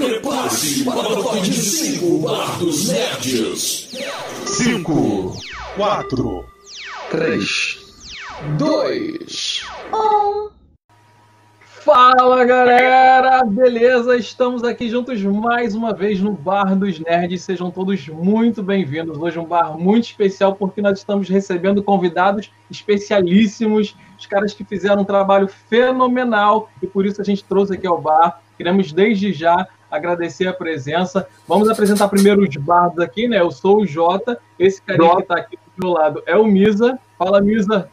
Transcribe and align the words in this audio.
Prepare-se 0.00 0.82
para 0.82 0.98
o 0.98 1.22
top 1.22 1.40
de 1.42 1.52
5 1.52 2.18
Bar 2.20 2.58
dos 2.58 2.88
Nerds. 2.88 3.90
5, 4.46 5.36
4, 5.76 6.44
3, 7.10 7.78
2, 8.56 9.62
1. 9.92 10.50
Fala 11.62 12.46
galera, 12.46 13.44
beleza? 13.44 14.16
Estamos 14.16 14.64
aqui 14.64 14.88
juntos 14.88 15.22
mais 15.22 15.74
uma 15.74 15.92
vez 15.92 16.18
no 16.18 16.32
Bar 16.32 16.74
dos 16.74 16.98
Nerds. 16.98 17.42
Sejam 17.42 17.70
todos 17.70 18.08
muito 18.08 18.62
bem-vindos. 18.62 19.18
Hoje 19.18 19.38
um 19.38 19.44
bar 19.44 19.76
muito 19.78 20.04
especial 20.04 20.54
porque 20.54 20.80
nós 20.80 20.98
estamos 20.98 21.28
recebendo 21.28 21.82
convidados 21.82 22.50
especialíssimos, 22.70 23.94
os 24.18 24.24
caras 24.24 24.54
que 24.54 24.64
fizeram 24.64 25.02
um 25.02 25.04
trabalho 25.04 25.46
fenomenal 25.46 26.70
e 26.82 26.86
por 26.86 27.04
isso 27.04 27.20
a 27.20 27.24
gente 27.24 27.44
trouxe 27.44 27.74
aqui 27.74 27.86
ao 27.86 28.00
bar. 28.00 28.40
Queremos 28.56 28.92
desde 28.92 29.30
já 29.32 29.66
agradecer 29.90 30.46
a 30.46 30.52
presença. 30.52 31.28
Vamos 31.46 31.68
apresentar 31.68 32.08
primeiro 32.08 32.42
os 32.42 32.56
bardos 32.56 32.98
aqui, 33.00 33.26
né? 33.26 33.40
Eu 33.40 33.50
sou 33.50 33.80
o 33.80 33.86
Jota, 33.86 34.38
esse 34.58 34.80
carinha 34.80 35.16
que 35.16 35.22
está 35.22 35.36
aqui 35.36 35.56
do 35.56 35.84
meu 35.84 35.92
lado 35.92 36.22
é 36.26 36.36
o 36.36 36.44
Misa. 36.44 36.98
Fala, 37.18 37.40
Misa. 37.40 37.90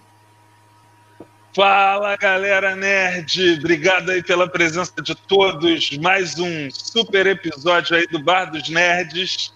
Fala 1.53 2.15
galera 2.17 2.75
nerd, 2.75 3.57
obrigado 3.59 4.11
aí 4.11 4.21
pela 4.21 4.47
presença 4.47 4.93
de 5.01 5.15
todos. 5.15 5.97
Mais 5.97 6.37
um 6.37 6.69
super 6.69 7.25
episódio 7.25 7.97
aí 7.97 8.05
do 8.05 8.23
Bar 8.23 8.51
dos 8.51 8.69
Nerds. 8.69 9.51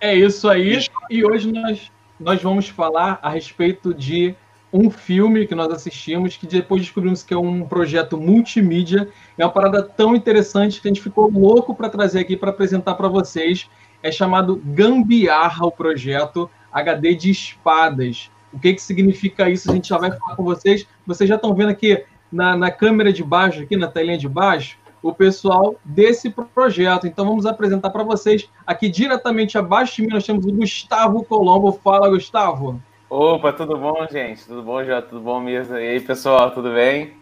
É 0.00 0.12
isso 0.12 0.48
aí. 0.48 0.84
E 1.08 1.24
hoje 1.24 1.52
nós, 1.52 1.92
nós 2.18 2.42
vamos 2.42 2.68
falar 2.68 3.20
a 3.22 3.30
respeito 3.30 3.94
de 3.94 4.34
um 4.76 4.90
filme 4.90 5.46
que 5.46 5.54
nós 5.54 5.70
assistimos, 5.70 6.36
que 6.36 6.46
depois 6.46 6.82
descobrimos 6.82 7.22
que 7.22 7.32
é 7.32 7.38
um 7.38 7.66
projeto 7.66 8.18
multimídia. 8.18 9.08
É 9.38 9.44
uma 9.44 9.50
parada 9.50 9.82
tão 9.82 10.14
interessante 10.14 10.80
que 10.80 10.88
a 10.88 10.90
gente 10.90 11.02
ficou 11.02 11.30
louco 11.30 11.74
para 11.74 11.88
trazer 11.88 12.20
aqui 12.20 12.36
para 12.36 12.50
apresentar 12.50 12.94
para 12.94 13.08
vocês. 13.08 13.68
É 14.02 14.12
chamado 14.12 14.60
Gambiarra 14.64 15.66
o 15.66 15.72
projeto 15.72 16.50
HD 16.72 17.14
de 17.14 17.30
espadas. 17.30 18.30
O 18.52 18.58
que, 18.58 18.74
que 18.74 18.82
significa 18.82 19.48
isso? 19.48 19.70
A 19.70 19.74
gente 19.74 19.88
já 19.88 19.98
vai 19.98 20.10
falar 20.12 20.36
com 20.36 20.44
vocês. 20.44 20.86
Vocês 21.06 21.28
já 21.28 21.36
estão 21.36 21.54
vendo 21.54 21.70
aqui 21.70 22.04
na, 22.30 22.56
na 22.56 22.70
câmera 22.70 23.12
de 23.12 23.24
baixo, 23.24 23.62
aqui 23.62 23.76
na 23.76 23.88
telinha 23.88 24.18
de 24.18 24.28
baixo, 24.28 24.78
o 25.02 25.12
pessoal 25.12 25.76
desse 25.84 26.30
projeto. 26.30 27.06
Então 27.06 27.24
vamos 27.24 27.46
apresentar 27.46 27.90
para 27.90 28.02
vocês. 28.02 28.48
Aqui 28.66 28.88
diretamente 28.88 29.56
abaixo 29.56 29.96
de 29.96 30.02
mim 30.02 30.08
nós 30.08 30.24
temos 30.24 30.44
o 30.44 30.52
Gustavo 30.52 31.24
Colombo. 31.24 31.72
Fala, 31.72 32.08
Gustavo. 32.08 32.80
Opa, 33.08 33.52
tudo 33.52 33.76
bom, 33.78 34.04
gente? 34.10 34.44
Tudo 34.44 34.62
bom, 34.62 34.84
já? 34.84 35.00
Tudo 35.00 35.20
bom 35.20 35.38
mesmo? 35.38 35.76
E 35.76 35.90
aí, 35.90 36.00
pessoal, 36.00 36.50
tudo 36.50 36.72
bem? 36.72 37.16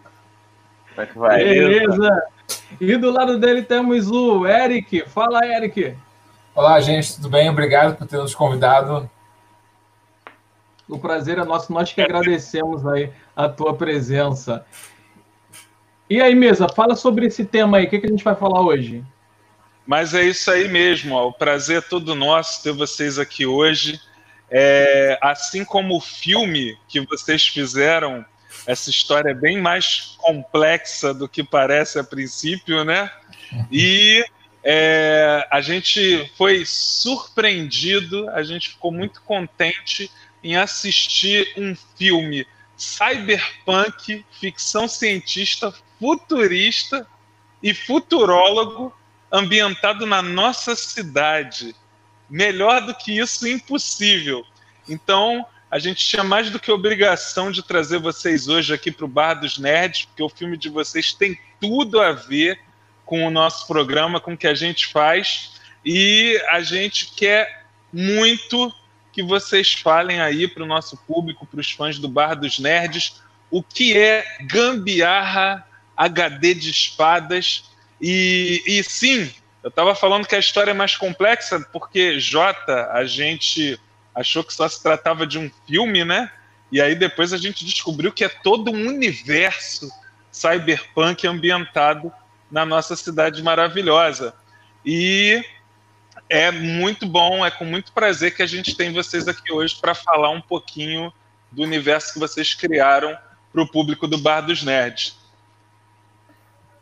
Como 0.89 1.01
é 1.01 1.05
que 1.05 1.17
vai? 1.17 1.43
Beleza. 1.43 2.23
E 2.81 2.97
do 2.97 3.11
lado 3.11 3.37
dele 3.37 3.61
temos 3.61 4.09
o 4.09 4.47
Eric. 4.47 5.07
Fala, 5.07 5.45
Eric. 5.45 5.95
Olá, 6.55 6.81
gente, 6.81 7.15
tudo 7.15 7.29
bem? 7.29 7.47
Obrigado 7.49 7.95
por 7.95 8.07
ter 8.07 8.17
nos 8.17 8.33
convidado. 8.33 9.07
O 10.89 10.97
prazer 10.97 11.37
é 11.37 11.43
nosso, 11.43 11.71
nós 11.71 11.93
que 11.93 12.01
agradecemos 12.01 12.85
aí 12.87 13.11
a 13.35 13.47
tua 13.47 13.75
presença. 13.75 14.65
E 16.09 16.19
aí, 16.19 16.33
mesa, 16.33 16.67
fala 16.67 16.95
sobre 16.95 17.27
esse 17.27 17.45
tema 17.45 17.77
aí, 17.77 17.85
o 17.85 17.89
que, 17.89 17.99
que 17.99 18.07
a 18.07 18.09
gente 18.09 18.23
vai 18.23 18.35
falar 18.35 18.61
hoje? 18.61 19.03
Mas 19.85 20.15
é 20.15 20.23
isso 20.23 20.49
aí 20.49 20.67
mesmo, 20.67 21.13
ó. 21.13 21.27
o 21.27 21.33
prazer 21.33 21.77
é 21.77 21.81
todo 21.81 22.15
nosso 22.15 22.63
ter 22.63 22.71
vocês 22.71 23.19
aqui 23.19 23.45
hoje. 23.45 23.99
É, 24.57 25.19
assim 25.21 25.65
como 25.65 25.97
o 25.97 25.99
filme 25.99 26.77
que 26.87 27.01
vocês 27.01 27.45
fizeram, 27.45 28.25
essa 28.65 28.89
história 28.89 29.31
é 29.31 29.33
bem 29.33 29.59
mais 29.59 30.15
complexa 30.17 31.13
do 31.13 31.27
que 31.27 31.43
parece 31.43 31.99
a 31.99 32.05
princípio, 32.05 32.85
né? 32.85 33.11
E 33.69 34.25
é, 34.63 35.45
a 35.51 35.59
gente 35.59 36.31
foi 36.37 36.63
surpreendido, 36.65 38.29
a 38.29 38.43
gente 38.43 38.69
ficou 38.69 38.93
muito 38.93 39.21
contente 39.23 40.09
em 40.41 40.55
assistir 40.55 41.51
um 41.57 41.75
filme 41.97 42.47
cyberpunk, 42.77 44.25
ficção 44.39 44.87
cientista, 44.87 45.73
futurista 45.99 47.05
e 47.61 47.73
futurólogo 47.73 48.95
ambientado 49.29 50.05
na 50.05 50.21
nossa 50.21 50.77
cidade. 50.77 51.75
Melhor 52.29 52.81
do 52.81 52.95
que 52.95 53.19
isso, 53.19 53.47
impossível. 53.47 54.45
Então, 54.87 55.45
a 55.69 55.79
gente 55.79 56.05
tinha 56.05 56.23
mais 56.23 56.49
do 56.49 56.59
que 56.59 56.71
obrigação 56.71 57.51
de 57.51 57.63
trazer 57.63 57.99
vocês 57.99 58.47
hoje 58.47 58.73
aqui 58.73 58.91
para 58.91 59.05
o 59.05 59.09
Bar 59.09 59.33
dos 59.33 59.57
Nerds, 59.57 60.05
porque 60.05 60.23
o 60.23 60.29
filme 60.29 60.57
de 60.57 60.69
vocês 60.69 61.13
tem 61.13 61.37
tudo 61.59 61.99
a 61.99 62.11
ver 62.11 62.59
com 63.05 63.25
o 63.25 63.31
nosso 63.31 63.67
programa, 63.67 64.19
com 64.19 64.33
o 64.33 64.37
que 64.37 64.47
a 64.47 64.53
gente 64.53 64.87
faz, 64.87 65.51
e 65.83 66.41
a 66.49 66.61
gente 66.61 67.11
quer 67.15 67.65
muito 67.91 68.73
que 69.11 69.23
vocês 69.23 69.73
falem 69.73 70.19
aí 70.19 70.47
para 70.47 70.63
o 70.63 70.67
nosso 70.67 70.97
público, 70.97 71.45
para 71.45 71.59
os 71.59 71.71
fãs 71.71 71.97
do 71.99 72.09
Bar 72.09 72.35
dos 72.35 72.59
Nerds, 72.59 73.21
o 73.49 73.63
que 73.63 73.97
é 73.97 74.25
gambiarra 74.41 75.65
HD 75.95 76.53
de 76.53 76.69
espadas. 76.69 77.65
E, 78.01 78.61
e 78.65 78.83
sim, 78.83 79.31
eu 79.63 79.69
estava 79.69 79.95
falando 79.95 80.27
que 80.27 80.35
a 80.35 80.39
história 80.39 80.71
é 80.71 80.73
mais 80.73 80.97
complexa, 80.97 81.59
porque 81.71 82.19
Jota, 82.19 82.91
a 82.91 83.05
gente 83.05 83.79
achou 84.15 84.43
que 84.43 84.53
só 84.53 84.67
se 84.67 84.81
tratava 84.81 85.27
de 85.27 85.37
um 85.37 85.51
filme, 85.67 86.05
né? 86.05 86.31
E 86.71 86.81
aí 86.81 86.95
depois 86.95 87.33
a 87.33 87.37
gente 87.37 87.65
descobriu 87.65 88.11
que 88.11 88.23
é 88.23 88.29
todo 88.29 88.71
um 88.71 88.87
universo 88.87 89.89
cyberpunk 90.31 91.27
ambientado 91.27 92.11
na 92.49 92.65
nossa 92.65 92.95
cidade 92.95 93.43
maravilhosa. 93.43 94.33
E 94.85 95.43
é 96.29 96.51
muito 96.51 97.05
bom, 97.05 97.45
é 97.45 97.51
com 97.51 97.65
muito 97.65 97.91
prazer 97.91 98.35
que 98.35 98.41
a 98.41 98.47
gente 98.47 98.75
tem 98.75 98.93
vocês 98.93 99.27
aqui 99.27 99.51
hoje 99.51 99.75
para 99.79 99.93
falar 99.93 100.29
um 100.29 100.41
pouquinho 100.41 101.11
do 101.51 101.63
universo 101.63 102.13
que 102.13 102.19
vocês 102.19 102.53
criaram 102.53 103.17
para 103.51 103.61
o 103.61 103.67
público 103.67 104.07
do 104.07 104.17
Bar 104.17 104.41
dos 104.41 104.63
Nerds. 104.63 105.17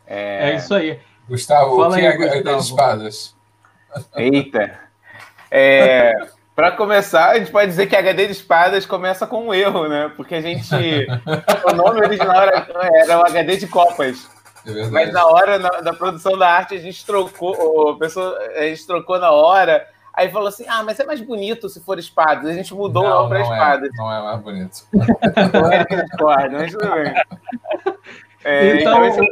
É, 0.06 0.50
é 0.50 0.56
isso 0.56 0.74
aí. 0.74 1.00
Gustavo, 1.28 1.76
Fala 1.76 1.96
o 1.96 1.98
que 1.98 2.06
aí, 2.06 2.06
é 2.06 2.16
Gustavo. 2.16 2.60
espadas? 2.60 3.34
Eita. 4.16 4.80
É, 5.50 6.12
para 6.54 6.70
começar, 6.72 7.30
a 7.30 7.38
gente 7.38 7.50
pode 7.50 7.66
dizer 7.66 7.86
que 7.86 7.96
HD 7.96 8.26
de 8.26 8.32
espadas 8.32 8.86
começa 8.86 9.26
com 9.26 9.48
um 9.48 9.54
erro, 9.54 9.88
né? 9.88 10.12
Porque 10.16 10.36
a 10.36 10.40
gente. 10.40 10.68
o 11.68 11.74
nome 11.74 12.00
original 12.00 12.42
era, 12.42 12.66
era 12.94 13.18
o 13.18 13.26
HD 13.26 13.56
de 13.56 13.66
copas. 13.66 14.28
É 14.66 14.86
Mas 14.86 15.12
na 15.12 15.26
hora 15.26 15.58
na, 15.58 15.68
da 15.80 15.92
produção 15.92 16.38
da 16.38 16.48
arte 16.48 16.74
a 16.74 16.80
gente 16.80 17.04
trocou, 17.04 17.90
a, 17.90 17.98
pessoa, 17.98 18.38
a 18.56 18.62
gente 18.62 18.86
trocou 18.86 19.18
na 19.18 19.30
hora. 19.30 19.86
Aí 20.12 20.30
falou 20.30 20.46
assim: 20.46 20.64
ah, 20.68 20.82
mas 20.84 21.00
é 21.00 21.04
mais 21.04 21.20
bonito 21.20 21.68
se 21.68 21.80
for 21.80 21.98
espadas. 21.98 22.46
A 22.46 22.52
gente 22.52 22.72
mudou 22.72 23.02
não, 23.02 23.28
para 23.28 23.40
espadas. 23.40 23.90
É, 23.92 23.96
não 23.96 24.12
é 24.12 24.22
mais 24.22 24.40
bonito. 24.40 24.86
não 25.52 25.72
é 25.72 25.84
que 25.84 25.96
discorda, 25.96 26.50
mas 26.50 26.72
tudo 26.72 26.90
bem. 26.92 27.14
É, 28.44 28.80
então, 28.80 29.04
então 29.04 29.24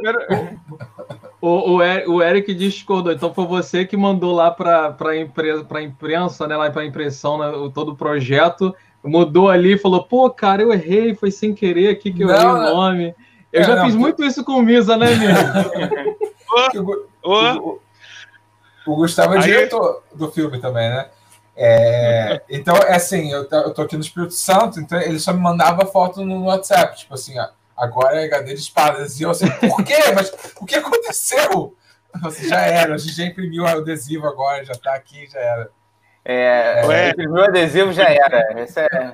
o, 1.39 1.77
o, 1.77 2.15
o 2.15 2.23
Eric 2.23 2.53
discordou. 2.53 3.11
Então 3.11 3.33
foi 3.33 3.45
você 3.45 3.85
que 3.85 3.97
mandou 3.97 4.33
lá 4.33 4.49
para 4.49 4.95
a 4.99 5.17
imprensa, 5.17 5.81
imprensa, 5.81 6.47
né? 6.47 6.55
Lá 6.55 6.71
para 6.71 6.81
a 6.81 6.85
impressão, 6.85 7.37
né, 7.37 7.69
todo 7.73 7.91
o 7.91 7.95
projeto. 7.95 8.73
Mudou 9.03 9.49
ali 9.49 9.73
e 9.73 9.77
falou: 9.77 10.03
pô, 10.03 10.29
cara, 10.29 10.61
eu 10.61 10.71
errei, 10.71 11.13
foi 11.13 11.29
sem 11.29 11.53
querer 11.53 11.89
aqui 11.89 12.13
que 12.13 12.23
eu 12.23 12.27
não, 12.27 12.35
errei 12.35 12.71
o 12.71 12.75
nome. 12.75 13.15
Eu 13.51 13.61
é, 13.61 13.63
já 13.65 13.75
não, 13.75 13.85
fiz 13.85 13.95
muito 13.95 14.23
isso 14.23 14.43
com 14.43 14.53
o 14.53 14.63
Misa, 14.63 14.97
né, 14.97 15.13
mesmo? 15.15 15.49
o, 17.23 17.29
o, 17.29 17.79
o, 18.87 18.95
Gustavo 18.95 19.35
é 19.35 19.37
Aí... 19.37 19.43
diretor 19.43 20.01
do 20.15 20.31
filme 20.31 20.59
também, 20.59 20.89
né? 20.89 21.07
É, 21.55 22.41
então, 22.49 22.75
é 22.77 22.95
assim, 22.95 23.31
eu, 23.31 23.47
eu 23.51 23.73
tô 23.73 23.83
aqui 23.83 23.95
no 23.95 24.01
Espírito 24.01 24.33
Santo, 24.33 24.79
então 24.79 24.99
ele 24.99 25.19
só 25.19 25.31
me 25.31 25.39
mandava 25.39 25.85
foto 25.85 26.25
no 26.25 26.45
WhatsApp, 26.45 26.97
tipo 26.97 27.13
assim, 27.13 27.35
agora 27.77 28.21
é 28.21 28.25
HD 28.25 28.53
de 28.53 28.59
espadas. 28.59 29.19
E 29.19 29.23
eu 29.23 29.31
assim, 29.31 29.49
por 29.49 29.83
quê? 29.83 29.95
Mas 30.15 30.31
o 30.59 30.65
que 30.65 30.75
aconteceu? 30.75 31.75
Assim, 32.23 32.47
já 32.47 32.61
era, 32.61 32.93
a 32.93 32.97
gente 32.97 33.15
já 33.15 33.25
imprimiu 33.25 33.63
o 33.63 33.67
adesivo 33.67 34.27
agora, 34.27 34.63
já 34.63 34.75
tá 34.75 34.93
aqui, 34.93 35.27
já 35.27 35.39
era. 35.39 35.69
É, 36.23 36.81
é. 36.85 37.09
imprimiu 37.09 37.41
o 37.41 37.43
adesivo, 37.43 37.91
já 37.91 38.09
era. 38.09 38.61
Esse 38.61 38.79
é... 38.79 39.13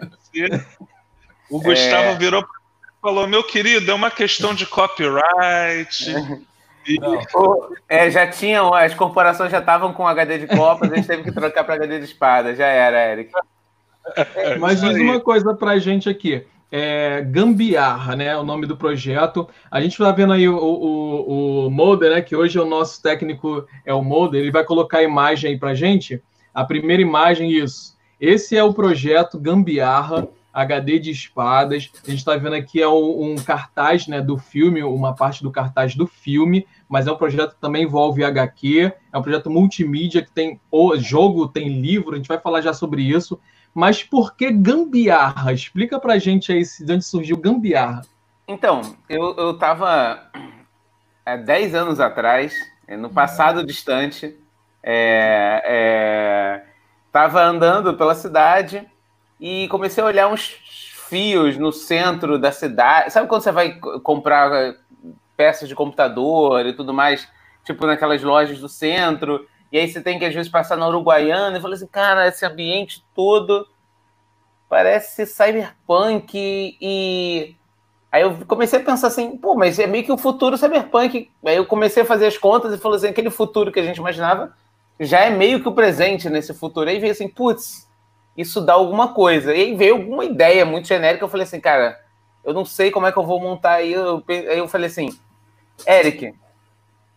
O 1.49 1.59
Gustavo 1.61 2.09
é... 2.09 2.15
virou 2.15 2.45
falou, 3.01 3.27
meu 3.27 3.43
querido, 3.43 3.89
é 3.89 3.93
uma 3.93 4.11
questão 4.11 4.53
de 4.53 4.65
copyright. 4.65 6.13
É, 7.87 8.09
já 8.09 8.27
tinham, 8.27 8.73
as 8.73 8.93
corporações 8.93 9.51
já 9.51 9.59
estavam 9.59 9.93
com 9.93 10.07
HD 10.07 10.39
de 10.39 10.47
copas, 10.47 10.91
a 10.91 10.95
gente 10.95 11.07
teve 11.07 11.23
que 11.23 11.31
trocar 11.31 11.63
para 11.63 11.75
HD 11.75 11.99
de 11.99 12.05
espada. 12.05 12.55
Já 12.55 12.65
era, 12.65 13.11
Eric. 13.11 13.31
É, 14.35 14.57
Mas 14.57 14.81
diz 14.81 14.97
uma 14.97 15.19
coisa 15.19 15.53
para 15.53 15.71
a 15.71 15.79
gente 15.79 16.09
aqui. 16.09 16.45
É, 16.71 17.21
Gambiarra, 17.21 18.15
né? 18.15 18.37
O 18.37 18.43
nome 18.43 18.67
do 18.67 18.77
projeto. 18.77 19.47
A 19.71 19.81
gente 19.81 19.93
está 19.93 20.11
vendo 20.11 20.33
aí 20.33 20.47
o, 20.47 20.55
o, 20.55 21.65
o 21.65 21.69
Molder, 21.69 22.11
né? 22.11 22.21
Que 22.21 22.35
hoje 22.35 22.57
é 22.57 22.61
o 22.61 22.65
nosso 22.65 23.01
técnico 23.01 23.65
é 23.85 23.93
o 23.93 24.03
Molder. 24.03 24.41
Ele 24.41 24.51
vai 24.51 24.63
colocar 24.63 24.99
a 24.99 25.03
imagem 25.03 25.51
aí 25.51 25.57
para 25.57 25.73
gente. 25.73 26.21
A 26.53 26.63
primeira 26.63 27.01
imagem, 27.01 27.51
isso. 27.51 27.97
Esse 28.19 28.55
é 28.55 28.63
o 28.63 28.73
projeto 28.73 29.39
Gambiarra. 29.39 30.27
HD 30.51 30.99
de 30.99 31.11
espadas. 31.11 31.91
A 32.05 32.09
gente 32.09 32.19
está 32.19 32.35
vendo 32.35 32.55
aqui 32.55 32.81
é 32.81 32.87
um, 32.87 33.31
um, 33.31 33.35
cartaz 33.35 34.07
né, 34.07 34.21
do 34.21 34.37
filme, 34.37 34.83
uma 34.83 35.13
parte 35.15 35.43
do 35.43 35.51
cartaz 35.51 35.95
do 35.95 36.07
filme, 36.07 36.65
mas 36.87 37.07
é 37.07 37.11
um 37.11 37.17
projeto 37.17 37.53
que 37.53 37.61
também 37.61 37.83
envolve 37.83 38.23
HQ, 38.23 38.91
é 39.13 39.17
um 39.17 39.21
projeto 39.21 39.49
multimídia 39.49 40.23
que 40.23 40.31
tem 40.31 40.59
o 40.71 40.97
jogo, 40.97 41.47
tem 41.47 41.79
livro, 41.81 42.13
a 42.13 42.17
gente 42.17 42.27
vai 42.27 42.39
falar 42.39 42.61
já 42.61 42.73
sobre 42.73 43.03
isso. 43.03 43.39
Mas 43.73 44.03
por 44.03 44.35
que 44.35 44.51
gambiarra? 44.51 45.53
Explica 45.53 45.99
pra 45.99 46.17
gente 46.17 46.51
aí 46.51 46.63
de 46.63 46.93
onde 46.93 47.05
surgiu 47.05 47.37
gambiarra. 47.37 48.01
Então, 48.47 48.81
eu, 49.07 49.35
eu 49.37 49.57
tava 49.57 50.29
há 51.25 51.35
10 51.35 51.75
anos 51.75 51.99
atrás, 51.99 52.53
no 52.97 53.09
passado 53.09 53.63
distante, 53.63 54.35
é, 54.81 55.61
é, 55.65 56.63
tava 57.11 57.43
andando 57.43 57.95
pela 57.95 58.15
cidade 58.15 58.87
e 59.39 59.67
comecei 59.67 60.03
a 60.03 60.07
olhar 60.07 60.27
uns 60.27 60.57
fios 61.07 61.57
no 61.57 61.71
centro 61.71 62.39
da 62.39 62.51
cidade. 62.51 63.11
Sabe 63.11 63.27
quando 63.27 63.43
você 63.43 63.51
vai 63.51 63.79
comprar 64.03 64.75
peças 65.37 65.69
de 65.69 65.75
computador 65.75 66.65
e 66.65 66.73
tudo 66.73 66.93
mais, 66.93 67.27
tipo 67.63 67.85
naquelas 67.85 68.21
lojas 68.23 68.59
do 68.59 68.67
centro, 68.67 69.47
e 69.71 69.77
aí 69.77 69.87
você 69.87 70.01
tem 70.01 70.17
que 70.17 70.25
às 70.25 70.33
vezes 70.33 70.51
passar 70.51 70.75
na 70.75 70.87
Uruguaiana, 70.87 71.57
e 71.57 71.61
falei 71.61 71.75
assim, 71.75 71.87
cara, 71.87 72.27
esse 72.27 72.45
ambiente 72.45 73.03
todo 73.15 73.67
parece 74.67 75.25
cyberpunk 75.25 76.77
e 76.79 77.55
aí 78.11 78.21
eu 78.21 78.45
comecei 78.45 78.79
a 78.79 78.83
pensar 78.83 79.07
assim, 79.07 79.37
pô, 79.37 79.55
mas 79.55 79.79
é 79.79 79.87
meio 79.87 80.03
que 80.03 80.11
o 80.11 80.17
futuro 80.17 80.57
cyberpunk. 80.57 81.29
Aí 81.45 81.55
eu 81.55 81.65
comecei 81.65 82.03
a 82.03 82.05
fazer 82.05 82.27
as 82.27 82.37
contas 82.37 82.73
e 82.73 82.77
falei 82.77 82.97
assim, 82.97 83.07
aquele 83.07 83.29
futuro 83.29 83.71
que 83.71 83.79
a 83.79 83.83
gente 83.83 83.97
imaginava 83.97 84.53
já 84.99 85.21
é 85.21 85.29
meio 85.29 85.61
que 85.61 85.69
o 85.69 85.73
presente 85.73 86.29
nesse 86.29 86.53
futuro. 86.53 86.89
Aí 86.89 86.99
veio 86.99 87.11
assim, 87.11 87.27
putz, 87.27 87.87
isso 88.37 88.61
dá 88.61 88.73
alguma 88.73 89.13
coisa. 89.13 89.55
E 89.55 89.61
aí 89.61 89.75
veio 89.75 89.95
alguma 89.95 90.25
ideia 90.25 90.65
muito 90.65 90.87
genérica, 90.87 91.23
eu 91.23 91.29
falei 91.29 91.45
assim, 91.45 91.59
cara, 91.59 91.99
eu 92.43 92.53
não 92.53 92.65
sei 92.65 92.91
como 92.91 93.07
é 93.07 93.11
que 93.11 93.17
eu 93.17 93.25
vou 93.25 93.39
montar 93.39 93.73
aí. 93.73 93.93
Eu, 93.93 94.23
aí 94.27 94.57
eu 94.57 94.67
falei 94.67 94.87
assim, 94.87 95.09
Eric, 95.87 96.33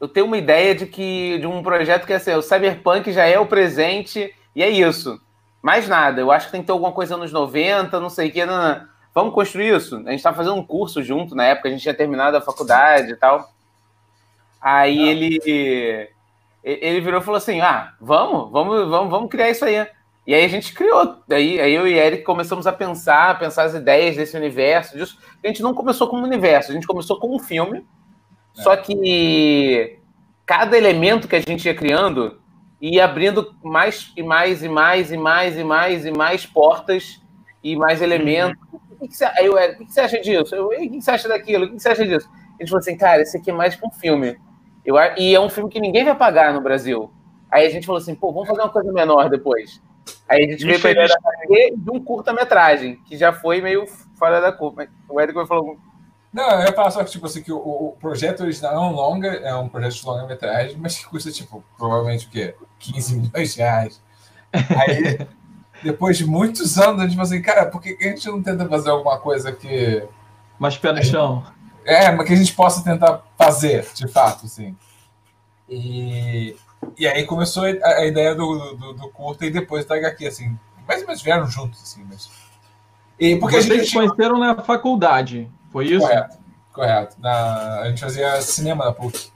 eu 0.03 0.09
tenho 0.09 0.27
uma 0.27 0.37
ideia 0.37 0.75
de 0.75 0.85
que 0.85 1.39
de 1.39 1.47
um 1.47 1.63
projeto 1.63 2.05
que 2.05 2.13
é 2.13 2.17
assim, 2.17 2.35
o 2.35 2.43
Cyberpunk 2.43 3.13
já 3.13 3.25
é 3.25 3.39
o 3.39 3.47
presente 3.47 4.35
e 4.53 4.61
é 4.61 4.69
isso. 4.69 5.17
Mais 5.63 5.87
nada. 5.87 6.21
Eu 6.21 6.33
acho 6.33 6.47
que 6.47 6.53
tem 6.53 6.61
que 6.61 6.67
ter 6.67 6.73
alguma 6.73 6.91
coisa 6.91 7.17
nos 7.17 7.31
90, 7.31 8.01
não 8.01 8.11
sei 8.11 8.29
o 8.29 8.33
que. 8.33 8.45
Não, 8.45 8.61
não. 8.61 8.85
Vamos 9.15 9.33
construir 9.33 9.73
isso. 9.77 9.95
A 9.99 10.11
gente 10.11 10.17
estava 10.17 10.37
fazendo 10.37 10.57
um 10.57 10.67
curso 10.67 11.05
junto 11.05 11.37
na 11.37 11.45
época, 11.45 11.69
a 11.69 11.71
gente 11.71 11.83
tinha 11.83 11.95
terminado 11.95 12.37
a 12.37 12.41
faculdade 12.41 13.13
e 13.13 13.17
tal. 13.17 13.49
Aí 14.61 14.99
não. 14.99 15.07
ele 15.07 16.11
ele 16.65 17.01
virou 17.01 17.21
e 17.21 17.25
falou 17.25 17.39
assim: 17.39 17.61
"Ah, 17.61 17.95
vamos, 18.01 18.51
vamos, 18.51 18.89
vamos, 18.91 19.09
vamos 19.09 19.31
criar 19.31 19.51
isso 19.51 19.65
aí". 19.65 19.87
E 20.27 20.35
aí 20.35 20.45
a 20.45 20.49
gente 20.49 20.75
criou. 20.75 21.19
Daí 21.29 21.61
aí 21.61 21.73
eu 21.73 21.87
e 21.87 21.97
Eric 21.97 22.25
começamos 22.25 22.67
a 22.67 22.73
pensar, 22.73 23.31
a 23.31 23.35
pensar 23.37 23.63
as 23.67 23.75
ideias 23.75 24.17
desse 24.17 24.37
universo, 24.37 24.99
disso. 24.99 25.17
A 25.45 25.47
gente 25.47 25.63
não 25.63 25.73
começou 25.73 26.09
como 26.09 26.23
um 26.23 26.27
universo, 26.27 26.73
a 26.73 26.75
gente 26.75 26.89
começou 26.89 27.21
com 27.21 27.37
um 27.37 27.39
filme 27.39 27.87
só 28.55 28.77
que 28.77 29.99
cada 30.45 30.77
elemento 30.77 31.29
que 31.29 31.37
a 31.37 31.41
gente 31.41 31.67
ia 31.67 31.75
criando 31.75 32.41
ia 32.81 33.05
abrindo 33.05 33.55
mais 33.63 34.13
e 34.17 34.23
mais 34.23 34.63
e 34.63 34.69
mais 34.69 35.13
e 35.13 35.17
mais 35.17 35.57
e 35.57 35.65
mais 35.65 36.05
e 36.05 36.11
mais 36.11 36.45
portas 36.45 37.21
e 37.63 37.77
mais 37.77 38.03
elementos. 38.03 38.61
Uhum. 38.73 38.81
O, 39.01 39.09
que, 39.09 39.17
você, 39.17 39.25
aí 39.25 39.47
eu, 39.47 39.55
o 39.55 39.77
que 39.87 39.93
você 39.93 40.01
acha 40.01 40.21
disso? 40.21 40.55
Eu, 40.55 40.67
o 40.67 40.71
que 40.71 41.01
você 41.01 41.11
acha 41.13 41.29
daquilo? 41.29 41.67
O 41.67 41.71
que 41.71 41.81
você 41.81 41.89
acha 41.89 42.05
disso? 42.05 42.29
A 42.29 42.63
gente 42.63 42.69
falou 42.69 42.81
assim, 42.81 42.97
cara, 42.97 43.23
esse 43.23 43.37
aqui 43.37 43.51
é 43.51 43.55
mais 43.55 43.77
que 43.77 43.87
um 43.87 43.91
filme. 43.91 44.37
Eu, 44.85 44.97
e 45.17 45.35
é 45.35 45.41
um 45.41 45.49
filme 45.49 45.71
que 45.71 45.81
ninguém 45.81 46.05
vai 46.05 46.15
pagar 46.17 46.53
no 46.53 46.61
Brasil. 46.61 47.11
Aí 47.51 47.67
a 47.67 47.71
gente 47.71 47.87
falou 47.87 48.01
assim, 48.01 48.15
pô, 48.15 48.33
vamos 48.33 48.49
fazer 48.49 48.61
uma 48.61 48.69
coisa 48.69 48.93
menor 48.93 49.29
depois. 49.29 49.81
Aí 50.29 50.45
a 50.45 50.51
gente 50.51 50.65
veio 50.65 50.81
para 50.81 50.91
a 50.91 51.45
ideia 51.45 51.73
de 51.77 51.91
um 51.91 52.03
curta-metragem, 52.03 52.97
que 53.07 53.17
já 53.17 53.33
foi 53.33 53.61
meio 53.61 53.87
fora 54.19 54.41
da 54.41 54.51
curva. 54.51 54.89
O 55.09 55.21
Érico 55.21 55.47
falou 55.47 55.77
não, 56.33 56.51
eu 56.51 56.61
ia 56.67 56.73
falar 56.73 56.91
só 56.91 57.05
que, 57.05 57.11
tipo 57.11 57.27
assim, 57.27 57.43
que 57.43 57.53
o, 57.53 57.59
o 57.59 57.97
projeto 58.01 58.43
original 58.43 58.75
é 58.75 58.79
um 58.79 58.93
longa, 58.93 59.29
é 59.29 59.55
um 59.55 59.69
projeto 59.69 59.95
de 59.95 60.07
longa-metragem, 60.07 60.77
mas 60.79 60.97
que 60.97 61.05
custa, 61.05 61.31
tipo, 61.31 61.63
provavelmente 61.77 62.27
o 62.27 62.31
quê? 62.31 62.55
15 62.79 63.17
milhões 63.17 63.53
de 63.53 63.61
reais. 63.61 64.01
Aí, 64.53 65.27
depois 65.85 66.17
de 66.17 66.25
muitos 66.25 66.79
anos, 66.79 67.01
a 67.01 67.05
gente 67.05 67.17
falou 67.17 67.29
assim, 67.29 67.43
cara, 67.43 67.67
por 67.67 67.83
que 67.83 67.99
a 68.01 68.09
gente 68.09 68.27
não 68.29 68.43
tenta 68.43 68.67
fazer 68.67 68.91
alguma 68.91 69.19
coisa 69.19 69.53
que. 69.53 70.03
Mais 70.59 70.79
pé 70.79 70.93
no 70.93 71.05
chão. 71.05 71.45
É, 71.85 72.11
mas 72.13 72.27
que 72.27 72.33
a 72.33 72.37
gente 72.37 72.55
possa 72.55 72.83
tentar 72.83 73.23
fazer, 73.37 73.87
de 73.95 74.09
fato, 74.09 74.47
assim. 74.47 74.75
E, 75.69 76.57
e 76.97 77.07
aí 77.07 77.27
começou 77.27 77.65
a, 77.65 78.07
ideia 78.07 78.35
do, 78.35 78.75
do, 78.75 78.93
do, 78.95 79.09
curta 79.11 79.45
e 79.45 79.51
depois 79.51 79.85
da 79.85 79.97
HQ, 79.97 80.27
assim. 80.27 80.59
Mais 80.87 81.01
ou 81.03 81.09
menos 81.09 81.23
vieram 81.23 81.47
juntos, 81.47 81.83
assim, 81.83 82.05
mas. 82.09 82.31
E 83.19 83.37
porque 83.37 83.57
Vocês 83.57 83.71
a 83.71 83.85
gente 83.85 83.93
conheceram 83.93 84.39
na 84.39 84.63
faculdade. 84.63 85.51
Foi 85.73 85.87
isso? 85.87 86.07
Correto, 86.07 86.39
correto. 86.73 87.17
Na, 87.19 87.81
a 87.81 87.89
gente 87.89 88.01
fazia 88.03 88.41
cinema 88.43 88.85
na 88.85 88.93
PUC. 88.93 89.31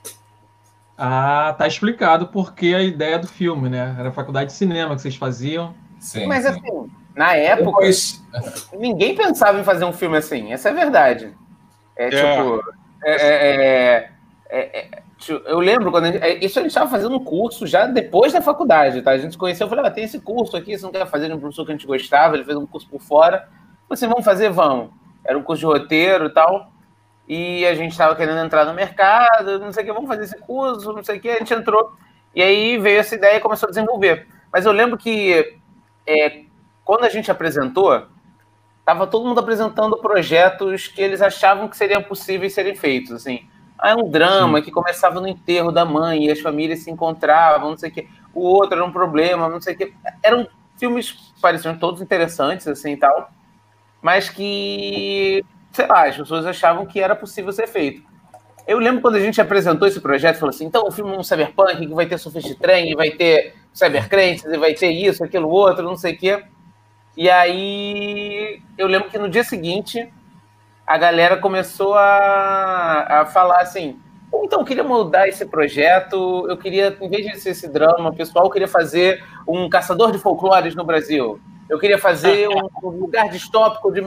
Ah, 0.95 1.55
tá 1.57 1.67
explicado 1.67 2.27
porque 2.27 2.67
a 2.67 2.81
ideia 2.81 3.17
do 3.17 3.27
filme, 3.27 3.69
né? 3.69 3.95
Era 3.99 4.09
a 4.09 4.11
faculdade 4.11 4.51
de 4.51 4.55
cinema 4.55 4.95
que 4.95 5.01
vocês 5.01 5.15
faziam. 5.15 5.73
Sim. 5.99 6.27
Mas 6.27 6.43
sim. 6.43 6.49
assim, 6.49 6.91
na 7.15 7.35
época, 7.35 7.65
Depois... 7.65 8.23
ninguém 8.73 9.15
pensava 9.15 9.59
em 9.59 9.63
fazer 9.63 9.85
um 9.85 9.93
filme 9.93 10.17
assim. 10.17 10.53
Essa 10.53 10.69
é 10.69 10.71
a 10.71 10.75
verdade. 10.75 11.35
É, 11.95 12.05
é. 12.05 12.09
tipo. 12.09 12.63
É, 13.03 13.11
é, 13.11 14.09
é, 14.49 14.79
é 14.79 15.07
eu 15.45 15.59
lembro 15.59 15.89
quando 15.89 16.05
a 16.05 16.11
gente, 16.11 16.45
isso 16.45 16.59
a 16.59 16.61
gente 16.61 16.69
estava 16.69 16.89
fazendo 16.89 17.15
um 17.15 17.23
curso 17.23 17.65
já 17.65 17.87
depois 17.87 18.33
da 18.33 18.39
faculdade, 18.39 19.01
tá? 19.01 19.11
A 19.11 19.17
gente 19.17 19.31
se 19.31 19.37
conheceu, 19.37 19.65
eu 19.65 19.69
falei, 19.69 19.83
ah, 19.83 19.91
tem 19.91 20.03
esse 20.03 20.19
curso 20.19 20.55
aqui, 20.55 20.77
você 20.77 20.85
não 20.85 20.91
quer 20.91 21.07
fazer 21.07 21.33
um 21.33 21.39
professor 21.39 21.65
que 21.65 21.71
a 21.71 21.75
gente 21.75 21.87
gostava, 21.87 22.35
ele 22.35 22.45
fez 22.45 22.55
um 22.55 22.67
curso 22.67 22.87
por 22.87 23.01
fora. 23.01 23.49
Você 23.89 24.05
assim, 24.05 24.11
vamos 24.11 24.23
fazer, 24.23 24.51
vamos 24.51 24.91
era 25.27 25.37
um 25.37 25.43
curso 25.43 25.59
de 25.59 25.65
roteiro 25.65 26.27
e 26.27 26.29
tal. 26.29 26.71
E 27.27 27.65
a 27.65 27.75
gente 27.75 27.91
estava 27.91 28.15
querendo 28.15 28.39
entrar 28.39 28.63
no 28.63 28.73
mercado, 28.73 29.59
não 29.59 29.73
sei 29.73 29.83
o 29.83 29.85
que, 29.85 29.91
vamos 29.91 30.07
fazer 30.07 30.23
esse 30.23 30.39
curso, 30.39 30.93
não 30.93 31.03
sei 31.03 31.17
o 31.17 31.19
que, 31.19 31.29
a 31.29 31.39
gente 31.39 31.53
entrou. 31.53 31.91
E 32.33 32.41
aí 32.41 32.77
veio 32.77 32.99
essa 32.99 33.15
ideia 33.15 33.35
e 33.35 33.41
começou 33.41 33.67
a 33.67 33.69
desenvolver. 33.69 34.27
Mas 34.51 34.65
eu 34.65 34.71
lembro 34.71 34.97
que 34.97 35.59
é, 36.07 36.43
quando 36.85 37.03
a 37.03 37.09
gente 37.09 37.29
apresentou, 37.29 38.07
estava 38.79 39.05
todo 39.05 39.27
mundo 39.27 39.41
apresentando 39.41 39.97
projetos 39.97 40.87
que 40.87 41.01
eles 41.01 41.21
achavam 41.21 41.67
que 41.67 41.75
seriam 41.75 42.01
possíveis 42.01 42.53
serem 42.53 42.75
feitos, 42.75 43.11
assim. 43.11 43.45
Ah, 43.77 43.89
é 43.89 43.95
um 43.95 44.09
drama 44.09 44.59
Sim. 44.59 44.63
que 44.63 44.71
começava 44.71 45.19
no 45.19 45.27
enterro 45.27 45.71
da 45.71 45.83
mãe 45.83 46.25
e 46.25 46.31
as 46.31 46.39
famílias 46.39 46.79
se 46.79 46.89
encontravam, 46.89 47.71
não 47.71 47.77
sei 47.77 47.89
o 47.89 47.93
quê. 47.93 48.07
O 48.33 48.41
outro 48.41 48.77
era 48.77 48.85
um 48.85 48.91
problema, 48.91 49.49
não 49.49 49.59
sei 49.59 49.75
o 49.75 49.77
quê. 49.77 49.93
Eram 50.23 50.47
filmes 50.79 51.33
pareciam 51.41 51.77
todos 51.77 52.01
interessantes, 52.01 52.67
assim, 52.67 52.93
e 52.93 52.97
tal 52.97 53.36
mas 54.01 54.29
que, 54.29 55.43
sei 55.71 55.87
lá, 55.87 56.07
as 56.07 56.17
pessoas 56.17 56.45
achavam 56.45 56.85
que 56.85 56.99
era 56.99 57.15
possível 57.15 57.51
ser 57.51 57.67
feito. 57.67 58.01
Eu 58.67 58.79
lembro 58.79 59.01
quando 59.01 59.15
a 59.15 59.19
gente 59.19 59.39
apresentou 59.39 59.87
esse 59.87 60.01
projeto, 60.01 60.39
falou 60.39 60.53
assim, 60.53 60.65
então 60.65 60.87
o 60.87 60.91
filme 60.91 61.13
é 61.13 61.17
um 61.17 61.23
cyberpunk, 61.23 61.87
que 61.87 61.93
vai 61.93 62.05
ter 62.05 62.17
surfista 62.17 62.49
de 62.49 62.55
trem, 62.55 62.95
vai 62.95 63.11
ter 63.11 63.55
cybercrentes, 63.73 64.43
vai 64.59 64.73
ter 64.73 64.91
isso, 64.91 65.23
aquilo, 65.23 65.49
outro, 65.49 65.83
não 65.83 65.95
sei 65.95 66.13
o 66.13 66.17
quê. 66.17 66.43
E 67.15 67.29
aí, 67.29 68.61
eu 68.77 68.87
lembro 68.87 69.09
que 69.09 69.17
no 69.17 69.29
dia 69.29 69.43
seguinte, 69.43 70.11
a 70.85 70.97
galera 70.97 71.37
começou 71.37 71.95
a, 71.95 73.21
a 73.21 73.25
falar 73.25 73.61
assim, 73.61 73.99
então, 74.43 74.59
eu 74.59 74.65
queria 74.65 74.83
mudar 74.83 75.27
esse 75.27 75.45
projeto, 75.45 76.45
eu 76.49 76.57
queria, 76.57 76.95
em 77.01 77.09
vez 77.09 77.25
de 77.25 77.39
ser 77.39 77.51
esse 77.51 77.67
drama 77.67 78.13
pessoal, 78.13 78.45
eu 78.45 78.51
queria 78.51 78.67
fazer 78.67 79.23
um 79.47 79.69
caçador 79.69 80.11
de 80.11 80.17
folclores 80.17 80.75
no 80.75 80.83
Brasil. 80.83 81.39
Eu 81.69 81.77
queria 81.77 81.97
fazer 81.97 82.47
um, 82.47 82.89
lugar 82.89 83.29
distópico 83.29 83.91
de, 83.91 84.01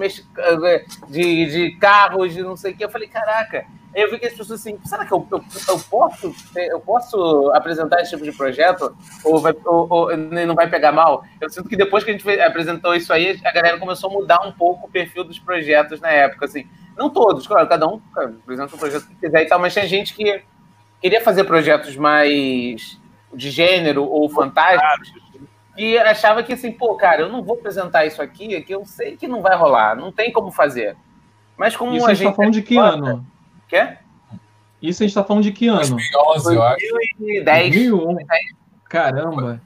de, 1.08 1.46
de 1.46 1.76
carros, 1.78 2.32
de 2.32 2.42
não 2.42 2.56
sei 2.56 2.72
o 2.72 2.76
que. 2.76 2.84
Eu 2.84 2.90
falei, 2.90 3.06
caraca. 3.06 3.66
Aí 3.94 4.02
eu 4.02 4.10
vi 4.10 4.18
que 4.18 4.26
as 4.26 4.32
pessoas 4.32 4.60
assim, 4.60 4.78
será 4.84 5.04
que 5.04 5.12
eu, 5.12 5.26
eu, 5.30 5.44
eu, 5.68 5.78
posso, 5.90 6.34
eu 6.56 6.80
posso 6.80 7.50
apresentar 7.52 8.00
esse 8.00 8.10
tipo 8.10 8.22
de 8.22 8.32
projeto? 8.32 8.96
Ou, 9.24 9.40
vai, 9.40 9.54
ou, 9.64 9.86
ou, 9.90 10.16
não 10.16 10.54
vai 10.54 10.70
pegar 10.70 10.92
mal? 10.92 11.24
Eu 11.40 11.50
sinto 11.50 11.68
que 11.68 11.76
depois 11.76 12.04
que 12.04 12.10
a 12.10 12.12
gente 12.12 12.40
apresentou 12.40 12.94
isso 12.94 13.12
aí, 13.12 13.38
a 13.44 13.52
galera 13.52 13.78
começou 13.78 14.08
a 14.08 14.12
mudar 14.12 14.46
um 14.46 14.52
pouco 14.52 14.86
o 14.86 14.90
perfil 14.90 15.24
dos 15.24 15.38
projetos 15.38 16.00
na 16.00 16.08
época. 16.08 16.46
Assim. 16.46 16.66
Não 16.96 17.10
todos, 17.10 17.46
claro, 17.46 17.68
cada 17.68 17.86
um 17.88 18.00
apresenta 18.14 18.74
o 18.74 18.78
projeto 18.78 19.06
que 19.06 19.14
quiser 19.16 19.42
e 19.42 19.46
tal, 19.46 19.58
mas 19.58 19.72
tinha 19.72 19.86
gente 19.86 20.14
que 20.14 20.42
queria 21.00 21.20
fazer 21.20 21.44
projetos 21.44 21.96
mais 21.96 22.98
de 23.34 23.50
gênero 23.50 24.04
ou 24.04 24.28
fantásticos 24.28 25.29
e 25.80 25.96
achava 25.96 26.42
que 26.42 26.52
assim, 26.52 26.70
pô, 26.70 26.94
cara, 26.94 27.22
eu 27.22 27.30
não 27.30 27.42
vou 27.42 27.56
apresentar 27.56 28.04
isso 28.04 28.20
aqui, 28.20 28.60
que 28.60 28.74
eu 28.74 28.84
sei 28.84 29.16
que 29.16 29.26
não 29.26 29.40
vai 29.40 29.56
rolar, 29.56 29.96
não 29.96 30.12
tem 30.12 30.30
como 30.30 30.52
fazer. 30.52 30.94
Mas 31.56 31.74
como 31.74 31.94
isso 31.94 32.06
a, 32.06 32.12
gente. 32.12 32.28
Tá 32.28 32.34
falando 32.34 32.52
de 32.52 32.60
que 32.60 32.76
ano? 32.76 33.26
Quê? 33.66 33.96
Isso 34.82 35.02
a 35.02 35.06
gente 35.06 35.14
tá 35.14 35.24
falando 35.24 35.42
de 35.42 35.52
que 35.52 35.68
ano? 35.68 35.78
2011, 35.78 36.54
eu 36.54 36.62
acho. 36.62 36.86
2010. 37.16 37.74
2001. 37.74 38.16
Caramba. 38.90 39.62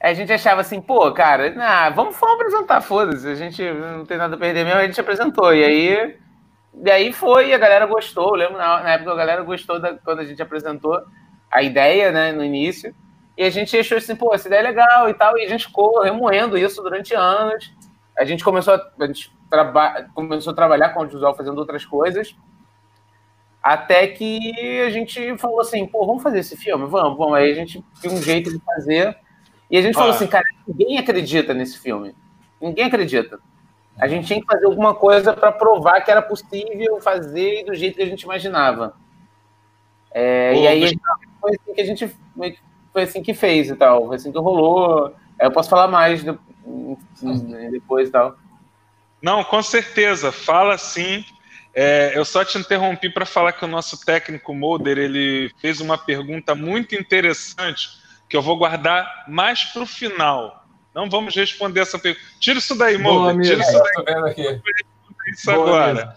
A 0.00 0.12
gente 0.12 0.32
achava 0.32 0.60
assim, 0.60 0.80
pô, 0.80 1.10
cara, 1.10 1.52
nah, 1.52 1.90
vamos, 1.90 2.16
vamos 2.16 2.36
apresentar, 2.36 2.80
foda-se, 2.82 3.26
a 3.26 3.34
gente 3.34 3.64
não 3.64 4.06
tem 4.06 4.16
nada 4.16 4.36
a 4.36 4.38
perder 4.38 4.64
mesmo, 4.64 4.78
a 4.78 4.86
gente 4.86 5.00
apresentou. 5.00 5.52
E 5.52 5.64
aí, 5.64 6.18
e 6.84 6.90
aí 6.90 7.12
foi, 7.12 7.52
a 7.52 7.58
galera 7.58 7.86
gostou. 7.86 8.28
Eu 8.28 8.34
lembro 8.34 8.58
na, 8.58 8.80
na 8.80 8.90
época 8.92 9.10
a 9.10 9.16
galera 9.16 9.42
gostou 9.42 9.80
da, 9.80 9.94
quando 9.94 10.20
a 10.20 10.24
gente 10.24 10.40
apresentou 10.40 11.02
a 11.50 11.62
ideia, 11.62 12.12
né, 12.12 12.30
no 12.30 12.44
início. 12.44 12.94
E 13.36 13.42
a 13.42 13.50
gente 13.50 13.76
achou 13.76 13.98
assim, 13.98 14.14
pô, 14.14 14.32
essa 14.32 14.46
ideia 14.46 14.60
é 14.60 14.62
legal 14.62 15.08
e 15.08 15.14
tal, 15.14 15.36
e 15.36 15.44
a 15.44 15.48
gente 15.48 15.66
ficou 15.66 16.02
remoendo 16.02 16.56
isso 16.56 16.82
durante 16.82 17.14
anos. 17.14 17.72
A 18.16 18.24
gente 18.24 18.44
começou 18.44 18.74
a, 18.74 18.90
a 19.00 19.06
gente 19.06 19.32
traba 19.50 20.06
começou 20.14 20.52
a 20.52 20.56
trabalhar 20.56 20.90
com 20.90 21.00
o 21.00 21.02
audiovisual 21.02 21.34
fazendo 21.34 21.58
outras 21.58 21.84
coisas. 21.84 22.36
Até 23.62 24.06
que 24.06 24.82
a 24.82 24.90
gente 24.90 25.36
falou 25.38 25.60
assim, 25.60 25.86
pô, 25.86 26.06
vamos 26.06 26.22
fazer 26.22 26.40
esse 26.40 26.56
filme? 26.56 26.86
Vamos, 26.86 27.16
vamos. 27.16 27.34
Aí 27.34 27.50
a 27.50 27.54
gente 27.54 27.82
viu 28.00 28.12
um 28.12 28.22
jeito 28.22 28.50
de 28.50 28.62
fazer. 28.62 29.16
E 29.70 29.78
a 29.78 29.82
gente 29.82 29.96
ah. 29.96 29.98
falou 29.98 30.14
assim, 30.14 30.26
cara, 30.26 30.44
ninguém 30.68 30.98
acredita 30.98 31.54
nesse 31.54 31.78
filme. 31.78 32.14
Ninguém 32.60 32.84
acredita. 32.84 33.40
A 33.98 34.06
gente 34.06 34.26
tinha 34.26 34.40
que 34.40 34.46
fazer 34.46 34.66
alguma 34.66 34.94
coisa 34.94 35.32
para 35.32 35.50
provar 35.50 36.00
que 36.02 36.10
era 36.10 36.20
possível 36.20 37.00
fazer 37.00 37.64
do 37.64 37.74
jeito 37.74 37.96
que 37.96 38.02
a 38.02 38.06
gente 38.06 38.22
imaginava. 38.22 38.94
É, 40.12 40.54
e 40.54 40.68
aí 40.68 40.98
foi 41.40 41.50
assim 41.50 41.74
que 41.74 41.80
a 41.80 41.84
gente 41.84 42.16
foi 42.94 43.02
assim 43.02 43.22
que 43.22 43.34
fez 43.34 43.68
e 43.68 43.74
tal, 43.74 44.06
foi 44.06 44.16
assim 44.16 44.30
que 44.30 44.38
rolou. 44.38 45.12
Eu 45.38 45.50
posso 45.50 45.68
falar 45.68 45.88
mais 45.88 46.24
depois 47.70 48.08
e 48.08 48.12
tal. 48.12 48.36
Não, 49.20 49.42
com 49.42 49.60
certeza, 49.62 50.30
fala 50.30 50.78
sim. 50.78 51.24
É, 51.74 52.12
eu 52.14 52.24
só 52.24 52.44
te 52.44 52.56
interrompi 52.56 53.10
para 53.10 53.26
falar 53.26 53.52
que 53.52 53.64
o 53.64 53.68
nosso 53.68 54.04
técnico 54.04 54.54
Molder 54.54 54.96
ele 54.96 55.50
fez 55.60 55.80
uma 55.80 55.98
pergunta 55.98 56.54
muito 56.54 56.94
interessante 56.94 57.88
que 58.28 58.36
eu 58.36 58.42
vou 58.42 58.56
guardar 58.56 59.24
mais 59.26 59.64
para 59.64 59.82
o 59.82 59.86
final. 59.86 60.64
Não 60.94 61.10
vamos 61.10 61.34
responder 61.34 61.80
essa 61.80 61.98
pergunta. 61.98 62.24
Tira 62.38 62.60
isso 62.60 62.76
daí, 62.76 62.96
Molder. 62.96 63.42
Tira 63.44 63.60
isso 63.60 63.72
daí. 63.72 64.04
Vendo 64.14 64.26
aqui. 64.26 64.60
Isso 65.32 65.46
Boa 65.46 65.64
agora. 65.64 66.16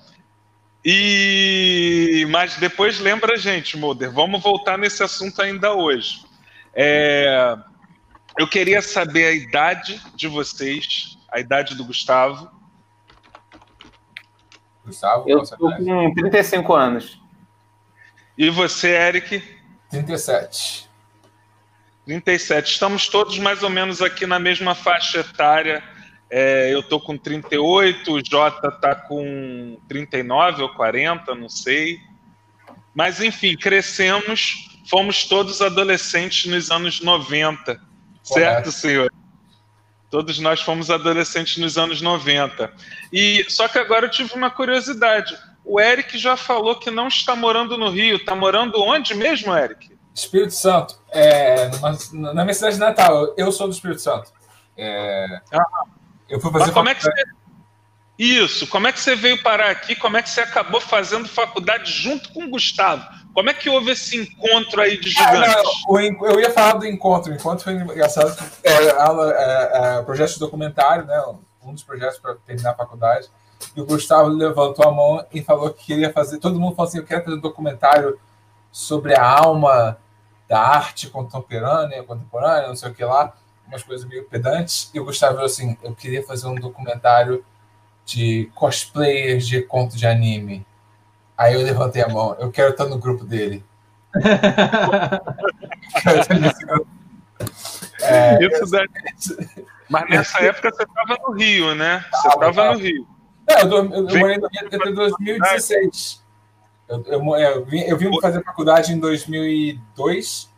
E 0.85 2.27
mas 2.29 2.55
depois 2.57 2.99
lembra 2.99 3.33
a 3.33 3.37
gente, 3.37 3.75
Molder. 3.75 4.11
Vamos 4.11 4.43
voltar 4.43 4.77
nesse 4.77 5.01
assunto 5.01 5.41
ainda 5.41 5.73
hoje. 5.73 6.26
É... 6.77 7.57
Eu 8.37 8.47
queria 8.47 8.81
saber 8.83 9.25
a 9.25 9.31
idade 9.31 9.99
de 10.15 10.27
vocês, 10.27 11.17
a 11.31 11.39
idade 11.39 11.73
do 11.73 11.83
Gustavo 11.83 12.55
Gustavo? 14.87 15.29
Eu 15.29 15.41
estou 15.41 15.69
com 15.75 16.13
35 16.13 16.73
anos. 16.73 17.21
E 18.37 18.49
você, 18.49 18.95
Eric? 18.95 19.43
37. 19.89 20.89
37. 22.05 22.71
Estamos 22.71 23.09
todos 23.09 23.37
mais 23.37 23.63
ou 23.63 23.69
menos 23.69 24.01
aqui 24.01 24.25
na 24.25 24.39
mesma 24.39 24.73
faixa 24.73 25.19
etária. 25.19 25.83
É, 26.29 26.73
eu 26.73 26.79
estou 26.79 26.99
com 27.01 27.17
38, 27.17 28.13
o 28.13 28.21
Jota 28.25 28.67
está 28.69 28.95
com 28.95 29.77
39 29.87 30.63
ou 30.63 30.69
40, 30.73 31.35
não 31.35 31.49
sei. 31.49 31.99
Mas, 32.93 33.21
enfim, 33.21 33.55
crescemos, 33.55 34.76
fomos 34.89 35.25
todos 35.25 35.61
adolescentes 35.61 36.49
nos 36.51 36.71
anos 36.71 37.01
90. 37.01 37.63
Correto. 37.65 37.83
Certo, 38.27 38.71
senhor? 38.71 39.11
Todos 40.09 40.39
nós 40.39 40.61
fomos 40.61 40.89
adolescentes 40.89 41.57
nos 41.57 41.77
anos 41.77 42.01
90. 42.01 42.71
E 43.11 43.45
só 43.49 43.67
que 43.67 43.77
agora 43.77 44.05
eu 44.05 44.11
tive 44.11 44.33
uma 44.33 44.49
curiosidade. 44.49 45.37
O 45.65 45.79
Eric 45.79 46.17
já 46.17 46.37
falou 46.37 46.75
que 46.75 46.89
não 46.89 47.09
está 47.09 47.35
morando 47.35 47.77
no 47.77 47.89
Rio. 47.89 48.15
Está 48.15 48.33
morando 48.33 48.81
onde 48.81 49.13
mesmo, 49.13 49.55
Eric? 49.55 49.97
Espírito 50.15 50.53
Santo. 50.53 50.97
É, 51.11 51.69
numa, 51.69 52.33
na 52.33 52.43
minha 52.43 52.53
cidade 52.53 52.77
natal. 52.79 53.33
Eu 53.37 53.51
sou 53.51 53.67
do 53.67 53.73
Espírito 53.73 54.01
Santo. 54.01 54.31
É, 54.77 55.41
ah, 55.51 55.83
eu 56.29 56.39
fui 56.39 56.51
fazer. 56.51 56.65
Mas 56.65 56.73
como 56.73 56.89
é 56.89 56.95
que 56.95 57.03
você... 57.03 57.11
Isso. 58.17 58.65
Como 58.67 58.87
é 58.87 58.91
que 58.91 58.99
você 58.99 59.15
veio 59.15 59.43
parar 59.43 59.69
aqui? 59.69 59.95
Como 59.95 60.17
é 60.17 60.21
que 60.21 60.29
você 60.29 60.41
acabou 60.41 60.79
fazendo 60.79 61.27
faculdade 61.27 61.91
junto 61.91 62.31
com 62.31 62.45
o 62.45 62.49
Gustavo? 62.49 63.05
Como 63.37 63.51
é 63.51 63.53
que 63.53 63.69
houve 63.69 63.91
esse 63.91 64.17
encontro 64.17 64.81
aí 64.81 64.99
de 64.99 65.11
gigantes? 65.11 65.53
Ah, 65.53 65.63
não, 65.91 66.25
eu 66.25 66.39
ia 66.39 66.51
falar 66.51 66.73
do 66.73 66.87
encontro. 66.87 67.31
O 67.31 67.35
encontro 67.35 67.63
foi 67.63 67.73
engraçado. 67.73 68.35
É, 68.63 68.89
aula, 68.99 69.31
é, 69.31 69.99
é, 69.99 70.01
projeto 70.01 70.33
de 70.33 70.39
documentário, 70.39 71.05
né? 71.05 71.23
Um 71.61 71.71
dos 71.71 71.83
projetos 71.83 72.17
para 72.17 72.33
terminar 72.33 72.71
a 72.71 72.73
faculdade. 72.73 73.29
E 73.75 73.81
o 73.81 73.85
Gustavo 73.85 74.27
levantou 74.29 74.87
a 74.87 74.91
mão 74.91 75.23
e 75.31 75.43
falou 75.43 75.69
que 75.69 75.85
queria 75.85 76.11
fazer. 76.11 76.39
Todo 76.39 76.59
mundo 76.59 76.75
falou 76.75 76.89
assim: 76.89 76.97
eu 76.97 77.05
quero 77.05 77.25
fazer 77.25 77.37
um 77.37 77.39
documentário 77.39 78.19
sobre 78.71 79.13
a 79.13 79.23
alma 79.23 79.99
da 80.49 80.59
arte 80.59 81.07
contemporânea, 81.07 82.01
contemporânea, 82.01 82.69
não 82.69 82.75
sei 82.75 82.89
o 82.89 82.93
que 82.95 83.05
lá, 83.05 83.35
umas 83.67 83.83
coisas 83.83 84.09
meio 84.09 84.25
pedantes. 84.25 84.89
E 84.95 84.99
o 84.99 85.05
Gustavo 85.05 85.33
falou 85.33 85.45
assim: 85.45 85.77
eu 85.83 85.93
queria 85.93 86.25
fazer 86.25 86.47
um 86.47 86.55
documentário 86.55 87.45
de 88.03 88.49
cosplayers 88.55 89.47
de 89.47 89.61
conto 89.61 89.95
de 89.95 90.07
anime. 90.07 90.65
Aí 91.37 91.53
eu 91.53 91.61
levantei 91.61 92.01
a 92.01 92.09
mão. 92.09 92.35
Eu 92.39 92.51
quero 92.51 92.71
estar 92.71 92.85
no 92.85 92.97
grupo 92.97 93.23
dele. 93.23 93.63
é, 98.01 98.37
Mas 99.89 100.09
nessa 100.09 100.41
época 100.43 100.71
você 100.71 100.83
estava 100.83 101.17
no 101.27 101.33
Rio, 101.33 101.75
né? 101.75 102.03
Você 102.11 102.27
estava 102.27 102.73
no 102.73 102.79
Rio. 102.79 103.07
Não, 103.47 103.57
eu, 103.59 103.69
eu, 103.69 104.09
eu 104.09 104.19
morei 104.19 104.37
no 104.37 104.47
Rio 104.47 104.65
até 104.65 104.77
2016. 104.77 106.25
Eu, 106.89 107.03
eu, 107.05 107.35
eu, 107.35 107.65
vim, 107.65 107.81
eu 107.81 107.97
vim 107.97 108.09
fazer 108.21 108.43
faculdade 108.43 108.93
em 108.93 108.99
2002 108.99 110.49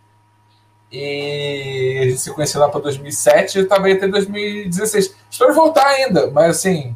e 0.91 1.99
a 2.01 2.05
gente 2.05 2.17
se 2.17 2.33
conheceu 2.33 2.59
lá 2.59 2.67
para 2.69 2.81
2007 2.81 3.57
eu 3.59 3.63
estava 3.63 3.85
aí 3.85 3.93
até 3.93 4.07
2016. 4.07 5.15
Espero 5.29 5.53
voltar 5.53 5.85
ainda, 5.85 6.31
mas 6.31 6.57
assim, 6.57 6.95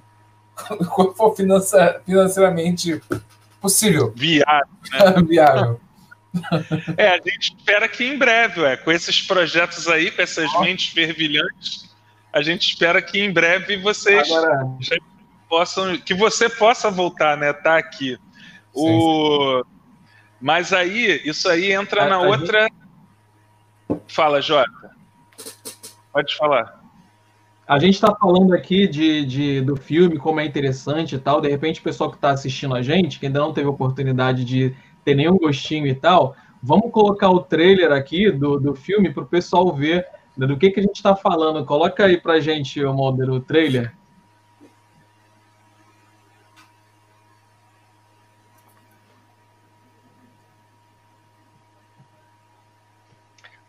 quando 0.94 1.13
for 1.13 1.36
financeiramente 1.36 3.02
possível. 3.63 4.13
Viável, 4.15 4.67
né? 4.91 5.24
Viável. 5.25 5.79
É, 6.98 7.10
a 7.10 7.15
gente 7.17 7.55
espera 7.58 7.88
que 7.88 8.03
em 8.03 8.17
breve, 8.17 8.62
ué, 8.62 8.75
com 8.75 8.91
esses 8.91 9.22
projetos 9.22 9.88
aí, 9.88 10.12
com 10.12 10.22
essas 10.22 10.53
oh. 10.53 10.62
mentes 10.62 10.91
fervilhantes, 10.91 11.89
a 12.34 12.41
gente 12.41 12.67
espera 12.67 13.01
que 13.01 13.20
em 13.20 13.32
breve 13.32 13.77
vocês 13.77 14.29
Agora... 14.29 14.65
possam, 15.48 15.98
que 15.98 16.13
você 16.13 16.50
possa 16.50 16.91
voltar, 16.91 17.38
né? 17.38 17.53
Tá 17.53 17.77
aqui. 17.77 18.15
Sim, 18.15 18.20
o... 18.74 19.63
Sim. 19.63 19.70
Mas 20.41 20.74
aí, 20.74 21.22
isso 21.24 21.48
aí 21.48 21.72
entra 21.72 22.03
a, 22.03 22.10
na 22.10 22.15
a 22.15 22.22
outra. 22.22 22.63
Gente... 22.63 24.01
Fala, 24.08 24.41
Jota. 24.41 24.91
Pode 26.12 26.36
falar. 26.36 26.83
A 27.65 27.79
gente 27.79 27.93
está 27.93 28.13
falando 28.13 28.53
aqui 28.53 28.88
de, 28.88 29.25
de, 29.25 29.62
do 29.62 29.75
filme, 29.75 30.17
como 30.17 30.39
é 30.39 30.46
interessante 30.46 31.15
e 31.15 31.20
tal. 31.20 31.39
De 31.39 31.50
repente, 31.50 31.79
o 31.79 31.84
pessoal 31.84 32.10
que 32.10 32.17
está 32.17 32.32
assistindo 32.32 32.75
a 32.75 32.82
gente, 32.82 33.20
que 33.20 33.25
ainda 33.25 33.39
não 33.39 33.53
teve 33.53 33.67
oportunidade 33.67 34.43
de 34.43 34.75
ter 35.05 35.15
nenhum 35.15 35.38
gostinho 35.38 35.88
e 35.88 35.96
tal, 35.96 36.36
vamos 36.62 36.91
colocar 36.91 37.29
o 37.29 37.39
trailer 37.39 37.91
aqui 37.91 38.29
do, 38.32 38.60
do 38.60 38.75
filme 38.75 39.13
para 39.13 39.24
o 39.24 39.27
pessoal 39.27 39.74
ver 39.74 40.05
do 40.36 40.58
que, 40.58 40.72
que 40.72 40.79
a 40.79 40.84
gente 40.84 40.96
está 40.96 41.15
falando. 41.15 41.65
Coloca 41.65 42.05
aí 42.05 42.20
para 42.20 42.34
a 42.34 42.39
gente, 42.39 42.84
o 42.84 42.93
Mulder, 42.93 43.29
o 43.29 43.39
trailer. 43.39 43.93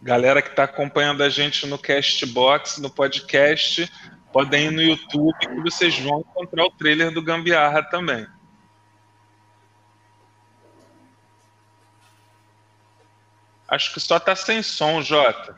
Galera 0.04 0.42
que 0.42 0.50
está 0.50 0.64
acompanhando 0.64 1.22
a 1.22 1.30
gente 1.30 1.66
no 1.66 1.78
Castbox, 1.78 2.76
no 2.76 2.90
podcast, 2.90 3.90
podem 4.30 4.66
ir 4.66 4.70
no 4.70 4.82
YouTube 4.82 5.32
que 5.38 5.48
vocês 5.62 5.98
vão 5.98 6.20
encontrar 6.20 6.66
o 6.66 6.70
trailer 6.72 7.10
do 7.10 7.22
Gambiarra 7.22 7.82
também. 7.82 8.26
Acho 13.66 13.94
que 13.94 13.98
só 13.98 14.20
tá 14.20 14.36
sem 14.36 14.62
som, 14.62 15.00
Jota. 15.00 15.56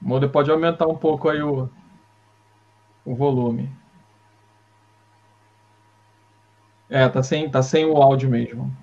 Moda 0.00 0.28
pode 0.28 0.50
aumentar 0.50 0.88
um 0.88 0.96
pouco 0.96 1.28
aí 1.28 1.40
o, 1.40 1.70
o 3.04 3.14
volume. 3.14 3.70
É, 6.88 7.08
tá 7.08 7.22
sem, 7.22 7.48
tá 7.48 7.62
sem 7.62 7.84
o 7.84 7.96
áudio 7.96 8.28
mesmo. 8.28 8.76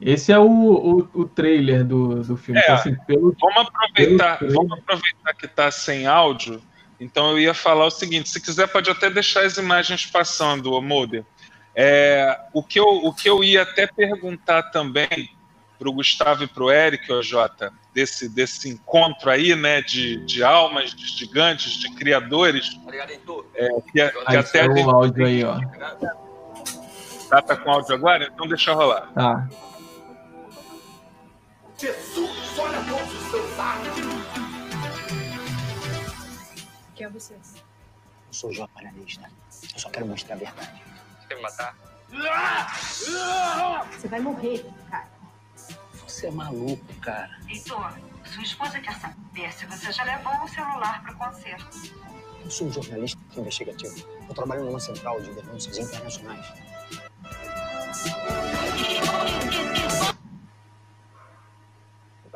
Esse 0.00 0.30
é 0.30 0.38
o, 0.38 0.44
o, 0.44 1.08
o 1.14 1.24
trailer 1.26 1.84
do, 1.84 2.22
do 2.22 2.36
filme. 2.36 2.60
É, 2.60 2.64
então, 2.64 2.74
assim, 2.74 2.94
pelo, 3.06 3.34
vamos, 3.40 3.68
aproveitar, 3.68 4.38
vamos 4.40 4.72
aproveitar 4.72 5.34
que 5.34 5.46
está 5.46 5.70
sem 5.70 6.06
áudio. 6.06 6.60
Então 7.00 7.32
eu 7.32 7.38
ia 7.38 7.54
falar 7.54 7.86
o 7.86 7.90
seguinte: 7.90 8.28
se 8.28 8.40
quiser, 8.40 8.68
pode 8.68 8.90
até 8.90 9.08
deixar 9.08 9.44
as 9.44 9.56
imagens 9.56 10.04
passando, 10.04 10.80
Moder. 10.82 11.24
É, 11.74 12.38
o, 12.52 12.62
que 12.62 12.78
eu, 12.80 12.86
o 12.86 13.12
que 13.12 13.28
eu 13.28 13.44
ia 13.44 13.62
até 13.62 13.86
perguntar 13.86 14.64
também 14.64 15.30
para 15.78 15.88
o 15.88 15.92
Gustavo 15.92 16.44
e 16.44 16.46
para 16.46 16.64
o 16.64 16.70
Eric, 16.70 17.12
o 17.12 17.22
Jota, 17.22 17.70
desse, 17.92 18.30
desse 18.30 18.68
encontro 18.68 19.28
aí, 19.28 19.54
né, 19.54 19.82
de, 19.82 20.24
de 20.24 20.42
almas, 20.42 20.94
de 20.94 21.06
gigantes, 21.06 21.72
de 21.72 21.94
criadores. 21.94 22.78
É, 23.54 23.68
que, 23.68 23.92
que 23.92 24.00
aí 24.00 24.36
até 24.36 24.66
o 24.66 24.90
áudio 24.90 25.26
aí, 25.26 25.44
ó. 25.44 25.60
Tá, 27.28 27.42
tá 27.42 27.56
com 27.56 27.70
áudio 27.70 27.94
agora? 27.94 28.30
Então 28.32 28.48
deixa 28.48 28.72
rolar. 28.72 29.10
Tá. 29.12 29.46
Jesus, 31.78 32.58
olha 32.58 32.78
todos 32.84 33.12
os 33.12 33.30
seus 33.30 33.58
atos. 33.58 33.88
Quem 36.94 37.06
é 37.06 37.10
você? 37.10 37.34
Eu 37.34 37.40
sou 38.30 38.50
jornalista. 38.50 39.30
Eu 39.74 39.78
só 39.78 39.90
quero 39.90 40.06
mostrar 40.06 40.36
a 40.36 40.38
verdade. 40.38 40.82
Você 41.20 41.28
quer 41.28 41.34
me 41.36 41.42
matar? 41.42 41.76
Você 43.92 44.08
vai 44.08 44.20
morrer, 44.20 44.64
cara. 44.90 45.08
Você 46.06 46.28
é 46.28 46.30
maluco, 46.30 46.94
cara. 47.02 47.38
Heitor, 47.46 47.92
sua 48.24 48.42
esposa 48.42 48.80
quer 48.80 48.98
saber 48.98 49.52
se 49.52 49.66
você 49.66 49.92
já 49.92 50.04
levou 50.04 50.32
o 50.44 50.48
celular 50.48 51.02
para 51.02 51.12
o 51.12 51.16
concerto. 51.18 51.92
Eu 52.42 52.50
sou 52.50 52.68
um 52.68 52.72
jornalista 52.72 53.20
investigativo. 53.36 54.08
Eu 54.26 54.34
trabalho 54.34 54.64
numa 54.64 54.80
central 54.80 55.20
de 55.20 55.30
denúncias 55.34 55.76
internacionais. 55.76 56.46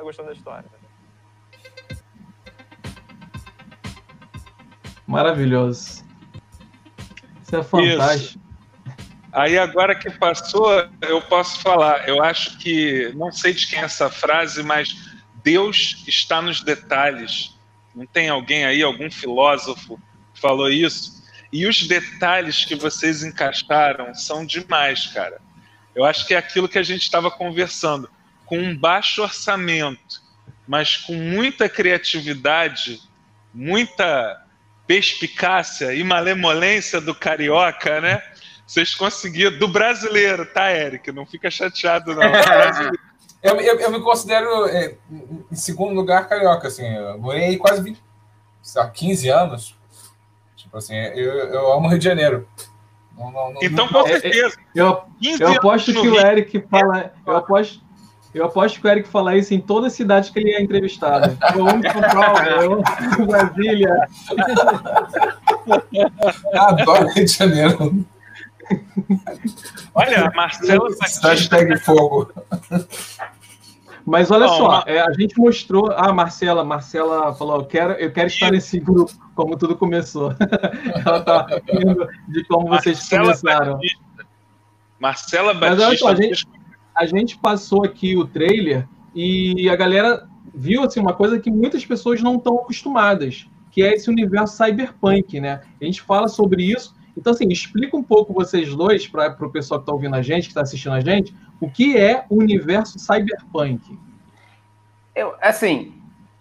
Tá 0.00 0.04
gostando 0.04 0.28
da 0.28 0.34
história? 0.34 0.64
Maravilhoso. 5.06 6.02
Isso 7.42 7.56
é 7.56 7.62
fantástico. 7.62 8.38
Isso. 8.38 8.40
Aí 9.30 9.58
agora 9.58 9.94
que 9.94 10.10
passou, 10.10 10.88
eu 11.02 11.20
posso 11.20 11.60
falar. 11.60 12.08
Eu 12.08 12.24
acho 12.24 12.56
que 12.56 13.12
não 13.14 13.30
sei 13.30 13.52
de 13.52 13.66
quem 13.66 13.78
é 13.78 13.82
essa 13.82 14.08
frase, 14.08 14.62
mas 14.62 14.96
Deus 15.44 16.02
está 16.08 16.40
nos 16.40 16.62
detalhes. 16.62 17.54
Não 17.94 18.06
tem 18.06 18.30
alguém 18.30 18.64
aí, 18.64 18.82
algum 18.82 19.10
filósofo 19.10 20.00
que 20.32 20.40
falou 20.40 20.70
isso? 20.70 21.22
E 21.52 21.66
os 21.66 21.86
detalhes 21.86 22.64
que 22.64 22.74
vocês 22.74 23.22
encaixaram 23.22 24.14
são 24.14 24.46
demais, 24.46 25.08
cara. 25.08 25.42
Eu 25.94 26.06
acho 26.06 26.26
que 26.26 26.32
é 26.32 26.38
aquilo 26.38 26.70
que 26.70 26.78
a 26.78 26.82
gente 26.82 27.02
estava 27.02 27.30
conversando. 27.30 28.08
Com 28.50 28.58
um 28.58 28.76
baixo 28.76 29.22
orçamento, 29.22 30.20
mas 30.68 30.96
com 30.98 31.14
muita 31.14 31.68
criatividade, 31.68 33.00
muita 33.54 34.44
perspicácia 34.86 35.94
e 35.94 36.02
malemolência 36.02 37.00
do 37.00 37.14
carioca, 37.14 38.00
né? 38.00 38.20
Vocês 38.66 38.94
conseguiram. 38.94 39.56
Do 39.56 39.68
brasileiro, 39.68 40.44
tá, 40.46 40.72
Eric? 40.72 41.10
Não 41.12 41.24
fica 41.24 41.50
chateado, 41.50 42.14
não. 42.14 42.22
eu, 43.42 43.56
eu, 43.60 43.80
eu, 43.80 43.90
me 43.90 44.00
considero 44.00 44.66
é, 44.66 44.96
em 45.50 45.54
segundo 45.56 45.94
lugar 45.94 46.28
carioca, 46.28 46.68
assim. 46.68 46.86
Eu 46.86 47.18
morei 47.18 47.56
quase 47.56 47.82
20, 47.82 48.00
lá, 48.74 48.90
15 48.90 49.28
anos. 49.28 49.76
Tipo 50.56 50.76
assim, 50.76 50.94
eu, 50.94 51.32
eu 51.32 51.72
amo 51.72 51.88
Rio 51.88 51.98
de 51.98 52.04
Janeiro. 52.04 52.48
Não, 53.16 53.30
não, 53.30 53.54
então, 53.62 53.86
com 53.88 54.06
certeza. 54.06 54.56
Eu, 54.74 55.02
eu 55.38 55.52
aposto 55.52 55.92
que 55.92 56.08
o 56.08 56.18
Eric 56.18 56.64
fala. 56.70 57.12
Eu 57.26 57.36
aposto, 57.36 57.80
eu 58.32 58.44
aposto 58.44 58.80
que 58.80 58.86
o 58.86 58.90
Eric 58.90 59.08
fala 59.08 59.36
isso 59.36 59.52
em 59.52 59.60
toda 59.60 59.90
cidade 59.90 60.30
que 60.30 60.38
ele 60.38 60.50
é 60.50 60.62
entrevistado. 60.62 61.36
Eu 61.54 61.68
amo 61.68 61.82
São 61.82 62.00
Paulo, 62.00 62.38
eu 62.38 62.72
amo 62.72 62.82
Brasília. 63.26 64.08
Adoro 66.54 67.08
Rio 67.08 67.24
de 67.24 67.32
Janeiro. 67.32 68.06
Olha, 69.94 70.26
a 70.26 70.30
Marcela 70.30 70.88
Hashtag 71.22 71.76
fogo. 71.80 72.32
Mas 74.06 74.30
olha 74.30 74.46
Bom, 74.46 74.56
só, 74.56 74.84
é, 74.86 75.00
a 75.00 75.12
gente 75.12 75.38
mostrou. 75.38 75.92
Ah, 75.92 76.12
Marcela, 76.12 76.64
Marcela 76.64 77.34
falou: 77.34 77.56
eu 77.56 77.64
quero, 77.64 77.92
eu 77.94 78.12
quero 78.12 78.28
estar 78.28 78.50
nesse 78.50 78.78
grupo, 78.80 79.12
como 79.34 79.56
tudo 79.56 79.76
começou. 79.76 80.34
Ela 81.04 81.20
tá 81.20 81.46
rindo 81.68 82.08
de 82.28 82.44
como 82.44 82.68
Marcela 82.68 82.94
vocês 82.94 83.08
começaram. 83.08 83.74
Batista. 83.74 84.04
Marcela 84.98 85.54
Batista. 85.54 85.76
Mas 85.76 85.88
olha 85.88 85.98
só, 85.98 86.08
a 86.08 86.14
gente, 86.14 86.46
a 87.00 87.06
gente 87.06 87.38
passou 87.38 87.84
aqui 87.84 88.16
o 88.16 88.26
trailer 88.26 88.86
e 89.14 89.68
a 89.68 89.76
galera 89.76 90.28
viu 90.54 90.82
assim, 90.82 91.00
uma 91.00 91.14
coisa 91.14 91.40
que 91.40 91.50
muitas 91.50 91.84
pessoas 91.84 92.20
não 92.20 92.36
estão 92.36 92.56
acostumadas, 92.56 93.46
que 93.70 93.82
é 93.82 93.94
esse 93.94 94.10
universo 94.10 94.56
cyberpunk, 94.56 95.40
né? 95.40 95.62
A 95.80 95.84
gente 95.84 96.02
fala 96.02 96.28
sobre 96.28 96.62
isso 96.62 96.94
então, 97.16 97.32
assim, 97.32 97.48
explica 97.48 97.96
um 97.96 98.02
pouco 98.02 98.32
vocês 98.32 98.74
dois, 98.74 99.06
para 99.06 99.36
o 99.40 99.50
pessoal 99.50 99.80
que 99.80 99.84
está 99.84 99.92
ouvindo 99.92 100.14
a 100.14 100.22
gente, 100.22 100.44
que 100.44 100.50
está 100.50 100.62
assistindo 100.62 100.92
a 100.92 101.00
gente, 101.00 101.34
o 101.60 101.70
que 101.70 101.96
é 101.96 102.24
o 102.30 102.36
universo 102.36 102.98
cyberpunk. 102.98 103.98
Eu, 105.14 105.34
assim, 105.40 105.92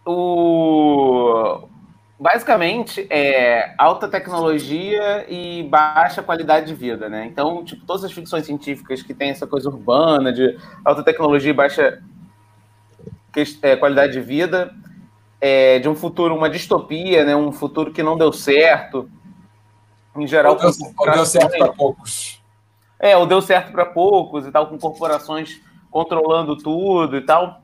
o... 0.05 1.67
basicamente 2.19 3.07
é 3.09 3.73
alta 3.77 4.07
tecnologia 4.09 5.25
e 5.29 5.63
baixa 5.63 6.21
qualidade 6.21 6.67
de 6.67 6.75
vida, 6.75 7.07
né? 7.07 7.25
Então, 7.25 7.63
tipo, 7.63 7.85
todas 7.85 8.03
as 8.03 8.11
ficções 8.11 8.45
científicas 8.45 9.01
que 9.01 9.13
têm 9.13 9.29
essa 9.29 9.47
coisa 9.47 9.69
urbana 9.69 10.33
de 10.33 10.57
alta 10.83 11.01
tecnologia 11.01 11.51
e 11.51 11.53
baixa 11.53 12.03
é, 13.61 13.77
qualidade 13.77 14.13
de 14.13 14.21
vida, 14.21 14.75
é, 15.39 15.79
de 15.79 15.87
um 15.87 15.95
futuro, 15.95 16.35
uma 16.35 16.49
distopia, 16.49 17.23
né? 17.23 17.35
Um 17.35 17.53
futuro 17.53 17.93
que 17.93 18.03
não 18.03 18.17
deu 18.17 18.33
certo 18.33 19.09
em 20.17 20.27
geral. 20.27 20.53
Ou 20.53 20.59
deu, 20.59 20.71
ou 20.97 21.11
deu 21.11 21.25
certo 21.25 21.57
para 21.57 21.71
poucos. 21.71 22.43
É, 22.99 23.15
ou 23.15 23.25
deu 23.25 23.41
certo 23.41 23.71
para 23.71 23.85
poucos 23.85 24.45
e 24.45 24.51
tal, 24.51 24.67
com 24.67 24.77
corporações 24.77 25.61
controlando 25.89 26.57
tudo 26.57 27.15
e 27.15 27.21
tal. 27.21 27.61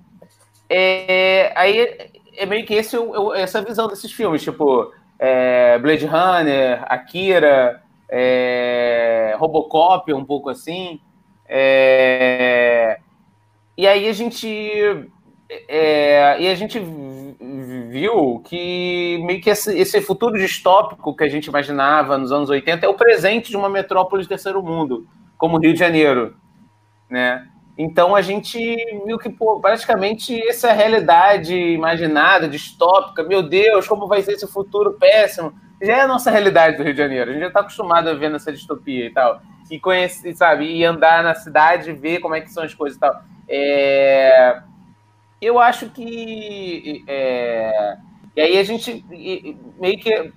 É, 0.70 1.52
aí 1.58 2.15
é 2.38 2.46
meio 2.46 2.66
que 2.66 2.74
esse, 2.74 2.98
essa 3.36 3.62
visão 3.62 3.88
desses 3.88 4.12
filmes, 4.12 4.44
tipo 4.44 4.92
é, 5.20 5.78
Blade 5.80 6.06
Runner, 6.06 6.84
Akira, 6.88 7.82
é, 8.10 9.36
Robocop, 9.38 10.12
um 10.14 10.26
pouco 10.26 10.50
assim. 10.50 11.00
É, 11.48 13.00
e 13.78 13.88
aí 13.88 14.08
a 14.08 14.14
gente 14.14 14.48
é, 15.68 16.42
e 16.42 16.48
a 16.48 16.56
gente 16.56 16.80
viu 17.90 18.42
que 18.44 19.22
meio 19.26 19.42
que 19.42 19.50
esse, 19.50 19.78
esse, 19.78 20.02
futuro 20.02 20.38
distópico 20.38 21.16
que 21.16 21.24
a 21.24 21.30
gente 21.30 21.46
imaginava 21.46 22.18
nos 22.18 22.32
anos 22.32 22.50
80 22.50 22.86
é 22.86 22.90
o 22.90 22.96
presente 22.96 23.50
de 23.50 23.58
uma 23.58 23.70
metrópole 23.70 24.24
de 24.24 24.30
terceiro 24.30 24.62
mundo, 24.64 25.08
como 25.38 25.60
Rio 25.60 25.74
de 25.74 25.80
Janeiro, 25.80 26.36
né? 27.10 27.48
Então 27.78 28.16
a 28.16 28.22
gente 28.22 28.58
viu 29.06 29.18
que 29.18 29.30
pô, 29.30 29.60
praticamente 29.60 30.40
essa 30.48 30.72
realidade 30.72 31.54
imaginada, 31.54 32.48
distópica. 32.48 33.24
Meu 33.24 33.44
Deus, 33.44 33.88
como 33.88 34.08
vai 34.08 34.22
ser 34.22 34.34
esse 34.34 34.48
futuro 34.48 34.94
péssimo? 34.94 35.54
Já 35.82 35.98
é 35.98 36.02
a 36.02 36.08
nossa 36.08 36.32
realidade 36.32 36.78
do 36.78 36.84
Rio 36.84 36.94
de 36.94 37.00
Janeiro. 37.00 37.30
A 37.30 37.34
gente 37.34 37.42
já 37.42 37.48
está 37.48 37.60
acostumado 37.60 38.10
a 38.10 38.14
ver 38.14 38.30
nessa 38.30 38.52
distopia 38.52 39.06
e 39.06 39.10
tal. 39.10 39.42
E 39.70 39.80
conhecer, 39.80 40.34
sabe, 40.36 40.66
e 40.66 40.86
andar 40.86 41.24
na 41.24 41.36
cidade, 41.36 41.92
ver 41.92 42.20
como 42.20 42.36
é 42.36 42.42
que 42.42 42.52
são 42.52 42.64
as 42.64 42.74
coisas 42.74 42.98
e 42.98 43.00
tal. 43.00 43.22
É 43.50 44.62
eu 45.42 45.60
acho 45.60 45.90
que. 45.90 47.04
É, 47.08 47.98
e 48.36 48.42
aí 48.42 48.58
a 48.58 48.64
gente 48.64 49.06
meio 49.80 50.00
que. 50.00 50.32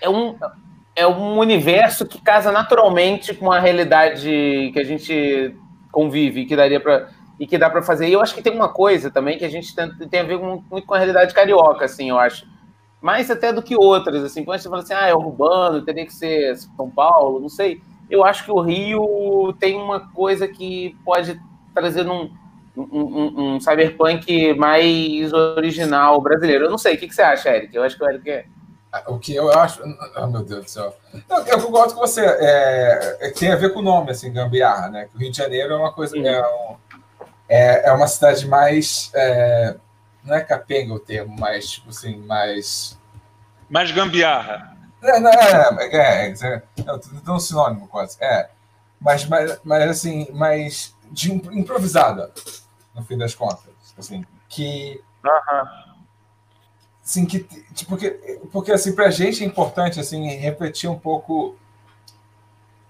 É 0.00 0.08
um, 0.08 0.38
é 0.94 1.06
um 1.06 1.38
universo 1.38 2.06
que 2.06 2.20
casa 2.20 2.52
naturalmente 2.52 3.32
com 3.32 3.50
a 3.50 3.58
realidade 3.58 4.70
que 4.72 4.78
a 4.78 4.84
gente 4.84 5.56
convive, 5.96 6.44
que 6.44 6.54
daria 6.54 6.78
para 6.78 7.08
e 7.40 7.46
que 7.46 7.58
dá 7.58 7.70
para 7.70 7.82
fazer. 7.82 8.08
E 8.08 8.12
eu 8.12 8.20
acho 8.20 8.34
que 8.34 8.42
tem 8.42 8.52
uma 8.52 8.68
coisa 8.68 9.10
também 9.10 9.38
que 9.38 9.44
a 9.44 9.48
gente 9.48 9.74
tem, 9.74 9.90
tem 10.08 10.20
a 10.20 10.24
ver 10.24 10.38
com, 10.38 10.62
muito 10.70 10.86
com 10.86 10.94
a 10.94 10.98
realidade 10.98 11.34
carioca, 11.34 11.84
assim, 11.84 12.08
eu 12.10 12.18
acho. 12.18 12.46
Mais 13.00 13.30
até 13.30 13.52
do 13.52 13.62
que 13.62 13.76
outras, 13.76 14.24
assim. 14.24 14.42
Quando 14.42 14.58
você 14.58 14.68
fala 14.68 14.82
assim, 14.82 14.94
ah, 14.94 15.06
é 15.06 15.14
urbano, 15.14 15.82
teria 15.82 16.06
que 16.06 16.14
ser 16.14 16.56
São 16.56 16.90
Paulo, 16.90 17.40
não 17.40 17.50
sei. 17.50 17.80
Eu 18.10 18.24
acho 18.24 18.44
que 18.44 18.50
o 18.50 18.60
Rio 18.60 19.54
tem 19.60 19.76
uma 19.76 20.00
coisa 20.00 20.48
que 20.48 20.96
pode 21.04 21.38
trazer 21.74 22.04
num, 22.04 22.30
um, 22.74 23.54
um, 23.54 23.60
cyberpunk 23.60 24.54
mais 24.54 25.32
original 25.32 26.20
brasileiro. 26.20 26.64
Eu 26.64 26.70
não 26.70 26.78
sei, 26.78 26.94
o 26.94 26.98
que, 26.98 27.08
que 27.08 27.14
você 27.14 27.22
acha, 27.22 27.54
Eric? 27.54 27.74
Eu 27.74 27.82
acho 27.82 27.96
que 27.96 28.04
o 28.04 28.08
Eric 28.08 28.30
é. 28.30 28.46
O 29.06 29.18
que 29.18 29.34
eu 29.34 29.50
acho. 29.50 29.82
Oh, 30.16 30.26
meu 30.26 30.42
Deus 30.42 30.64
do 30.64 30.70
céu. 30.70 30.96
Não, 31.28 31.46
eu 31.46 31.60
concordo 31.60 31.94
com 31.94 32.00
você. 32.00 32.24
É, 32.24 33.18
é, 33.20 33.30
tem 33.30 33.52
a 33.52 33.56
ver 33.56 33.72
com 33.72 33.80
o 33.80 33.82
nome, 33.82 34.10
assim, 34.10 34.32
Gambiarra, 34.32 34.88
né? 34.88 35.06
Que 35.06 35.16
o 35.16 35.20
Rio 35.20 35.30
de 35.30 35.36
Janeiro 35.36 35.74
é 35.74 35.76
uma 35.76 35.92
coisa. 35.92 36.16
É, 36.18 36.46
um, 36.46 36.76
é, 37.48 37.88
é, 37.88 37.92
uma 37.92 38.08
cidade 38.08 38.46
mais. 38.46 39.10
É, 39.14 39.76
não 40.24 40.34
é 40.34 40.40
capenga 40.40 40.92
o 40.92 40.98
termo, 40.98 41.36
mas, 41.38 41.70
tipo 41.70 41.90
assim, 41.90 42.16
mais. 42.18 42.98
Mais 43.68 43.90
gambiarra. 43.90 44.76
É, 45.02 45.20
não, 45.20 45.30
é, 45.30 45.78
é, 45.80 46.28
é, 46.28 46.34
é, 46.42 46.62
é 47.26 47.30
um 47.30 47.38
sinônimo 47.38 47.88
quase. 47.88 48.16
É. 48.20 48.48
Mas, 49.00 49.24
mas, 49.26 49.60
mas 49.62 49.90
assim, 49.90 50.26
mais 50.32 50.94
de 51.10 51.32
improvisada 51.32 52.32
no 52.94 53.04
fim 53.04 53.16
das 53.16 53.34
contas. 53.34 53.72
Assim, 53.96 54.24
que. 54.48 55.00
Uhum. 55.24 55.85
Assim, 57.06 57.24
que, 57.24 57.38
tipo, 57.72 57.90
porque, 57.90 58.10
porque 58.50 58.72
assim, 58.72 58.92
pra 58.92 59.10
gente 59.10 59.44
é 59.44 59.46
importante 59.46 60.00
assim, 60.00 60.26
refletir 60.38 60.90
um 60.90 60.98
pouco 60.98 61.54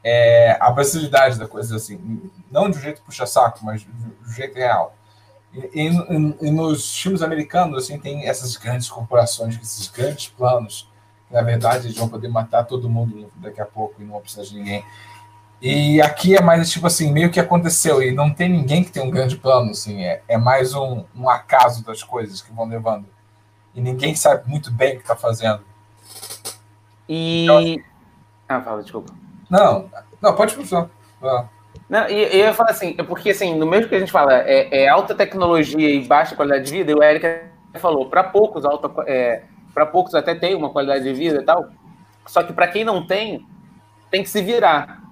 é, 0.02 0.57
a 0.59 0.74
facilidade 0.74 1.38
da 1.38 1.46
coisa, 1.46 1.76
assim, 1.76 2.00
não 2.50 2.70
de 2.70 2.79
um 2.79 2.81
jeito 2.81 3.02
puxa-saco, 3.02 3.59
mas 3.62 3.85
do 3.85 4.33
jeito 4.33 4.57
real. 4.57 4.96
E, 5.52 5.83
e, 5.83 6.46
e, 6.46 6.50
nos 6.50 6.96
filmes 6.98 7.20
americanos, 7.20 7.85
assim, 7.85 7.98
tem 7.98 8.26
essas 8.26 8.57
grandes 8.57 8.88
corporações, 8.88 9.61
esses 9.61 9.87
grandes 9.88 10.29
planos, 10.29 10.88
que, 11.29 11.35
na 11.35 11.42
verdade, 11.42 11.88
eles 11.88 11.98
vão 11.98 12.09
poder 12.09 12.29
matar 12.29 12.64
todo 12.64 12.88
mundo 12.88 13.31
daqui 13.37 13.61
a 13.61 13.66
pouco 13.66 14.00
e 14.00 14.05
não 14.07 14.18
precisa 14.22 14.44
de 14.44 14.55
ninguém. 14.55 14.83
E 15.61 16.00
aqui 16.00 16.35
é 16.35 16.40
mais 16.40 16.70
tipo 16.70 16.87
assim, 16.87 17.12
meio 17.12 17.31
que 17.31 17.40
aconteceu, 17.40 18.02
e 18.02 18.12
não 18.12 18.33
tem 18.33 18.48
ninguém 18.48 18.83
que 18.83 18.90
tem 18.90 19.02
um 19.02 19.11
grande 19.11 19.37
plano, 19.37 19.72
assim, 19.72 20.02
é, 20.05 20.22
é 20.26 20.38
mais 20.38 20.72
um, 20.72 21.05
um 21.14 21.29
acaso 21.29 21.85
das 21.85 22.02
coisas 22.02 22.40
que 22.40 22.50
vão 22.50 22.66
levando. 22.66 23.14
E 23.76 23.80
ninguém 23.80 24.14
sabe 24.14 24.48
muito 24.48 24.72
bem 24.72 24.94
o 24.94 24.96
que 24.96 25.02
está 25.02 25.14
fazendo. 25.14 25.60
E. 27.06 27.44
Então, 27.44 27.84
ah, 28.48 28.60
fala, 28.62 28.82
desculpa. 28.82 29.12
Não, 29.50 29.90
não, 30.20 30.34
pode 30.34 30.54
funcionar. 30.54 30.88
Não, 31.88 32.08
e 32.08 32.22
eu 32.22 32.46
ia 32.46 32.54
falar 32.54 32.70
assim, 32.70 32.94
é 32.98 33.02
porque 33.02 33.30
assim, 33.30 33.54
no 33.54 33.66
mesmo 33.66 33.88
que 33.88 33.94
a 33.94 33.98
gente 34.00 34.10
fala, 34.10 34.40
é, 34.40 34.84
é 34.84 34.88
alta 34.88 35.14
tecnologia 35.14 35.90
e 35.90 36.04
baixa 36.04 36.34
qualidade 36.34 36.64
de 36.64 36.72
vida, 36.72 36.90
e 36.90 36.94
o 36.94 37.02
Eric 37.02 37.42
falou, 37.78 38.08
para 38.08 38.24
poucos, 38.24 38.64
alta, 38.64 38.90
é, 39.06 39.42
para 39.72 39.86
poucos 39.86 40.14
até 40.14 40.34
tem 40.34 40.54
uma 40.54 40.70
qualidade 40.70 41.04
de 41.04 41.12
vida 41.12 41.40
e 41.40 41.44
tal, 41.44 41.68
só 42.26 42.42
que 42.42 42.52
para 42.52 42.66
quem 42.66 42.82
não 42.82 43.06
tem, 43.06 43.46
tem 44.10 44.22
que 44.22 44.28
se 44.28 44.42
virar. 44.42 45.02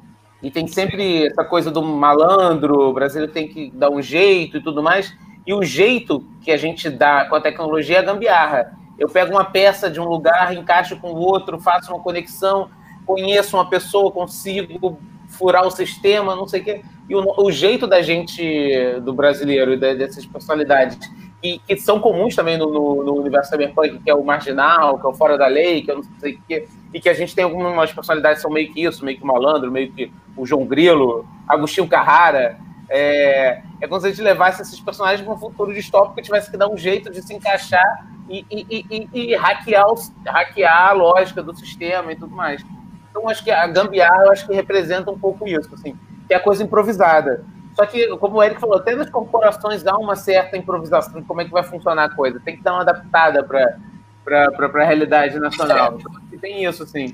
E 0.43 0.51
tem 0.51 0.67
sempre 0.67 1.27
essa 1.27 1.45
coisa 1.45 1.71
do 1.71 1.83
malandro, 1.83 2.89
o 2.89 2.93
brasileiro 2.93 3.33
tem 3.33 3.49
que 3.49 3.71
dar 3.71 3.91
um 3.91 4.03
jeito 4.03 4.57
e 4.57 4.63
tudo 4.63 4.83
mais. 4.83 5.15
E 5.47 5.53
o 5.53 5.63
jeito 5.63 6.25
que 6.41 6.51
a 6.51 6.57
gente 6.57 6.89
dá 6.89 7.27
com 7.27 7.35
a 7.35 7.41
tecnologia 7.41 7.97
é 7.97 8.01
a 8.01 8.03
gambiarra. 8.03 8.77
Eu 8.99 9.09
pego 9.09 9.33
uma 9.33 9.45
peça 9.45 9.91
de 9.91 10.01
um 10.01 10.05
lugar, 10.05 10.55
encaixo 10.55 10.97
com 10.99 11.13
o 11.13 11.17
outro, 11.17 11.61
faço 11.61 11.93
uma 11.93 12.03
conexão, 12.03 12.71
conheço 13.05 13.57
uma 13.57 13.69
pessoa, 13.69 14.11
consigo 14.11 14.99
furar 15.29 15.67
o 15.67 15.71
sistema, 15.71 16.37
não 16.37 16.47
sei 16.47 16.61
o 16.61 16.65
quê. 16.65 16.83
E 17.09 17.15
o, 17.15 17.23
o 17.39 17.51
jeito 17.51 17.87
da 17.87 18.01
gente, 18.01 19.01
do 19.03 19.13
brasileiro, 19.13 19.79
dessas 19.79 20.25
personalidades, 20.25 20.99
que, 21.43 21.61
que 21.67 21.77
são 21.77 22.01
comuns 22.01 22.35
também 22.35 22.57
no, 22.57 22.73
no, 22.73 23.05
no, 23.05 23.15
universo 23.15 23.51
cyberpunk, 23.51 23.99
que 23.99 24.11
é 24.11 24.15
o 24.15 24.25
marginal, 24.25 24.99
que 24.99 25.07
é 25.07 25.11
o 25.11 25.13
fora 25.13 25.37
da 25.37 25.47
lei, 25.47 25.83
que 25.83 25.91
eu 25.91 25.97
não 25.97 26.05
sei 26.19 26.35
o 26.35 26.41
quê, 26.49 26.67
e 26.95 27.01
que 27.01 27.09
a 27.09 27.13
gente 27.13 27.35
tem 27.35 27.45
algumas 27.45 27.93
personalidades 27.93 28.39
que 28.39 28.43
são 28.43 28.51
meio 28.51 28.73
que 28.73 28.83
isso, 28.83 29.05
meio 29.05 29.19
que 29.19 29.27
malandro, 29.27 29.71
meio 29.71 29.93
que 29.93 30.11
o 30.37 30.47
João 30.47 30.65
Grilo, 30.65 31.27
Agostinho 31.47 31.87
Carrara. 31.87 32.59
É, 32.89 33.63
é 33.81 33.89
como 33.89 34.01
se 34.01 34.07
a 34.07 34.11
gente 34.11 34.23
levasse 34.23 34.63
esses 34.63 34.79
personagens 34.81 35.23
para 35.23 35.35
um 35.35 35.39
futuro 35.39 35.73
distópico 35.73 36.21
e 36.21 36.23
tivesse 36.23 36.51
que 36.51 36.57
dar 36.57 36.69
um 36.69 36.77
jeito 36.77 37.11
de 37.11 37.23
se 37.23 37.35
encaixar 37.35 38.07
e, 38.29 38.45
e, 38.51 38.87
e, 38.91 39.09
e 39.13 39.37
hackear, 39.37 39.87
o, 39.87 39.95
hackear 40.27 40.89
a 40.89 40.93
lógica 40.93 41.43
do 41.43 41.55
sistema 41.57 42.13
e 42.13 42.17
tudo 42.17 42.35
mais. 42.35 42.65
Então, 43.11 43.29
acho 43.29 43.45
que 43.45 43.51
a 43.51 43.67
gambiarra 43.67 44.25
eu 44.25 44.33
acho 44.33 44.47
que 44.47 44.55
representa 44.55 45.11
um 45.11 45.19
pouco 45.19 45.47
isso, 45.47 45.73
assim, 45.75 45.97
que 46.27 46.35
é 46.35 46.37
a 46.37 46.41
coisa 46.41 46.63
improvisada. 46.63 47.45
Só 47.75 47.85
que, 47.87 48.09
como 48.19 48.37
o 48.37 48.43
Eric 48.43 48.61
falou, 48.61 48.77
até 48.77 48.95
nas 48.95 49.11
corporações 49.11 49.87
há 49.87 49.97
uma 49.97 50.17
certa 50.17 50.57
improvisação 50.57 51.21
de 51.21 51.27
como 51.27 51.41
é 51.41 51.45
que 51.45 51.51
vai 51.51 51.63
funcionar 51.63 52.05
a 52.05 52.15
coisa. 52.15 52.41
Tem 52.41 52.57
que 52.57 52.63
dar 52.63 52.73
uma 52.73 52.83
adaptada 52.83 53.43
para 53.43 54.49
a 54.83 54.85
realidade 54.85 55.39
nacional. 55.39 55.99
Então, 56.35 56.41
tem 56.41 56.65
isso, 56.65 56.83
assim. 56.83 57.13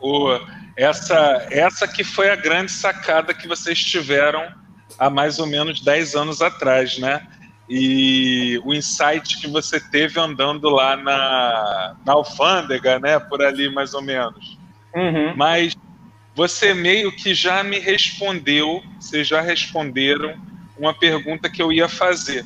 O, 0.00 0.38
essa, 0.76 1.46
essa 1.50 1.88
que 1.88 2.04
foi 2.04 2.30
a 2.30 2.36
grande 2.36 2.70
sacada 2.70 3.32
que 3.32 3.48
vocês 3.48 3.78
tiveram 3.78 4.46
há 4.98 5.10
mais 5.10 5.38
ou 5.38 5.46
menos 5.46 5.80
10 5.80 6.14
anos 6.14 6.42
atrás, 6.42 6.98
né? 6.98 7.26
E 7.68 8.60
o 8.64 8.74
insight 8.74 9.40
que 9.40 9.48
você 9.48 9.80
teve 9.80 10.20
andando 10.20 10.68
lá 10.68 10.96
na, 10.96 11.96
na 12.04 12.12
alfândega, 12.12 12.98
né? 12.98 13.18
Por 13.18 13.42
ali, 13.42 13.72
mais 13.72 13.94
ou 13.94 14.02
menos. 14.02 14.58
Uhum. 14.94 15.34
Mas 15.36 15.74
você 16.34 16.74
meio 16.74 17.10
que 17.12 17.34
já 17.34 17.62
me 17.62 17.78
respondeu, 17.78 18.82
vocês 19.00 19.26
já 19.26 19.40
responderam 19.40 20.36
uma 20.76 20.92
pergunta 20.92 21.48
que 21.48 21.62
eu 21.62 21.72
ia 21.72 21.88
fazer. 21.88 22.44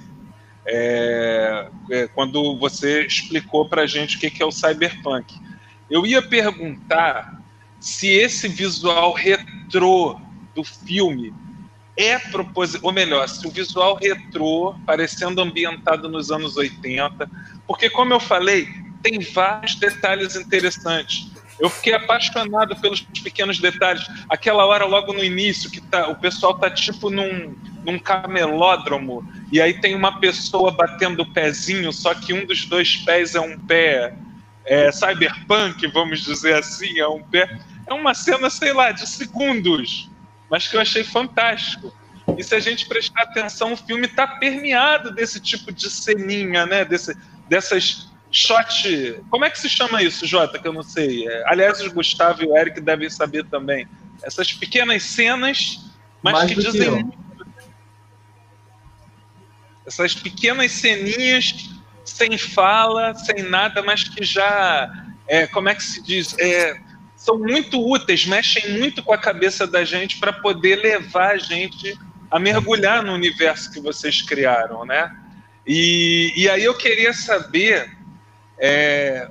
É, 0.67 1.69
é, 1.91 2.07
quando 2.09 2.57
você 2.59 3.07
explicou 3.07 3.69
para 3.69 3.83
a 3.83 3.87
gente 3.87 4.17
o 4.17 4.21
que, 4.21 4.31
que 4.31 4.43
é 4.43 4.47
o 4.47 4.53
cyberpunk. 4.53 5.35
Eu 5.91 6.07
ia 6.07 6.21
perguntar 6.21 7.41
se 7.81 8.09
esse 8.09 8.49
visual 8.49 9.15
retrô 9.15 10.21
do 10.55 10.63
filme 10.63 11.33
é 11.99 12.17
proposital, 12.19 12.87
ou 12.87 12.93
melhor, 12.93 13.29
se 13.29 13.45
o 13.45 13.51
visual 13.51 13.99
retrô, 14.01 14.77
parecendo 14.87 15.43
ambientado 15.43 16.09
nos 16.09 16.31
anos 16.31 16.57
80, 16.57 17.29
porque, 17.67 17.91
como 17.91 18.15
eu 18.15 18.21
falei, 18.21 18.69
tem 19.03 19.19
vários 19.19 19.75
detalhes 19.75 20.37
interessantes. 20.37 21.27
Eu 21.59 21.69
fiquei 21.69 21.93
apaixonado 21.93 22.77
pelos 22.77 23.01
pequenos 23.01 23.59
detalhes. 23.59 24.07
Aquela 24.29 24.65
hora 24.65 24.85
logo 24.85 25.13
no 25.13 25.25
início 25.25 25.69
que 25.69 25.81
tá, 25.81 26.09
o 26.09 26.15
pessoal 26.15 26.57
tá 26.57 26.71
tipo 26.71 27.11
num, 27.11 27.57
num 27.85 27.99
camelódromo 27.99 29.29
e 29.51 29.61
aí 29.61 29.75
tem 29.81 29.97
uma 29.97 30.21
pessoa 30.21 30.71
batendo 30.71 31.23
o 31.23 31.33
pezinho, 31.33 31.93
só 31.93 32.15
que 32.15 32.33
um 32.33 32.47
dos 32.47 32.65
dois 32.67 32.97
pés 32.99 33.35
é 33.35 33.41
um 33.41 33.59
pé 33.59 34.15
é, 34.65 34.93
cyberpunk, 34.93 35.85
vamos 35.89 36.21
dizer 36.21 36.55
assim, 36.55 36.97
é 37.01 37.09
um 37.09 37.23
pé. 37.23 37.59
É 37.89 37.93
uma 37.93 38.15
cena, 38.15 38.49
sei 38.51 38.73
lá, 38.73 38.93
de 38.93 39.09
segundos, 39.09 40.09
mas 40.51 40.67
que 40.67 40.77
eu 40.77 40.81
achei 40.81 41.05
fantástico. 41.05 41.93
E 42.37 42.43
se 42.43 42.55
a 42.55 42.61
gente 42.61 42.87
prestar 42.87 43.23
atenção, 43.23 43.73
o 43.73 43.77
filme 43.77 44.07
está 44.07 44.27
permeado 44.27 45.11
desse 45.11 45.41
tipo 45.41 45.73
de 45.73 45.91
ceninha, 45.91 46.67
né? 46.67 46.85
Desse, 46.85 47.17
dessas 47.49 48.09
shot. 48.31 49.23
Como 49.31 49.45
é 49.45 49.51
que 49.51 49.59
se 49.59 49.69
chama 49.69 50.03
isso, 50.03 50.27
Jota? 50.27 50.59
Que 50.59 50.69
eu 50.69 50.73
não 50.73 50.83
sei. 50.83 51.27
É, 51.27 51.45
aliás, 51.47 51.81
o 51.81 51.91
Gustavo 51.91 52.43
e 52.43 52.47
o 52.47 52.57
Eric 52.57 52.81
devem 52.81 53.09
saber 53.09 53.45
também. 53.47 53.89
Essas 54.23 54.53
pequenas 54.53 55.03
cenas, 55.03 55.81
mas 56.23 56.35
Mais 56.35 56.53
que 56.53 56.61
dizem. 56.61 57.11
Que 57.11 57.19
Essas 59.87 60.15
pequenas 60.15 60.73
ceninhas 60.73 61.71
sem 62.05 62.37
fala, 62.37 63.15
sem 63.15 63.43
nada, 63.43 63.83
mas 63.83 64.05
que 64.05 64.25
já. 64.25 65.07
É, 65.27 65.47
como 65.47 65.69
é 65.69 65.75
que 65.75 65.83
se 65.83 66.03
diz? 66.03 66.35
É, 66.39 66.79
são 67.29 67.39
muito 67.39 67.79
úteis, 67.87 68.25
mexem 68.25 68.79
muito 68.79 69.03
com 69.03 69.13
a 69.13 69.19
cabeça 69.19 69.67
da 69.67 69.85
gente 69.85 70.17
para 70.19 70.33
poder 70.33 70.77
levar 70.77 71.35
a 71.35 71.37
gente 71.37 71.95
a 72.31 72.39
mergulhar 72.39 73.03
no 73.03 73.13
universo 73.13 73.71
que 73.71 73.81
vocês 73.81 74.23
criaram, 74.23 74.87
né? 74.87 75.15
E, 75.67 76.33
e 76.35 76.49
aí 76.49 76.65
eu 76.65 76.75
queria 76.75 77.13
saber 77.13 77.95
é, 78.59 79.29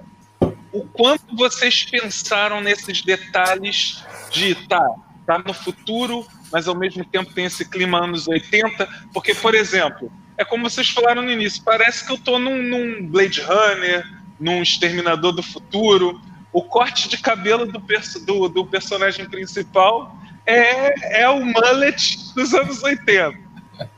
o 0.72 0.82
quanto 0.86 1.36
vocês 1.36 1.86
pensaram 1.86 2.62
nesses 2.62 3.02
detalhes 3.02 4.04
de 4.30 4.54
tá, 4.68 4.88
tá 5.26 5.40
no 5.40 5.54
futuro, 5.54 6.28
mas 6.52 6.68
ao 6.68 6.76
mesmo 6.76 7.04
tempo 7.04 7.34
tem 7.34 7.46
esse 7.46 7.68
clima 7.68 8.04
anos 8.04 8.28
80, 8.28 8.88
porque, 9.12 9.34
por 9.34 9.56
exemplo, 9.56 10.12
é 10.38 10.46
como 10.46 10.70
vocês 10.70 10.88
falaram 10.92 11.24
no 11.24 11.32
início, 11.32 11.64
parece 11.64 12.06
que 12.06 12.12
eu 12.12 12.18
estou 12.18 12.38
num, 12.38 12.62
num, 12.62 13.08
Blade 13.08 13.42
Runner, 13.42 14.06
num 14.40 14.62
Exterminador 14.62 15.32
do 15.32 15.42
Futuro. 15.42 16.22
O 16.52 16.64
corte 16.64 17.08
de 17.10 17.18
cabelo 17.18 17.66
do, 17.66 17.80
perso 17.80 18.26
do, 18.26 18.48
do 18.48 18.66
personagem 18.66 19.30
principal 19.30 20.16
é, 20.46 21.22
é 21.22 21.30
o 21.30 21.44
mullet 21.46 22.34
dos 22.34 22.54
anos 22.54 22.82
80. 22.82 23.38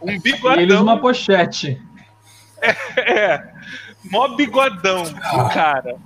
Um 0.01 0.19
bigodão. 0.19 0.59
E 0.59 0.63
eles 0.63 0.79
uma 0.79 0.99
pochete. 0.99 1.81
É, 2.61 2.75
é 2.97 3.53
mó 4.03 4.27
bigodão 4.29 5.03
o 5.03 5.49
cara. 5.49 5.97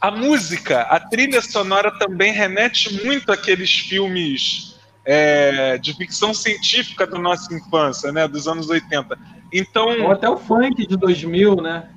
A 0.00 0.10
música, 0.10 0.82
a 0.82 1.00
trilha 1.00 1.42
sonora 1.42 1.90
também 1.98 2.32
remete 2.32 3.04
muito 3.04 3.32
àqueles 3.32 3.80
filmes 3.80 4.78
é, 5.04 5.78
de 5.78 5.92
ficção 5.94 6.32
científica 6.32 7.06
da 7.06 7.18
nossa 7.18 7.52
infância, 7.52 8.12
né, 8.12 8.28
dos 8.28 8.46
anos 8.46 8.68
80. 8.68 9.18
Então, 9.52 10.02
Ou 10.02 10.12
até 10.12 10.28
o 10.28 10.36
funk 10.36 10.86
de 10.86 10.96
2000, 10.96 11.56
né? 11.56 11.88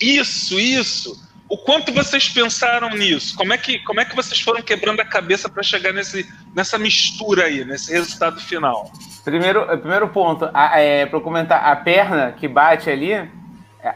Isso, 0.00 0.58
isso. 0.58 1.31
O 1.52 1.58
quanto 1.58 1.92
vocês 1.92 2.30
pensaram 2.30 2.88
nisso? 2.96 3.36
Como 3.36 3.52
é 3.52 3.58
que, 3.58 3.78
como 3.80 4.00
é 4.00 4.06
que 4.06 4.16
vocês 4.16 4.40
foram 4.40 4.62
quebrando 4.62 5.00
a 5.00 5.04
cabeça 5.04 5.50
para 5.50 5.62
chegar 5.62 5.92
nesse, 5.92 6.26
nessa 6.56 6.78
mistura 6.78 7.44
aí, 7.44 7.62
nesse 7.62 7.92
resultado 7.92 8.40
final? 8.40 8.90
Primeiro, 9.22 9.66
primeiro 9.76 10.08
ponto, 10.08 10.48
é, 10.74 11.04
para 11.04 11.20
comentar, 11.20 11.62
a 11.62 11.76
perna 11.76 12.32
que 12.32 12.48
bate 12.48 12.88
ali 12.88 13.12
a, 13.12 13.28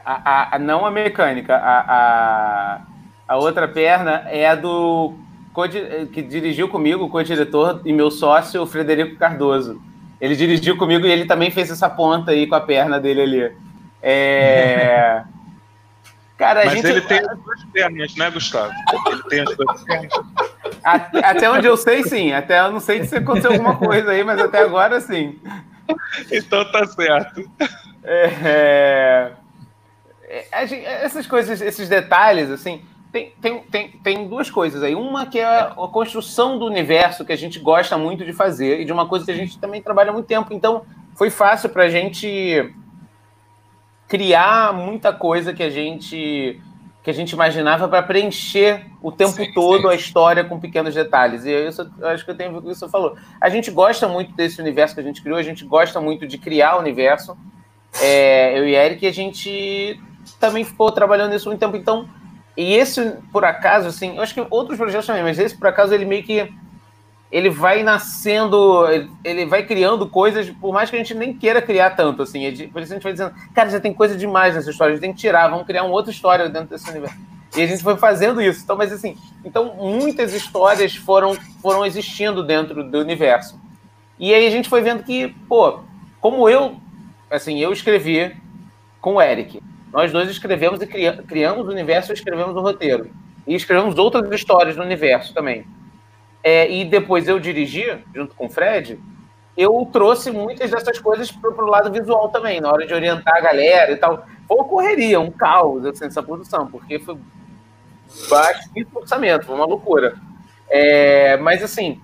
a, 0.04 0.56
a, 0.56 0.58
não 0.58 0.84
a 0.84 0.90
mecânica, 0.90 1.56
a, 1.56 1.78
a, 1.78 2.80
a 3.26 3.36
outra 3.38 3.66
perna 3.66 4.26
é 4.26 4.46
a 4.46 4.54
do 4.54 5.14
que 6.12 6.20
dirigiu 6.20 6.68
comigo, 6.68 7.06
o 7.06 7.08
co-diretor 7.08 7.80
e 7.86 7.90
meu 7.90 8.10
sócio, 8.10 8.66
Frederico 8.66 9.16
Cardoso. 9.16 9.80
Ele 10.20 10.36
dirigiu 10.36 10.76
comigo 10.76 11.06
e 11.06 11.10
ele 11.10 11.24
também 11.24 11.50
fez 11.50 11.70
essa 11.70 11.88
ponta 11.88 12.32
aí 12.32 12.46
com 12.46 12.54
a 12.54 12.60
perna 12.60 13.00
dele 13.00 13.22
ali. 13.22 13.52
É... 14.02 15.24
Cara, 16.36 16.66
Mas 16.66 16.74
gente... 16.74 16.86
ele 16.86 17.00
tem 17.00 17.18
as 17.18 17.38
duas 17.38 17.64
pernas, 17.72 18.14
né, 18.14 18.30
Gustavo? 18.30 18.72
Ele 19.10 19.22
tem 19.24 19.40
as 19.40 19.56
duas 19.56 19.82
pernas. 19.84 20.12
Até 21.24 21.50
onde 21.50 21.66
eu 21.66 21.76
sei, 21.76 22.02
sim. 22.04 22.32
Até 22.32 22.60
eu 22.60 22.72
não 22.72 22.80
sei 22.80 23.04
se 23.04 23.16
aconteceu 23.16 23.52
alguma 23.52 23.76
coisa 23.76 24.10
aí, 24.10 24.22
mas 24.22 24.38
até 24.38 24.60
agora, 24.60 25.00
sim. 25.00 25.38
Então 26.30 26.70
tá 26.70 26.84
certo. 26.86 27.50
É... 28.04 29.32
É, 30.28 31.04
essas 31.04 31.26
coisas, 31.26 31.60
esses 31.60 31.88
detalhes, 31.88 32.50
assim, 32.50 32.82
tem, 33.12 33.32
tem, 33.40 33.60
tem, 33.62 33.88
tem 33.90 34.28
duas 34.28 34.50
coisas 34.50 34.82
aí. 34.82 34.94
Uma 34.94 35.26
que 35.26 35.38
é 35.38 35.46
a 35.46 35.88
construção 35.90 36.58
do 36.58 36.66
universo 36.66 37.24
que 37.24 37.32
a 37.32 37.36
gente 37.36 37.58
gosta 37.58 37.96
muito 37.96 38.24
de 38.24 38.32
fazer 38.32 38.80
e 38.80 38.84
de 38.84 38.92
uma 38.92 39.06
coisa 39.06 39.24
que 39.24 39.30
a 39.30 39.36
gente 39.36 39.58
também 39.58 39.80
trabalha 39.80 40.10
há 40.10 40.12
muito 40.12 40.26
tempo. 40.26 40.52
Então, 40.52 40.84
foi 41.14 41.30
fácil 41.30 41.70
para 41.70 41.84
a 41.84 41.88
gente 41.88 42.74
criar 44.08 44.72
muita 44.72 45.12
coisa 45.12 45.52
que 45.52 45.62
a 45.62 45.70
gente 45.70 46.60
que 47.02 47.10
a 47.10 47.14
gente 47.14 47.30
imaginava 47.30 47.86
para 47.86 48.02
preencher 48.02 48.84
o 49.00 49.12
tempo 49.12 49.36
sim, 49.36 49.52
todo 49.52 49.82
sim. 49.82 49.88
a 49.90 49.94
história 49.94 50.42
com 50.42 50.58
pequenos 50.58 50.92
detalhes. 50.92 51.44
E 51.44 51.52
isso, 51.52 51.88
eu 52.00 52.08
acho 52.08 52.24
que 52.24 52.32
eu 52.32 52.36
tenho 52.36 52.50
a 52.50 52.52
ver 52.54 52.62
com 52.62 52.68
isso 52.68 52.80
que 52.80 52.86
você 52.86 52.90
falou. 52.90 53.16
A 53.40 53.48
gente 53.48 53.70
gosta 53.70 54.08
muito 54.08 54.34
desse 54.34 54.60
universo 54.60 54.92
que 54.92 55.00
a 55.00 55.04
gente 55.04 55.22
criou, 55.22 55.38
a 55.38 55.42
gente 55.42 55.64
gosta 55.64 56.00
muito 56.00 56.26
de 56.26 56.36
criar 56.36 56.74
o 56.74 56.80
universo. 56.80 57.38
É, 58.02 58.58
eu 58.58 58.66
e 58.66 58.74
Eric, 58.74 59.06
a 59.06 59.12
gente 59.12 60.00
também 60.40 60.64
ficou 60.64 60.90
trabalhando 60.90 61.30
nisso 61.30 61.48
muito 61.48 61.60
tempo. 61.60 61.76
Então, 61.76 62.08
e 62.56 62.74
esse, 62.74 63.18
por 63.32 63.44
acaso, 63.44 63.86
assim, 63.86 64.16
eu 64.16 64.22
acho 64.22 64.34
que 64.34 64.44
outros 64.50 64.76
projetos 64.76 65.06
também, 65.06 65.22
mas 65.22 65.38
esse, 65.38 65.56
por 65.56 65.68
acaso, 65.68 65.94
ele 65.94 66.04
meio 66.04 66.24
que 66.24 66.52
ele 67.30 67.50
vai 67.50 67.82
nascendo, 67.82 68.84
ele 69.24 69.46
vai 69.46 69.64
criando 69.64 70.08
coisas, 70.08 70.48
por 70.48 70.72
mais 70.72 70.88
que 70.88 70.96
a 70.96 70.98
gente 70.98 71.14
nem 71.14 71.34
queira 71.34 71.60
criar 71.60 71.90
tanto, 71.90 72.22
assim. 72.22 72.40
Por 72.68 72.82
isso 72.82 72.92
a 72.92 72.96
gente 72.96 73.02
vai 73.02 73.12
dizendo, 73.12 73.34
cara, 73.54 73.68
já 73.68 73.80
tem 73.80 73.92
coisa 73.92 74.16
demais 74.16 74.54
nessa 74.54 74.70
história, 74.70 74.92
a 74.92 74.94
gente 74.94 75.02
tem 75.02 75.12
que 75.12 75.18
tirar, 75.18 75.48
vamos 75.48 75.66
criar 75.66 75.82
uma 75.82 75.92
outra 75.92 76.12
história 76.12 76.48
dentro 76.48 76.68
desse 76.68 76.88
universo. 76.88 77.16
E 77.56 77.62
a 77.62 77.66
gente 77.66 77.82
foi 77.82 77.96
fazendo 77.96 78.40
isso. 78.40 78.62
Então, 78.62 78.76
mas 78.76 78.92
assim, 78.92 79.16
então 79.44 79.74
muitas 79.74 80.32
histórias 80.34 80.94
foram, 80.94 81.34
foram 81.60 81.84
existindo 81.84 82.44
dentro 82.44 82.84
do 82.84 82.98
universo. 82.98 83.58
E 84.18 84.32
aí 84.32 84.46
a 84.46 84.50
gente 84.50 84.68
foi 84.68 84.82
vendo 84.82 85.02
que, 85.02 85.28
pô, 85.48 85.80
como 86.20 86.48
eu, 86.48 86.76
assim, 87.30 87.58
eu 87.58 87.72
escrevi 87.72 88.34
com 89.00 89.14
o 89.14 89.22
Eric. 89.22 89.62
Nós 89.92 90.12
dois 90.12 90.28
escrevemos 90.28 90.80
e 90.80 90.86
criamos 90.86 91.66
o 91.66 91.70
universo 91.70 92.12
e 92.12 92.14
escrevemos 92.14 92.54
o 92.56 92.60
roteiro. 92.60 93.10
E 93.46 93.54
escrevemos 93.54 93.96
outras 93.96 94.30
histórias 94.32 94.76
no 94.76 94.82
universo 94.82 95.32
também. 95.32 95.64
É, 96.46 96.70
e 96.70 96.84
depois 96.84 97.26
eu 97.26 97.40
dirigi, 97.40 97.84
junto 98.14 98.36
com 98.36 98.46
o 98.46 98.48
Fred, 98.48 99.00
eu 99.56 99.84
trouxe 99.92 100.30
muitas 100.30 100.70
dessas 100.70 100.96
coisas 101.00 101.28
para 101.28 101.50
o 101.50 101.66
lado 101.66 101.90
visual 101.90 102.28
também, 102.28 102.60
na 102.60 102.70
hora 102.70 102.86
de 102.86 102.94
orientar 102.94 103.34
a 103.34 103.40
galera 103.40 103.90
e 103.90 103.96
tal. 103.96 104.24
Foi 104.46 104.58
correria, 104.58 105.18
um 105.18 105.28
caos 105.28 105.84
assim, 105.84 106.04
essa 106.04 106.22
produção, 106.22 106.68
porque 106.68 107.00
foi 107.00 107.18
baixo 108.30 108.60
orçamento, 108.94 109.44
foi 109.44 109.56
uma 109.56 109.66
loucura. 109.66 110.14
É, 110.70 111.36
mas 111.38 111.64
assim, 111.64 112.00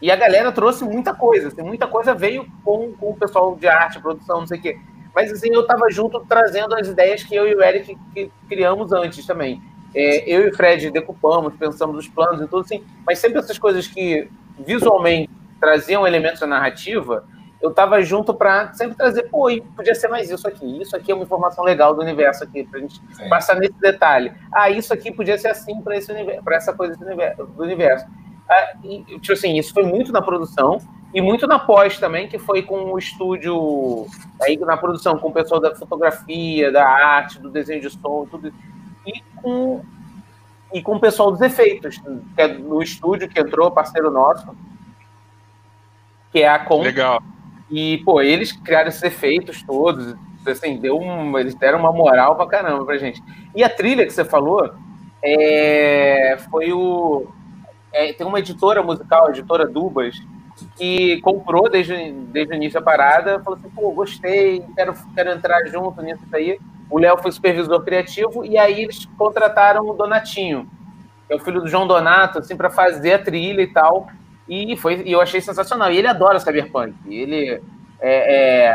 e 0.00 0.08
a 0.08 0.14
galera 0.14 0.52
trouxe 0.52 0.84
muita 0.84 1.12
coisa, 1.12 1.48
assim, 1.48 1.62
muita 1.62 1.88
coisa 1.88 2.14
veio 2.14 2.46
com, 2.64 2.92
com 2.92 3.10
o 3.10 3.16
pessoal 3.16 3.56
de 3.56 3.66
arte, 3.66 3.98
produção, 3.98 4.38
não 4.38 4.46
sei 4.46 4.60
o 4.60 4.62
quê. 4.62 4.78
Mas 5.12 5.32
assim, 5.32 5.52
eu 5.52 5.62
estava 5.62 5.90
junto 5.90 6.24
trazendo 6.28 6.76
as 6.76 6.86
ideias 6.86 7.24
que 7.24 7.34
eu 7.34 7.48
e 7.48 7.56
o 7.56 7.60
Eric 7.60 7.98
que 8.14 8.30
criamos 8.48 8.92
antes 8.92 9.26
também. 9.26 9.60
É, 9.94 10.32
eu 10.32 10.46
e 10.46 10.50
o 10.50 10.56
Fred 10.56 10.90
decupamos, 10.90 11.54
pensamos 11.54 11.96
os 11.96 12.08
planos 12.08 12.40
e 12.40 12.46
tudo 12.46 12.60
assim, 12.60 12.84
mas 13.06 13.18
sempre 13.18 13.38
essas 13.38 13.58
coisas 13.58 13.86
que 13.86 14.28
visualmente 14.58 15.30
traziam 15.60 16.06
elementos 16.06 16.40
da 16.40 16.46
narrativa, 16.46 17.24
eu 17.60 17.70
estava 17.70 18.00
junto 18.02 18.32
para 18.32 18.72
sempre 18.72 18.96
trazer, 18.96 19.24
pô, 19.24 19.48
podia 19.76 19.94
ser 19.94 20.08
mais 20.08 20.30
isso 20.30 20.48
aqui, 20.48 20.80
isso 20.80 20.96
aqui 20.96 21.12
é 21.12 21.14
uma 21.14 21.24
informação 21.24 21.62
legal 21.62 21.94
do 21.94 22.00
universo 22.00 22.42
aqui, 22.42 22.64
para 22.64 22.78
a 22.78 22.82
gente 22.82 23.00
Sim. 23.12 23.28
passar 23.28 23.56
nesse 23.56 23.78
detalhe. 23.78 24.32
Ah, 24.52 24.70
isso 24.70 24.94
aqui 24.94 25.12
podia 25.12 25.36
ser 25.36 25.48
assim 25.48 25.80
para 25.82 25.96
esse 25.96 26.10
universo, 26.10 26.42
para 26.42 26.56
essa 26.56 26.72
coisa 26.72 26.96
do 26.96 27.04
universo. 27.04 27.44
Do 27.44 27.62
universo. 27.62 28.06
Ah, 28.48 28.72
e, 28.82 29.02
tipo 29.18 29.32
assim, 29.32 29.58
isso 29.58 29.74
foi 29.74 29.84
muito 29.84 30.10
na 30.10 30.22
produção 30.22 30.80
e 31.12 31.20
muito 31.20 31.46
na 31.46 31.58
pós 31.58 31.98
também, 31.98 32.28
que 32.28 32.38
foi 32.38 32.62
com 32.62 32.92
o 32.92 32.98
estúdio, 32.98 34.06
aí 34.42 34.56
na 34.56 34.76
produção, 34.76 35.18
com 35.18 35.28
o 35.28 35.32
pessoal 35.32 35.60
da 35.60 35.74
fotografia, 35.74 36.72
da 36.72 36.86
arte, 36.86 37.38
do 37.38 37.50
desenho 37.50 37.82
de 37.82 37.90
som, 37.90 38.26
tudo, 38.30 38.52
e 39.06 39.22
com, 39.36 39.82
e 40.72 40.82
com 40.82 40.96
o 40.96 41.00
pessoal 41.00 41.30
dos 41.30 41.40
efeitos, 41.40 41.98
que 41.98 42.40
é 42.40 42.48
no 42.48 42.82
estúdio 42.82 43.28
que 43.28 43.40
entrou, 43.40 43.70
parceiro 43.70 44.10
nosso, 44.10 44.54
que 46.32 46.40
é 46.42 46.48
a 46.48 46.58
Com. 46.58 46.82
Legal. 46.82 47.22
E, 47.70 47.98
pô, 47.98 48.20
eles 48.20 48.52
criaram 48.52 48.88
esses 48.88 49.02
efeitos 49.02 49.62
todos, 49.62 50.16
assim, 50.46 50.78
deu 50.78 50.98
um, 50.98 51.38
eles 51.38 51.54
deram 51.54 51.78
uma 51.78 51.92
moral 51.92 52.34
pra 52.36 52.46
caramba 52.46 52.84
pra 52.84 52.98
gente. 52.98 53.22
E 53.54 53.62
a 53.62 53.68
trilha 53.68 54.04
que 54.04 54.12
você 54.12 54.24
falou 54.24 54.74
é, 55.22 56.36
foi 56.50 56.72
o. 56.72 57.28
É, 57.92 58.12
tem 58.12 58.26
uma 58.26 58.38
editora 58.38 58.82
musical, 58.82 59.26
a 59.26 59.30
editora 59.30 59.66
Dubas, 59.66 60.20
que 60.76 61.20
comprou 61.20 61.68
desde, 61.68 62.12
desde 62.12 62.52
o 62.52 62.56
início 62.56 62.78
a 62.78 62.82
parada, 62.82 63.40
falou 63.40 63.58
assim, 63.58 63.70
pô, 63.70 63.90
gostei, 63.92 64.64
quero, 64.74 64.94
quero 65.14 65.30
entrar 65.30 65.64
junto 65.66 66.02
nisso 66.02 66.22
aí. 66.32 66.58
O 66.90 66.98
Léo 66.98 67.18
foi 67.18 67.30
supervisor 67.30 67.84
criativo, 67.84 68.44
e 68.44 68.58
aí 68.58 68.82
eles 68.82 69.06
contrataram 69.16 69.88
o 69.88 69.94
Donatinho, 69.94 70.68
que 71.26 71.32
é 71.32 71.36
o 71.36 71.38
filho 71.38 71.60
do 71.60 71.68
João 71.68 71.86
Donato, 71.86 72.40
assim, 72.40 72.56
para 72.56 72.70
fazer 72.70 73.12
a 73.12 73.18
trilha 73.18 73.62
e 73.62 73.68
tal. 73.68 74.08
E 74.48 74.76
foi, 74.76 75.02
e 75.06 75.12
eu 75.12 75.20
achei 75.20 75.40
sensacional. 75.40 75.92
E 75.92 75.98
ele 75.98 76.08
adora 76.08 76.40
cyberpunk. 76.40 76.92
Ele 77.08 77.62
é, 78.00 78.70
é, 78.70 78.74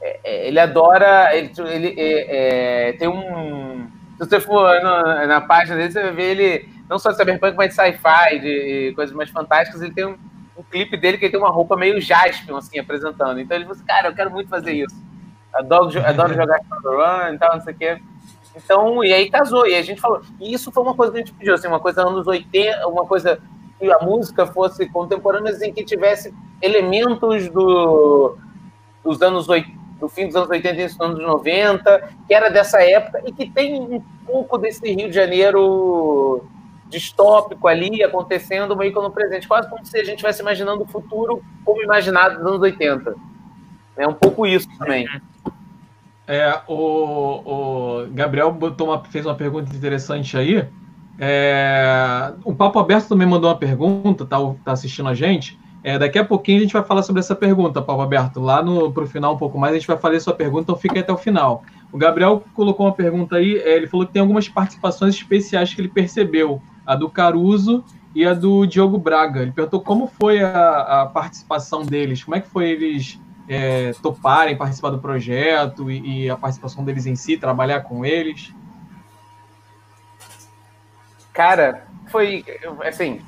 é 0.00 0.48
ele 0.48 0.60
adora. 0.60 1.36
Ele, 1.36 1.50
ele 1.58 1.94
é, 1.98 2.90
é, 2.90 2.92
tem 2.92 3.08
um. 3.08 3.88
Se 4.16 4.28
você 4.28 4.38
for 4.38 4.80
na, 4.80 5.26
na, 5.26 5.40
página 5.40 5.76
dele, 5.76 5.90
você 5.90 6.02
vai 6.02 6.12
ver 6.12 6.30
ele 6.30 6.68
não 6.88 7.00
só 7.00 7.10
de 7.10 7.16
cyberpunk, 7.16 7.56
mas 7.56 7.70
de 7.70 7.74
sci-fi, 7.74 8.38
de 8.38 8.92
coisas 8.94 9.14
mais 9.14 9.30
fantásticas. 9.30 9.82
Ele 9.82 9.92
tem 9.92 10.06
um, 10.06 10.16
um, 10.56 10.62
clipe 10.62 10.96
dele 10.96 11.18
que 11.18 11.28
tem 11.28 11.38
uma 11.38 11.50
roupa 11.50 11.76
meio 11.76 12.00
Jaspion, 12.00 12.56
assim, 12.56 12.78
apresentando. 12.78 13.40
Então 13.40 13.56
ele 13.56 13.64
falou 13.64 13.76
assim, 13.76 13.86
cara, 13.86 14.08
eu 14.08 14.14
quero 14.14 14.30
muito 14.30 14.48
fazer 14.48 14.72
isso. 14.72 14.94
Adoro, 15.52 16.00
adoro 16.04 16.34
jogar 16.34 16.60
Shadowrun 16.68 17.34
e 17.34 17.38
tal, 17.38 17.54
não 17.54 17.62
sei 17.62 17.74
o 17.74 17.76
quê. 17.76 18.02
Então, 18.56 19.04
e 19.04 19.12
aí 19.12 19.30
casou. 19.30 19.66
E 19.66 19.74
a 19.74 19.82
gente 19.82 20.00
falou. 20.00 20.22
E 20.40 20.52
isso 20.52 20.70
foi 20.70 20.82
uma 20.82 20.94
coisa 20.94 21.12
que 21.12 21.18
a 21.18 21.20
gente 21.20 21.34
pediu, 21.34 21.54
assim, 21.54 21.68
uma 21.68 21.80
coisa 21.80 22.02
anos 22.02 22.26
80, 22.26 22.86
uma 22.88 23.06
coisa 23.06 23.40
que 23.78 23.90
a 23.90 23.98
música 23.98 24.46
fosse 24.46 24.88
contemporânea, 24.88 25.50
em 25.50 25.54
assim, 25.54 25.72
que 25.72 25.84
tivesse 25.84 26.32
elementos 26.60 27.48
do, 27.48 28.36
dos 29.02 29.20
anos 29.20 29.46
do 29.46 30.08
fim 30.08 30.26
dos 30.26 30.36
anos 30.36 30.50
80 30.50 30.80
e 30.80 30.86
dos 30.86 31.00
anos 31.00 31.20
90, 31.20 32.10
que 32.26 32.34
era 32.34 32.48
dessa 32.48 32.82
época 32.82 33.22
e 33.24 33.32
que 33.32 33.50
tem 33.50 33.80
um 33.80 34.00
pouco 34.26 34.58
desse 34.58 34.86
Rio 34.92 35.08
de 35.08 35.14
Janeiro 35.14 36.44
distópico 36.92 37.66
ali 37.66 38.04
acontecendo 38.04 38.76
meio 38.76 38.92
que 38.92 39.00
no 39.00 39.10
presente, 39.10 39.48
quase 39.48 39.68
como 39.68 39.84
se 39.84 39.96
a 39.96 40.04
gente 40.04 40.16
estivesse 40.16 40.42
imaginando 40.42 40.82
o 40.84 40.86
futuro 40.86 41.42
como 41.64 41.82
imaginado 41.82 42.38
nos 42.38 42.46
anos 42.46 42.60
80. 42.60 43.14
É 43.96 44.06
um 44.06 44.12
pouco 44.12 44.46
isso 44.46 44.68
também. 44.78 45.08
É, 46.26 46.60
o, 46.68 46.74
o 46.74 48.06
Gabriel 48.12 48.52
botou 48.52 48.88
uma, 48.88 49.02
fez 49.04 49.26
uma 49.26 49.34
pergunta 49.34 49.74
interessante 49.74 50.36
aí. 50.36 50.68
É, 51.18 52.32
o 52.44 52.54
Papo 52.54 52.78
Aberto 52.78 53.08
também 53.08 53.26
mandou 53.26 53.50
uma 53.50 53.58
pergunta, 53.58 54.24
tá, 54.24 54.38
tá 54.64 54.72
assistindo 54.72 55.08
a 55.08 55.14
gente. 55.14 55.58
É, 55.84 55.98
daqui 55.98 56.18
a 56.18 56.24
pouquinho 56.24 56.58
a 56.58 56.60
gente 56.60 56.72
vai 56.72 56.84
falar 56.84 57.02
sobre 57.02 57.20
essa 57.20 57.34
pergunta, 57.34 57.82
Papo 57.82 58.00
Aberto. 58.00 58.40
Lá 58.40 58.62
no 58.62 58.92
pro 58.92 59.06
final 59.06 59.34
um 59.34 59.38
pouco 59.38 59.58
mais 59.58 59.74
a 59.74 59.78
gente 59.78 59.86
vai 59.86 59.96
fazer 59.96 60.20
sua 60.20 60.34
pergunta, 60.34 60.62
então 60.62 60.76
fica 60.76 61.00
até 61.00 61.12
o 61.12 61.16
final. 61.16 61.64
O 61.90 61.98
Gabriel 61.98 62.42
colocou 62.54 62.86
uma 62.86 62.92
pergunta 62.92 63.36
aí, 63.36 63.58
é, 63.58 63.76
ele 63.76 63.86
falou 63.86 64.06
que 64.06 64.12
tem 64.12 64.22
algumas 64.22 64.48
participações 64.48 65.14
especiais 65.14 65.74
que 65.74 65.80
ele 65.80 65.88
percebeu, 65.88 66.62
a 66.86 66.94
do 66.94 67.08
Caruso 67.08 67.84
e 68.14 68.24
a 68.24 68.34
do 68.34 68.66
Diogo 68.66 68.98
Braga. 68.98 69.42
Ele 69.42 69.52
perguntou 69.52 69.80
como 69.80 70.06
foi 70.06 70.42
a, 70.42 71.02
a 71.02 71.06
participação 71.06 71.82
deles, 71.82 72.22
como 72.22 72.36
é 72.36 72.40
que 72.40 72.48
foi 72.48 72.70
eles 72.70 73.20
é, 73.48 73.92
toparem 74.02 74.56
participar 74.56 74.90
do 74.90 74.98
projeto 74.98 75.90
e, 75.90 76.24
e 76.24 76.30
a 76.30 76.36
participação 76.36 76.84
deles 76.84 77.06
em 77.06 77.16
si, 77.16 77.36
trabalhar 77.36 77.80
com 77.82 78.04
eles. 78.04 78.54
Cara, 81.32 81.86
foi 82.10 82.44
assim, 82.84 83.20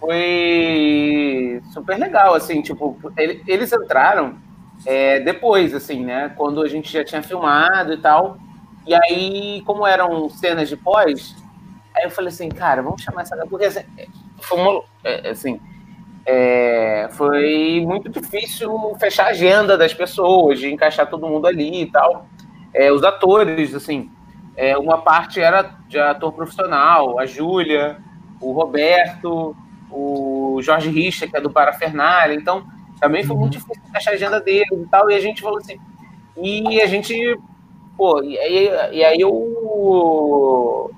foi 0.00 1.62
super 1.72 1.96
legal, 1.96 2.34
assim, 2.34 2.60
tipo, 2.60 2.98
eles 3.46 3.72
entraram 3.72 4.36
é, 4.84 5.20
depois, 5.20 5.72
assim, 5.74 6.04
né? 6.04 6.32
Quando 6.36 6.60
a 6.60 6.68
gente 6.68 6.92
já 6.92 7.04
tinha 7.04 7.22
filmado 7.22 7.92
e 7.92 7.96
tal. 7.96 8.38
E 8.86 8.94
aí, 8.94 9.62
como 9.64 9.86
eram 9.86 10.28
cenas 10.28 10.68
de 10.68 10.76
pós, 10.76 11.34
aí 11.96 12.04
eu 12.04 12.10
falei 12.10 12.28
assim, 12.28 12.48
cara, 12.48 12.82
vamos 12.82 13.02
chamar 13.02 13.22
essa 13.22 13.36
porque 13.48 13.66
assim, 13.66 13.80
foi 14.40 14.58
uma, 14.58 14.82
é, 15.02 15.30
assim, 15.30 15.60
é, 16.26 17.08
foi 17.12 17.82
muito 17.86 18.08
difícil 18.08 18.70
fechar 18.98 19.26
a 19.26 19.30
agenda 19.30 19.78
das 19.78 19.94
pessoas, 19.94 20.58
de 20.58 20.72
encaixar 20.72 21.08
todo 21.08 21.26
mundo 21.26 21.46
ali 21.46 21.82
e 21.82 21.90
tal. 21.90 22.26
É, 22.74 22.92
os 22.92 23.02
atores, 23.04 23.74
assim, 23.74 24.10
é, 24.56 24.76
uma 24.76 24.98
parte 24.98 25.40
era 25.40 25.62
de 25.88 25.98
ator 25.98 26.32
profissional, 26.32 27.18
a 27.18 27.26
Júlia, 27.26 27.98
o 28.40 28.52
Roberto, 28.52 29.56
o 29.90 30.60
Jorge 30.62 30.90
Richa, 30.90 31.26
que 31.26 31.36
é 31.36 31.40
do 31.40 31.50
Parafernália. 31.50 32.34
Então, 32.34 32.66
também 33.00 33.22
foi 33.22 33.36
muito 33.36 33.54
uhum. 33.54 33.60
difícil 33.60 33.82
encaixar 33.88 34.12
a 34.12 34.16
agenda 34.16 34.40
deles 34.40 34.80
e 34.80 34.86
tal. 34.86 35.10
E 35.10 35.14
a 35.14 35.20
gente 35.20 35.42
falou 35.42 35.58
assim. 35.58 35.78
E 36.36 36.80
a 36.80 36.86
gente. 36.86 37.38
Pô, 37.96 38.22
e 38.22 38.38
aí, 38.38 38.70
e 38.92 39.04
aí 39.04 39.20
eu. 39.20 40.90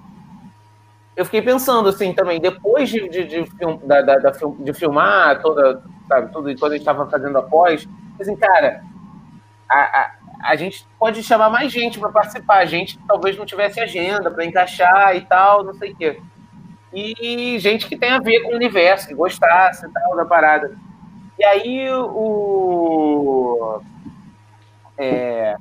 Eu 1.18 1.24
fiquei 1.24 1.42
pensando 1.42 1.88
assim 1.88 2.12
também, 2.12 2.40
depois 2.40 2.88
de, 2.88 3.08
de, 3.08 3.24
de, 3.24 3.44
film, 3.56 3.76
da, 3.84 4.00
da, 4.02 4.18
da, 4.18 4.30
de 4.30 4.72
filmar 4.72 5.42
toda, 5.42 5.82
sabe, 6.06 6.32
tudo, 6.32 6.56
quando 6.58 6.72
a 6.72 6.76
gente 6.76 6.82
estava 6.88 7.10
fazendo 7.10 7.36
após, 7.38 7.88
assim, 8.20 8.36
cara, 8.36 8.82
a, 9.68 9.80
a 9.80 10.10
a 10.40 10.54
gente 10.54 10.86
pode 10.98 11.22
chamar 11.22 11.50
mais 11.50 11.72
gente 11.72 11.98
para 11.98 12.10
participar, 12.10 12.64
gente 12.64 12.96
que 12.96 13.04
talvez 13.06 13.36
não 13.36 13.44
tivesse 13.44 13.80
agenda 13.80 14.30
para 14.30 14.44
encaixar 14.44 15.16
e 15.16 15.22
tal, 15.22 15.64
não 15.64 15.74
sei 15.74 15.92
o 15.92 15.96
quê. 15.96 16.20
E 16.92 17.58
gente 17.58 17.86
que 17.86 17.96
tem 17.96 18.10
a 18.10 18.20
ver 18.20 18.42
com 18.42 18.52
o 18.52 18.56
universo, 18.56 19.08
que 19.08 19.14
gostasse 19.14 19.84
e 19.84 19.88
tal 19.90 20.16
da 20.16 20.24
parada. 20.24 20.74
E 21.38 21.44
aí 21.44 21.90
o. 21.92 23.80
É, 24.96 25.56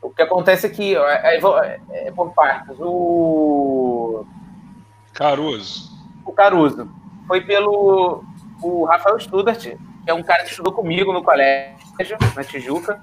o 0.00 0.10
que 0.10 0.22
acontece 0.22 0.66
é 0.66 0.70
que. 0.70 0.96
É, 0.96 1.36
é, 1.36 1.80
é 2.06 2.12
por 2.12 2.32
partes. 2.32 2.76
O. 2.80 4.24
Caruso. 5.14 5.90
O 6.24 6.32
Caruso. 6.32 6.88
Foi 7.26 7.40
pelo 7.40 8.22
o 8.62 8.84
Rafael 8.84 9.18
Studart, 9.18 9.62
que 9.62 9.78
é 10.06 10.14
um 10.14 10.22
cara 10.22 10.42
que 10.44 10.50
estudou 10.50 10.72
comigo 10.72 11.12
no 11.12 11.22
colégio, 11.22 12.18
na 12.34 12.44
Tijuca 12.44 13.00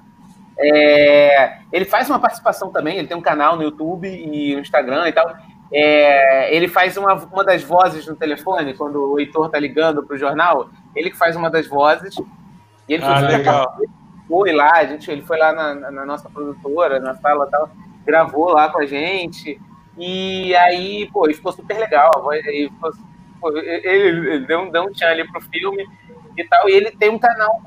é, 0.58 1.58
ele 1.72 1.84
faz 1.84 2.08
uma 2.08 2.18
participação 2.18 2.70
também, 2.70 2.98
ele 2.98 3.08
tem 3.08 3.16
um 3.16 3.22
canal 3.22 3.56
no 3.56 3.62
YouTube 3.62 4.08
e 4.08 4.54
no 4.54 4.60
Instagram 4.60 5.08
e 5.08 5.12
tal. 5.12 5.34
É, 5.72 6.54
ele 6.54 6.68
faz 6.68 6.96
uma, 6.96 7.14
uma 7.14 7.44
das 7.44 7.62
vozes 7.62 8.06
no 8.06 8.14
telefone, 8.14 8.74
quando 8.74 9.12
o 9.12 9.18
Heitor 9.18 9.48
tá 9.48 9.58
ligando 9.58 10.02
pro 10.02 10.18
jornal, 10.18 10.68
ele 10.94 11.10
que 11.10 11.16
faz 11.16 11.34
uma 11.34 11.50
das 11.50 11.66
vozes. 11.66 12.14
E 12.88 12.94
ele 12.94 13.04
ah, 13.04 13.20
legal. 13.20 13.76
foi 14.28 14.52
lá, 14.52 14.72
a 14.74 14.84
gente, 14.84 15.10
ele 15.10 15.22
foi 15.22 15.38
lá 15.38 15.52
na, 15.52 15.90
na 15.90 16.04
nossa 16.04 16.28
produtora, 16.28 17.00
na 17.00 17.14
sala 17.14 17.48
tal, 17.50 17.70
gravou 18.04 18.50
lá 18.50 18.68
com 18.68 18.80
a 18.80 18.86
gente. 18.86 19.58
E 19.96 20.54
aí, 20.56 21.08
pô, 21.12 21.28
e 21.28 21.34
ficou 21.34 21.52
super 21.52 21.78
legal. 21.78 22.10
Ele, 22.32 22.70
ele, 23.64 24.30
ele 24.30 24.46
deu, 24.46 24.70
deu 24.70 24.84
um 24.84 24.92
tchan 24.92 25.08
ali 25.08 25.26
pro 25.30 25.40
filme 25.40 25.86
e 26.36 26.44
tal. 26.44 26.68
E 26.68 26.72
ele 26.72 26.90
tem 26.90 27.10
um 27.10 27.18
canal 27.18 27.60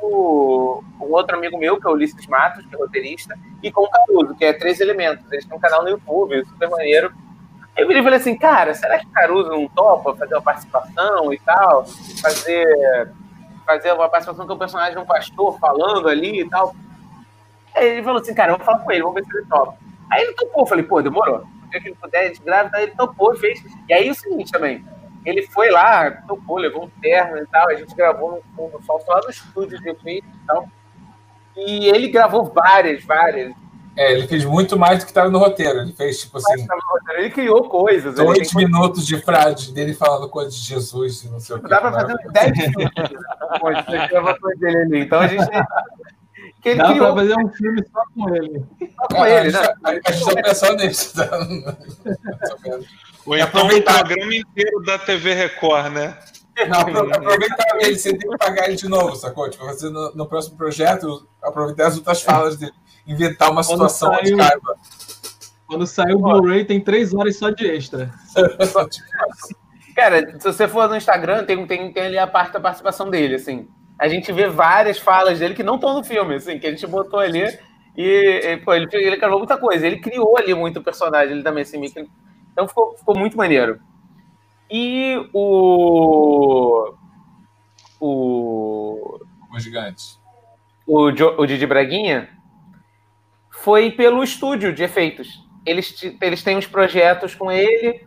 com 0.00 0.82
um 1.00 1.12
outro 1.12 1.36
amigo 1.36 1.58
meu, 1.58 1.80
que 1.80 1.86
é 1.86 1.90
o 1.90 1.94
Ulisses 1.94 2.26
Matos, 2.26 2.66
que 2.66 2.74
é 2.74 2.78
roteirista, 2.78 3.38
e 3.62 3.70
com 3.70 3.82
o 3.82 3.90
Caruso, 3.90 4.34
que 4.34 4.44
é 4.44 4.52
Três 4.52 4.80
Elementos. 4.80 5.30
Eles 5.30 5.44
têm 5.44 5.56
um 5.56 5.60
canal 5.60 5.82
no 5.82 5.90
YouTube, 5.90 6.44
super 6.46 6.68
maneiro. 6.68 7.12
Eu 7.76 7.86
virei 7.86 8.02
e 8.02 8.04
falei 8.04 8.18
assim, 8.18 8.36
cara, 8.36 8.74
será 8.74 8.98
que 8.98 9.06
Caruso 9.06 9.50
não 9.50 9.66
topa 9.68 10.14
fazer 10.16 10.34
uma 10.34 10.42
participação 10.42 11.32
e 11.32 11.38
tal? 11.38 11.84
Fazer, 12.20 13.12
fazer 13.64 13.92
uma 13.92 14.08
participação 14.08 14.46
com 14.46 14.52
o 14.52 14.58
personagem 14.58 14.94
de 14.94 14.98
um 14.98 15.06
pastor 15.06 15.58
falando 15.58 16.08
ali 16.08 16.42
e 16.42 16.48
tal. 16.48 16.74
Aí 17.74 17.88
ele 17.88 18.02
falou 18.02 18.20
assim, 18.20 18.34
cara, 18.34 18.52
eu 18.52 18.56
vou 18.58 18.66
falar 18.66 18.80
com 18.80 18.92
ele, 18.92 19.02
vamos 19.02 19.14
ver 19.14 19.24
se 19.24 19.36
ele 19.38 19.46
topa. 19.46 19.81
Aí 20.12 20.24
ele 20.24 20.34
topou, 20.34 20.66
falei, 20.66 20.84
pô, 20.84 21.00
demorou. 21.00 21.38
O 21.38 21.70
dia 21.70 21.80
que 21.80 21.88
ele 21.88 21.96
puder, 21.96 22.26
ele 22.26 22.38
grávida, 22.44 22.82
ele 22.82 22.92
topou, 22.92 23.34
fez. 23.34 23.64
E 23.88 23.94
aí 23.94 24.10
o 24.10 24.14
seguinte 24.14 24.52
também, 24.52 24.84
ele 25.24 25.42
foi 25.46 25.70
lá, 25.70 26.10
topou, 26.10 26.58
levou 26.58 26.84
um 26.84 26.90
terno 27.00 27.38
e 27.38 27.46
tal, 27.46 27.70
a 27.70 27.74
gente 27.74 27.94
gravou 27.94 28.42
no 28.56 28.82
sol, 28.82 29.00
só 29.00 29.20
no 29.22 29.30
estúdio 29.30 29.80
de 29.80 29.88
efeito 29.88 30.26
e 30.26 30.46
tal. 30.46 30.68
E 31.56 31.88
ele 31.88 32.08
gravou 32.08 32.44
várias, 32.44 33.02
várias. 33.04 33.54
É, 33.96 34.12
ele 34.12 34.26
fez 34.26 34.44
muito 34.44 34.78
mais 34.78 34.98
do 34.98 35.04
que 35.04 35.10
estava 35.10 35.30
no 35.30 35.38
roteiro. 35.38 35.80
Ele 35.80 35.92
fez, 35.92 36.20
tipo 36.20 36.36
assim. 36.36 36.66
Ele 37.16 37.30
criou 37.30 37.68
coisas. 37.68 38.14
Dois 38.14 38.52
minutos 38.54 39.06
de 39.06 39.18
frase 39.18 39.72
dele 39.72 39.94
falando 39.94 40.28
coisas 40.28 40.54
de 40.54 40.60
Jesus 40.60 41.24
e 41.24 41.28
não 41.30 41.40
sei 41.40 41.56
o 41.56 41.62
que. 41.62 41.68
Dá 41.68 41.80
para 41.80 41.92
fazer 41.92 42.14
uns 42.14 42.32
10 42.32 42.52
minutos. 42.58 43.10
Então 44.94 45.20
a 45.20 45.26
gente. 45.26 45.44
Que 46.62 46.70
ele 46.70 46.78
Dá 46.78 46.90
criou... 46.90 47.06
pra 47.06 47.22
fazer 47.22 47.36
um 47.36 47.48
filme 47.48 47.84
só 47.92 48.02
com 48.14 48.34
ele. 48.36 48.64
Só 48.94 49.08
com 49.08 49.26
ele, 49.26 49.50
né? 49.50 49.74
A 49.84 50.12
gente 50.12 50.34
tá 50.34 50.42
pensando 50.42 50.76
nisso. 50.76 51.16
Tá? 51.16 51.28
Ou 53.26 53.36
então 53.36 53.66
o 53.66 53.82
programa 53.82 54.34
inteiro 54.34 54.82
da 54.84 54.98
TV 54.98 55.34
Record, 55.34 55.92
né? 55.92 56.16
Não, 56.68 56.80
aproveitar 56.80 57.64
ele, 57.80 57.98
você 57.98 58.16
tem 58.16 58.30
que 58.30 58.38
pagar 58.38 58.68
ele 58.68 58.76
de 58.76 58.88
novo, 58.88 59.16
sacou? 59.16 59.48
Tipo, 59.50 59.64
fazer 59.64 59.90
no, 59.90 60.14
no 60.14 60.26
próximo 60.26 60.56
projeto, 60.56 61.26
aproveitar 61.42 61.88
as 61.88 61.96
outras 61.96 62.22
falas 62.22 62.56
dele, 62.56 62.72
inventar 63.06 63.50
uma 63.50 63.62
situação 63.62 64.12
saiu, 64.14 64.36
de. 64.36 64.42
Quando 65.66 65.86
sair 65.86 66.14
o 66.14 66.18
Blu-ray, 66.18 66.64
tem 66.64 66.80
três 66.80 67.14
horas 67.14 67.36
só 67.38 67.50
de 67.50 67.66
extra. 67.66 68.12
Cara, 69.96 70.38
se 70.38 70.44
você 70.44 70.68
for 70.68 70.88
no 70.88 70.96
Instagram, 70.96 71.44
tem, 71.44 71.66
tem, 71.66 71.92
tem 71.92 72.04
ali 72.04 72.18
a 72.18 72.26
parte 72.26 72.52
da 72.52 72.60
participação 72.60 73.08
dele, 73.10 73.36
assim. 73.36 73.68
A 73.98 74.08
gente 74.08 74.32
vê 74.32 74.48
várias 74.48 74.98
falas 74.98 75.38
dele 75.38 75.54
que 75.54 75.62
não 75.62 75.76
estão 75.76 75.94
no 75.94 76.04
filme, 76.04 76.34
assim, 76.34 76.58
que 76.58 76.66
a 76.66 76.70
gente 76.70 76.86
botou 76.86 77.20
ali. 77.20 77.44
E, 77.96 78.60
pô, 78.64 78.74
ele, 78.74 78.88
ele 78.92 79.16
gravou 79.16 79.38
muita 79.38 79.56
coisa. 79.56 79.86
Ele 79.86 80.00
criou 80.00 80.36
ali 80.36 80.54
muito 80.54 80.82
personagem, 80.82 81.34
ele 81.34 81.42
também, 81.42 81.62
assim, 81.62 81.80
então 82.52 82.66
ficou, 82.66 82.96
ficou 82.96 83.16
muito 83.18 83.36
maneiro. 83.36 83.80
E 84.70 85.28
o. 85.32 86.94
O. 88.00 89.18
O 89.54 89.60
gigante. 89.60 90.18
O, 90.86 91.08
o 91.08 91.46
Didi 91.46 91.66
Braguinha 91.66 92.28
foi 93.50 93.90
pelo 93.90 94.24
estúdio 94.24 94.72
de 94.72 94.82
efeitos. 94.82 95.28
Eles, 95.64 95.94
eles 96.20 96.42
têm 96.42 96.56
uns 96.56 96.66
projetos 96.66 97.34
com 97.34 97.52
ele 97.52 98.06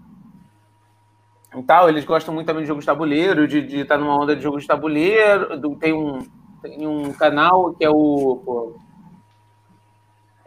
e 1.59 1.63
tal. 1.63 1.89
Eles 1.89 2.05
gostam 2.05 2.33
muito 2.33 2.47
também 2.47 2.63
de 2.63 2.67
jogos 2.67 2.83
de 2.83 2.87
tabuleiro, 2.87 3.47
de, 3.47 3.81
estar 3.81 3.97
numa 3.97 4.17
onda 4.17 4.35
de 4.35 4.41
jogos 4.41 4.61
de 4.61 4.67
tabuleiro. 4.67 5.59
Tem 5.79 5.93
um, 5.93 6.25
tem 6.61 6.87
um 6.87 7.13
canal 7.13 7.73
que 7.73 7.83
é 7.83 7.89
o. 7.89 8.41
Pô, 8.45 8.75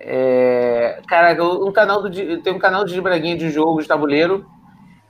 é, 0.01 1.01
cara, 1.09 1.43
um 1.43 1.73
canal 1.73 2.03
do, 2.03 2.41
tem 2.41 2.53
um 2.53 2.59
canal 2.59 2.85
de 2.85 3.01
Braguinha 3.01 3.37
de 3.37 3.51
jogos 3.51 3.83
de 3.85 3.89
tabuleiro, 3.89 4.47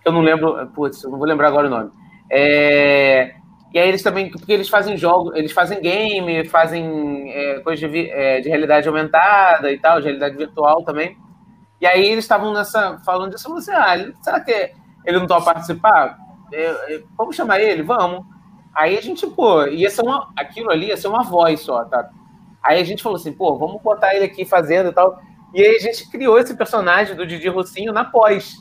que 0.00 0.08
eu 0.08 0.12
não 0.12 0.22
lembro, 0.22 0.66
putz, 0.68 1.04
eu 1.04 1.10
não 1.10 1.18
vou 1.18 1.26
lembrar 1.26 1.48
agora 1.48 1.66
o 1.66 1.70
nome. 1.70 1.90
É, 2.30 3.34
e 3.72 3.78
aí 3.78 3.88
eles 3.88 4.02
também, 4.02 4.30
porque 4.30 4.52
eles 4.52 4.68
fazem 4.68 4.96
jogos, 4.96 5.34
eles 5.36 5.52
fazem 5.52 5.80
game, 5.80 6.44
fazem 6.46 7.30
é, 7.30 7.60
coisas 7.60 7.90
de, 7.90 8.10
é, 8.10 8.40
de, 8.40 8.48
realidade 8.48 8.88
aumentada 8.88 9.70
e 9.70 9.78
tal, 9.78 9.98
de 9.98 10.06
realidade 10.06 10.36
virtual 10.36 10.82
também. 10.82 11.16
E 11.80 11.86
aí 11.86 12.06
eles 12.06 12.24
estavam 12.24 12.52
nessa, 12.52 12.98
falando 13.04 13.32
disso, 13.32 13.46
eu 13.46 13.62
falei 13.62 14.02
assim, 14.02 14.10
ah, 14.10 14.22
será 14.22 14.40
que 14.40 14.72
ele 15.08 15.20
não 15.20 15.26
topa 15.26 15.54
participar? 15.54 16.18
É, 16.52 16.64
é, 16.64 17.02
vamos 17.16 17.34
chamar 17.34 17.60
ele? 17.60 17.82
Vamos. 17.82 18.24
Aí 18.74 18.96
a 18.96 19.00
gente, 19.00 19.26
pô, 19.26 19.66
ia 19.66 19.90
ser 19.90 20.02
uma, 20.02 20.30
aquilo 20.36 20.70
ali 20.70 20.86
ia 20.86 20.96
ser 20.96 21.08
uma 21.08 21.22
voz 21.22 21.60
só, 21.60 21.84
tá? 21.84 22.10
Aí 22.62 22.80
a 22.80 22.84
gente 22.84 23.02
falou 23.02 23.16
assim, 23.16 23.32
pô, 23.32 23.56
vamos 23.56 23.82
botar 23.82 24.14
ele 24.14 24.24
aqui 24.24 24.44
fazendo 24.44 24.90
e 24.90 24.92
tal. 24.92 25.18
E 25.54 25.62
aí 25.62 25.76
a 25.76 25.80
gente 25.80 26.10
criou 26.10 26.38
esse 26.38 26.54
personagem 26.56 27.16
do 27.16 27.26
Didi 27.26 27.48
Rocinho 27.48 27.92
na 27.92 28.04
pós. 28.04 28.56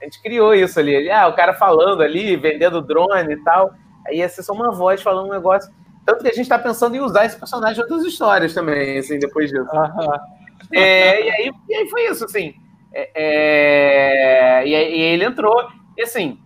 A 0.00 0.04
gente 0.04 0.20
criou 0.22 0.54
isso 0.54 0.78
ali. 0.78 0.94
Ele, 0.94 1.10
ah, 1.10 1.26
o 1.28 1.34
cara 1.34 1.54
falando 1.54 2.02
ali, 2.02 2.36
vendendo 2.36 2.82
drone 2.82 3.32
e 3.32 3.42
tal. 3.42 3.72
Aí 4.06 4.18
ia 4.18 4.28
ser 4.28 4.42
só 4.42 4.52
uma 4.52 4.70
voz 4.70 5.02
falando 5.02 5.28
um 5.28 5.32
negócio. 5.32 5.72
Tanto 6.04 6.22
que 6.22 6.28
a 6.28 6.32
gente 6.32 6.42
está 6.42 6.58
pensando 6.58 6.94
em 6.94 7.00
usar 7.00 7.24
esse 7.24 7.38
personagem 7.38 7.78
em 7.78 7.82
outras 7.82 8.04
histórias 8.04 8.54
também, 8.54 8.98
assim, 8.98 9.18
depois 9.18 9.50
disso. 9.50 9.66
É, 10.72 11.24
e, 11.24 11.30
aí, 11.30 11.52
e 11.68 11.74
aí 11.74 11.88
foi 11.88 12.08
isso, 12.08 12.24
assim. 12.24 12.54
É, 12.92 13.10
é, 13.14 14.66
e, 14.66 14.74
aí, 14.74 14.90
e 14.90 15.02
aí 15.02 15.12
ele 15.14 15.24
entrou. 15.24 15.68
E 15.96 16.02
assim, 16.02 16.38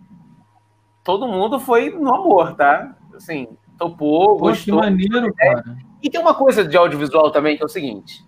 todo 1.03 1.27
mundo 1.27 1.59
foi 1.59 1.89
no 1.89 2.13
amor, 2.13 2.55
tá? 2.55 2.95
Assim, 3.15 3.47
topou, 3.77 4.37
Pô, 4.37 4.47
gostou. 4.47 4.79
Que 4.79 4.85
maneiro, 4.85 5.33
cara. 5.33 5.63
E 6.01 6.09
tem 6.09 6.19
uma 6.19 6.33
coisa 6.33 6.63
de 6.63 6.75
audiovisual 6.75 7.31
também 7.31 7.57
que 7.57 7.63
é 7.63 7.65
o 7.65 7.69
seguinte: 7.69 8.23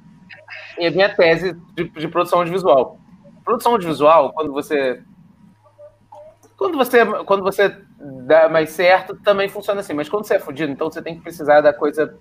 é 0.77 0.87
a 0.87 0.91
minha 0.91 1.13
tese 1.13 1.53
de, 1.73 1.89
de 1.89 2.07
produção 2.07 2.39
audiovisual. 2.39 2.97
Produção 3.43 3.73
audiovisual, 3.73 4.33
quando 4.33 4.51
você. 4.51 5.01
Quando 6.57 6.77
você, 6.77 7.05
quando 7.25 7.43
você 7.43 7.75
dá 8.25 8.47
mais 8.47 8.69
certo, 8.69 9.15
também 9.21 9.49
funciona 9.49 9.81
assim. 9.81 9.93
Mas 9.93 10.07
quando 10.07 10.25
você 10.25 10.35
é 10.35 10.39
fudido, 10.39 10.71
então 10.71 10.89
você 10.89 11.01
tem 11.01 11.15
que 11.15 11.21
precisar 11.21 11.61
da 11.61 11.73
coisa. 11.73 12.17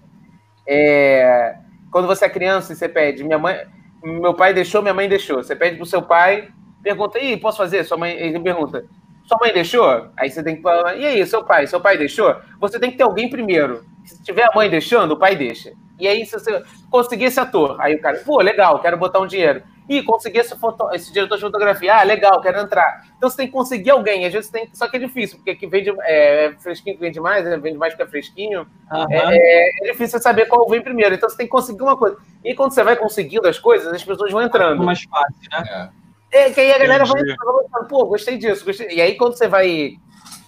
É, 0.67 1.57
quando 1.91 2.07
você 2.07 2.25
é 2.25 2.31
criança 2.31 2.73
e 2.73 2.77
você 2.77 2.89
pede, 2.89 3.23
minha 3.23 3.39
mãe, 3.39 3.57
meu 4.03 4.35
pai 4.35 4.55
deixou, 4.55 4.83
minha 4.83 4.95
mãe 4.95 5.09
deixou. 5.09 5.43
Você 5.43 5.55
pede 5.55 5.77
pro 5.77 5.87
seu 5.87 6.03
pai, 6.03 6.49
pergunta, 6.83 7.19
e 7.19 7.37
posso 7.37 7.59
fazer? 7.59 7.85
Sua 7.85 7.97
mãe, 7.97 8.13
ele 8.13 8.41
pergunta, 8.41 8.85
sua 9.25 9.39
mãe 9.41 9.53
deixou? 9.53 10.09
Aí 10.17 10.31
você 10.31 10.43
tem 10.43 10.57
que 10.57 10.63
falar, 10.63 10.97
e 10.97 11.07
aí, 11.07 11.27
seu 11.27 11.45
pai? 11.45 11.67
Seu 11.67 11.81
pai 11.81 11.97
deixou? 11.97 12.37
Você 12.61 12.79
tem 12.79 12.91
que 12.91 12.97
ter 12.97 13.05
alguém 13.05 13.31
primeiro. 13.31 13.85
Se 14.05 14.23
tiver 14.23 14.45
a 14.45 14.55
mãe 14.55 14.69
deixando, 14.69 15.13
o 15.13 15.19
pai 15.19 15.37
deixa. 15.37 15.73
E 15.99 16.09
aí, 16.09 16.27
se 16.27 16.33
você 16.33 16.63
conseguir 16.91 17.27
esse 17.27 17.39
ator, 17.39 17.81
aí 17.81 17.95
o 17.95 18.01
cara, 18.01 18.19
pô, 18.25 18.41
legal, 18.41 18.81
quero 18.81 18.97
botar 18.97 19.21
um 19.21 19.27
dinheiro. 19.27 19.63
Ih, 19.89 20.03
consegui 20.03 20.39
esse, 20.39 20.57
foto... 20.57 20.91
esse 20.93 21.13
diretor 21.13 21.37
de 21.37 21.43
fotografia, 21.43 21.97
ah, 21.97 22.03
legal, 22.03 22.41
quero 22.41 22.59
entrar. 22.61 23.05
Então 23.17 23.29
você 23.29 23.37
tem 23.37 23.47
que 23.47 23.53
conseguir 23.53 23.91
alguém, 23.91 24.25
às 24.25 24.33
vezes 24.33 24.51
tem. 24.51 24.69
Só 24.73 24.89
que 24.89 24.97
é 24.97 25.01
difícil, 25.01 25.39
porque 25.39 25.55
que 25.55 25.67
vende 25.67 25.93
é, 26.03 26.53
fresquinho 26.59 26.97
que 26.97 27.03
vende 27.03 27.21
mais, 27.21 27.45
né? 27.45 27.57
vende 27.57 27.79
mais 27.79 27.93
porque 27.93 28.05
é 28.05 28.07
fresquinho. 28.07 28.67
Uhum. 28.91 29.07
É, 29.11 29.71
é, 29.89 29.93
difícil 29.93 30.21
saber 30.21 30.47
qual 30.47 30.69
vem 30.69 30.81
primeiro. 30.81 31.15
Então 31.15 31.29
você 31.29 31.37
tem 31.37 31.47
que 31.47 31.53
conseguir 31.53 31.83
uma 31.83 31.97
coisa. 31.97 32.17
E 32.45 32.55
quando 32.55 32.73
você 32.73 32.83
vai 32.83 32.97
conseguindo 32.97 33.47
as 33.47 33.59
coisas, 33.59 33.93
as 33.93 34.05
pessoas 34.05 34.31
vão 34.31 34.43
entrando. 34.43 34.83
É 34.83 34.87
mais 34.87 35.03
fácil, 35.03 35.37
né? 35.51 35.65
É. 35.69 36.02
É, 36.33 36.51
que 36.51 36.61
aí 36.61 36.73
a 36.73 36.79
galera 36.79 37.05
vai 37.05 37.23
falando, 37.37 37.89
pô, 37.89 38.07
gostei 38.07 38.39
disso, 38.39 38.65
gostei. 38.65 38.89
E 38.89 39.03
aí 39.03 39.17
quando 39.17 39.37
você 39.37 39.47
vai 39.47 39.97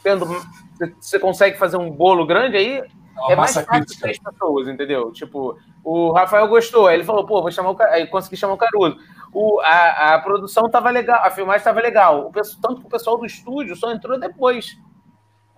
tendo, 0.03 0.27
você 0.99 1.19
consegue 1.19 1.59
fazer 1.59 1.77
um 1.77 1.91
bolo 1.91 2.27
grande, 2.27 2.57
aí 2.57 2.83
é, 3.29 3.33
é 3.33 3.37
mais 3.37 3.53
fácil 3.53 3.85
de 3.85 4.01
três 4.01 4.19
pessoas, 4.19 4.67
entendeu? 4.67 5.13
Tipo, 5.13 5.59
o 5.85 6.11
Rafael 6.13 6.49
gostou, 6.49 6.87
aí 6.87 6.97
ele 6.97 7.05
falou, 7.05 7.27
pô, 7.27 7.43
vou 7.43 7.51
chamar 7.51 7.73
o 7.73 7.83
aí 7.83 8.07
consegui 8.07 8.37
chamar 8.37 8.55
o 8.55 8.59
Caruso. 8.59 8.97
O, 9.31 9.61
a, 9.61 10.15
a 10.15 10.19
produção 10.21 10.71
tava 10.71 10.91
legal, 10.91 11.21
a 11.23 11.31
filmagem 11.31 11.63
tava 11.63 11.81
legal. 11.81 12.29
O, 12.29 12.33
tanto 12.33 12.81
que 12.81 12.87
o 12.87 12.91
pessoal 12.91 13.19
do 13.19 13.27
estúdio 13.27 13.77
só 13.77 13.93
entrou 13.93 14.19
depois, 14.19 14.79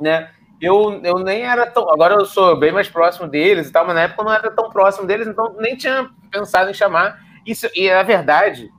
né? 0.00 0.30
Eu, 0.60 1.00
eu 1.04 1.18
nem 1.18 1.42
era 1.42 1.70
tão. 1.70 1.88
Agora 1.90 2.14
eu 2.14 2.24
sou 2.24 2.58
bem 2.58 2.72
mais 2.72 2.88
próximo 2.88 3.28
deles 3.28 3.68
e 3.68 3.72
tal, 3.72 3.86
mas 3.86 3.94
na 3.94 4.02
época 4.02 4.22
eu 4.22 4.24
não 4.24 4.32
era 4.32 4.50
tão 4.50 4.70
próximo 4.70 5.06
deles, 5.06 5.28
então 5.28 5.54
nem 5.58 5.76
tinha 5.76 6.10
pensado 6.30 6.70
em 6.70 6.74
chamar. 6.74 7.20
Isso, 7.46 7.68
e 7.74 7.88
a 7.88 8.02
verdade 8.02 8.70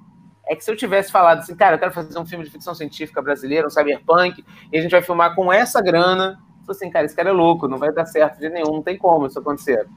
é 0.50 0.56
que 0.56 0.64
se 0.64 0.72
eu 0.72 0.76
tivesse 0.76 1.12
falado 1.12 1.40
assim, 1.40 1.56
cara, 1.56 1.76
eu 1.76 1.80
quero 1.80 1.92
fazer 1.92 2.18
um 2.18 2.26
filme 2.26 2.44
de 2.44 2.52
ficção 2.52 2.74
científica 2.74 3.22
brasileira, 3.22 3.68
um 3.68 3.70
cyberpunk, 3.70 4.44
e 4.72 4.78
a 4.78 4.82
gente 4.82 4.92
vai 4.92 5.02
filmar 5.02 5.36
com 5.36 5.52
essa 5.52 5.82
grana, 5.82 6.40
eu 6.68 6.72
assim, 6.72 6.90
cara, 6.90 7.06
esse 7.06 7.16
cara 7.16 7.30
é 7.30 7.34
louco, 7.34 7.68
não 7.68 7.78
vai 7.78 7.92
dar 7.92 8.06
certo 8.06 8.40
de 8.40 8.50
nenhum, 8.50 8.74
não 8.74 8.82
tem 8.82 8.98
como 8.98 9.28
isso 9.28 9.40
acontecer. 9.40 9.88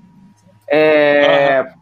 É... 0.69 1.63
Uhum. 1.63 1.81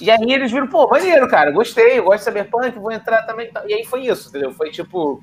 E 0.00 0.10
aí 0.10 0.32
eles 0.32 0.50
viram, 0.50 0.66
pô, 0.66 0.88
maneiro, 0.88 1.28
cara, 1.28 1.52
gostei, 1.52 1.98
eu 1.98 2.04
gosto 2.04 2.18
de 2.18 2.24
cyberpunk, 2.24 2.76
vou 2.78 2.90
entrar 2.90 3.22
também. 3.22 3.50
E 3.68 3.74
aí 3.74 3.84
foi 3.84 4.06
isso, 4.06 4.28
entendeu? 4.28 4.52
Foi 4.52 4.70
tipo. 4.70 5.22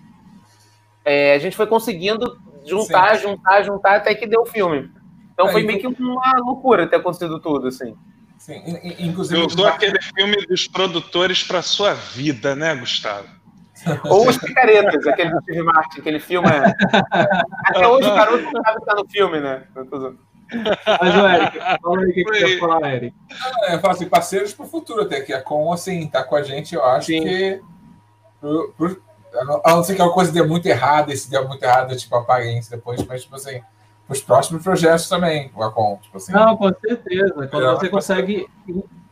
É, 1.03 1.33
a 1.33 1.37
gente 1.37 1.57
foi 1.57 1.67
conseguindo 1.67 2.39
juntar, 2.65 3.17
Sim. 3.17 3.23
juntar, 3.23 3.63
juntar, 3.63 3.95
até 3.97 4.15
que 4.15 4.25
deu 4.25 4.41
o 4.41 4.45
filme. 4.45 4.89
Então 5.33 5.49
foi 5.49 5.63
meio 5.63 5.79
que 5.79 5.87
uma 5.87 6.33
loucura 6.39 6.87
ter 6.87 6.97
acontecido 6.97 7.39
tudo, 7.39 7.67
assim. 7.67 7.93
Sim, 8.39 8.63
inclusive. 8.97 9.39
Eu 9.39 9.45
usou 9.45 9.67
aquele 9.67 10.01
filme 10.01 10.37
dos 10.47 10.65
produtores 10.67 11.43
para 11.43 11.61
sua 11.61 11.93
vida, 11.93 12.55
né, 12.55 12.73
Gustavo? 12.73 13.27
Ou 14.09 14.27
os 14.27 14.37
picaretas, 14.37 15.05
aquele 15.05 15.29
do 15.29 15.41
Steve 15.41 15.61
Martin, 15.61 15.99
aquele 15.99 16.19
filme. 16.19 16.47
É... 16.47 16.73
Até 17.65 17.87
hoje 17.87 18.09
o 18.09 18.15
garoto 18.15 18.43
não 18.43 18.63
sabe 18.63 18.79
que 18.79 18.85
tá 18.85 18.95
no 18.95 19.07
filme, 19.07 19.39
né? 19.39 19.63
Mas, 20.55 21.15
o 21.15 21.27
Eric, 21.27 21.59
fala 21.59 21.99
aí 21.99 22.09
o 22.09 22.13
que, 22.13 22.23
você 22.23 22.45
quer 22.45 22.59
falar, 22.59 22.93
Eric. 22.95 23.15
É, 23.63 23.75
eu 23.75 23.79
falo 23.79 23.93
assim, 23.93 24.09
parceiros 24.09 24.53
para 24.53 24.65
o 24.65 24.69
futuro 24.69 25.01
até, 25.03 25.21
que 25.21 25.31
a 25.31 25.41
Com, 25.41 25.71
assim, 25.71 26.07
tá 26.07 26.23
com 26.23 26.35
a 26.35 26.41
gente, 26.41 26.73
eu 26.73 26.83
acho 26.83 27.07
Sim. 27.07 27.21
que. 27.21 27.61
Por, 28.41 28.73
por, 28.73 29.01
A 29.63 29.75
não 29.75 29.83
ser 29.83 29.95
que 29.95 30.01
alguma 30.01 30.15
coisa 30.15 30.31
dê 30.31 30.41
muito 30.41 30.65
errada, 30.65 31.13
e 31.13 31.17
se 31.17 31.29
der 31.29 31.45
muito 31.47 31.63
errado, 31.63 31.95
tipo, 31.95 32.15
apaguem 32.15 32.57
isso 32.57 32.71
depois, 32.71 33.05
mas, 33.05 33.21
tipo 33.21 33.35
assim, 33.35 33.61
os 34.09 34.21
próximos 34.21 34.63
projetos 34.63 35.07
também, 35.07 35.51
o 35.55 35.63
Acon, 35.63 35.99
tipo 36.01 36.17
assim. 36.17 36.31
Não, 36.33 36.57
com 36.57 36.69
certeza. 36.73 37.47
Quando 37.47 37.77
você 37.77 37.89
consegue 37.89 38.47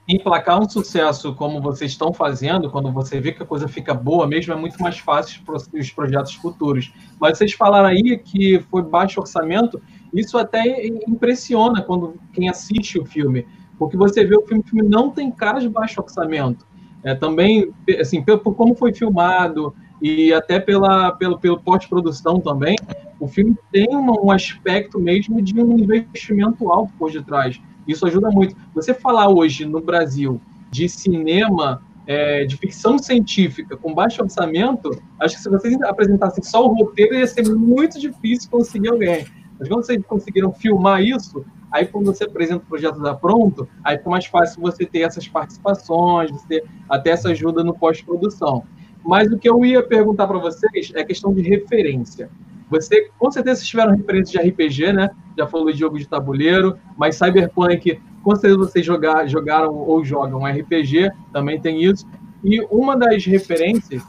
emplacar 0.08 0.60
um 0.60 0.68
sucesso 0.68 1.36
como 1.36 1.62
vocês 1.62 1.92
estão 1.92 2.14
fazendo, 2.14 2.72
quando 2.72 2.92
você 2.92 3.20
vê 3.20 3.34
que 3.34 3.44
a 3.44 3.46
coisa 3.46 3.68
fica 3.68 3.94
boa 3.94 4.26
mesmo, 4.26 4.54
é 4.54 4.56
muito 4.56 4.82
mais 4.82 4.98
fácil 4.98 5.42
para 5.44 5.56
os 5.56 5.92
projetos 5.92 6.34
futuros. 6.36 6.94
Mas 7.20 7.38
vocês 7.38 7.54
falaram 7.54 7.90
aí 7.90 8.18
que 8.18 8.60
foi 8.72 8.82
baixo 8.82 9.20
orçamento, 9.20 9.82
isso 10.14 10.38
até 10.38 10.88
impressiona 11.08 11.82
quando 11.82 12.16
quem 12.32 12.50
assiste 12.50 12.98
o 12.98 13.06
filme, 13.06 13.46
porque 13.78 13.98
você 13.98 14.26
vê 14.26 14.36
o 14.36 14.42
filme, 14.42 14.64
o 14.66 14.68
filme 14.68 14.90
não 14.90 15.12
tem 15.12 15.30
cara 15.30 15.60
de 15.60 15.70
baixo 15.70 16.02
orçamento. 16.02 16.66
É, 17.04 17.14
também, 17.14 17.72
assim, 18.00 18.24
por, 18.24 18.40
por 18.40 18.56
como 18.56 18.76
foi 18.76 18.94
filmado 18.94 19.76
e 20.02 20.34
até 20.34 20.60
pela, 20.60 21.12
pelo, 21.12 21.38
pelo 21.38 21.60
pós-produção 21.60 22.40
também, 22.40 22.76
o 23.20 23.28
filme 23.28 23.56
tem 23.72 23.88
um 23.96 24.32
aspecto 24.32 25.00
mesmo 25.00 25.42
de 25.42 25.60
um 25.60 25.78
investimento 25.78 26.72
alto 26.72 26.94
por 26.98 27.12
detrás. 27.12 27.60
Isso 27.88 28.06
ajuda 28.06 28.30
muito. 28.30 28.56
Você 28.76 28.94
falar 28.94 29.30
hoje 29.30 29.66
no 29.66 29.82
Brasil 29.82 30.42
de 30.70 30.88
cinema 30.90 31.82
é, 32.06 32.46
de 32.46 32.56
ficção 32.56 32.98
científica 32.98 33.76
com 33.76 33.94
baixo 33.94 34.22
orçamento, 34.22 34.92
acho 35.20 35.36
que 35.36 35.42
se 35.42 35.50
vocês 35.50 35.82
apresentassem 35.82 36.44
só 36.44 36.66
o 36.66 36.74
roteiro, 36.74 37.16
ia 37.16 37.28
ser 37.28 37.48
muito 37.50 38.00
difícil 38.00 38.50
conseguir 38.50 38.90
alguém. 38.90 39.26
Mas 39.60 39.68
quando 39.68 39.86
vocês 39.86 40.06
conseguiram 40.06 40.54
filmar 40.54 41.02
isso, 41.02 41.44
aí 41.72 41.86
quando 41.86 42.06
você 42.06 42.24
apresenta 42.24 42.64
o 42.64 42.68
projeto 42.68 43.02
da 43.02 43.14
pronto, 43.14 43.68
aí 43.84 43.98
fica 43.98 44.10
mais 44.10 44.26
fácil 44.26 44.62
você 44.62 44.86
ter 44.86 45.02
essas 45.02 45.28
participações, 45.28 46.32
você 46.32 46.48
ter 46.48 46.64
até 46.90 47.12
essa 47.12 47.30
ajuda 47.30 47.64
no 47.64 47.74
pós-produção. 47.74 48.64
Mas 49.04 49.32
o 49.32 49.38
que 49.38 49.50
eu 49.50 49.64
ia 49.66 49.82
perguntar 49.82 50.28
para 50.28 50.38
vocês 50.38 50.92
é 50.94 51.02
a 51.02 51.06
questão 51.06 51.34
de 51.34 51.42
referência. 51.42 52.30
Você, 52.70 53.10
com 53.18 53.32
certeza, 53.32 53.58
vocês 53.58 53.70
tiveram 53.70 53.96
referência 53.96 54.42
de 54.42 54.50
RPG, 54.50 54.94
né? 54.94 55.10
Já 55.38 55.48
falou 55.48 55.72
de 55.72 55.80
jogo 55.80 55.98
de 55.98 56.08
tabuleiro, 56.08 56.78
mas 56.98 57.16
Cyberpunk, 57.16 58.00
com 58.24 58.36
certeza 58.36 58.58
vocês 58.58 58.86
jogar, 58.86 59.28
jogaram 59.28 59.74
ou 59.74 60.04
jogam 60.04 60.46
RPG, 60.46 61.12
também 61.32 61.60
tem 61.62 61.84
isso. 61.84 62.06
E 62.44 62.62
uma 62.70 62.98
das 62.98 63.26
referências 63.26 64.04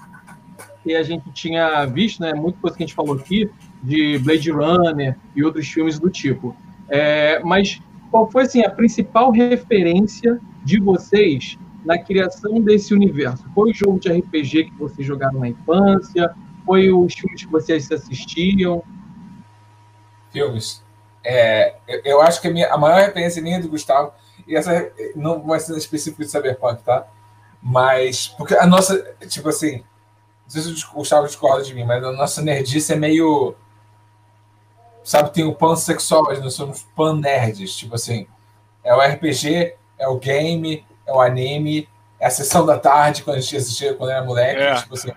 que 0.82 0.94
a 0.94 1.02
gente 1.02 1.30
tinha 1.32 1.84
visto, 1.86 2.20
né? 2.20 2.32
Muita 2.34 2.58
coisa 2.60 2.76
que 2.76 2.82
a 2.82 2.86
gente 2.86 2.96
falou 2.96 3.14
aqui, 3.14 3.48
de 3.82 4.18
Blade 4.18 4.50
Runner 4.50 5.16
e 5.36 5.44
outros 5.44 5.68
filmes 5.68 5.98
do 5.98 6.10
tipo. 6.10 6.56
É, 6.88 7.40
mas 7.44 7.80
qual 8.10 8.30
foi 8.30 8.42
assim, 8.42 8.62
a 8.62 8.70
principal 8.70 9.30
referência 9.30 10.40
de 10.64 10.80
vocês 10.80 11.58
na 11.84 11.98
criação 11.98 12.60
desse 12.60 12.94
universo? 12.94 13.44
Foi 13.54 13.70
o 13.70 13.74
jogo 13.74 14.00
de 14.00 14.10
RPG 14.10 14.64
que 14.64 14.78
vocês 14.78 15.06
jogaram 15.06 15.38
na 15.40 15.48
infância? 15.48 16.34
Foi 16.68 16.92
os 16.92 17.14
filmes 17.14 17.42
que 17.42 17.50
vocês 17.50 17.90
assistiam? 17.90 18.84
Filmes. 20.30 20.84
É, 21.24 21.76
eu, 21.88 22.02
eu, 22.04 22.20
acho 22.20 22.42
que 22.42 22.48
a, 22.48 22.50
minha, 22.50 22.70
a 22.70 22.76
maior 22.76 23.00
referência 23.00 23.40
minha 23.40 23.56
é 23.56 23.60
do 23.60 23.70
Gustavo, 23.70 24.12
e 24.46 24.54
essa 24.54 24.92
não 25.16 25.42
vai 25.46 25.58
ser 25.60 25.76
específico 25.78 26.22
de 26.22 26.30
Cyberpunk, 26.30 26.82
tá? 26.82 27.06
Mas, 27.62 28.28
porque 28.28 28.54
a 28.54 28.66
nossa, 28.66 29.02
tipo 29.28 29.48
assim, 29.48 29.78
não 29.78 30.50
sei 30.50 30.62
se 30.62 30.84
o 30.84 30.92
Gustavo 30.92 31.26
discorda 31.26 31.64
de 31.64 31.74
mim, 31.74 31.84
mas 31.84 32.04
a 32.04 32.12
nossa 32.12 32.42
nerdice 32.42 32.92
é 32.92 32.96
meio. 32.96 33.54
Sabe, 35.02 35.32
tem 35.32 35.44
o 35.44 35.54
pansexual, 35.54 36.24
mas 36.24 36.38
nós 36.40 36.52
somos 36.52 36.86
pan-nerds. 36.94 37.74
Tipo 37.74 37.94
assim, 37.94 38.26
é 38.84 38.94
o 38.94 39.00
RPG, 39.00 39.74
é 39.98 40.06
o 40.06 40.18
game, 40.18 40.84
é 41.06 41.12
o 41.12 41.20
anime, 41.20 41.88
é 42.20 42.26
a 42.26 42.30
sessão 42.30 42.66
da 42.66 42.78
tarde, 42.78 43.22
quando 43.22 43.38
a 43.38 43.40
gente 43.40 43.56
assistia 43.56 43.94
quando 43.94 44.10
era 44.10 44.22
moleque. 44.22 44.60
É. 44.60 44.74
Tipo 44.76 44.94
assim, 44.94 45.12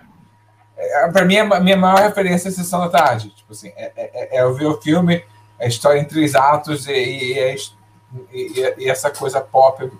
é, 0.82 1.10
para 1.10 1.24
mim, 1.24 1.36
a 1.36 1.60
minha 1.60 1.76
maior 1.76 2.00
referência 2.00 2.48
é 2.48 2.50
a 2.50 2.54
Sessão 2.54 2.80
da 2.80 2.88
Tarde. 2.88 3.30
Tipo 3.30 3.52
assim, 3.52 3.68
é, 3.76 3.92
é, 3.96 4.38
é 4.38 4.42
eu 4.42 4.54
ver 4.54 4.66
o 4.66 4.80
filme, 4.80 5.24
a 5.58 5.66
história 5.66 6.00
em 6.00 6.04
três 6.04 6.34
atos 6.34 6.86
e, 6.86 6.92
e, 6.92 7.56
e, 8.32 8.74
e 8.78 8.90
essa 8.90 9.10
coisa 9.10 9.40
pop 9.40 9.90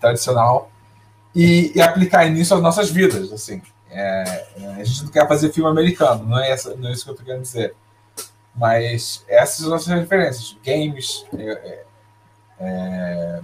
tradicional 0.00 0.70
e, 1.34 1.80
aplicar 1.80 2.28
nisso 2.30 2.54
as 2.54 2.62
nossas 2.62 2.90
vidas. 2.90 3.32
Assim. 3.32 3.60
É, 3.90 4.46
a 4.78 4.84
gente 4.84 5.04
não 5.04 5.10
quer 5.10 5.28
fazer 5.28 5.52
filme 5.52 5.70
americano, 5.70 6.24
não 6.24 6.38
é, 6.38 6.50
essa, 6.50 6.74
não 6.74 6.88
é 6.88 6.92
isso 6.92 7.04
que 7.04 7.10
eu 7.10 7.12
estou 7.12 7.26
querendo 7.26 7.42
dizer. 7.42 7.74
Mas 8.54 9.24
essas 9.28 9.56
são 9.56 9.66
as 9.66 9.86
nossas 9.86 10.00
referências. 10.00 10.56
Games, 10.64 11.26
é, 11.36 11.84
é, 12.58 13.40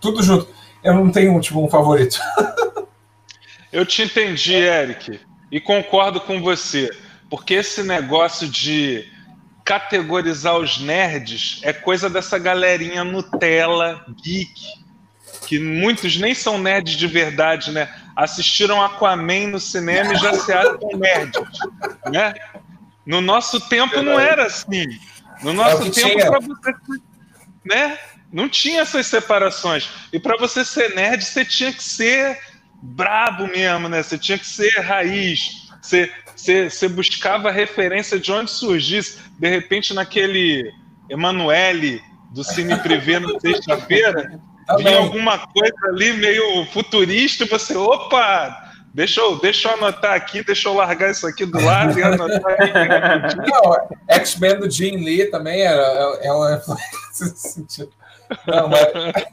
tudo 0.00 0.22
junto. 0.22 0.48
Eu 0.82 0.94
não 0.94 1.10
tenho 1.10 1.38
tipo, 1.40 1.64
um 1.64 1.68
favorito. 1.68 2.18
Eu 3.72 3.84
te 3.84 4.02
entendi, 4.02 4.54
Eric. 4.54 5.20
E 5.54 5.60
concordo 5.60 6.20
com 6.20 6.42
você, 6.42 6.90
porque 7.30 7.54
esse 7.54 7.84
negócio 7.84 8.48
de 8.48 9.08
categorizar 9.64 10.56
os 10.56 10.80
nerds 10.80 11.60
é 11.62 11.72
coisa 11.72 12.10
dessa 12.10 12.40
galerinha 12.40 13.04
Nutella, 13.04 14.04
geek, 14.20 14.52
que 15.46 15.60
muitos 15.60 16.16
nem 16.16 16.34
são 16.34 16.58
nerds 16.58 16.96
de 16.96 17.06
verdade, 17.06 17.70
né? 17.70 17.88
Assistiram 18.16 18.82
Aquaman 18.82 19.46
no 19.46 19.60
cinema 19.60 20.14
e 20.14 20.16
já 20.16 20.34
se 20.34 20.52
acham 20.52 20.76
nerds, 20.96 21.40
né? 22.10 22.34
No 23.06 23.20
nosso 23.20 23.60
tempo 23.68 24.02
não 24.02 24.18
era 24.18 24.46
assim. 24.46 24.84
No 25.40 25.52
nosso 25.52 25.86
é 25.86 25.90
tempo, 25.90 26.30
para 26.30 26.40
você, 26.40 26.74
né? 27.64 27.96
Não 28.32 28.48
tinha 28.48 28.80
essas 28.80 29.06
separações. 29.06 29.88
E 30.12 30.18
para 30.18 30.36
você 30.36 30.64
ser 30.64 30.96
nerd, 30.96 31.24
você 31.24 31.44
tinha 31.44 31.72
que 31.72 31.84
ser 31.84 32.40
brabo 32.84 33.46
mesmo, 33.46 33.88
né? 33.88 34.02
Você 34.02 34.18
tinha 34.18 34.38
que 34.38 34.46
ser 34.46 34.70
raiz. 34.80 35.64
Você, 35.80 36.12
você, 36.36 36.68
você 36.68 36.88
buscava 36.88 37.50
referência 37.50 38.18
de 38.18 38.30
onde 38.30 38.50
surgisse. 38.50 39.18
De 39.38 39.48
repente, 39.48 39.94
naquele 39.94 40.70
Emanuele 41.08 42.02
do 42.32 42.44
Cine 42.44 42.76
Privé 42.76 43.18
na 43.18 43.28
sexta-feira, 43.40 44.38
vinha 44.76 44.98
alguma 44.98 45.38
coisa 45.38 45.74
ali 45.88 46.12
meio 46.14 46.66
futurista 46.66 47.44
e 47.44 47.48
você, 47.48 47.74
opa, 47.74 48.62
Deixa 48.94 49.20
eu, 49.20 49.40
deixa 49.40 49.66
eu 49.66 49.74
anotar 49.74 50.12
aqui, 50.12 50.44
deixa 50.44 50.68
eu 50.68 50.74
largar 50.74 51.10
isso 51.10 51.26
aqui 51.26 51.44
do 51.44 51.60
lado 51.60 51.98
e 51.98 52.02
anotar 52.04 52.40
aqui. 52.46 53.36
Não, 53.50 53.88
X-Men 54.08 54.60
do 54.60 54.70
Jim 54.70 54.98
Lee 54.98 55.26
também 55.32 55.62
era, 55.62 55.82
é, 55.82 56.28
é 56.28 56.32
uma 56.32 56.54
influência 56.54 57.26
nesse 57.26 57.48
sentido. 57.48 57.90
Não, 58.46 58.68
mas, 58.68 59.26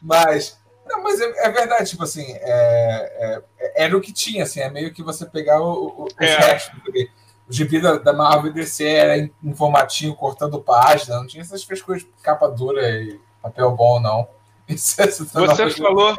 mas 0.00 0.58
não, 0.86 1.02
mas 1.02 1.20
é, 1.20 1.46
é, 1.46 1.50
verdade, 1.50 1.90
tipo 1.90 2.04
assim, 2.04 2.24
é, 2.32 3.42
é, 3.58 3.84
era 3.84 3.96
o 3.96 4.00
que 4.00 4.12
tinha, 4.12 4.44
assim, 4.44 4.60
é 4.60 4.70
meio 4.70 4.92
que 4.92 5.02
você 5.02 5.26
pegar 5.26 5.60
o, 5.60 5.86
o, 5.86 6.04
os 6.04 6.12
é. 6.20 6.58
O 7.48 7.52
gibi 7.52 7.80
da, 7.80 7.96
da 7.96 8.12
Marvel 8.12 8.52
DC 8.52 8.84
era 8.84 9.18
em, 9.18 9.32
em, 9.42 9.54
formatinho, 9.54 10.16
cortando 10.16 10.60
página, 10.60 11.16
não 11.16 11.26
tinha 11.26 11.42
essas 11.42 11.62
frescuras 11.62 12.02
de 12.02 12.08
capa 12.20 12.48
dura 12.48 12.90
e 12.90 13.20
papel 13.40 13.70
bom, 13.70 14.00
não. 14.00 14.28
Isso, 14.68 15.00
é 15.00 15.06
você 15.06 15.70
falou. 15.70 16.16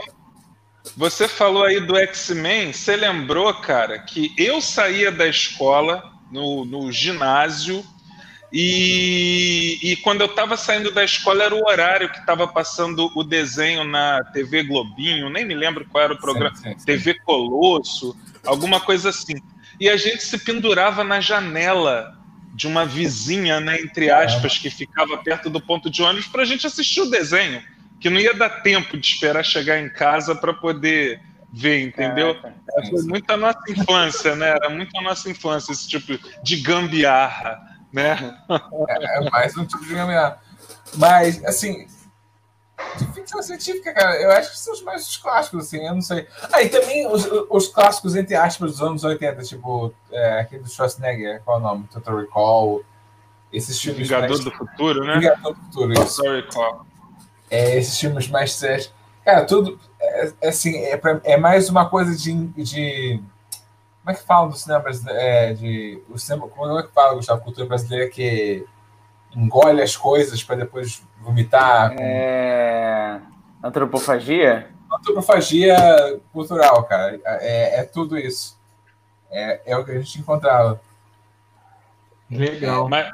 Você 0.95 1.27
falou 1.27 1.65
aí 1.65 1.81
do 1.81 1.97
X-Men, 1.97 2.71
você 2.71 2.95
lembrou, 2.95 3.53
cara, 3.55 3.99
que 3.99 4.33
eu 4.37 4.61
saía 4.61 5.11
da 5.11 5.27
escola 5.27 6.01
no, 6.31 6.63
no 6.63 6.89
ginásio 6.93 7.83
e, 8.51 9.77
e, 9.83 9.95
quando 9.97 10.21
eu 10.21 10.27
estava 10.27 10.55
saindo 10.55 10.91
da 10.91 11.03
escola 11.03 11.43
era 11.43 11.53
o 11.53 11.67
horário 11.67 12.09
que 12.09 12.19
estava 12.19 12.47
passando 12.47 13.11
o 13.13 13.23
desenho 13.23 13.83
na 13.83 14.23
TV 14.23 14.63
Globinho, 14.63 15.29
nem 15.29 15.45
me 15.45 15.53
lembro 15.53 15.85
qual 15.85 16.05
era 16.05 16.13
o 16.13 16.17
programa, 16.17 16.55
sim, 16.55 16.63
sim, 16.63 16.79
sim. 16.79 16.85
TV 16.85 17.15
Colosso, 17.25 18.15
alguma 18.45 18.79
coisa 18.79 19.09
assim. 19.09 19.35
E 19.79 19.89
a 19.89 19.97
gente 19.97 20.23
se 20.23 20.37
pendurava 20.37 21.03
na 21.03 21.19
janela 21.19 22.17
de 22.53 22.67
uma 22.67 22.85
vizinha, 22.85 23.59
né, 23.59 23.79
entre 23.81 24.09
aspas, 24.09 24.57
que 24.57 24.69
ficava 24.69 25.17
perto 25.17 25.49
do 25.49 25.61
ponto 25.61 25.89
de 25.89 26.01
ônibus 26.01 26.27
para 26.27 26.41
a 26.41 26.45
gente 26.45 26.65
assistir 26.65 27.01
o 27.01 27.09
desenho, 27.09 27.61
que 27.99 28.09
não 28.09 28.19
ia 28.19 28.33
dar 28.33 28.61
tempo 28.61 28.97
de 28.97 29.05
esperar 29.05 29.43
chegar 29.43 29.79
em 29.79 29.89
casa 29.89 30.33
para 30.33 30.53
poder 30.53 31.21
ver, 31.51 31.81
entendeu? 31.81 32.35
É, 32.77 32.89
foi 32.89 33.03
muito 33.03 33.29
a 33.29 33.37
nossa 33.37 33.59
infância, 33.69 34.35
né? 34.35 34.49
Era 34.49 34.69
muito 34.69 34.97
a 34.97 35.01
nossa 35.01 35.29
infância 35.29 35.71
esse 35.71 35.87
tipo 35.87 36.17
de 36.41 36.55
gambiarra 36.57 37.66
né? 37.91 38.37
É, 38.89 39.17
é 39.17 39.29
mais 39.29 39.55
um 39.57 39.65
tipo 39.65 39.83
de 39.85 39.93
gambiarra. 39.93 40.39
Mas, 40.95 41.43
assim, 41.45 41.87
de 42.97 43.05
ficção 43.13 43.41
científica, 43.41 43.93
cara, 43.93 44.21
eu 44.21 44.31
acho 44.31 44.51
que 44.51 44.59
são 44.59 44.73
os 44.73 44.81
mais 44.81 45.07
os 45.07 45.17
clássicos, 45.17 45.65
assim, 45.65 45.85
eu 45.85 45.93
não 45.93 46.01
sei. 46.01 46.27
Ah, 46.51 46.61
e 46.61 46.69
também 46.69 47.07
os, 47.07 47.27
os 47.49 47.67
clássicos, 47.67 48.15
entre 48.15 48.35
aspas, 48.35 48.71
dos 48.71 48.81
anos 48.81 49.03
80, 49.03 49.41
tipo, 49.43 49.93
é, 50.11 50.39
aquele 50.39 50.63
do 50.63 50.69
Schwarzenegger, 50.69 51.41
qual 51.43 51.57
é 51.57 51.59
o 51.59 51.63
nome? 51.63 51.87
Total 51.91 52.17
Recall, 52.17 52.81
esses 53.51 53.79
filmes 53.79 54.07
Vingador 54.07 54.29
mais... 54.29 54.43
do 54.43 54.51
Futuro, 54.51 55.05
né? 55.05 55.19
Vingador 55.19 55.53
do 55.53 55.59
Futuro, 55.61 55.93
isso. 55.93 56.17
Total 56.17 56.35
Recall. 56.35 56.85
É, 57.49 57.77
esses 57.77 57.99
filmes 57.99 58.27
mais 58.27 58.53
sérios. 58.53 58.93
Cara, 59.23 59.45
tudo, 59.45 59.79
é, 59.99 60.33
é 60.41 60.49
assim, 60.49 60.77
é, 60.77 60.97
pra, 60.97 61.19
é 61.23 61.37
mais 61.37 61.69
uma 61.69 61.89
coisa 61.89 62.15
de, 62.15 62.33
de 62.33 63.21
como 64.07 64.15
é 64.15 64.21
que 64.21 64.25
fala 64.25 64.47
do 64.47 64.55
cinema 64.55 64.79
brasileiro? 64.79 65.19
É, 65.19 65.53
de, 65.53 66.01
o 66.07 66.17
cinema, 66.17 66.47
como 66.47 66.79
é 66.79 66.83
que 66.83 66.93
fala, 66.93 67.15
Gustavo, 67.15 67.43
cultura 67.43 67.67
brasileira 67.67 68.09
que 68.09 68.65
engole 69.35 69.81
as 69.81 69.97
coisas 69.97 70.41
para 70.41 70.55
depois 70.55 71.03
vomitar? 71.19 71.93
Com... 71.93 72.01
É... 72.01 73.19
Antropofagia? 73.61 74.69
Antropofagia 74.89 75.75
cultural, 76.31 76.85
cara. 76.85 77.19
É, 77.25 77.81
é 77.81 77.83
tudo 77.83 78.17
isso. 78.17 78.57
É, 79.29 79.73
é 79.73 79.77
o 79.77 79.83
que 79.83 79.91
a 79.91 79.99
gente 79.99 80.19
encontrava. 80.19 80.79
Legal. 82.31 82.87
Mas, 82.87 83.11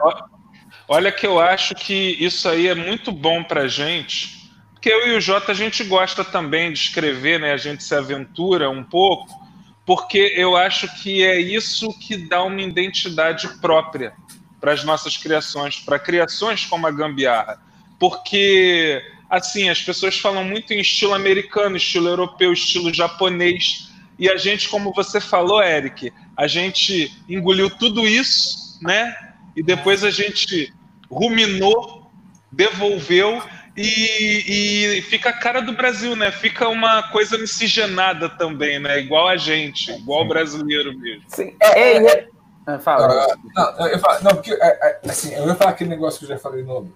olha 0.88 1.12
que 1.12 1.26
eu 1.26 1.40
acho 1.40 1.74
que 1.74 2.24
isso 2.24 2.48
aí 2.48 2.68
é 2.68 2.76
muito 2.76 3.12
bom 3.12 3.44
pra 3.44 3.68
gente, 3.68 4.48
porque 4.74 4.90
eu 4.90 5.08
e 5.08 5.18
o 5.18 5.22
Jota 5.22 5.54
a 5.54 5.56
gente 5.56 5.84
gosta 5.84 6.24
também 6.24 6.72
de 6.72 6.78
escrever, 6.78 7.40
né? 7.40 7.52
A 7.52 7.58
gente 7.58 7.84
se 7.84 7.96
aventura 7.96 8.70
um 8.70 8.84
pouco, 8.84 9.43
porque 9.86 10.34
eu 10.36 10.56
acho 10.56 10.88
que 11.02 11.24
é 11.24 11.40
isso 11.40 11.98
que 12.00 12.16
dá 12.16 12.44
uma 12.44 12.62
identidade 12.62 13.48
própria 13.60 14.14
para 14.60 14.72
as 14.72 14.84
nossas 14.84 15.18
criações, 15.18 15.80
para 15.80 16.00
criações 16.00 16.66
como 16.66 16.88
a 16.88 16.92
Gambiarra. 16.92 17.62
Porque, 18.00 19.02
assim, 19.30 19.70
as 19.70 19.82
pessoas 19.82 20.18
falam 20.18 20.44
muito 20.46 20.74
em 20.74 20.80
estilo 20.80 21.14
americano, 21.14 21.76
estilo 21.76 22.08
europeu, 22.08 22.54
estilo 22.54 22.94
japonês, 22.94 23.90
e 24.18 24.30
a 24.30 24.38
gente, 24.38 24.70
como 24.70 24.94
você 24.94 25.20
falou, 25.20 25.62
Eric, 25.62 26.14
a 26.38 26.48
gente 26.48 27.12
engoliu 27.28 27.70
tudo 27.70 28.08
isso, 28.08 28.80
né? 28.82 29.14
E 29.56 29.62
depois 29.62 30.04
a 30.04 30.12
gente 30.12 30.74
ruminou, 31.10 32.10
devolveu 32.52 33.44
e, 33.76 34.98
e, 34.98 35.02
fica 35.04 35.30
a 35.30 35.34
cara 35.34 35.60
do 35.62 35.74
Brasil, 35.74 36.16
né? 36.16 36.32
Fica 36.32 36.70
uma 36.70 37.10
coisa 37.12 37.38
miscigenada 37.38 38.30
também, 38.30 38.80
né? 38.80 39.00
Igual 39.00 39.28
a 39.28 39.38
gente, 39.38 39.92
igual 39.92 40.22
o 40.22 40.28
brasileiro 40.28 40.98
mesmo. 40.98 41.24
Sim. 41.28 41.56
É, 41.60 41.80
é, 41.80 42.06
é. 42.06 42.28
Ah, 42.66 42.80
fala. 42.80 43.28
Uh, 43.28 43.38
não, 43.56 43.88
eu 43.88 44.00
falo, 44.00 44.24
não, 44.24 44.32
porque 44.36 44.54
é, 44.54 44.58
é, 44.62 45.10
assim, 45.10 45.34
eu 45.34 45.48
ia 45.48 45.56
falar 45.56 45.72
aquele 45.72 45.90
negócio 45.90 46.20
que 46.20 46.26
eu 46.26 46.30
já 46.30 46.38
falei 46.38 46.64
no. 46.64 46.92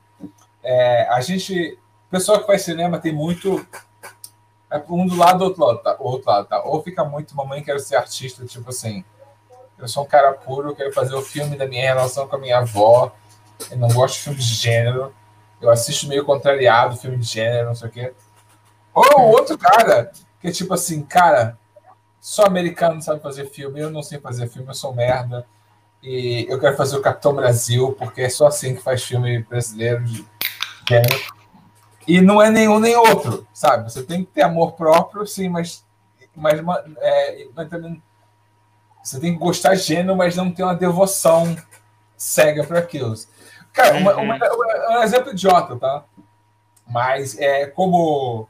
É, 0.63 1.07
a 1.09 1.19
gente. 1.21 1.77
O 2.07 2.09
pessoal 2.11 2.39
que 2.39 2.47
faz 2.47 2.61
cinema 2.61 2.99
tem 2.99 3.11
muito. 3.11 3.65
É 4.71 4.81
um 4.89 5.07
do 5.07 5.15
lado 5.15 5.39
do 5.39 5.45
outro 5.45 5.65
lado, 5.65 5.79
tá? 5.79 5.97
O 5.99 6.03
outro 6.09 6.29
lado, 6.29 6.47
tá? 6.47 6.61
Ou 6.63 6.83
fica 6.83 7.03
muito, 7.03 7.35
mamãe, 7.35 7.63
quero 7.63 7.79
ser 7.79 7.95
artista, 7.95 8.45
tipo 8.45 8.69
assim. 8.69 9.03
Eu 9.79 9.87
sou 9.87 10.03
um 10.03 10.07
cara 10.07 10.33
puro, 10.33 10.75
quero 10.75 10.91
fazer 10.91 11.15
o 11.15 11.21
filme 11.21 11.55
da 11.55 11.67
minha 11.67 11.83
relação 11.83 12.27
com 12.27 12.35
a 12.35 12.39
minha 12.39 12.59
avó. 12.59 13.11
Eu 13.71 13.77
não 13.77 13.87
gosto 13.89 14.15
de 14.15 14.21
filmes 14.21 14.45
de 14.45 14.53
gênero. 14.55 15.13
Eu 15.61 15.69
assisto 15.69 16.07
meio 16.07 16.25
contrariado 16.25 16.97
filme 16.97 17.17
de 17.17 17.25
gênero, 17.25 17.67
não 17.67 17.75
sei 17.75 17.89
o 17.89 17.91
quê. 17.91 18.13
Ou 18.93 19.31
outro 19.31 19.57
cara, 19.57 20.11
que 20.39 20.47
é 20.47 20.51
tipo 20.51 20.73
assim, 20.73 21.01
cara, 21.03 21.57
só 22.19 22.45
americano 22.45 23.01
sabe 23.01 23.21
fazer 23.21 23.49
filme, 23.49 23.79
eu 23.79 23.89
não 23.89 24.03
sei 24.03 24.19
fazer 24.19 24.47
filme, 24.47 24.67
eu 24.67 24.73
sou 24.73 24.93
merda. 24.93 25.45
E 26.01 26.45
eu 26.49 26.59
quero 26.59 26.77
fazer 26.77 26.97
o 26.97 27.01
Capitão 27.01 27.33
Brasil, 27.33 27.95
porque 27.97 28.21
é 28.21 28.29
só 28.29 28.47
assim 28.47 28.75
que 28.75 28.81
faz 28.81 29.03
filme 29.03 29.39
brasileiro 29.43 30.03
de 30.03 30.25
gênero. 30.87 31.19
E 32.07 32.21
não 32.21 32.41
é 32.41 32.49
nenhum 32.49 32.79
nem 32.79 32.95
outro, 32.95 33.45
sabe? 33.53 33.91
Você 33.91 34.03
tem 34.03 34.23
que 34.23 34.31
ter 34.31 34.43
amor 34.43 34.73
próprio, 34.73 35.25
sim, 35.27 35.49
mas, 35.49 35.83
mas, 36.35 36.59
é, 36.99 37.47
mas 37.53 37.69
também 37.69 38.01
você 39.03 39.19
tem 39.19 39.33
que 39.33 39.39
gostar 39.39 39.75
de 39.75 39.81
gênero, 39.81 40.15
mas 40.15 40.35
não 40.35 40.51
ter 40.51 40.63
uma 40.63 40.75
devoção 40.75 41.55
cega 42.15 42.63
para 42.63 42.79
aquilo. 42.79 43.13
Cara, 43.77 43.95
uma, 43.95 44.15
uma, 44.15 44.35
uma, 44.35 44.99
um 44.99 45.03
exemplo 45.03 45.31
idiota, 45.31 45.75
tá? 45.75 46.03
Mas 46.89 47.37
é 47.37 47.67
como 47.67 48.49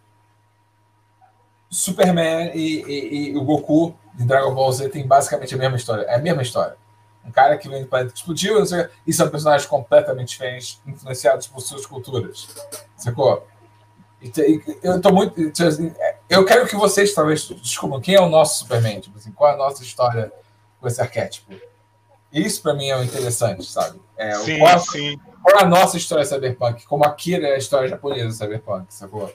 Superman 1.69 2.51
e, 2.55 2.81
e, 2.83 3.29
e, 3.31 3.37
o 3.37 3.43
Goku 3.43 3.93
de 4.13 4.23
Dragon 4.23 4.55
Ball 4.55 4.71
Z 4.71 4.87
tem 4.87 5.05
basicamente 5.05 5.53
a 5.53 5.57
mesma 5.57 5.75
história. 5.75 6.03
É 6.03 6.15
a 6.15 6.19
mesma 6.19 6.41
história. 6.41 6.77
Um 7.25 7.31
cara 7.31 7.57
que 7.57 7.67
vem 7.67 7.81
do 7.81 7.89
planeta 7.89 8.13
que 8.13 8.19
explodiu, 8.19 8.65
sei, 8.65 8.87
e 9.05 9.11
são 9.11 9.29
personagens 9.29 9.67
completamente 9.67 10.29
diferentes, 10.29 10.79
influenciados 10.87 11.45
por 11.45 11.59
suas 11.59 11.85
culturas. 11.85 12.47
Sacou? 12.95 13.45
Eu 14.81 15.01
tô 15.01 15.11
muito. 15.11 15.41
Assim, 15.61 15.93
eu 16.29 16.45
quero 16.45 16.65
que 16.67 16.75
vocês 16.77 17.13
talvez 17.13 17.49
descubram 17.49 17.99
quem 17.99 18.15
é 18.15 18.21
o 18.21 18.29
nosso 18.29 18.59
Superman, 18.59 19.01
tipo 19.01 19.17
assim, 19.17 19.33
qual 19.33 19.51
é 19.51 19.55
a 19.55 19.57
nossa 19.57 19.83
história 19.83 20.31
com 20.79 20.87
esse 20.87 21.01
arquétipo. 21.01 21.53
Isso 22.31 22.61
para 22.61 22.73
mim 22.73 22.87
é 22.87 22.97
o 22.97 23.03
interessante, 23.03 23.65
sabe? 23.65 23.99
É, 24.17 24.35
sim, 24.35 24.59
qual, 24.59 24.79
sim. 24.79 25.17
qual 25.41 25.59
é 25.59 25.63
a 25.63 25.67
nossa 25.67 25.97
história 25.97 26.25
cyberpunk? 26.25 26.85
Como 26.85 27.03
Akira 27.03 27.47
é 27.47 27.55
a 27.55 27.57
história 27.57 27.87
japonesa 27.87 28.31
cyberpunk, 28.31 28.85
sacou? 28.89 29.33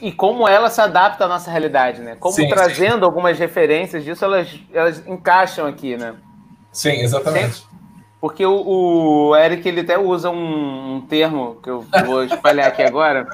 E 0.00 0.10
como 0.12 0.48
ela 0.48 0.70
se 0.70 0.80
adapta 0.80 1.24
à 1.24 1.28
nossa 1.28 1.50
realidade, 1.50 2.00
né? 2.00 2.16
Como 2.18 2.34
sim, 2.34 2.48
trazendo 2.48 2.98
sim. 2.98 3.04
algumas 3.04 3.38
referências 3.38 4.04
disso, 4.04 4.24
elas, 4.24 4.48
elas 4.72 5.06
encaixam 5.06 5.66
aqui, 5.66 5.96
né? 5.96 6.14
Sim, 6.72 7.00
exatamente. 7.00 7.66
Porque 8.20 8.44
o, 8.44 9.28
o, 9.30 9.36
Eric 9.36 9.68
ele 9.68 9.80
até 9.80 9.96
usa 9.96 10.30
um, 10.30 10.96
um 10.96 11.00
termo 11.02 11.60
que 11.62 11.70
eu 11.70 11.86
vou 12.04 12.24
espalhar 12.24 12.66
aqui 12.66 12.82
agora, 12.82 13.28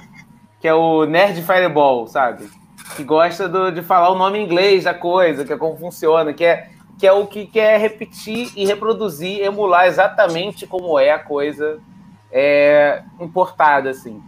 que 0.60 0.68
é 0.68 0.74
o 0.74 1.06
nerd 1.06 1.42
fireball, 1.42 2.06
sabe? 2.06 2.50
Que 2.94 3.02
gosta 3.02 3.48
do, 3.48 3.72
de 3.72 3.82
falar 3.82 4.10
o 4.10 4.14
nome 4.14 4.38
em 4.38 4.44
inglês 4.44 4.84
da 4.84 4.92
coisa, 4.92 5.44
que 5.44 5.52
é 5.52 5.56
como 5.56 5.78
funciona, 5.78 6.34
que 6.34 6.44
é 6.44 6.68
que 6.98 7.06
é 7.06 7.12
o 7.12 7.26
que 7.26 7.46
quer 7.46 7.78
repetir 7.80 8.50
e 8.56 8.64
reproduzir, 8.64 9.40
emular 9.40 9.86
exatamente 9.86 10.66
como 10.66 10.98
é 10.98 11.10
a 11.10 11.18
coisa 11.18 11.78
é, 12.30 13.02
importada, 13.20 13.90
assim. 13.90 14.22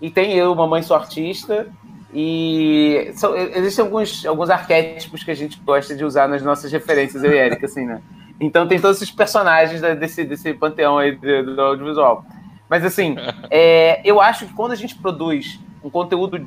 E 0.00 0.10
tem 0.10 0.32
eu, 0.34 0.54
Mamãe 0.54 0.82
Sou 0.82 0.96
Artista, 0.96 1.68
e 2.12 3.10
são, 3.14 3.34
existem 3.36 3.84
alguns, 3.84 4.26
alguns 4.26 4.50
arquétipos 4.50 5.24
que 5.24 5.30
a 5.30 5.34
gente 5.34 5.58
gosta 5.60 5.94
de 5.94 6.04
usar 6.04 6.28
nas 6.28 6.42
nossas 6.42 6.70
referências, 6.70 7.24
eu 7.24 7.32
e 7.32 7.38
Erika, 7.38 7.66
assim, 7.66 7.86
né? 7.86 8.02
Então 8.40 8.66
tem 8.66 8.80
todos 8.80 8.96
esses 8.96 9.10
personagens 9.10 9.80
desse, 9.80 10.24
desse 10.24 10.52
panteão 10.52 10.98
aí 10.98 11.12
do, 11.12 11.54
do 11.54 11.60
audiovisual. 11.60 12.24
Mas, 12.68 12.84
assim, 12.84 13.16
é, 13.50 14.00
eu 14.04 14.20
acho 14.20 14.46
que 14.46 14.52
quando 14.52 14.72
a 14.72 14.76
gente 14.76 14.96
produz 14.96 15.60
um 15.82 15.88
conteúdo 15.88 16.46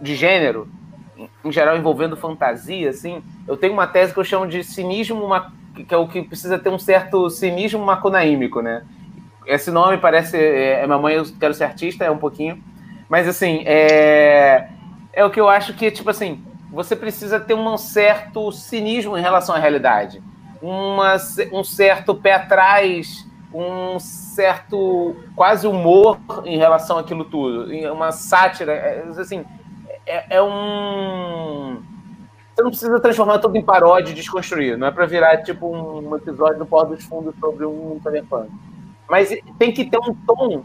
de 0.00 0.14
gênero, 0.16 0.68
em 1.44 1.52
geral 1.52 1.76
envolvendo 1.76 2.16
fantasia, 2.16 2.90
assim, 2.90 3.22
eu 3.46 3.56
tenho 3.56 3.72
uma 3.72 3.86
tese 3.86 4.12
que 4.12 4.20
eu 4.20 4.24
chamo 4.24 4.46
de 4.46 4.62
cinismo, 4.62 5.28
que 5.74 5.92
é 5.92 5.96
o 5.96 6.06
que 6.06 6.22
precisa 6.22 6.58
ter 6.58 6.68
um 6.68 6.78
certo 6.78 7.28
cinismo 7.30 7.84
macunaímico, 7.84 8.60
né? 8.60 8.84
Esse 9.46 9.70
nome 9.70 9.98
parece. 9.98 10.36
É, 10.36 10.82
é 10.82 10.86
Mamãe, 10.86 11.14
eu 11.14 11.24
quero 11.38 11.54
ser 11.54 11.64
artista, 11.64 12.04
é 12.04 12.10
um 12.10 12.18
pouquinho. 12.18 12.62
Mas, 13.08 13.26
assim, 13.26 13.62
é, 13.64 14.68
é 15.12 15.24
o 15.24 15.30
que 15.30 15.40
eu 15.40 15.48
acho 15.48 15.72
que, 15.74 15.90
tipo 15.90 16.10
assim, 16.10 16.44
você 16.70 16.94
precisa 16.94 17.40
ter 17.40 17.54
um 17.54 17.78
certo 17.78 18.52
cinismo 18.52 19.16
em 19.16 19.22
relação 19.22 19.54
à 19.54 19.58
realidade. 19.58 20.22
Uma, 20.60 21.16
um 21.52 21.64
certo 21.64 22.14
pé 22.14 22.34
atrás, 22.34 23.26
um 23.54 23.98
certo 23.98 25.16
quase 25.34 25.66
humor 25.66 26.18
em 26.44 26.58
relação 26.58 26.98
àquilo 26.98 27.24
tudo. 27.24 27.72
Uma 27.90 28.12
sátira, 28.12 28.72
é, 28.72 29.04
assim 29.16 29.44
é, 30.08 30.26
é, 30.30 30.42
um. 30.42 31.82
Você 32.54 32.62
não 32.62 32.70
precisa 32.70 33.00
transformar 33.00 33.38
tudo 33.38 33.56
em 33.56 33.62
paródia 33.62 34.10
e 34.10 34.14
desconstruir. 34.14 34.76
Não 34.76 34.86
é 34.86 34.90
para 34.90 35.06
virar 35.06 35.36
tipo 35.42 35.68
um 35.68 36.16
episódio 36.16 36.58
do 36.58 36.66
Pó 36.66 36.82
dos 36.84 37.04
Fundos 37.04 37.34
sobre 37.38 37.64
um 37.66 38.00
cyberpunk. 38.02 38.50
Mas 39.08 39.28
tem 39.58 39.72
que 39.72 39.84
ter 39.84 39.98
um 39.98 40.14
tom 40.26 40.64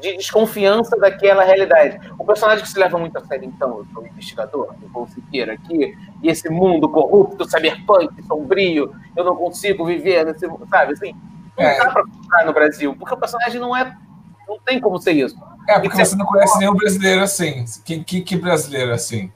de 0.00 0.16
desconfiança 0.16 0.96
daquela 0.96 1.42
realidade. 1.42 1.98
O 2.18 2.24
personagem 2.24 2.62
que 2.62 2.70
se 2.70 2.78
leva 2.78 2.98
muito 2.98 3.16
a 3.16 3.24
sério, 3.24 3.46
então, 3.46 3.78
eu 3.78 3.86
sou 3.92 4.02
um 4.02 4.06
investigador, 4.06 4.74
eu 4.82 4.88
vou 4.90 5.06
seguir 5.08 5.48
aqui, 5.50 5.96
e 6.22 6.28
esse 6.28 6.48
mundo 6.50 6.88
corrupto, 6.88 7.48
cyberpunk, 7.48 8.22
sombrio, 8.24 8.94
eu 9.16 9.24
não 9.24 9.34
consigo 9.36 9.86
viver 9.86 10.24
nesse 10.24 10.46
mundo, 10.46 10.66
sabe? 10.68 10.92
Assim, 10.92 11.14
não 11.58 11.64
é. 11.64 11.78
dá 11.78 11.90
pra 11.90 12.04
ficar 12.04 12.44
no 12.44 12.52
Brasil, 12.52 12.94
porque 12.94 13.14
o 13.14 13.18
personagem 13.18 13.60
não 13.60 13.74
é. 13.74 13.96
Não 14.46 14.58
tem 14.60 14.78
como 14.78 14.98
ser 14.98 15.12
isso. 15.12 15.36
É, 15.68 15.80
porque 15.80 16.04
você 16.04 16.16
não 16.16 16.26
conhece 16.26 16.58
nenhum 16.58 16.74
brasileiro 16.74 17.22
assim. 17.22 17.64
Que, 17.84 18.04
que, 18.04 18.20
que 18.20 18.36
brasileiro 18.36 18.92
assim? 18.92 19.32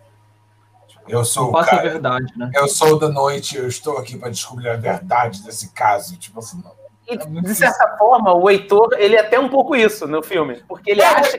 Eu 1.08 1.24
sou 1.24 1.50
Passa 1.50 1.76
a 1.76 1.82
verdade, 1.82 2.32
né? 2.36 2.50
Eu 2.54 2.68
sou 2.68 2.98
da 2.98 3.08
noite, 3.08 3.56
eu 3.56 3.66
estou 3.66 3.98
aqui 3.98 4.16
para 4.16 4.30
descobrir 4.30 4.68
a 4.68 4.76
verdade 4.76 5.42
desse 5.42 5.72
caso. 5.72 6.16
Tipo 6.16 6.38
assim, 6.38 6.62
não. 6.62 6.72
E, 7.08 7.14
é 7.14 7.40
de 7.42 7.54
certa 7.54 7.84
isso. 7.84 7.98
forma, 7.98 8.32
o 8.32 8.48
Heitor, 8.48 8.90
ele 8.96 9.16
é 9.16 9.20
até 9.20 9.38
um 9.38 9.48
pouco 9.48 9.74
isso 9.74 10.06
no 10.06 10.22
filme. 10.22 10.62
Porque 10.68 10.92
ele 10.92 11.00
é, 11.00 11.06
acha. 11.06 11.38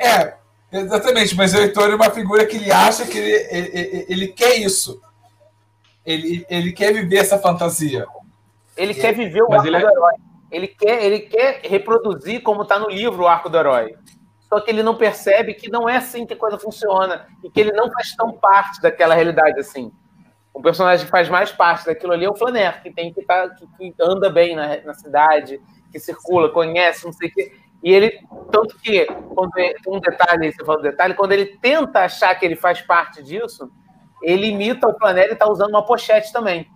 É, 0.00 0.34
exatamente, 0.72 1.36
mas 1.36 1.52
o 1.52 1.58
Heitor 1.58 1.90
é 1.90 1.94
uma 1.94 2.10
figura 2.10 2.46
que 2.46 2.56
ele 2.56 2.72
acha 2.72 3.04
que 3.06 3.18
ele, 3.18 3.48
ele, 3.50 4.06
ele 4.08 4.28
quer 4.28 4.56
isso. 4.56 5.00
Ele, 6.06 6.46
ele 6.48 6.72
quer 6.72 6.94
viver 6.94 7.18
essa 7.18 7.38
fantasia. 7.38 8.06
Ele 8.74 8.94
quer 8.94 9.12
viver 9.12 9.42
o 9.42 9.50
mas 9.50 9.58
arco 9.58 9.68
ele 9.68 9.76
é... 9.76 9.80
do 9.80 9.90
herói. 9.90 10.12
Ele 10.50 10.66
quer, 10.66 11.04
ele 11.04 11.20
quer 11.20 11.60
reproduzir 11.62 12.42
como 12.42 12.62
está 12.62 12.78
no 12.78 12.88
livro 12.88 13.22
o 13.22 13.28
arco 13.28 13.48
do 13.48 13.56
herói 13.56 13.94
só 14.50 14.60
que 14.60 14.68
ele 14.68 14.82
não 14.82 14.96
percebe 14.96 15.54
que 15.54 15.70
não 15.70 15.88
é 15.88 15.96
assim 15.96 16.26
que 16.26 16.34
a 16.34 16.36
coisa 16.36 16.58
funciona 16.58 17.28
e 17.44 17.48
que 17.48 17.60
ele 17.60 17.70
não 17.70 17.88
faz 17.92 18.16
tão 18.16 18.32
parte 18.32 18.82
daquela 18.82 19.14
realidade 19.14 19.60
assim. 19.60 19.92
O 20.52 20.60
personagem 20.60 21.04
que 21.06 21.10
faz 21.10 21.28
mais 21.28 21.52
parte 21.52 21.86
daquilo 21.86 22.12
ali 22.12 22.24
é 22.24 22.28
o 22.28 22.34
Flaner, 22.34 22.82
que 22.82 22.92
tem 22.92 23.12
que 23.12 23.20
estar, 23.20 23.48
tá, 23.48 23.54
que, 23.78 23.94
anda 24.02 24.28
bem 24.28 24.56
na, 24.56 24.78
na, 24.78 24.92
cidade, 24.92 25.60
que 25.92 26.00
circula, 26.00 26.50
conhece, 26.50 27.04
não 27.04 27.12
sei 27.12 27.28
o 27.28 27.32
quê. 27.32 27.52
E 27.80 27.92
ele, 27.92 28.10
tanto 28.50 28.76
que, 28.78 29.06
quando 29.06 29.52
um 29.86 30.00
detalhe, 30.00 30.52
você 30.52 30.64
falou 30.64 30.82
detalhe, 30.82 31.14
quando 31.14 31.30
ele 31.30 31.46
tenta 31.62 32.00
achar 32.00 32.34
que 32.34 32.44
ele 32.44 32.56
faz 32.56 32.82
parte 32.82 33.22
disso, 33.22 33.70
ele 34.20 34.48
imita 34.48 34.88
o 34.88 34.98
Flaner 34.98 35.28
e 35.28 35.32
está 35.32 35.48
usando 35.48 35.70
uma 35.70 35.86
pochete 35.86 36.32
também. 36.32 36.68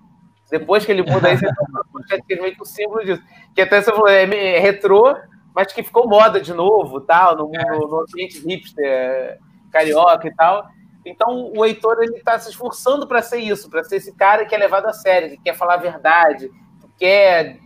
Depois 0.48 0.86
que 0.86 0.92
ele 0.92 1.02
muda 1.02 1.32
isso, 1.32 1.44
ele 1.44 1.52
tá 1.56 1.62
usando 1.62 1.74
uma 1.74 1.86
pochete, 1.92 2.22
que 2.24 2.32
ele 2.32 2.42
meio 2.42 2.54
que 2.54 2.62
o 2.62 2.64
símbolo 2.64 3.04
disso. 3.04 3.22
Que 3.52 3.62
até 3.62 3.82
você 3.82 3.90
falou, 3.90 4.08
é, 4.08 4.22
é 4.22 4.60
retrô, 4.60 5.16
mas 5.54 5.72
que 5.72 5.82
ficou 5.82 6.08
moda 6.08 6.40
de 6.40 6.52
novo, 6.52 7.00
tal, 7.00 7.36
no, 7.36 7.50
é. 7.54 7.64
no, 7.70 7.86
no 7.86 8.00
ambiente 8.00 8.40
hipster, 8.40 9.38
carioca 9.70 10.26
e 10.26 10.34
tal. 10.34 10.68
Então 11.06 11.52
o 11.54 11.64
Heitor 11.64 11.98
ele 12.00 12.16
está 12.16 12.38
se 12.38 12.50
esforçando 12.50 13.06
para 13.06 13.22
ser 13.22 13.38
isso, 13.38 13.70
para 13.70 13.84
ser 13.84 13.96
esse 13.96 14.12
cara 14.12 14.44
que 14.46 14.54
é 14.54 14.58
levado 14.58 14.86
a 14.86 14.92
sério, 14.92 15.30
que 15.30 15.42
quer 15.42 15.54
falar 15.54 15.74
a 15.74 15.78
verdade, 15.78 16.48
que 16.80 16.88
quer 16.98 17.58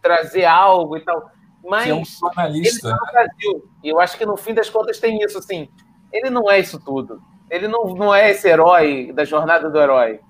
trazer 0.00 0.44
algo 0.44 0.96
e 0.96 1.00
tal. 1.00 1.30
Mas 1.64 1.88
é 1.88 1.94
um 1.94 2.02
ele 2.46 2.80
tá 2.80 2.90
no 2.90 3.12
Brasil. 3.12 3.70
E 3.82 3.88
eu 3.88 4.00
acho 4.00 4.16
que 4.16 4.26
no 4.26 4.36
fim 4.36 4.54
das 4.54 4.70
contas 4.70 4.98
tem 4.98 5.18
isso, 5.22 5.38
assim. 5.38 5.68
Ele 6.12 6.30
não 6.30 6.50
é 6.50 6.60
isso 6.60 6.78
tudo. 6.78 7.20
Ele 7.50 7.66
não, 7.66 7.94
não 7.94 8.14
é 8.14 8.30
esse 8.30 8.48
herói 8.48 9.12
da 9.12 9.24
jornada 9.24 9.70
do 9.70 9.80
herói. 9.80 10.20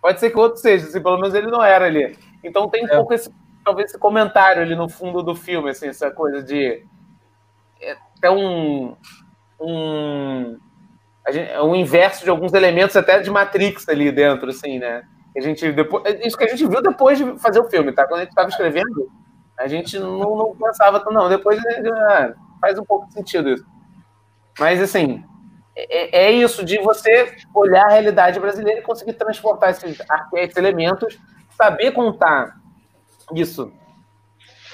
Pode 0.00 0.20
ser 0.20 0.30
que 0.30 0.38
outro 0.38 0.58
seja, 0.58 0.86
assim, 0.86 1.02
pelo 1.02 1.18
menos 1.18 1.34
ele 1.34 1.50
não 1.50 1.62
era 1.62 1.86
ali. 1.86 2.16
Então 2.44 2.68
tem 2.68 2.84
um 2.84 2.88
é. 2.88 2.96
pouco 2.96 3.14
esse, 3.14 3.30
talvez 3.66 3.90
esse 3.90 3.98
comentário 3.98 4.62
ali 4.62 4.76
no 4.76 4.88
fundo 4.88 5.24
do 5.24 5.34
filme, 5.34 5.70
assim, 5.70 5.88
essa 5.88 6.08
coisa 6.08 6.40
de 6.40 6.84
é, 7.82 7.96
até 8.16 8.30
um 8.30 8.96
um 9.60 10.56
gente, 11.30 11.58
um 11.58 11.74
inverso 11.74 12.22
de 12.22 12.30
alguns 12.30 12.54
elementos 12.54 12.96
até 12.96 13.20
de 13.20 13.28
Matrix 13.28 13.88
ali 13.88 14.12
dentro, 14.12 14.50
assim, 14.50 14.78
né? 14.78 15.02
A 15.36 15.40
gente 15.40 15.72
depois, 15.72 16.04
isso 16.24 16.38
que 16.38 16.44
a 16.44 16.48
gente 16.48 16.64
viu 16.64 16.80
depois 16.80 17.18
de 17.18 17.38
fazer 17.40 17.58
o 17.58 17.68
filme, 17.68 17.90
tá? 17.90 18.06
Quando 18.06 18.20
a 18.20 18.22
gente 18.22 18.30
estava 18.30 18.48
escrevendo, 18.48 19.10
a 19.58 19.66
gente 19.66 19.98
não, 19.98 20.36
não 20.36 20.56
pensava, 20.56 21.04
não. 21.10 21.28
Depois 21.28 21.60
ah, 22.08 22.34
faz 22.60 22.78
um 22.78 22.84
pouco 22.84 23.08
de 23.08 23.14
sentido 23.14 23.50
isso. 23.50 23.66
Mas 24.60 24.80
assim, 24.80 25.24
é, 25.74 26.26
é, 26.26 26.30
isso 26.30 26.64
de 26.64 26.78
você 26.78 27.34
olhar 27.52 27.86
a 27.86 27.90
realidade 27.90 28.38
brasileira 28.38 28.78
e 28.78 28.84
conseguir 28.84 29.14
transportar 29.14 29.70
esses, 29.70 29.98
esses 30.34 30.56
elementos, 30.56 31.18
saber 31.50 31.90
contar 31.90 32.54
isso 33.34 33.72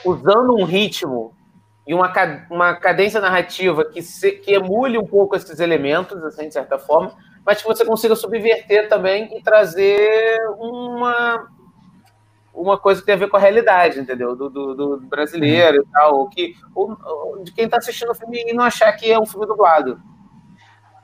usando 0.04 0.54
um 0.54 0.64
ritmo 0.64 1.32
e 1.86 1.94
uma, 1.94 2.12
uma 2.50 2.74
cadência 2.74 3.20
narrativa 3.20 3.84
que, 3.84 4.02
se, 4.02 4.32
que 4.32 4.52
emule 4.52 4.98
um 4.98 5.06
pouco 5.06 5.34
esses 5.34 5.58
elementos, 5.60 6.22
assim, 6.24 6.48
de 6.48 6.54
certa 6.54 6.78
forma, 6.78 7.12
mas 7.44 7.60
que 7.60 7.66
você 7.66 7.84
consiga 7.84 8.14
subverter 8.14 8.88
também 8.88 9.36
e 9.36 9.42
trazer 9.42 10.38
uma, 10.58 11.48
uma 12.54 12.78
coisa 12.78 13.00
que 13.00 13.06
tem 13.06 13.16
a 13.16 13.18
ver 13.18 13.28
com 13.28 13.36
a 13.36 13.40
realidade, 13.40 13.98
entendeu? 13.98 14.36
Do, 14.36 14.48
do, 14.48 14.74
do 14.74 15.00
brasileiro 15.00 15.82
e 15.82 15.86
tal, 15.92 16.28
que, 16.28 16.54
ou, 16.74 17.42
de 17.42 17.52
quem 17.52 17.64
está 17.64 17.78
assistindo 17.78 18.12
o 18.12 18.14
filme 18.14 18.44
e 18.46 18.52
não 18.52 18.64
achar 18.64 18.92
que 18.92 19.10
é 19.10 19.18
um 19.18 19.26
filme 19.26 19.46
dublado. 19.46 20.00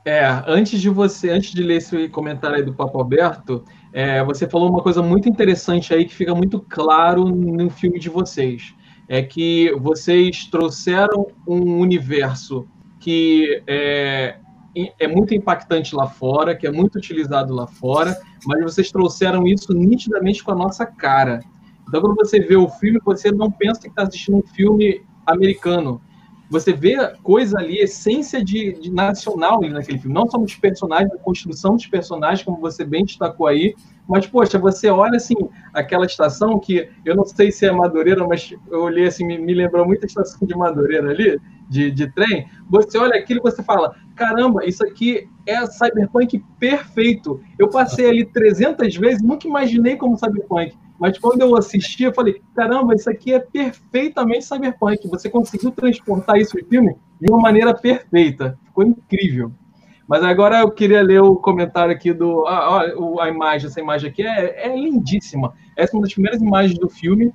É, 0.05 0.25
antes 0.47 0.79
de 0.79 0.89
você, 0.89 1.29
antes 1.29 1.51
de 1.51 1.61
ler 1.61 1.75
esse 1.75 2.07
comentário 2.09 2.55
aí 2.55 2.63
do 2.63 2.73
Papo 2.73 3.01
Aberto, 3.01 3.65
é, 3.91 4.23
você 4.23 4.47
falou 4.47 4.69
uma 4.69 4.81
coisa 4.81 5.01
muito 5.01 5.27
interessante 5.27 5.93
aí 5.93 6.05
que 6.05 6.13
fica 6.13 6.33
muito 6.35 6.59
claro 6.59 7.25
no 7.25 7.69
filme 7.69 7.99
de 7.99 8.09
vocês. 8.09 8.73
É 9.07 9.23
que 9.23 9.71
vocês 9.79 10.45
trouxeram 10.45 11.27
um 11.47 11.79
universo 11.79 12.67
que 12.99 13.63
é, 13.65 14.35
é 14.99 15.07
muito 15.07 15.33
impactante 15.33 15.95
lá 15.95 16.07
fora, 16.07 16.55
que 16.55 16.67
é 16.67 16.71
muito 16.71 16.97
utilizado 16.97 17.53
lá 17.53 17.65
fora, 17.65 18.15
mas 18.45 18.61
vocês 18.61 18.91
trouxeram 18.91 19.47
isso 19.47 19.73
nitidamente 19.73 20.43
com 20.43 20.51
a 20.51 20.55
nossa 20.55 20.85
cara. 20.85 21.39
Então, 21.87 22.01
quando 22.01 22.15
você 22.17 22.39
vê 22.39 22.55
o 22.55 22.69
filme, 22.69 22.99
você 23.03 23.31
não 23.31 23.49
pensa 23.49 23.81
que 23.81 23.87
está 23.87 24.03
assistindo 24.03 24.37
um 24.37 24.47
filme 24.53 25.01
americano 25.25 25.99
você 26.49 26.73
vê 26.73 26.95
coisa 27.21 27.59
ali, 27.59 27.77
essência 27.77 28.43
de, 28.43 28.73
de 28.73 28.91
nacional 28.91 29.63
ali 29.63 29.71
naquele 29.71 29.99
filme. 29.99 30.13
Não 30.13 30.27
só 30.27 30.37
dos 30.37 30.55
personagens, 30.55 31.11
a 31.11 31.17
construção 31.17 31.75
dos 31.75 31.85
personagens, 31.85 32.43
como 32.43 32.59
você 32.59 32.83
bem 32.83 33.05
destacou 33.05 33.47
aí, 33.47 33.75
mas, 34.07 34.25
poxa, 34.25 34.57
você 34.57 34.89
olha 34.89 35.17
assim, 35.17 35.35
aquela 35.71 36.07
estação 36.07 36.59
que 36.59 36.89
eu 37.05 37.15
não 37.15 37.25
sei 37.25 37.51
se 37.51 37.67
é 37.67 37.71
Madureira, 37.71 38.27
mas 38.27 38.51
eu 38.71 38.81
olhei 38.81 39.05
assim, 39.05 39.23
me, 39.23 39.37
me 39.37 39.53
lembrou 39.53 39.85
muito 39.85 40.03
a 40.03 40.07
estação 40.07 40.47
de 40.47 40.55
Madureira 40.57 41.11
ali, 41.11 41.39
de, 41.69 41.91
de 41.91 42.11
trem. 42.11 42.47
Você 42.67 42.97
olha 42.97 43.15
aquilo 43.15 43.39
e 43.39 43.43
você 43.43 43.61
fala: 43.61 43.95
caramba, 44.15 44.65
isso 44.65 44.83
aqui 44.83 45.29
é 45.45 45.63
cyberpunk 45.67 46.43
perfeito. 46.59 47.39
Eu 47.59 47.69
passei 47.69 48.09
ali 48.09 48.25
300 48.25 48.95
vezes, 48.95 49.21
nunca 49.21 49.47
imaginei 49.47 49.95
como 49.95 50.17
cyberpunk. 50.17 50.75
Mas 50.99 51.17
quando 51.17 51.41
eu 51.41 51.55
assisti, 51.55 52.03
eu 52.03 52.13
falei: 52.13 52.41
caramba, 52.53 52.93
isso 52.93 53.09
aqui 53.09 53.33
é 53.33 53.39
perfeitamente 53.39 54.45
cyberpunk. 54.45 55.07
Você 55.07 55.29
conseguiu 55.29 55.71
transportar 55.71 56.37
isso 56.37 56.57
no 56.57 56.65
filme 56.65 56.95
de 57.21 57.31
uma 57.31 57.41
maneira 57.41 57.73
perfeita. 57.73 58.57
Ficou 58.65 58.83
incrível. 58.83 59.51
Mas 60.07 60.23
agora 60.23 60.59
eu 60.59 60.71
queria 60.71 61.01
ler 61.01 61.21
o 61.21 61.35
comentário 61.35 61.93
aqui 61.93 62.11
do. 62.11 62.45
A, 62.45 62.81
a, 62.81 63.23
a 63.23 63.29
imagem, 63.29 63.67
essa 63.67 63.79
imagem 63.79 64.09
aqui 64.09 64.23
é, 64.23 64.67
é, 64.67 64.75
lindíssima. 64.75 65.53
Essa 65.77 65.93
é 65.93 65.95
uma 65.95 66.01
das 66.01 66.13
primeiras 66.13 66.41
imagens 66.41 66.77
do 66.77 66.89
filme. 66.89 67.31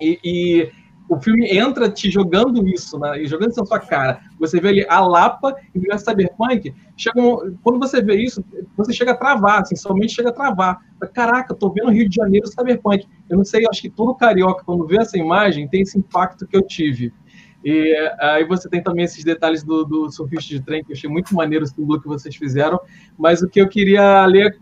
E, 0.00 0.18
e 0.22 0.72
o 1.12 1.20
filme 1.20 1.46
entra 1.46 1.90
te 1.90 2.10
jogando 2.10 2.66
isso, 2.66 2.98
né? 2.98 3.22
jogando 3.26 3.50
isso 3.50 3.60
na 3.60 3.66
sua 3.66 3.78
cara. 3.78 4.22
Você 4.40 4.58
vê 4.58 4.68
ali 4.68 4.86
a 4.88 4.98
Lapa 5.00 5.54
e 5.74 5.92
a 5.92 5.98
Cyberpunk. 5.98 6.74
Chega 6.96 7.20
um, 7.20 7.54
quando 7.62 7.78
você 7.78 8.00
vê 8.00 8.16
isso, 8.16 8.42
você 8.74 8.94
chega 8.94 9.12
a 9.12 9.16
travar, 9.16 9.60
assim, 9.60 9.76
somente 9.76 10.14
chega 10.14 10.30
a 10.30 10.32
travar. 10.32 10.80
Caraca, 11.12 11.54
tô 11.54 11.68
vendo 11.70 11.90
Rio 11.90 12.08
de 12.08 12.16
Janeiro 12.16 12.46
Cyberpunk. 12.46 13.06
Eu 13.28 13.36
não 13.36 13.44
sei, 13.44 13.66
acho 13.70 13.82
que 13.82 13.90
todo 13.90 14.14
carioca, 14.14 14.64
quando 14.64 14.86
vê 14.86 14.96
essa 14.96 15.18
imagem, 15.18 15.68
tem 15.68 15.82
esse 15.82 15.98
impacto 15.98 16.46
que 16.46 16.56
eu 16.56 16.62
tive. 16.62 17.12
E 17.62 17.94
aí 18.18 18.44
você 18.44 18.66
tem 18.66 18.82
também 18.82 19.04
esses 19.04 19.22
detalhes 19.22 19.62
do, 19.62 19.84
do 19.84 20.10
surfista 20.10 20.48
de 20.48 20.62
trem, 20.62 20.82
que 20.82 20.92
eu 20.92 20.96
achei 20.96 21.10
muito 21.10 21.34
maneiro 21.34 21.64
esse 21.64 21.74
símbolo 21.74 22.00
que 22.00 22.08
vocês 22.08 22.34
fizeram. 22.34 22.80
Mas 23.18 23.42
o 23.42 23.48
que 23.48 23.60
eu 23.60 23.68
queria 23.68 24.24
ler 24.24 24.56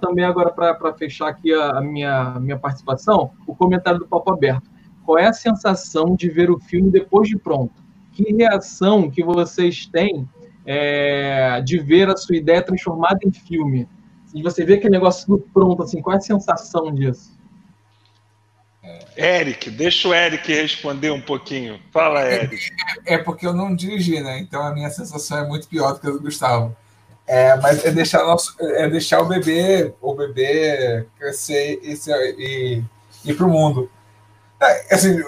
também 0.00 0.24
agora 0.24 0.50
para 0.52 0.94
fechar 0.94 1.26
aqui 1.26 1.52
a, 1.52 1.78
a 1.78 1.80
minha, 1.80 2.38
minha 2.38 2.56
participação, 2.56 3.32
o 3.44 3.56
comentário 3.56 3.98
do 3.98 4.06
Papo 4.06 4.32
Aberto 4.32 4.75
qual 5.06 5.18
é 5.18 5.28
a 5.28 5.32
sensação 5.32 6.16
de 6.16 6.28
ver 6.28 6.50
o 6.50 6.58
filme 6.58 6.90
depois 6.90 7.28
de 7.28 7.38
pronto? 7.38 7.72
Que 8.12 8.34
reação 8.34 9.08
que 9.08 9.22
vocês 9.22 9.86
têm 9.86 10.28
é, 10.66 11.62
de 11.62 11.78
ver 11.78 12.08
a 12.10 12.16
sua 12.16 12.36
ideia 12.36 12.60
transformada 12.60 13.20
em 13.24 13.30
filme? 13.30 13.88
De 14.34 14.42
você 14.42 14.64
ver 14.64 14.74
aquele 14.74 14.90
negócio 14.90 15.26
tudo 15.26 15.48
pronto, 15.54 15.82
assim, 15.82 16.02
qual 16.02 16.14
é 16.14 16.18
a 16.18 16.20
sensação 16.20 16.92
disso? 16.92 17.36
Eric, 19.16 19.70
deixa 19.70 20.08
o 20.08 20.14
Eric 20.14 20.52
responder 20.52 21.10
um 21.10 21.20
pouquinho. 21.20 21.80
Fala, 21.90 22.30
Eric. 22.30 22.56
É, 23.06 23.14
é, 23.14 23.18
porque 23.18 23.46
eu 23.46 23.52
não 23.52 23.74
dirigi, 23.74 24.20
né? 24.20 24.38
Então 24.38 24.62
a 24.62 24.74
minha 24.74 24.90
sensação 24.90 25.38
é 25.38 25.46
muito 25.46 25.66
pior 25.68 25.94
do 25.94 26.00
que 26.00 26.06
a 26.06 26.10
do 26.10 26.20
Gustavo. 26.20 26.76
É, 27.26 27.56
mas 27.56 27.84
é 27.84 27.90
deixar, 27.90 28.24
nosso, 28.24 28.54
é 28.60 28.88
deixar 28.88 29.20
o 29.20 29.26
bebê, 29.26 29.92
o 30.00 30.14
bebê 30.14 31.06
crescer 31.18 31.80
e, 31.82 31.98
e 32.38 32.84
ir 33.24 33.34
para 33.34 33.46
o 33.46 33.50
mundo. 33.50 33.90
É, 34.60 34.94
assim, 34.94 35.22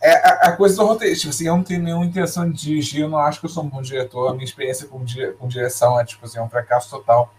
é 0.00 0.12
a, 0.12 0.48
a, 0.48 0.52
coisa 0.56 0.76
do 0.76 0.86
roteiro. 0.86 1.16
Tipo 1.16 1.30
assim, 1.30 1.46
eu 1.46 1.56
não 1.56 1.62
tenho 1.62 1.82
nenhuma 1.82 2.04
intenção 2.04 2.50
de 2.50 2.56
dirigir, 2.56 3.02
eu 3.02 3.08
não 3.08 3.18
acho 3.18 3.40
que 3.40 3.46
eu 3.46 3.50
sou 3.50 3.64
um 3.64 3.68
bom 3.68 3.82
diretor. 3.82 4.28
A 4.28 4.32
minha 4.32 4.44
experiência 4.44 4.86
com, 4.86 5.04
com 5.38 5.48
direção 5.48 6.00
é, 6.00 6.04
tipo 6.04 6.24
assim, 6.24 6.38
é 6.38 6.42
um 6.42 6.48
fracasso 6.48 6.90
total. 6.90 7.32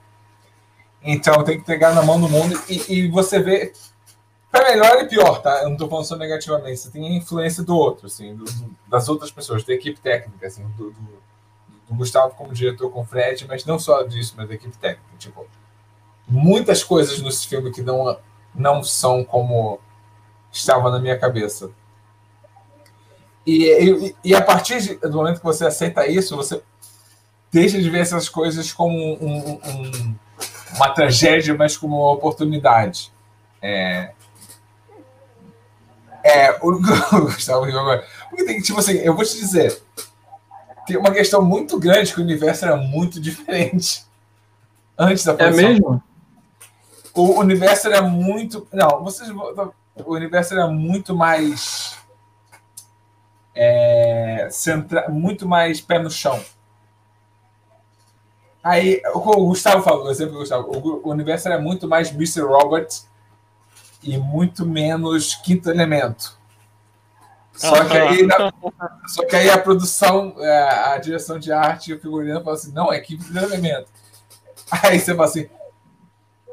Então, 1.04 1.44
tem 1.44 1.60
que 1.60 1.66
pegar 1.66 1.94
na 1.94 2.04
mão 2.04 2.22
do 2.22 2.30
mundo 2.30 2.62
e, 2.70 2.94
e 2.94 3.08
você 3.10 3.40
vê. 3.40 3.74
Para 4.52 4.70
melhor 4.70 5.02
e 5.02 5.08
pior, 5.08 5.42
tá? 5.42 5.60
Eu 5.60 5.68
não 5.68 5.74
estou 5.74 5.88
falando 5.88 6.06
só 6.06 6.18
negativamente. 6.18 6.78
Você 6.78 6.92
tem 6.92 7.08
a 7.08 7.18
influência 7.18 7.64
do 7.64 7.74
outro, 7.74 8.08
assim, 8.08 8.36
do, 8.36 8.44
das 8.86 9.08
outras 9.08 9.32
pessoas, 9.32 9.64
da 9.64 9.74
equipe 9.74 9.98
técnica, 10.02 10.46
assim, 10.46 10.68
do, 10.76 10.92
do, 10.92 11.22
do 11.88 11.96
Gustavo 11.96 12.36
como 12.36 12.54
diretor 12.54 12.92
com 12.92 13.02
o 13.02 13.06
Fred, 13.06 13.48
mas 13.48 13.64
não 13.64 13.80
só 13.80 14.04
disso, 14.04 14.34
mas 14.36 14.50
da 14.50 14.54
equipe 14.54 14.78
técnica. 14.78 15.10
Tipo, 15.18 15.48
muitas 16.28 16.84
coisas 16.84 17.22
nesse 17.22 17.48
filme 17.48 17.72
que 17.72 17.82
não, 17.82 18.18
não 18.54 18.84
são 18.84 19.24
como 19.24 19.80
estava 20.52 20.89
na 20.91 20.99
minha 20.99 21.18
cabeça. 21.18 21.70
E, 23.45 23.66
e, 23.66 24.16
e 24.24 24.36
a 24.36 24.41
partir 24.41 24.82
de, 24.82 24.95
do 24.95 25.14
momento 25.18 25.39
que 25.39 25.43
você 25.43 25.66
aceita 25.66 26.06
isso, 26.08 26.36
você 26.36 26.62
deixa 27.52 27.82
de 27.82 27.89
ver 27.89 27.99
essas 27.99 28.30
coisas 28.30 28.72
como 28.72 28.95
um, 28.95 29.60
um, 29.66 30.16
uma 30.76 30.89
tragédia, 30.89 31.54
mas 31.56 31.76
como 31.76 31.97
uma 31.97 32.12
oportunidade. 32.12 33.12
É, 33.62 34.12
é 36.24 36.52
o, 36.62 36.80
Gustavo 37.26 37.66
agora. 37.66 38.06
Porque 38.30 38.45
tem, 38.45 38.62
tipo 38.62 38.80
assim, 38.80 38.93
eu 38.97 39.16
vou 39.16 39.26
te 39.26 39.38
dizer, 39.38 39.82
tem 40.86 40.97
uma 40.97 41.12
questão 41.12 41.41
muito 41.43 41.80
grande 41.80 42.14
que 42.14 42.20
o 42.20 42.24
universo 42.24 42.66
era 42.66 42.78
muito 42.78 43.20
diferente 43.20 44.06
antes 44.97 45.26
da 45.26 45.34
produção. 45.34 45.66
É 45.66 45.68
mesmo? 45.70 46.04
O 47.14 47.39
universo 47.39 47.88
era 47.88 48.02
muito. 48.02 48.68
Não, 48.72 49.04
vocês 49.04 49.30
o 49.96 50.14
universo 50.14 50.54
era 50.54 50.68
muito 50.68 51.16
mais 51.16 51.98
é, 53.56 54.48
centra, 54.52 55.10
muito 55.10 55.48
mais 55.48 55.82
pé 55.82 56.00
no 56.00 56.10
chão. 56.10 56.44
Aí, 58.64 59.02
o 59.14 59.48
Gustavo 59.48 59.82
falou, 59.82 60.12
exemplo 60.12 60.34
do 60.34 60.39
Gustavo, 60.39 60.70
o, 61.04 61.10
universo 61.10 61.48
era 61.48 61.60
muito 61.60 61.88
mais 61.88 62.12
Mr. 62.12 62.42
Robert 62.42 62.89
e 64.04 64.18
muito 64.18 64.66
menos 64.66 65.36
Quinto 65.36 65.70
Elemento. 65.70 66.39
Só 67.54 67.84
que 67.86 67.98
aí, 67.98 68.24
na, 68.26 68.54
só 69.08 69.26
que 69.26 69.36
aí 69.36 69.50
a 69.50 69.58
produção, 69.58 70.36
é, 70.38 70.94
a 70.94 70.98
direção 70.98 71.38
de 71.39 71.52
arte 71.52 71.92
e 71.92 71.94
o 71.96 72.00
figurino 72.00 72.39
falam 72.42 72.54
assim, 72.54 72.72
não, 72.72 72.94
é 72.94 73.00
Quinto 73.00 73.26
Elemento. 73.36 73.89
Aí 74.72 75.00
você 75.00 75.14
fala 75.14 75.28
assim, 75.28 75.50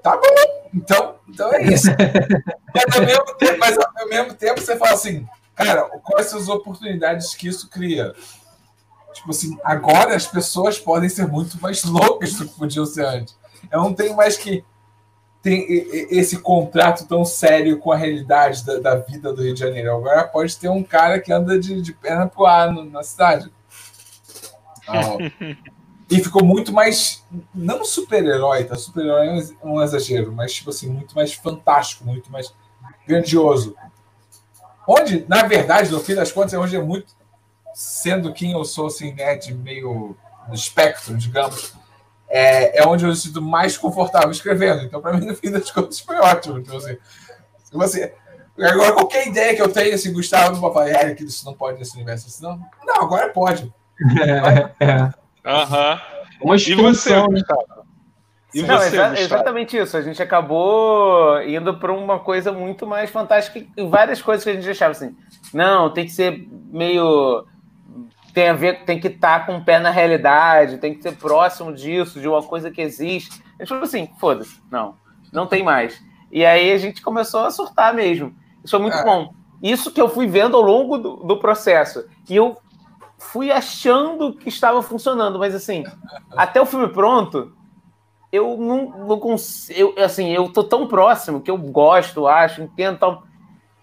tá 0.02 0.16
bom, 0.16 0.57
então, 0.74 1.16
então 1.28 1.52
é 1.52 1.62
isso. 1.64 1.88
mas, 2.74 2.96
ao 2.96 3.06
mesmo 3.06 3.34
tempo, 3.34 3.58
mas 3.58 3.78
ao 3.78 4.08
mesmo 4.08 4.34
tempo 4.34 4.60
você 4.60 4.76
fala 4.76 4.92
assim, 4.92 5.26
cara, 5.54 5.84
quais 6.02 6.26
são 6.26 6.38
as 6.38 6.48
oportunidades 6.48 7.34
que 7.34 7.48
isso 7.48 7.68
cria? 7.68 8.14
Tipo 9.12 9.30
assim, 9.30 9.58
agora 9.64 10.14
as 10.14 10.26
pessoas 10.26 10.78
podem 10.78 11.08
ser 11.08 11.26
muito 11.26 11.60
mais 11.60 11.82
loucas 11.86 12.34
do 12.34 12.48
que 12.48 12.58
podiam 12.58 12.86
ser 12.86 13.04
antes. 13.04 13.36
Eu 13.70 13.80
não 13.80 13.92
tenho 13.92 14.16
mais 14.16 14.36
que 14.36 14.64
tem 15.42 15.64
esse 16.10 16.38
contrato 16.38 17.06
tão 17.06 17.24
sério 17.24 17.78
com 17.78 17.92
a 17.92 17.96
realidade 17.96 18.64
da, 18.64 18.78
da, 18.78 18.94
vida 18.96 19.32
do 19.32 19.42
Rio 19.42 19.54
de 19.54 19.60
Janeiro. 19.60 19.94
Agora 19.94 20.26
pode 20.26 20.56
ter 20.56 20.68
um 20.68 20.82
cara 20.82 21.20
que 21.20 21.32
anda 21.32 21.58
de, 21.58 21.80
de 21.80 21.92
perna 21.92 22.26
pro 22.26 22.44
ar 22.44 22.72
no, 22.72 22.84
na 22.84 23.02
cidade. 23.02 23.50
e 26.10 26.22
ficou 26.22 26.42
muito 26.42 26.72
mais. 26.72 27.24
Não 27.54 27.84
super-herói, 27.84 28.64
tá? 28.64 28.74
Super-herói 28.76 29.28
é 29.28 29.66
um 29.66 29.82
exagero, 29.82 30.32
mas 30.32 30.54
tipo 30.54 30.70
assim, 30.70 30.88
muito 30.88 31.14
mais 31.14 31.34
fantástico, 31.34 32.04
muito 32.04 32.32
mais 32.32 32.52
grandioso. 33.06 33.76
Onde, 34.86 35.26
na 35.28 35.42
verdade, 35.42 35.90
no 35.90 36.00
fim 36.00 36.14
das 36.14 36.32
contas, 36.32 36.54
é 36.54 36.58
onde 36.58 36.76
é 36.76 36.80
muito. 36.80 37.16
Sendo 37.74 38.32
quem 38.32 38.52
eu 38.52 38.64
sou, 38.64 38.86
assim, 38.86 39.12
né, 39.12 39.36
de 39.36 39.54
meio 39.54 40.16
do 40.48 40.54
espectro, 40.54 41.16
digamos, 41.16 41.74
é, 42.28 42.80
é 42.80 42.86
onde 42.86 43.04
eu 43.04 43.10
me 43.10 43.16
sinto 43.16 43.40
mais 43.40 43.76
confortável 43.76 44.30
escrevendo. 44.30 44.82
Então, 44.82 45.00
para 45.00 45.16
mim, 45.16 45.26
no 45.26 45.36
fim 45.36 45.50
das 45.50 45.70
contas, 45.70 46.00
foi 46.00 46.16
ótimo. 46.16 46.58
Então, 46.58 46.76
assim, 46.78 46.96
você, 47.70 48.14
agora, 48.58 48.94
qualquer 48.94 49.28
ideia 49.28 49.54
que 49.54 49.62
eu 49.62 49.70
tenha, 49.70 49.94
assim, 49.94 50.12
Gustavo 50.12 50.54
não 50.54 50.60
vai 50.60 50.90
falar, 50.90 51.14
que 51.14 51.22
isso 51.22 51.44
não 51.44 51.54
pode 51.54 51.78
nesse 51.78 51.94
universo. 51.94 52.26
Assim, 52.26 52.42
não, 52.42 52.58
não, 52.84 53.02
agora 53.02 53.28
pode. 53.30 53.72
É, 54.80 54.84
é. 54.84 55.27
Aham. 55.48 56.00
Uma 56.40 56.56
e 56.56 56.74
você, 56.74 57.16
né? 57.16 57.26
Gustavo? 57.26 57.64
E 58.54 58.62
não, 58.62 58.78
você, 58.78 58.86
exa 58.86 59.20
exatamente 59.20 59.76
isso. 59.76 59.96
A 59.96 60.02
gente 60.02 60.22
acabou 60.22 61.40
indo 61.42 61.74
para 61.78 61.92
uma 61.92 62.18
coisa 62.18 62.52
muito 62.52 62.86
mais 62.86 63.10
fantástica 63.10 63.64
e 63.76 63.86
várias 63.86 64.22
coisas 64.22 64.44
que 64.44 64.50
a 64.50 64.54
gente 64.54 64.68
achava 64.68 64.92
assim. 64.92 65.16
Não, 65.52 65.90
tem 65.90 66.06
que 66.06 66.12
ser 66.12 66.48
meio 66.70 67.44
tem 68.32 68.48
a 68.48 68.52
ver, 68.52 68.84
tem 68.84 69.00
que 69.00 69.08
estar 69.08 69.40
tá 69.40 69.46
com 69.46 69.56
o 69.56 69.64
pé 69.64 69.80
na 69.80 69.90
realidade, 69.90 70.78
tem 70.78 70.94
que 70.94 71.02
ser 71.02 71.16
próximo 71.16 71.72
disso, 71.72 72.20
de 72.20 72.28
uma 72.28 72.42
coisa 72.42 72.70
que 72.70 72.80
existe. 72.80 73.42
A 73.58 73.62
gente 73.62 73.68
falou 73.68 73.84
assim, 73.84 74.08
foda-se, 74.20 74.60
não, 74.70 74.94
não 75.32 75.46
tem 75.46 75.64
mais. 75.64 76.00
E 76.30 76.44
aí 76.44 76.70
a 76.70 76.78
gente 76.78 77.02
começou 77.02 77.40
a 77.40 77.50
surtar 77.50 77.92
mesmo. 77.92 78.34
Isso 78.62 78.70
foi 78.70 78.80
muito 78.80 78.96
é. 78.96 79.04
bom. 79.04 79.34
Isso 79.62 79.90
que 79.90 80.00
eu 80.00 80.08
fui 80.08 80.26
vendo 80.26 80.56
ao 80.56 80.62
longo 80.62 80.98
do, 80.98 81.16
do, 81.16 81.36
processo. 81.38 82.04
E 82.28 82.36
eu 82.36 82.56
fui 83.18 83.50
achando 83.50 84.32
que 84.32 84.48
estava 84.48 84.80
funcionando, 84.80 85.38
mas 85.38 85.54
assim, 85.54 85.84
até 86.36 86.60
o 86.60 86.66
filme 86.66 86.88
pronto, 86.88 87.52
eu 88.32 88.56
não, 88.56 89.06
não 89.06 89.18
consigo. 89.18 89.94
Assim, 89.98 90.32
eu 90.32 90.52
tô 90.52 90.62
tão 90.62 90.86
próximo 90.86 91.40
que 91.40 91.50
eu 91.50 91.58
gosto, 91.58 92.26
acho, 92.26 92.62
entendo 92.62 92.98
tão, 92.98 93.22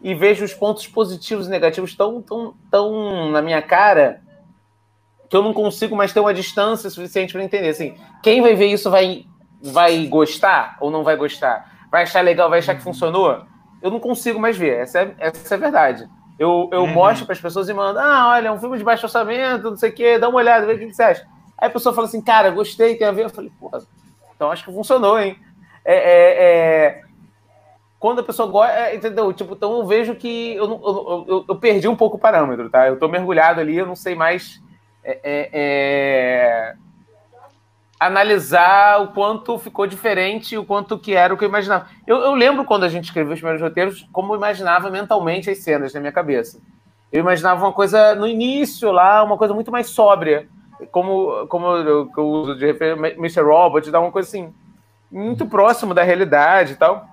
e 0.02 0.16
vejo 0.16 0.46
os 0.46 0.54
pontos 0.54 0.88
positivos 0.88 1.48
e 1.48 1.50
negativos 1.50 1.96
tão, 1.96 2.22
tão, 2.22 2.54
tão 2.72 3.32
na 3.32 3.42
minha 3.42 3.62
cara 3.62 4.22
que 5.30 5.36
eu 5.36 5.42
não 5.42 5.54
consigo 5.54 5.96
mais 5.96 6.14
ter 6.14 6.20
uma 6.20 6.34
distância 6.34 6.90
suficiente 6.90 7.34
para 7.34 7.44
entender. 7.44 7.70
Assim, 7.70 7.96
quem 8.24 8.42
vai 8.42 8.56
ver 8.56 8.68
isso 8.68 8.90
vai, 8.90 9.26
vai 9.62 10.06
gostar 10.08 10.78
ou 10.80 10.90
não 10.90 11.04
vai 11.04 11.18
gostar? 11.18 11.88
Vai 11.92 12.04
achar 12.04 12.22
legal, 12.22 12.50
vai 12.50 12.60
achar 12.60 12.76
que 12.76 12.84
funcionou? 12.84 13.46
Eu 13.82 13.92
não 13.92 14.00
consigo 14.00 14.40
mais 14.40 14.58
ver, 14.58 14.80
essa 14.80 15.00
é, 15.00 15.16
essa 15.18 15.56
é 15.56 15.58
a 15.58 15.60
verdade. 15.60 16.10
Eu, 16.38 16.70
eu 16.72 16.82
uhum. 16.82 16.94
mostro 16.94 17.26
para 17.26 17.34
as 17.34 17.42
pessoas 17.42 17.70
e 17.70 17.74
mando, 17.74 18.00
ah, 18.00 18.30
olha, 18.30 18.50
é 18.50 18.52
um 18.52 18.60
filme 18.60 18.78
de 18.78 18.84
baixo 18.84 19.06
orçamento, 19.06 19.70
não 19.70 19.78
sei 19.78 19.90
o 19.90 19.94
quê, 19.94 20.20
dá 20.20 20.28
uma 20.28 20.38
olhada, 20.38 20.66
vê 20.66 20.74
o 20.74 20.80
que 20.80 20.94
você 20.94 21.04
acha. 21.04 21.26
Aí 21.58 21.68
a 21.68 21.72
pessoa 21.72 21.96
fala 21.96 22.08
assim, 22.08 22.22
cara, 22.22 22.50
gostei, 22.50 22.96
tem 22.96 23.08
a 23.08 23.12
ver. 23.12 23.26
Eu 23.26 23.30
falei, 23.30 23.52
pô, 23.60 23.72
então 24.36 24.52
acho 24.52 24.66
que 24.66 24.74
funcionou, 24.74 25.18
hein? 25.18 25.40
É, 25.84 25.96
é, 25.96 26.44
é... 26.44 27.02
Quando 27.98 28.20
a 28.20 28.24
pessoa 28.24 28.50
gosta, 28.50 28.74
é, 28.74 28.96
entendeu? 28.96 29.32
Tipo, 29.32 29.54
então 29.54 29.78
eu 29.78 29.86
vejo 29.86 30.16
que 30.16 30.56
eu, 30.56 30.66
eu, 30.66 31.26
eu, 31.28 31.46
eu, 31.48 31.56
perdi 31.56 31.88
um 31.88 31.96
pouco 31.96 32.18
o 32.18 32.20
parâmetro, 32.20 32.70
tá? 32.70 32.88
Eu 32.88 33.00
tô 33.00 33.08
mergulhado 33.08 33.62
ali, 33.62 33.78
eu 33.78 33.86
não 33.86 33.96
sei 33.96 34.14
mais 34.14 34.62
é, 35.04 35.20
é, 35.24 35.50
é, 35.54 36.76
analisar 38.00 39.02
o 39.02 39.08
quanto 39.10 39.58
ficou 39.58 39.88
diferente, 39.88 40.58
o 40.58 40.66
quanto 40.66 41.00
que 41.00 41.14
era 41.14 41.34
o 41.34 41.38
que 41.38 41.46
eu 41.46 41.50
imaginava. 41.50 41.88
Eu, 42.06 42.18
eu 42.18 42.34
lembro 42.34 42.66
quando 42.66 42.84
a 42.84 42.89
gente 42.89 43.06
escreveu 43.06 43.34
os 43.34 43.39
primeiros 43.39 43.62
roteiros, 43.62 44.08
como 44.12 44.34
eu 44.34 44.38
imaginava 44.38 44.89
mentalmente 44.89 45.50
as 45.50 45.60
cenas 45.60 45.93
na 45.93 46.00
minha 46.00 46.12
cabeça. 46.12 46.60
Eu 47.12 47.22
imaginava 47.22 47.64
uma 47.66 47.72
coisa 47.72 48.14
no 48.16 48.28
início 48.28 48.91
lá, 48.91 49.24
uma 49.24 49.38
coisa 49.38 49.54
muito 49.54 49.72
mais 49.72 49.89
sóbria, 49.89 50.48
como, 50.91 51.48
como 51.48 51.68
eu, 51.68 52.12
eu 52.16 52.28
uso 52.28 52.58
de 52.58 52.66
referência, 52.66 53.16
Mr. 53.18 53.41
Robot, 53.41 53.89
dá 53.89 54.00
uma 54.00 54.12
coisa 54.12 54.28
assim, 54.28 54.54
muito 55.10 55.46
próximo 55.46 55.93
da 55.93 56.04
realidade 56.04 56.74
e 56.74 56.76
tal. 56.76 57.08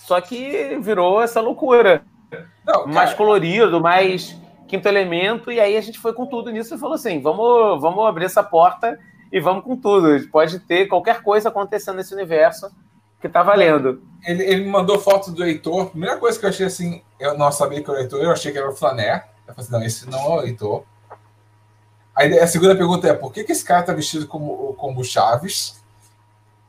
Só 0.00 0.20
que 0.20 0.78
virou 0.82 1.22
essa 1.22 1.40
loucura. 1.40 2.02
Não, 2.66 2.86
mais 2.86 3.14
colorido, 3.14 3.80
mais 3.80 4.38
quinto 4.68 4.86
elemento, 4.86 5.50
e 5.50 5.58
aí 5.58 5.76
a 5.76 5.80
gente 5.80 5.98
foi 5.98 6.12
com 6.12 6.26
tudo 6.26 6.50
nisso 6.50 6.74
e 6.74 6.78
falou 6.78 6.94
assim: 6.94 7.20
vamos, 7.20 7.80
vamos 7.80 8.06
abrir 8.06 8.26
essa 8.26 8.42
porta 8.42 8.98
e 9.32 9.40
vamos 9.40 9.64
com 9.64 9.76
tudo. 9.76 10.28
Pode 10.28 10.58
ter 10.60 10.86
qualquer 10.86 11.22
coisa 11.22 11.48
acontecendo 11.48 11.96
nesse 11.96 12.14
universo 12.14 12.70
que 13.20 13.28
tá 13.28 13.42
valendo. 13.42 14.02
Ele, 14.24 14.42
ele 14.42 14.64
me 14.64 14.70
mandou 14.70 14.98
foto 14.98 15.30
do 15.30 15.44
Heitor. 15.44 15.82
A 15.82 15.90
primeira 15.90 16.16
coisa 16.16 16.38
que 16.38 16.44
eu 16.44 16.50
achei 16.50 16.66
assim, 16.66 17.02
eu 17.18 17.36
não 17.36 17.52
sabia 17.52 17.82
que 17.82 17.90
era 17.90 17.98
o 17.98 18.02
Heitor, 18.02 18.20
eu 18.20 18.30
achei 18.32 18.50
que 18.52 18.58
era 18.58 18.68
o 18.68 18.74
Flané. 18.74 19.24
Eu 19.46 19.54
falei 19.54 19.68
assim, 19.68 19.72
não, 19.72 19.82
esse 19.82 20.08
não 20.08 20.18
é 20.18 20.28
o 20.28 20.42
Heitor. 20.42 20.84
Aí 22.14 22.38
a 22.38 22.46
segunda 22.46 22.76
pergunta 22.76 23.08
é: 23.08 23.14
por 23.14 23.32
que, 23.32 23.44
que 23.44 23.52
esse 23.52 23.64
cara 23.64 23.82
tá 23.82 23.92
vestido 23.92 24.26
como, 24.26 24.74
como 24.74 25.04
Chaves? 25.04 25.80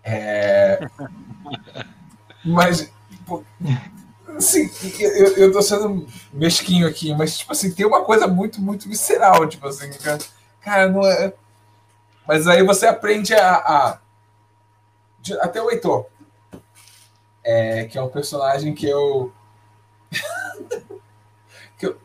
É... 0.03 0.88
Mas. 2.43 2.91
Assim, 4.36 4.70
eu, 4.99 5.38
eu 5.38 5.51
tô 5.51 5.62
sendo 5.62 6.07
mesquinho 6.34 6.88
aqui, 6.88 7.14
mas, 7.14 7.38
tipo 7.38 7.51
assim, 7.51 7.72
tem 7.72 7.86
uma 7.86 8.03
coisa 8.03 8.28
muito, 8.28 8.62
muito 8.62 8.88
visceral, 8.88 9.47
tipo 9.47 9.68
assim, 9.68 9.91
cara, 10.62 10.89
não 10.89 11.05
é. 11.05 11.34
Mas 12.32 12.47
aí 12.47 12.63
você 12.63 12.88
aprende 12.88 13.34
a. 13.34 13.55
a... 13.55 13.99
Até 15.41 15.61
o 15.61 15.69
Heitor, 15.69 16.05
é, 17.43 17.84
que 17.84 17.97
é 17.97 18.01
um 18.01 18.07
personagem 18.07 18.73
que 18.73 18.88
eu. 18.88 19.34
que 21.77 21.88
eu, 21.88 21.97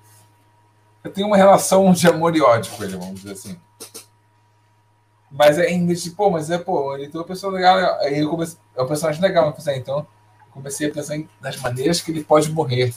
eu 1.04 1.12
tenho 1.12 1.28
uma 1.28 1.36
relação 1.36 1.92
de 1.92 2.08
amor 2.08 2.34
e 2.34 2.42
ódio 2.42 2.72
com 2.72 2.82
ele, 2.82 2.96
vamos 2.96 3.20
dizer 3.20 3.34
assim. 3.34 3.60
Mas 5.30 5.60
é 5.60 5.68
ainda 5.68 5.94
tipo, 5.94 6.16
pô, 6.16 6.28
mas 6.28 6.50
é, 6.50 6.58
pô, 6.58 6.96
ele 6.96 7.08
tem 7.08 7.20
uma 7.20 7.26
pessoa 7.26 7.52
legal. 7.52 7.78
Aí 8.00 8.18
eu 8.18 8.28
comecei, 8.28 8.58
é 8.74 8.82
um 8.82 8.88
personagem 8.88 9.22
legal, 9.22 9.46
eu 9.46 9.52
pensei, 9.52 9.76
então 9.76 10.04
comecei 10.50 10.88
a 10.88 10.92
pensar 10.92 11.16
nas 11.40 11.56
maneiras 11.58 12.00
que 12.00 12.10
ele 12.10 12.24
pode 12.24 12.50
morrer. 12.50 12.92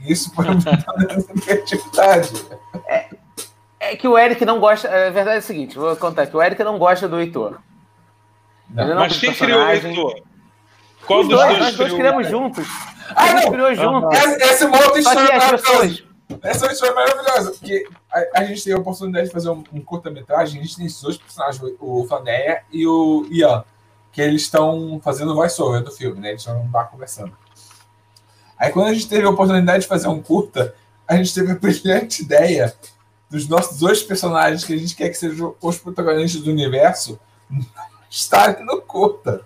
E 0.00 0.10
isso 0.10 0.32
foi 0.34 0.48
aumentando 0.48 1.22
criatividade. 1.44 2.30
É, 2.88 3.13
é 3.92 3.96
que 3.96 4.08
o 4.08 4.18
Eric 4.18 4.44
não 4.44 4.60
gosta. 4.60 4.88
A 4.88 5.10
verdade 5.10 5.36
é 5.36 5.38
a 5.38 5.42
seguinte: 5.42 5.76
vou 5.76 5.96
contar 5.96 6.26
que 6.26 6.36
o 6.36 6.42
Eric 6.42 6.62
não 6.62 6.78
gosta 6.78 7.08
do 7.08 7.20
Heitor. 7.20 7.58
Não. 8.70 8.88
Não 8.88 8.96
Mas 8.96 9.18
quem 9.18 9.32
criou 9.32 9.60
o 9.60 9.68
Heitor? 9.70 10.22
Qual 11.06 11.20
Os 11.20 11.28
dos 11.28 11.38
dois? 11.38 11.58
Nós 11.58 11.76
dois 11.76 11.92
criamos 11.92 12.28
juntos. 12.28 12.66
Ah, 13.14 13.24
a 13.24 13.36
gente 13.36 13.50
criou 13.50 13.74
juntos. 13.74 14.18
Essa 14.40 14.64
é 14.64 14.66
uma 14.66 14.78
outra 14.78 14.98
história 14.98 15.38
maravilhosa. 15.38 16.04
Essa 16.42 16.64
é 16.64 16.68
uma 16.68 16.72
história 16.72 16.94
maravilhosa, 16.94 17.50
porque 17.50 17.86
a, 18.10 18.40
a, 18.40 18.44
gente 18.44 18.64
teve 18.64 18.76
a 18.76 18.80
oportunidade 18.80 19.26
de 19.26 19.32
fazer 19.32 19.50
um, 19.50 19.62
um 19.72 19.80
curta-metragem. 19.82 20.58
A 20.58 20.62
gente 20.64 20.76
tem 20.76 20.86
esses 20.86 21.02
dois 21.02 21.18
personagens, 21.18 21.62
o 21.78 22.06
Fanéia 22.06 22.62
e 22.72 22.86
o 22.86 23.26
Ian 23.30 23.62
que 24.14 24.22
eles 24.22 24.42
estão 24.42 25.00
fazendo 25.02 25.34
voice-over 25.34 25.82
do 25.82 25.90
filme, 25.90 26.20
né? 26.20 26.30
Eles 26.30 26.40
estão 26.40 26.62
no 26.62 26.70
bar 26.70 26.84
conversando. 26.84 27.36
Aí 28.56 28.70
quando 28.70 28.86
a 28.86 28.94
gente 28.94 29.08
teve 29.08 29.26
a 29.26 29.30
oportunidade 29.30 29.82
de 29.82 29.88
fazer 29.88 30.06
um 30.06 30.22
curta, 30.22 30.72
a 31.06 31.16
gente 31.16 31.34
teve 31.34 31.50
a 31.50 31.56
brilhante 31.56 32.22
ideia 32.22 32.72
dos 33.34 33.48
nossos 33.48 33.80
dois 33.80 34.00
personagens 34.02 34.62
que 34.64 34.72
a 34.72 34.76
gente 34.76 34.94
quer 34.94 35.08
que 35.08 35.16
sejam 35.16 35.56
os 35.60 35.76
protagonistas 35.78 36.40
do 36.42 36.50
universo 36.52 37.18
estarem 38.08 38.64
no 38.64 38.80
curta. 38.80 39.44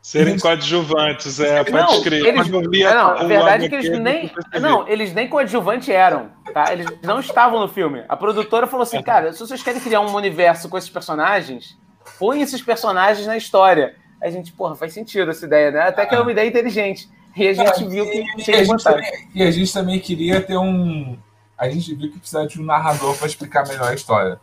Serem 0.00 0.38
coadjuvantes, 0.38 1.40
é, 1.40 1.64
pode 1.64 1.72
não, 1.72 2.02
crer. 2.02 2.24
Eles, 2.24 2.48
não, 2.48 3.10
a 3.10 3.24
verdade 3.24 3.64
é 3.64 3.68
que 3.68 3.74
eles 3.74 3.98
nem. 3.98 4.30
Não, 4.60 4.86
eles 4.86 5.12
nem 5.12 5.28
coadjuvantes 5.28 5.88
eram, 5.88 6.30
tá? 6.54 6.72
Eles 6.72 6.86
não 7.02 7.18
estavam 7.18 7.58
no 7.58 7.66
filme. 7.66 8.04
A 8.08 8.16
produtora 8.16 8.68
falou 8.68 8.84
assim, 8.84 9.02
cara, 9.02 9.32
se 9.32 9.40
vocês 9.40 9.64
querem 9.64 9.80
criar 9.80 10.00
um 10.00 10.14
universo 10.14 10.68
com 10.68 10.78
esses 10.78 10.88
personagens, 10.88 11.76
põe 12.20 12.40
esses 12.40 12.62
personagens 12.62 13.26
na 13.26 13.36
história. 13.36 13.96
A 14.22 14.30
gente, 14.30 14.52
porra, 14.52 14.76
faz 14.76 14.92
sentido 14.92 15.32
essa 15.32 15.44
ideia, 15.44 15.72
né? 15.72 15.80
Até 15.88 16.06
que 16.06 16.14
é 16.14 16.20
uma 16.20 16.30
ideia 16.30 16.48
inteligente. 16.48 17.10
E 17.36 17.48
a 17.48 17.52
gente 17.52 17.84
ah, 17.84 17.88
viu 17.88 18.08
que 18.08 18.44
tinha 18.44 18.64
que 18.64 18.84
também, 18.84 19.28
E 19.34 19.42
a 19.42 19.50
gente 19.50 19.72
também 19.72 19.98
queria 19.98 20.40
ter 20.40 20.56
um. 20.56 21.18
A 21.58 21.68
gente 21.68 21.94
viu 21.94 22.10
que 22.10 22.18
precisava 22.18 22.46
de 22.46 22.60
um 22.60 22.64
narrador 22.64 23.16
para 23.16 23.26
explicar 23.26 23.66
melhor 23.66 23.88
a 23.88 23.94
história. 23.94 24.40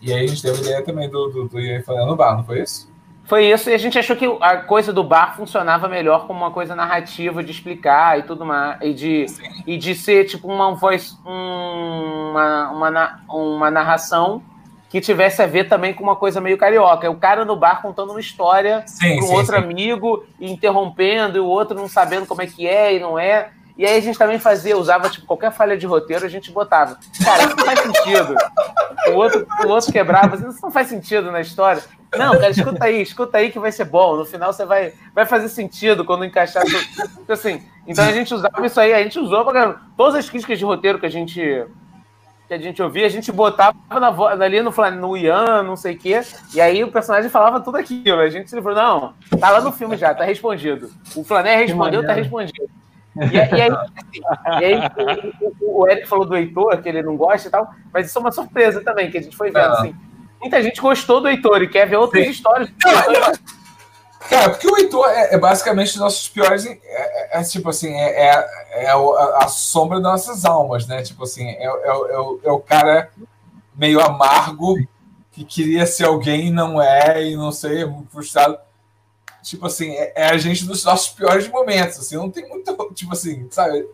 E 0.00 0.12
aí 0.12 0.24
a 0.24 0.26
gente 0.26 0.42
teve 0.42 0.58
a 0.58 0.60
ideia 0.60 0.82
também 0.82 1.08
do, 1.08 1.28
do, 1.28 1.48
do 1.48 1.60
Ian 1.60 1.82
falando 1.82 2.08
no 2.08 2.16
bar, 2.16 2.36
não 2.36 2.44
foi 2.44 2.62
isso? 2.62 2.90
Foi 3.24 3.50
isso, 3.50 3.68
e 3.68 3.74
a 3.74 3.78
gente 3.78 3.98
achou 3.98 4.14
que 4.14 4.24
a 4.40 4.58
coisa 4.58 4.92
do 4.92 5.02
bar 5.02 5.34
funcionava 5.36 5.88
melhor 5.88 6.28
como 6.28 6.38
uma 6.38 6.52
coisa 6.52 6.76
narrativa 6.76 7.42
de 7.42 7.50
explicar 7.50 8.20
e 8.20 8.22
tudo 8.22 8.46
mais, 8.46 8.80
e 8.80 8.94
de, 8.94 9.26
e 9.66 9.76
de 9.76 9.96
ser 9.96 10.26
tipo 10.26 10.46
uma 10.46 10.72
voz, 10.76 11.18
uma, 11.24 12.70
uma, 12.70 13.20
uma 13.28 13.70
narração 13.70 14.42
que 14.88 15.00
tivesse 15.00 15.42
a 15.42 15.46
ver 15.46 15.68
também 15.68 15.92
com 15.92 16.04
uma 16.04 16.14
coisa 16.14 16.40
meio 16.40 16.56
carioca. 16.56 17.04
É 17.04 17.10
o 17.10 17.16
cara 17.16 17.44
no 17.44 17.56
bar 17.56 17.82
contando 17.82 18.10
uma 18.10 18.20
história 18.20 18.84
para 18.96 19.08
um 19.08 19.32
outro 19.32 19.56
sim. 19.56 19.62
amigo, 19.62 20.24
e 20.38 20.50
interrompendo, 20.50 21.36
e 21.36 21.40
o 21.40 21.46
outro 21.46 21.76
não 21.76 21.88
sabendo 21.88 22.26
como 22.26 22.42
é 22.42 22.46
que 22.46 22.64
é 22.64 22.94
e 22.94 23.00
não 23.00 23.18
é. 23.18 23.50
E 23.76 23.84
aí 23.84 23.98
a 23.98 24.00
gente 24.00 24.18
também 24.18 24.38
fazia, 24.38 24.76
usava 24.76 25.10
tipo, 25.10 25.26
qualquer 25.26 25.52
falha 25.52 25.76
de 25.76 25.86
roteiro, 25.86 26.24
a 26.24 26.28
gente 26.28 26.50
botava. 26.50 26.98
Cara, 27.22 27.44
isso 27.44 27.56
não 27.56 27.64
faz 27.64 27.80
sentido. 27.80 28.34
O 29.08 29.12
outro, 29.12 29.46
o 29.64 29.68
outro 29.68 29.92
quebrava, 29.92 30.36
isso 30.36 30.62
não 30.62 30.70
faz 30.70 30.88
sentido 30.88 31.30
na 31.30 31.42
história. 31.42 31.82
Não, 32.16 32.32
cara, 32.32 32.50
escuta 32.50 32.84
aí, 32.84 33.02
escuta 33.02 33.38
aí 33.38 33.50
que 33.50 33.58
vai 33.58 33.70
ser 33.70 33.84
bom. 33.84 34.16
No 34.16 34.24
final 34.24 34.52
você 34.52 34.64
vai, 34.64 34.94
vai 35.14 35.26
fazer 35.26 35.48
sentido 35.50 36.04
quando 36.04 36.24
encaixar. 36.24 36.64
Tudo. 36.64 37.30
Assim, 37.30 37.62
então 37.86 38.04
a 38.04 38.12
gente 38.12 38.32
usava 38.32 38.64
isso 38.64 38.80
aí, 38.80 38.94
a 38.94 39.02
gente 39.02 39.18
usou 39.18 39.44
pra 39.44 39.76
Todas 39.96 40.14
as 40.14 40.30
críticas 40.30 40.58
de 40.58 40.64
roteiro 40.64 40.98
que 40.98 41.06
a 41.06 41.10
gente 41.10 41.66
que 42.48 42.54
a 42.54 42.58
gente 42.58 42.80
ouvia, 42.80 43.04
a 43.04 43.10
gente 43.10 43.32
botava 43.32 43.76
na, 43.90 44.08
ali 44.44 44.62
no, 44.62 44.70
no 44.70 45.16
Ian, 45.16 45.64
não 45.64 45.74
sei 45.74 45.96
o 45.96 45.98
quê, 45.98 46.20
e 46.54 46.60
aí 46.60 46.84
o 46.84 46.92
personagem 46.92 47.28
falava 47.28 47.58
tudo 47.60 47.76
aquilo. 47.76 48.20
A 48.20 48.30
gente 48.30 48.48
se 48.48 48.62
falou, 48.62 48.76
não, 48.76 49.14
tá 49.40 49.50
lá 49.50 49.60
no 49.60 49.72
filme 49.72 49.96
já, 49.96 50.14
tá 50.14 50.22
respondido. 50.22 50.88
O 51.16 51.24
Flané 51.24 51.56
respondeu, 51.56 52.06
tá 52.06 52.12
respondido. 52.12 52.70
E, 53.16 53.36
e, 53.36 53.40
aí, 53.40 53.70
assim, 53.70 54.60
e 54.60 54.64
aí 54.64 54.90
o, 55.60 55.82
o, 55.82 55.88
Eric 55.88 56.06
falou 56.06 56.26
do 56.26 56.36
Heitor, 56.36 56.80
que 56.82 56.88
ele 56.88 57.02
não 57.02 57.16
gosta 57.16 57.48
e 57.48 57.50
tal, 57.50 57.70
mas 57.92 58.06
isso 58.06 58.18
é 58.18 58.20
uma 58.20 58.32
surpresa 58.32 58.82
também, 58.82 59.10
que 59.10 59.18
a 59.18 59.22
gente 59.22 59.36
foi 59.36 59.50
vendo, 59.50 59.72
assim. 59.72 59.94
Muita 60.40 60.62
gente 60.62 60.80
gostou 60.80 61.20
do 61.20 61.28
Heitor 61.28 61.62
e 61.62 61.68
quer 61.68 61.88
ver 61.88 61.96
outras 61.96 62.24
Sim. 62.24 62.30
histórias. 62.30 62.70
Cara, 64.28 64.50
porque 64.50 64.68
o 64.68 64.76
Heitor 64.76 65.08
é, 65.08 65.34
é 65.34 65.38
basicamente 65.38 65.90
os 65.90 66.00
nossos 66.00 66.28
piores. 66.28 66.66
É, 66.66 66.78
é, 66.84 67.40
é 67.40 67.42
tipo 67.44 67.68
assim, 67.68 67.92
é, 67.94 68.28
é, 68.28 68.84
é 68.84 68.90
a, 68.90 69.44
a, 69.44 69.48
sombra 69.48 70.00
das 70.00 70.12
nossas 70.12 70.44
almas, 70.44 70.86
né? 70.86 71.02
Tipo 71.02 71.24
assim, 71.24 71.48
é, 71.48 71.64
é, 71.64 71.92
o, 71.92 72.40
é 72.42 72.50
o 72.50 72.58
cara 72.58 73.10
meio 73.74 74.00
amargo 74.00 74.76
que 75.30 75.44
queria 75.44 75.86
ser 75.86 76.04
alguém 76.04 76.48
e 76.48 76.50
não 76.50 76.80
é, 76.80 77.22
e 77.22 77.36
não 77.36 77.52
sei, 77.52 77.86
frustrado 78.10 78.58
tipo 79.46 79.64
assim, 79.64 79.92
é, 79.92 80.12
é, 80.16 80.26
a 80.26 80.36
gente 80.36 80.66
dos 80.66 80.84
nossos 80.84 81.10
piores 81.10 81.46
momentos, 81.46 82.00
assim, 82.00 82.16
não 82.16 82.28
tem 82.28 82.48
muito, 82.48 82.76
tipo 82.94 83.12
assim, 83.12 83.46
sabe? 83.48 83.86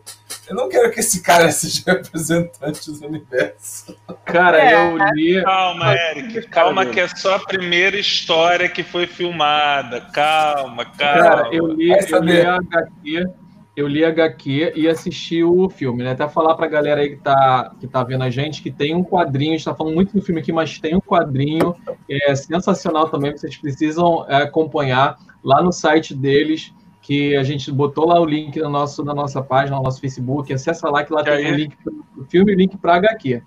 Eu 0.49 0.57
não 0.57 0.67
quero 0.67 0.91
que 0.91 1.01
esse 1.01 1.23
cara 1.23 1.51
seja 1.53 1.83
representante 1.87 2.91
do 2.91 3.07
universo. 3.07 3.95
Cara, 4.25 4.59
é. 4.59 4.75
eu 4.75 4.97
li... 5.15 5.43
Calma, 5.43 5.95
Eric, 5.95 6.49
calma 6.49 6.87
que 6.87 6.99
é 6.99 7.09
só 7.09 7.35
a 7.35 7.39
primeira 7.39 7.99
história 7.99 8.67
que 8.67 8.83
foi 8.83 9.07
filmada, 9.07 10.01
calma, 10.01 10.87
calma. 10.87 11.23
Cara, 11.23 11.49
eu 11.53 11.67
li, 11.67 11.91
eu 11.91 12.23
li 12.23 12.41
a 12.41 12.57
HQ, 12.57 13.31
eu 13.77 13.87
li 13.87 14.05
a 14.07 14.09
HQ 14.09 14.73
e 14.75 14.89
assisti 14.89 15.45
o 15.45 15.69
filme, 15.69 16.03
né? 16.03 16.13
Até 16.13 16.27
falar 16.31 16.55
pra 16.55 16.67
galera 16.67 17.03
aí 17.03 17.11
que 17.11 17.23
tá, 17.23 17.75
que 17.79 17.87
tá 17.87 18.03
vendo 18.03 18.25
a 18.25 18.31
gente 18.31 18.63
que 18.63 18.71
tem 18.71 18.95
um 18.95 19.05
quadrinho, 19.05 19.53
a 19.53 19.57
gente 19.59 19.67
tá 19.67 19.75
falando 19.75 19.95
muito 19.95 20.15
do 20.15 20.23
filme 20.23 20.41
aqui, 20.41 20.51
mas 20.51 20.81
tem 20.81 20.97
um 20.97 21.01
quadrinho, 21.01 21.77
é 22.09 22.35
sensacional 22.35 23.11
também, 23.11 23.33
vocês 23.33 23.55
precisam 23.59 24.25
é, 24.31 24.37
acompanhar 24.37 25.19
lá 25.43 25.63
no 25.63 25.73
site 25.73 26.15
deles, 26.15 26.73
que 27.03 27.37
a 27.37 27.43
gente 27.43 27.71
botou 27.71 28.07
lá 28.07 28.21
o 28.21 28.25
link 28.25 28.59
no 28.61 28.71
nosso, 28.71 29.05
na 29.05 29.13
nossa 29.13 29.43
página, 29.43 29.77
no 29.77 29.83
nosso 29.83 30.01
Facebook. 30.01 30.53
Acessa 30.53 30.89
lá 30.89 31.05
que 31.05 31.13
lá 31.13 31.25
que 31.25 31.31
tem 31.31 31.53
o 31.53 31.57
link 31.57 31.77
para 31.77 31.93
o 31.93 32.25
filme 32.27 32.53
e 32.53 32.57
link 32.57 32.77
para 32.79 32.95
HQ. 32.95 33.43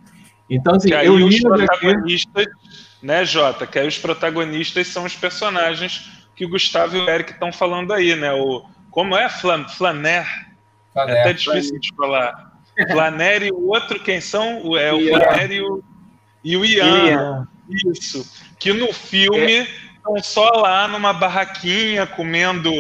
Então, 0.50 0.76
assim, 0.76 0.92
eu 0.92 1.18
li 1.18 1.24
os 1.24 1.42
protagonistas, 1.42 2.46
HQ... 2.46 2.58
né, 3.02 3.26
Jota? 3.26 3.66
Que 3.66 3.80
aí 3.80 3.88
os 3.88 3.98
protagonistas 3.98 4.88
são 4.88 5.06
os 5.06 5.16
personagens 5.16 6.12
que 6.36 6.46
o 6.46 6.50
Gustavo 6.50 6.98
e 6.98 7.00
o 7.00 7.10
Eric 7.10 7.32
estão 7.32 7.52
falando 7.52 7.94
aí, 7.94 8.16
né? 8.16 8.32
O, 8.34 8.66
como 8.92 9.16
é 9.16 9.30
Flan, 9.30 9.68
Flaner? 9.70 10.28
Flaner? 10.92 11.16
É 11.16 11.22
até 11.22 11.34
difícil 11.34 11.80
de 11.80 11.96
falar. 11.96 12.60
Flaner 12.92 13.44
e 13.44 13.52
o 13.52 13.70
outro, 13.70 14.00
quem 14.02 14.20
são? 14.20 14.78
É 14.78 14.94
o 14.94 15.08
Flaner 15.08 15.52
e 15.52 15.62
o, 15.62 15.84
e 16.44 16.58
o 16.58 16.66
Ian. 16.66 17.08
Ian. 17.08 17.48
Isso. 17.70 18.30
Que 18.60 18.74
no 18.74 18.92
filme. 18.94 19.60
É 19.60 19.85
estão 20.06 20.22
só 20.22 20.50
lá 20.62 20.88
numa 20.88 21.14
barraquinha 21.14 22.06
comendo 22.06 22.72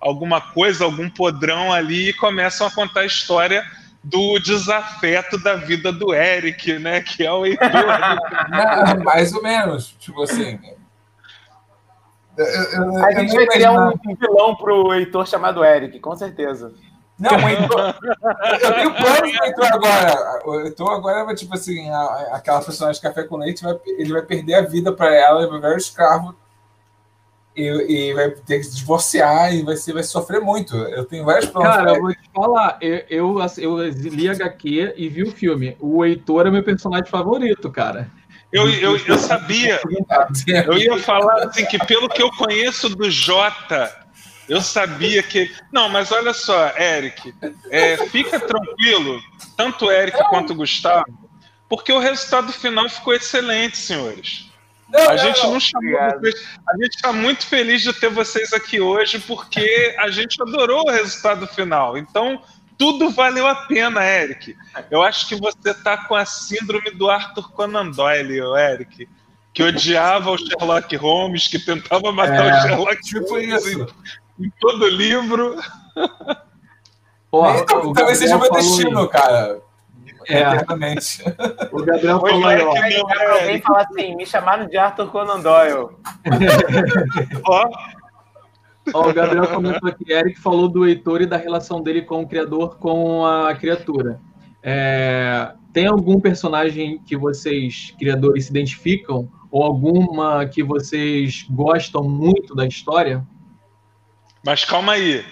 alguma 0.00 0.40
coisa, 0.40 0.84
algum 0.84 1.08
podrão 1.08 1.72
ali 1.72 2.10
e 2.10 2.14
começam 2.14 2.66
a 2.66 2.70
contar 2.70 3.00
a 3.00 3.06
história 3.06 3.64
do 4.02 4.38
desafeto 4.38 5.38
da 5.42 5.54
vida 5.56 5.92
do 5.92 6.14
Eric, 6.14 6.78
né? 6.78 7.00
Que 7.00 7.24
é 7.24 7.32
o 7.32 7.44
Heitor. 7.44 7.68
Não, 8.50 9.04
mais 9.04 9.32
ou 9.32 9.42
menos, 9.42 9.96
tipo 9.98 10.22
assim. 10.22 10.58
Eu, 12.36 12.44
eu, 12.44 13.04
a 13.04 13.12
gente 13.12 13.34
vai 13.34 13.46
criar 13.46 13.72
um, 13.72 13.88
um 13.88 14.14
vilão 14.14 14.54
pro 14.54 14.92
Heitor 14.92 15.26
chamado 15.26 15.64
Eric, 15.64 15.98
com 15.98 16.14
certeza. 16.14 16.72
Não, 17.18 17.32
o 17.32 17.48
Heitor. 17.48 17.94
eu 18.60 18.74
tenho 18.74 18.94
planos 18.94 19.32
pro 19.32 19.44
Heitor 19.44 19.66
agora. 19.72 20.42
O 20.44 20.60
Heitor 20.60 20.92
agora 20.92 21.24
vai, 21.24 21.34
tipo 21.34 21.54
assim, 21.54 21.90
a, 21.90 22.28
aquela 22.32 22.60
personagem 22.60 23.00
de 23.00 23.08
café 23.08 23.24
com 23.24 23.38
leite, 23.38 23.64
vai, 23.64 23.76
ele 23.86 24.12
vai 24.12 24.22
perder 24.22 24.54
a 24.54 24.62
vida 24.62 24.92
para 24.92 25.12
ela, 25.14 25.40
ele 25.40 25.50
vai 25.50 25.60
virar 25.60 25.76
escravo 25.76 26.36
e, 27.56 28.10
e, 28.10 28.14
vai 28.14 28.30
ter 28.30 28.58
que 28.58 28.64
se 28.64 28.76
divorciar 28.76 29.54
e 29.54 29.62
vai, 29.62 29.76
ser, 29.76 29.94
vai 29.94 30.02
sofrer 30.02 30.40
muito. 30.40 30.76
Eu 30.76 31.04
tenho 31.04 31.24
vários 31.24 31.48
planos. 31.48 31.76
Cara, 31.76 31.94
eu 31.94 32.00
vou 32.02 32.12
te 32.12 32.30
falar, 32.34 32.78
eu, 32.80 33.04
eu, 33.08 33.36
eu 33.58 33.88
li 33.88 34.28
HQ 34.28 34.94
e 34.96 35.08
vi 35.08 35.22
o 35.22 35.32
filme. 35.32 35.76
O 35.80 36.04
Heitor 36.04 36.46
é 36.46 36.50
meu 36.50 36.62
personagem 36.62 37.10
favorito, 37.10 37.70
cara. 37.70 38.10
Eu, 38.52 38.70
eu, 38.70 38.96
eu 39.06 39.18
sabia. 39.18 39.80
Eu 40.66 40.78
ia 40.78 40.98
falar 40.98 41.44
assim 41.44 41.66
que 41.66 41.78
pelo 41.84 42.08
que 42.08 42.22
eu 42.22 42.30
conheço 42.30 42.88
do 42.88 43.10
Jota, 43.10 43.92
eu 44.48 44.60
sabia 44.62 45.22
que. 45.22 45.50
Não, 45.72 45.88
mas 45.88 46.12
olha 46.12 46.32
só, 46.32 46.72
Eric, 46.76 47.34
é, 47.70 47.96
fica 48.08 48.38
tranquilo, 48.38 49.20
tanto 49.56 49.90
Eric 49.90 50.16
quanto 50.28 50.54
Gustavo, 50.54 51.04
porque 51.68 51.92
o 51.92 51.98
resultado 51.98 52.52
final 52.52 52.88
ficou 52.88 53.14
excelente, 53.14 53.76
senhores. 53.76 54.50
Não, 54.88 55.10
a 55.10 55.16
gente 55.16 55.42
não, 55.42 55.52
não 55.52 55.60
chamou 55.60 55.92
vocês. 55.92 56.48
A 56.68 56.76
gente 56.76 56.94
está 56.94 57.12
muito 57.12 57.46
feliz 57.46 57.82
de 57.82 57.92
ter 57.92 58.08
vocês 58.08 58.52
aqui 58.52 58.80
hoje, 58.80 59.18
porque 59.18 59.96
a 59.98 60.10
gente 60.10 60.40
adorou 60.40 60.84
o 60.86 60.90
resultado 60.90 61.46
final. 61.46 61.98
Então, 61.98 62.40
tudo 62.78 63.10
valeu 63.10 63.46
a 63.46 63.54
pena, 63.54 64.04
Eric. 64.04 64.56
Eu 64.90 65.02
acho 65.02 65.26
que 65.26 65.34
você 65.34 65.70
está 65.70 65.96
com 65.96 66.14
a 66.14 66.24
síndrome 66.24 66.90
do 66.92 67.10
Arthur 67.10 67.50
Conan 67.52 67.90
Doyle, 67.90 68.40
Eric. 68.56 69.08
Que 69.52 69.62
odiava 69.62 70.30
o 70.30 70.38
Sherlock 70.38 70.94
Holmes, 70.96 71.48
que 71.48 71.58
tentava 71.58 72.12
matar 72.12 72.46
é, 72.46 72.58
o 72.58 72.62
Sherlock 72.62 73.00
tipo 73.00 73.30
Holmes 73.30 73.66
em, 73.66 73.86
em 74.38 74.52
todo 74.60 74.86
livro. 74.86 75.56
Então, 77.32 77.92
talvez 77.92 78.18
seja 78.18 78.36
o 78.36 78.40
meu 78.40 78.50
destino, 78.52 79.08
cara. 79.08 79.60
É. 80.28 80.40
Eternamente. 80.40 81.22
O 81.72 81.84
Gabriel 81.84 82.20
falou 82.20 82.46
aí, 82.46 82.62
ó. 82.62 82.74
Alguém 83.40 83.60
fala 83.60 83.82
assim, 83.82 84.16
me 84.16 84.26
chamaram 84.26 84.66
de 84.66 84.76
Arthur 84.76 85.10
Conan 85.10 85.40
Doyle. 85.40 85.88
ó. 87.46 87.70
ó. 88.92 89.08
O 89.08 89.12
Gabriel 89.12 89.46
comentou 89.48 89.88
aqui, 89.88 90.12
Eric 90.12 90.40
falou 90.40 90.68
do 90.68 90.86
Heitor 90.86 91.22
e 91.22 91.26
da 91.26 91.36
relação 91.36 91.82
dele 91.82 92.02
com 92.02 92.22
o 92.22 92.28
criador, 92.28 92.78
com 92.78 93.24
a 93.24 93.54
criatura. 93.54 94.20
É, 94.62 95.52
tem 95.72 95.86
algum 95.86 96.20
personagem 96.20 97.00
que 97.04 97.16
vocês, 97.16 97.94
criadores, 97.98 98.46
se 98.46 98.50
identificam? 98.50 99.28
Ou 99.50 99.62
alguma 99.62 100.44
que 100.46 100.62
vocês 100.62 101.46
gostam 101.48 102.02
muito 102.02 102.54
da 102.54 102.66
história? 102.66 103.24
Mas 104.44 104.64
calma 104.64 104.92
aí 104.92 105.24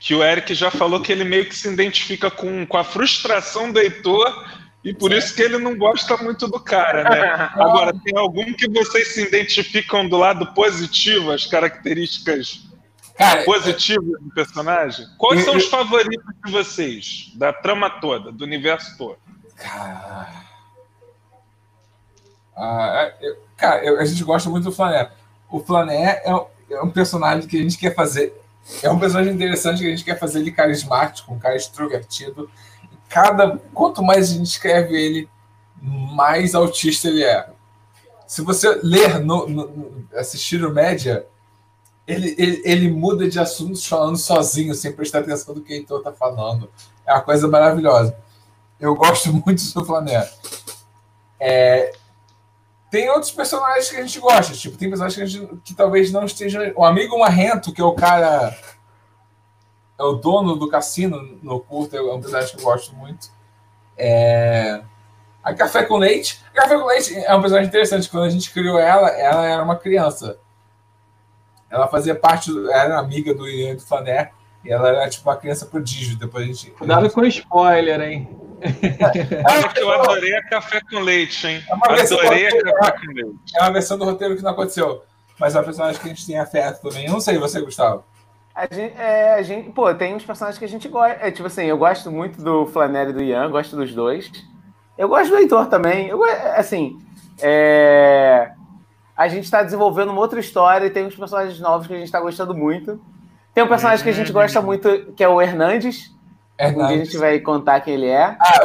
que 0.00 0.14
o 0.14 0.24
Eric 0.24 0.54
já 0.54 0.70
falou 0.70 1.02
que 1.02 1.12
ele 1.12 1.24
meio 1.24 1.44
que 1.44 1.54
se 1.54 1.68
identifica 1.68 2.30
com, 2.30 2.66
com 2.66 2.76
a 2.78 2.82
frustração 2.82 3.70
do 3.70 3.78
Heitor 3.78 4.48
e 4.82 4.94
por 4.94 5.12
isso 5.12 5.34
que 5.34 5.42
ele 5.42 5.58
não 5.58 5.76
gosta 5.76 6.16
muito 6.16 6.48
do 6.48 6.58
cara, 6.58 7.04
né? 7.04 7.50
Agora, 7.52 7.92
tem 8.02 8.16
algum 8.16 8.50
que 8.54 8.66
vocês 8.66 9.08
se 9.12 9.22
identificam 9.22 10.08
do 10.08 10.16
lado 10.16 10.54
positivo, 10.54 11.30
as 11.30 11.44
características 11.44 12.62
cara, 13.14 13.44
positivas 13.44 14.18
do 14.22 14.30
personagem? 14.34 15.06
Quais 15.18 15.40
eu, 15.40 15.44
são 15.44 15.56
os 15.56 15.66
favoritos 15.66 16.34
de 16.46 16.50
vocês, 16.50 17.30
da 17.34 17.52
trama 17.52 17.90
toda, 17.90 18.32
do 18.32 18.42
universo 18.42 18.96
todo? 18.96 19.18
Cara, 19.54 20.46
ah, 22.56 23.12
eu, 23.20 23.36
cara 23.54 23.84
eu, 23.84 24.00
a 24.00 24.04
gente 24.06 24.24
gosta 24.24 24.48
muito 24.48 24.64
do 24.64 24.72
Flané. 24.72 25.10
O 25.50 25.60
Flané 25.60 26.22
é, 26.24 26.32
é 26.70 26.82
um 26.82 26.90
personagem 26.90 27.46
que 27.46 27.58
a 27.58 27.62
gente 27.62 27.76
quer 27.76 27.94
fazer 27.94 28.39
é 28.82 28.90
um 28.90 28.98
personagem 28.98 29.34
interessante 29.34 29.80
que 29.80 29.86
a 29.86 29.90
gente 29.90 30.04
quer 30.04 30.18
fazer 30.18 30.40
ele 30.40 30.52
carismático, 30.52 31.32
um 31.32 31.38
cara 31.38 31.56
extrovertido. 31.56 32.50
Cada, 33.08 33.58
quanto 33.74 34.02
mais 34.02 34.30
a 34.30 34.34
gente 34.34 34.46
escreve 34.46 34.94
ele, 34.94 35.28
mais 35.80 36.54
autista 36.54 37.08
ele 37.08 37.24
é. 37.24 37.48
Se 38.26 38.42
você 38.42 38.78
ler, 38.82 39.18
no, 39.18 39.48
no 39.48 40.06
assistir 40.14 40.64
o 40.64 40.72
média, 40.72 41.26
ele, 42.06 42.34
ele, 42.38 42.62
ele, 42.64 42.90
muda 42.90 43.28
de 43.28 43.38
assuntos 43.38 43.84
falando 43.86 44.16
sozinho, 44.16 44.74
sem 44.74 44.92
prestar 44.92 45.20
atenção 45.20 45.54
do 45.54 45.60
que 45.60 45.72
o 45.72 45.76
Heitor 45.76 45.98
está 45.98 46.12
falando. 46.12 46.70
É 47.06 47.12
uma 47.12 47.22
coisa 47.22 47.48
maravilhosa. 47.48 48.16
Eu 48.78 48.94
gosto 48.94 49.32
muito 49.44 49.62
do 49.74 49.84
Flamengo. 49.84 50.28
É, 51.38 51.92
tem 52.90 53.08
outros 53.08 53.30
personagens 53.30 53.88
que 53.88 53.96
a 53.96 54.02
gente 54.02 54.18
gosta, 54.18 54.52
tipo, 54.52 54.76
tem 54.76 54.88
personagens 54.88 55.16
que, 55.16 55.22
a 55.22 55.26
gente, 55.26 55.56
que 55.62 55.74
talvez 55.74 56.10
não 56.10 56.24
estejam. 56.24 56.72
O 56.74 56.84
amigo 56.84 57.18
Marrento, 57.18 57.72
que 57.72 57.80
é 57.80 57.84
o 57.84 57.94
cara. 57.94 58.56
É 59.96 60.02
o 60.02 60.14
dono 60.14 60.56
do 60.56 60.68
cassino 60.68 61.38
no 61.42 61.60
curto, 61.60 61.96
é 61.96 62.02
um 62.02 62.20
personagem 62.20 62.56
que 62.56 62.60
eu 62.60 62.64
gosto 62.64 62.94
muito. 62.96 63.30
É... 63.96 64.82
A 65.42 65.54
Café 65.54 65.84
com 65.84 65.98
Leite. 65.98 66.42
A 66.52 66.62
Café 66.62 66.76
com 66.76 66.86
Leite 66.86 67.14
é 67.16 67.34
um 67.34 67.40
personagem 67.40 67.68
interessante. 67.68 68.08
Quando 68.08 68.24
a 68.24 68.30
gente 68.30 68.50
criou 68.50 68.78
ela, 68.78 69.08
ela 69.10 69.46
era 69.46 69.62
uma 69.62 69.76
criança. 69.76 70.38
Ela 71.70 71.86
fazia 71.86 72.14
parte, 72.14 72.50
do, 72.50 72.70
era 72.72 72.98
amiga 72.98 73.32
do 73.32 73.48
Ian 73.48 73.76
do 73.76 73.82
Flaner. 73.82 74.32
E 74.64 74.72
ela 74.72 74.88
era 74.88 75.08
tipo 75.08 75.28
uma 75.28 75.36
criança 75.36 75.64
prodígio. 75.64 76.18
Depois 76.18 76.44
a 76.44 76.46
gente. 76.46 76.70
Cuidado 76.72 77.08
com 77.10 77.24
spoiler, 77.24 78.00
hein? 78.00 78.49
Que 79.74 79.80
eu 79.80 79.92
adorei 79.92 80.34
a 80.34 80.42
café 80.44 80.80
com 80.88 81.00
leite, 81.00 81.46
hein? 81.46 81.62
É 81.68 81.74
uma 81.74 81.86
Adorei 81.86 82.04
a 82.04 82.08
do 82.08 82.16
roteiro, 82.16 82.72
café 82.74 82.92
com 82.92 83.12
leite. 83.12 83.56
É 83.56 83.62
uma 83.62 83.72
versão 83.72 83.98
do 83.98 84.04
roteiro 84.04 84.36
que 84.36 84.42
não 84.42 84.50
aconteceu. 84.50 85.02
Mas 85.38 85.54
é 85.54 85.58
uma 85.58 85.64
personagem 85.64 86.00
que 86.00 86.06
a 86.06 86.10
gente 86.10 86.26
tem 86.26 86.38
afeto 86.38 86.82
também. 86.82 87.06
Eu 87.06 87.12
não 87.12 87.20
sei, 87.20 87.38
você, 87.38 87.60
Gustavo. 87.60 88.04
A 88.54 88.66
gente, 88.72 88.94
é, 88.98 89.34
a 89.34 89.42
gente, 89.42 89.70
pô, 89.70 89.92
tem 89.94 90.14
uns 90.14 90.24
personagens 90.24 90.58
que 90.58 90.64
a 90.64 90.68
gente 90.68 90.86
gosta. 90.88 91.16
É, 91.26 91.30
tipo 91.30 91.46
assim, 91.46 91.64
eu 91.64 91.78
gosto 91.78 92.10
muito 92.10 92.42
do 92.42 92.66
Flannery 92.66 93.10
e 93.10 93.12
do 93.14 93.22
Ian, 93.22 93.50
gosto 93.50 93.74
dos 93.74 93.94
dois. 93.94 94.30
Eu 94.98 95.08
gosto 95.08 95.30
do 95.30 95.38
Heitor 95.38 95.66
também. 95.68 96.08
Eu, 96.08 96.22
assim, 96.56 96.98
é, 97.40 98.50
a 99.16 99.28
gente 99.28 99.44
está 99.44 99.62
desenvolvendo 99.62 100.10
uma 100.10 100.20
outra 100.20 100.40
história 100.40 100.86
e 100.86 100.90
tem 100.90 101.06
uns 101.06 101.16
personagens 101.16 101.58
novos 101.58 101.86
que 101.86 101.94
a 101.94 101.96
gente 101.96 102.06
está 102.06 102.20
gostando 102.20 102.54
muito. 102.54 103.00
Tem 103.54 103.64
um 103.64 103.68
personagem 103.68 104.02
que 104.04 104.10
a 104.10 104.14
gente 104.14 104.32
gosta 104.32 104.60
muito, 104.60 105.12
que 105.16 105.24
é 105.24 105.28
o 105.28 105.40
Hernandes. 105.40 106.14
Um 106.68 106.86
dia 106.86 106.96
a 106.96 107.04
gente 107.04 107.16
vai 107.16 107.40
contar 107.40 107.80
quem 107.80 107.94
ele 107.94 108.06
é. 108.06 108.36
Ah, 108.40 108.60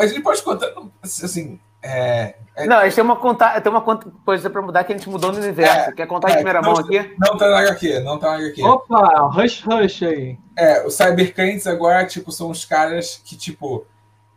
a 0.00 0.06
gente 0.06 0.20
pode 0.22 0.42
contar. 0.42 0.68
Assim. 1.02 1.58
É, 1.82 2.34
é- 2.56 2.66
Não, 2.66 2.76
a 2.76 2.84
gente 2.84 2.94
tem 2.94 3.02
uma, 3.04 3.16
conta, 3.16 3.58
tem 3.60 3.72
uma 3.72 3.80
conta- 3.80 4.12
coisa 4.24 4.50
pra 4.50 4.60
mudar 4.60 4.84
que 4.84 4.92
a 4.92 4.96
gente 4.96 5.08
mudou 5.08 5.32
no 5.32 5.38
universo. 5.38 5.90
É, 5.90 5.92
Quer 5.92 6.06
contar 6.06 6.28
em 6.28 6.32
é, 6.32 6.34
primeira 6.36 6.60
não- 6.60 6.72
mão 6.72 6.80
aqui? 6.80 7.14
Não 7.18 7.36
tá 7.38 7.48
na 7.48 7.58
HQ, 7.60 8.00
não 8.00 8.18
tá 8.18 8.30
na 8.32 8.36
HQ. 8.36 8.62
Opa, 8.62 9.28
rush 9.32 9.62
rush 9.64 10.02
aí. 10.02 10.38
É, 10.56 10.86
os 10.86 10.94
cybercrentes 10.94 11.66
agora, 11.66 12.04
tipo, 12.06 12.30
são 12.30 12.50
os 12.50 12.66
caras 12.66 13.22
que, 13.24 13.34
tipo, 13.34 13.86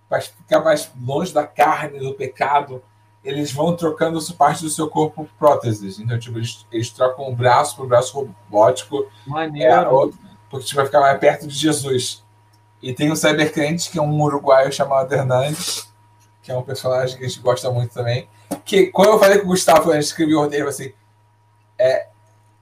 para 0.07 0.21
ficar 0.21 0.61
mais 0.61 0.89
longe 1.01 1.33
da 1.33 1.45
carne, 1.45 1.99
do 1.99 2.13
pecado, 2.13 2.81
eles 3.25 3.51
vão 3.51 3.75
trocando 3.75 4.19
parte 4.35 4.63
do 4.63 4.69
seu 4.69 4.87
corpo 4.89 5.25
por 5.25 5.29
próteses. 5.37 5.99
Então, 5.99 6.17
tipo, 6.17 6.37
eles, 6.37 6.65
eles 6.71 6.89
trocam 6.91 7.27
um 7.27 7.35
braço 7.35 7.75
por 7.75 7.85
braço 7.87 8.17
robótico, 8.49 9.03
é, 9.27 9.29
Maneiro. 9.29 9.93
outro, 9.93 10.17
porque 10.49 10.65
tipo, 10.65 10.77
vai 10.77 10.85
ficar 10.85 11.01
mais 11.01 11.19
perto 11.19 11.45
de 11.45 11.53
Jesus. 11.55 12.22
E 12.83 12.93
tem 12.93 13.09
o 13.09 13.15
cybercrente, 13.15 13.89
que 13.89 13.97
é 13.97 14.01
um 14.01 14.21
uruguaio 14.21 14.69
chamado 14.69 15.13
Hernandes, 15.13 15.89
que 16.41 16.51
é 16.51 16.57
um 16.57 16.61
personagem 16.61 17.17
que 17.17 17.23
a 17.23 17.27
gente 17.29 17.39
gosta 17.39 17.71
muito 17.71 17.93
também. 17.93 18.27
Que 18.65 18.87
quando 18.87 19.11
eu 19.11 19.19
falei 19.19 19.39
com 19.39 19.45
o 19.45 19.47
Gustavo, 19.47 19.89
a 19.89 19.93
gente 19.93 20.03
escreveu 20.03 20.39
o 20.39 20.41
roteiro 20.41 20.67
assim, 20.67 20.91
é, 21.79 22.07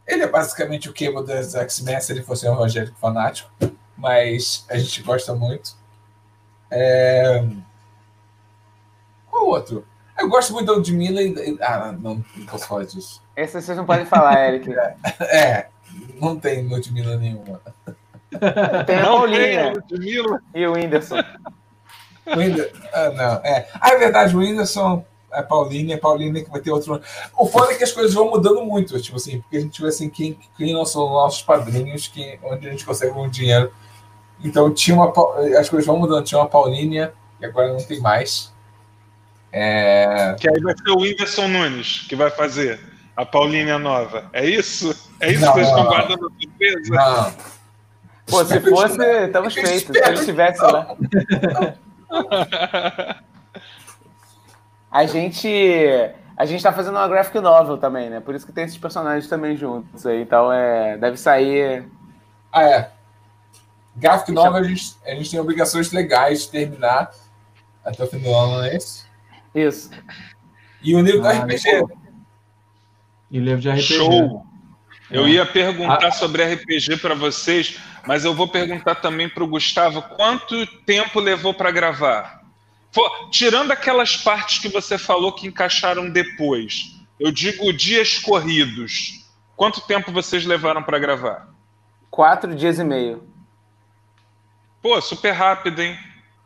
ele 0.07 0.22
é 0.22 0.28
basicamente 0.28 0.88
o 0.88 0.93
Cable 0.93 1.26
das 1.26 1.55
X-Men 1.55 1.99
se 1.99 2.11
ele 2.11 2.22
fosse 2.22 2.47
um 2.47 2.53
evangélico 2.53 2.99
fanático, 2.99 3.49
mas 3.97 4.63
a 4.69 4.78
gente 4.78 5.01
gosta 5.01 5.34
muito. 5.34 5.76
É... 6.69 7.43
Qual 9.28 9.47
outro? 9.47 9.88
Eu 10.19 10.30
gosto 10.30 10.53
muito 10.53 10.67
da 10.67 10.74
Ludmilla 10.74 11.19
e. 11.19 11.57
Ah, 11.61 11.91
não, 11.99 12.24
não 12.36 12.45
posso 12.45 12.67
falar 12.67 12.86
disso. 12.86 13.24
Esse 13.36 13.59
vocês 13.59 13.76
não 13.76 13.88
podem 13.88 14.05
falar, 14.05 14.47
Eric. 14.47 14.69
É, 15.19 15.67
não 16.19 16.39
tem 16.39 16.67
Ludmilla 16.67 17.17
nenhuma. 17.17 17.59
Tem 18.86 18.97
a 18.97 19.03
Não 19.03 19.17
Paulinha 19.19 19.73
tem, 19.73 19.73
Ludmilla. 19.73 20.41
e 20.55 20.65
o 20.67 20.73
Whindersson. 20.73 21.17
O 21.19 22.32
Ah, 22.93 23.09
não. 23.09 23.34
É. 23.43 23.67
Ah, 23.79 23.91
é 23.91 23.97
verdade, 23.97 24.36
o 24.36 24.39
Whindersson, 24.39 25.03
a 25.32 25.43
Paulinha, 25.43 25.95
a 25.95 25.99
Paulinha 25.99 26.43
que 26.43 26.49
vai 26.49 26.61
ter 26.61 26.71
outro. 26.71 27.01
O 27.38 27.45
foda 27.47 27.73
é 27.73 27.75
que 27.75 27.84
as 27.84 27.91
coisas 27.91 28.13
vão 28.13 28.29
mudando 28.29 28.63
muito, 28.63 28.99
tipo 29.01 29.17
assim, 29.17 29.41
porque 29.41 29.57
a 29.57 29.59
gente 29.61 29.82
vê 29.82 29.88
assim, 29.88 30.09
quem, 30.09 30.38
quem 30.57 30.73
não 30.73 30.86
são 30.86 31.09
nossos 31.09 31.41
padrinhos, 31.41 32.07
que, 32.07 32.39
onde 32.43 32.67
a 32.67 32.71
gente 32.71 32.86
consegue 32.86 33.11
um 33.11 33.29
dinheiro. 33.29 33.71
Então 34.43 34.73
tinha 34.73 34.95
uma. 34.95 35.11
As 35.59 35.69
coisas 35.69 35.86
vão 35.86 35.97
mudando, 35.99 36.25
tinha 36.25 36.39
uma 36.39 36.47
Paulinha, 36.47 37.13
e 37.39 37.45
agora 37.45 37.71
não 37.73 37.84
tem 37.84 37.99
mais. 37.99 38.51
É. 39.51 40.36
Que 40.39 40.47
aí 40.49 40.61
vai 40.61 40.75
ser 40.77 40.89
o 40.91 40.99
Whindersson 40.99 41.47
Nunes 41.47 42.05
que 42.07 42.15
vai 42.15 42.29
fazer 42.29 42.79
a 43.15 43.25
Paulinha 43.25 43.77
nova. 43.77 44.29
É 44.32 44.45
isso? 44.45 44.95
É 45.19 45.32
isso 45.32 45.41
Não, 45.41 45.53
que 45.53 45.59
vocês 45.59 45.67
não, 45.71 45.77
estão 45.77 45.86
guardando 45.93 46.27
a 46.27 46.41
surpresa? 46.41 46.95
Não. 46.95 47.34
Pô, 48.32 48.43
se 48.45 48.59
fosse, 48.61 48.97
estamos 49.25 49.53
feitos. 49.53 49.95
Se 49.95 50.03
ele 50.03 50.13
estivesse 50.19 50.61
lá. 50.61 50.95
A 54.91 55.05
gente. 55.05 55.47
A 56.36 56.45
gente 56.45 56.63
tá 56.63 56.73
fazendo 56.73 56.95
uma 56.95 57.07
graphic 57.07 57.39
novel 57.39 57.77
também, 57.77 58.09
né? 58.09 58.19
Por 58.19 58.34
isso 58.36 58.45
que 58.45 58.51
tem 58.51 58.63
esses 58.65 58.77
personagens 58.77 59.27
também 59.27 59.55
juntos 59.55 60.05
aí. 60.05 60.21
Então 60.21 60.51
é. 60.51 60.97
Deve 60.97 61.17
sair. 61.17 61.86
Ah, 62.51 62.63
é. 62.63 62.89
Graphic 63.95 64.32
novel, 64.32 64.55
a 64.55 64.63
gente, 64.63 64.95
a 65.05 65.11
gente 65.11 65.29
tem 65.32 65.39
obrigações 65.39 65.91
legais 65.91 66.43
de 66.43 66.49
terminar 66.51 67.11
até 67.86 68.03
o 68.03 68.07
fim 68.07 68.19
do 68.19 68.34
ano, 68.34 68.57
não 68.57 68.63
é 68.63 68.75
isso? 68.77 69.05
Isso. 69.53 69.91
E 70.82 70.95
o 70.95 71.01
livro 71.01 71.21
do 71.21 71.27
Ah, 71.27 71.34
RPG. 71.34 71.84
E 73.29 73.39
livro 73.39 73.61
de 73.61 73.69
RPG. 73.69 73.82
Show! 73.84 74.45
Eu 75.09 75.25
É. 75.25 75.29
ia 75.29 75.45
perguntar 75.45 76.07
Ah. 76.07 76.11
sobre 76.11 76.41
RPG 76.43 76.97
para 76.97 77.13
vocês, 77.13 77.77
mas 78.06 78.26
eu 78.26 78.34
vou 78.34 78.47
perguntar 78.47 78.95
também 78.95 79.30
para 79.30 79.43
o 79.43 79.47
Gustavo 79.47 80.02
quanto 80.02 80.66
tempo 80.86 81.20
levou 81.20 81.54
para 81.54 81.72
gravar? 81.72 82.41
Tirando 83.32 83.72
aquelas 83.72 84.18
partes 84.18 84.60
que 84.60 84.68
você 84.68 84.97
falou 84.97 85.32
que 85.32 85.47
encaixaram 85.47 86.10
depois, 86.10 86.95
eu 87.20 87.32
digo 87.32 87.72
dias 87.72 88.18
corridos. 88.18 89.26
Quanto 89.56 89.82
tempo 89.82 90.12
vocês 90.12 90.45
levaram 90.45 90.84
para 90.84 90.99
gravar? 90.99 91.47
Quatro 92.10 92.54
dias 92.54 92.80
e 92.80 92.84
meio. 92.84 93.24
Pô, 94.82 94.99
super 94.99 95.32
rápido, 95.32 95.82
hein? 95.82 95.97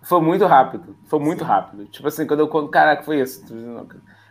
Foi 0.04 0.22
muito 0.22 0.46
rápido. 0.46 0.96
Foi 1.08 1.20
muito 1.20 1.44
rápido. 1.44 1.86
Tipo 1.86 2.08
assim, 2.08 2.28
quando 2.28 2.42
eu 2.42 2.48
conto, 2.48 2.70
caraca, 2.70 3.04
foi 3.04 3.22
isso. 3.22 3.44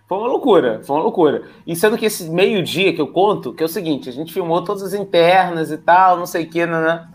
Foi 0.06 0.18
uma 0.18 0.28
loucura, 0.28 0.82
foi 0.84 0.96
uma 0.96 1.02
loucura. 1.02 1.48
E 1.66 1.74
sendo 1.74 1.96
que 1.96 2.04
esse 2.04 2.28
meio-dia 2.30 2.94
que 2.94 3.00
eu 3.00 3.08
conto, 3.08 3.52
que 3.52 3.62
é 3.62 3.66
o 3.66 3.68
seguinte, 3.68 4.08
a 4.08 4.12
gente 4.12 4.32
filmou 4.32 4.62
todas 4.62 4.82
as 4.82 4.92
internas 4.92 5.72
e 5.72 5.78
tal, 5.78 6.18
não 6.18 6.26
sei 6.26 6.44
o 6.44 6.48
que, 6.48 6.64
né? 6.66 7.08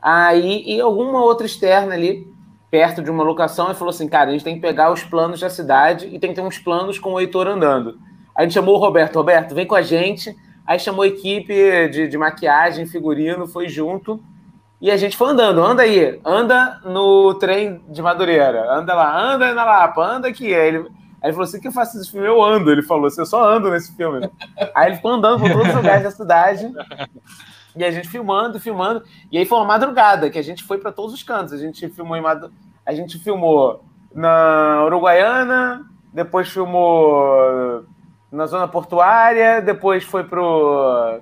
Aí, 0.00 0.62
e 0.66 0.80
alguma 0.80 1.22
outra 1.22 1.46
externa 1.46 1.94
ali, 1.94 2.26
perto 2.70 3.02
de 3.02 3.10
uma 3.10 3.24
locação, 3.24 3.70
e 3.70 3.74
falou 3.74 3.90
assim, 3.90 4.08
cara, 4.08 4.30
a 4.30 4.32
gente 4.32 4.44
tem 4.44 4.54
que 4.54 4.60
pegar 4.60 4.92
os 4.92 5.02
planos 5.02 5.40
da 5.40 5.50
cidade 5.50 6.06
e 6.06 6.18
tem 6.18 6.30
que 6.30 6.36
ter 6.36 6.46
uns 6.46 6.58
planos 6.58 6.98
com 6.98 7.12
o 7.12 7.20
Heitor 7.20 7.46
andando. 7.46 7.98
Aí 8.34 8.42
a 8.42 8.42
gente 8.42 8.54
chamou 8.54 8.76
o 8.76 8.78
Roberto, 8.78 9.16
Roberto, 9.16 9.54
vem 9.54 9.66
com 9.66 9.74
a 9.74 9.82
gente. 9.82 10.34
Aí 10.64 10.78
chamou 10.78 11.02
a 11.02 11.08
equipe 11.08 11.88
de, 11.88 12.06
de 12.08 12.18
maquiagem, 12.18 12.86
figurino, 12.86 13.46
foi 13.46 13.68
junto. 13.68 14.22
E 14.80 14.90
a 14.92 14.96
gente 14.96 15.16
foi 15.16 15.30
andando, 15.30 15.60
anda 15.60 15.82
aí, 15.82 16.20
anda 16.24 16.80
no 16.84 17.34
trem 17.34 17.80
de 17.88 18.00
Madureira, 18.00 18.72
anda 18.72 18.94
lá, 18.94 19.18
anda 19.18 19.52
na 19.52 19.64
Lapa, 19.64 20.06
anda 20.06 20.28
aqui. 20.28 20.54
Aí 20.54 20.68
ele, 20.68 20.78
aí 20.78 20.84
ele 21.24 21.32
falou 21.32 21.42
assim: 21.42 21.58
que 21.58 21.66
eu 21.66 21.72
faço 21.72 21.98
esse 21.98 22.10
filme? 22.10 22.28
Eu 22.28 22.40
ando. 22.40 22.70
Ele 22.70 22.82
falou 22.82 23.06
assim: 23.06 23.20
eu 23.22 23.26
só 23.26 23.44
ando 23.44 23.70
nesse 23.70 23.96
filme. 23.96 24.30
Aí 24.72 24.88
ele 24.88 24.96
ficou 24.96 25.10
andando 25.10 25.40
por 25.40 25.50
todos 25.50 25.68
os 25.70 25.74
lugares 25.74 26.04
da 26.04 26.10
cidade. 26.12 26.70
E 27.78 27.84
a 27.84 27.90
gente 27.92 28.08
filmando, 28.08 28.58
filmando. 28.58 29.04
E 29.30 29.38
aí 29.38 29.46
foi 29.46 29.56
uma 29.56 29.64
madrugada 29.64 30.28
que 30.28 30.38
a 30.38 30.42
gente 30.42 30.64
foi 30.64 30.78
para 30.78 30.90
todos 30.90 31.14
os 31.14 31.22
cantos. 31.22 31.52
A 31.52 31.58
gente 31.58 31.88
filmou 31.88 32.16
em 32.16 32.20
Madu... 32.20 32.52
a 32.84 32.92
gente 32.92 33.18
filmou 33.20 33.84
na 34.12 34.84
Uruguaiana, 34.84 35.86
depois 36.12 36.48
filmou 36.48 37.84
na 38.32 38.46
zona 38.46 38.66
portuária, 38.66 39.62
depois 39.62 40.02
foi 40.02 40.24
pro 40.24 41.20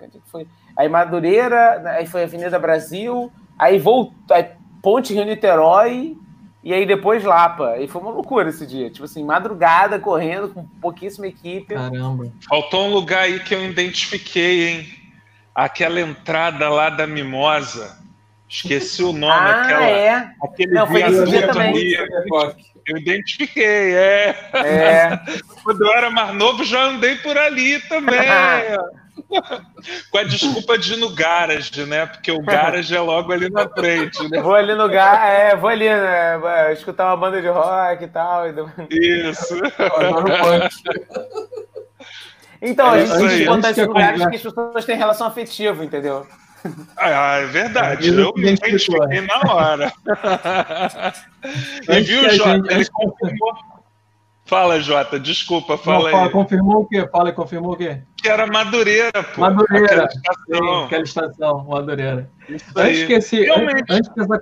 onde 0.00 0.16
é 0.16 0.20
que 0.20 0.30
foi? 0.30 0.46
Aí 0.74 0.88
Madureira, 0.88 1.82
aí 1.90 2.06
foi 2.06 2.22
Avenida 2.22 2.58
Brasil, 2.58 3.30
aí 3.58 3.78
voltou, 3.78 4.14
aí 4.34 4.48
Ponte 4.82 5.12
Rio 5.12 5.26
Niterói 5.26 6.16
e 6.64 6.72
aí 6.72 6.86
depois 6.86 7.22
Lapa. 7.22 7.76
E 7.78 7.86
foi 7.86 8.00
uma 8.00 8.10
loucura 8.10 8.48
esse 8.48 8.66
dia, 8.66 8.88
tipo 8.88 9.04
assim, 9.04 9.22
madrugada 9.22 9.98
correndo 9.98 10.48
com 10.48 10.64
pouquíssima 10.80 11.26
equipe. 11.26 11.74
Caramba. 11.74 12.32
Faltou 12.48 12.86
um 12.86 12.94
lugar 12.94 13.24
aí 13.24 13.40
que 13.40 13.54
eu 13.54 13.62
identifiquei, 13.62 14.68
hein? 14.68 14.99
Aquela 15.54 16.00
entrada 16.00 16.68
lá 16.68 16.90
da 16.90 17.06
Mimosa. 17.06 17.98
Esqueci 18.48 19.02
o 19.02 19.12
nome. 19.12 19.32
Ah, 19.50 19.62
aquela, 19.62 19.86
é. 19.86 20.30
Aquele 20.42 20.72
Não, 20.72 20.86
dia 21.26 21.48
também. 21.52 21.94
Eu 22.86 22.96
identifiquei, 22.96 23.94
é. 23.94 24.50
É. 24.52 25.20
Quando 25.62 25.84
eu 25.84 25.92
era 25.92 26.10
mais 26.10 26.34
novo, 26.34 26.64
já 26.64 26.84
andei 26.84 27.14
por 27.16 27.36
ali 27.38 27.78
também. 27.88 28.18
Com 30.10 30.18
a 30.18 30.24
desculpa 30.24 30.76
de 30.76 30.94
ir 30.94 30.96
no 30.96 31.10
garage, 31.10 31.84
né? 31.84 32.06
Porque 32.06 32.32
o 32.32 32.42
garage 32.42 32.94
é 32.94 33.00
logo 33.00 33.32
ali 33.32 33.48
na 33.48 33.68
frente, 33.68 34.28
né? 34.28 34.40
Vou 34.40 34.54
ali 34.54 34.74
no 34.74 34.82
lugar, 34.82 35.24
é, 35.28 35.54
vou 35.54 35.70
ali, 35.70 35.88
né? 35.88 36.72
Escutar 36.72 37.06
uma 37.06 37.16
banda 37.16 37.40
de 37.40 37.48
rock 37.48 38.04
e 38.04 38.08
tal. 38.08 38.44
Isso. 38.90 39.56
Então, 42.62 42.94
É 42.94 43.02
a 43.02 43.06
gente 43.06 43.16
tem 43.18 43.26
aí. 43.28 43.38
que 43.38 43.46
contar 43.46 43.68
Antes 43.68 43.78
esses 43.78 43.86
lugares 43.88 44.18
que 44.26 44.36
as 44.36 44.42
pessoas 44.42 44.84
têm 44.84 44.96
relação 44.96 45.26
afetiva, 45.26 45.84
entendeu? 45.84 46.26
Ah, 46.96 47.38
é 47.38 47.46
verdade. 47.46 48.08
Eu 48.08 48.32
me 48.36 48.52
identifiquei 48.52 49.20
na 49.22 49.40
hora. 49.52 49.92
e 51.88 52.00
viu, 52.02 52.28
Jota? 52.30 52.50
gente- 52.56 52.72
Ele 52.74 52.84
confirmou. 52.90 53.54
Fala, 54.44 54.80
Jota, 54.80 55.18
desculpa, 55.18 55.78
fala 55.78 56.04
Não, 56.04 56.10
fala, 56.10 56.24
aí. 56.24 56.30
confirmou 56.30 56.82
o 56.82 56.86
quê? 56.86 57.08
Fala, 57.10 57.32
confirmou 57.32 57.72
o 57.74 57.76
quê? 57.76 58.02
Que 58.20 58.28
era 58.28 58.46
Madureira, 58.48 59.22
pô. 59.22 59.40
Madureira. 59.42 59.86
Aquela 59.86 60.06
estação. 60.08 60.58
Sim, 60.80 60.84
aquela 60.86 61.02
estação, 61.04 61.64
Madureira. 61.68 62.30
Antes 62.76 63.04
que, 63.06 63.12
esse, 63.12 63.40
Realmente. 63.44 63.84
antes, 63.88 64.10
que 64.12 64.20
essa, 64.20 64.40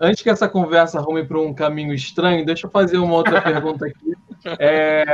antes 0.00 0.22
que 0.22 0.28
essa 0.30 0.48
conversa 0.48 0.98
arrume 0.98 1.24
para 1.24 1.38
um 1.38 1.54
caminho 1.54 1.94
estranho, 1.94 2.44
deixa 2.44 2.66
eu 2.66 2.70
fazer 2.70 2.98
uma 2.98 3.14
outra 3.14 3.40
pergunta 3.40 3.86
aqui. 3.86 4.12
É, 4.58 5.04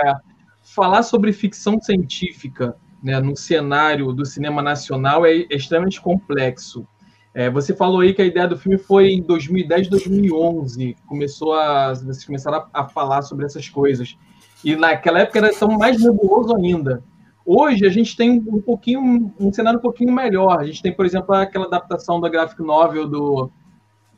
falar 0.74 1.02
sobre 1.02 1.32
ficção 1.32 1.80
científica 1.80 2.76
né, 3.02 3.20
no 3.20 3.36
cenário 3.36 4.12
do 4.12 4.24
cinema 4.24 4.62
nacional 4.62 5.24
é 5.24 5.46
extremamente 5.50 6.00
complexo. 6.00 6.86
É, 7.34 7.48
você 7.48 7.74
falou 7.74 8.00
aí 8.00 8.12
que 8.12 8.22
a 8.22 8.26
ideia 8.26 8.48
do 8.48 8.58
filme 8.58 8.78
foi 8.78 9.10
em 9.10 9.22
2010, 9.22 9.88
2011. 9.88 10.96
Começou 11.06 11.54
a, 11.54 11.94
vocês 11.94 12.24
começaram 12.24 12.58
a, 12.72 12.80
a 12.80 12.88
falar 12.88 13.22
sobre 13.22 13.46
essas 13.46 13.68
coisas. 13.68 14.16
E 14.64 14.74
naquela 14.74 15.20
época 15.20 15.38
era 15.38 15.54
tão 15.54 15.78
mais 15.78 16.02
nebuloso 16.02 16.54
ainda. 16.56 17.02
Hoje 17.46 17.86
a 17.86 17.90
gente 17.90 18.16
tem 18.16 18.44
um 18.46 18.60
pouquinho, 18.60 19.32
um 19.38 19.52
cenário 19.52 19.78
um 19.78 19.82
pouquinho 19.82 20.12
melhor. 20.12 20.60
A 20.60 20.64
gente 20.64 20.82
tem, 20.82 20.92
por 20.92 21.06
exemplo, 21.06 21.34
aquela 21.34 21.66
adaptação 21.66 22.20
da 22.20 22.28
graphic 22.28 22.62
novel 22.62 23.08
do 23.08 23.50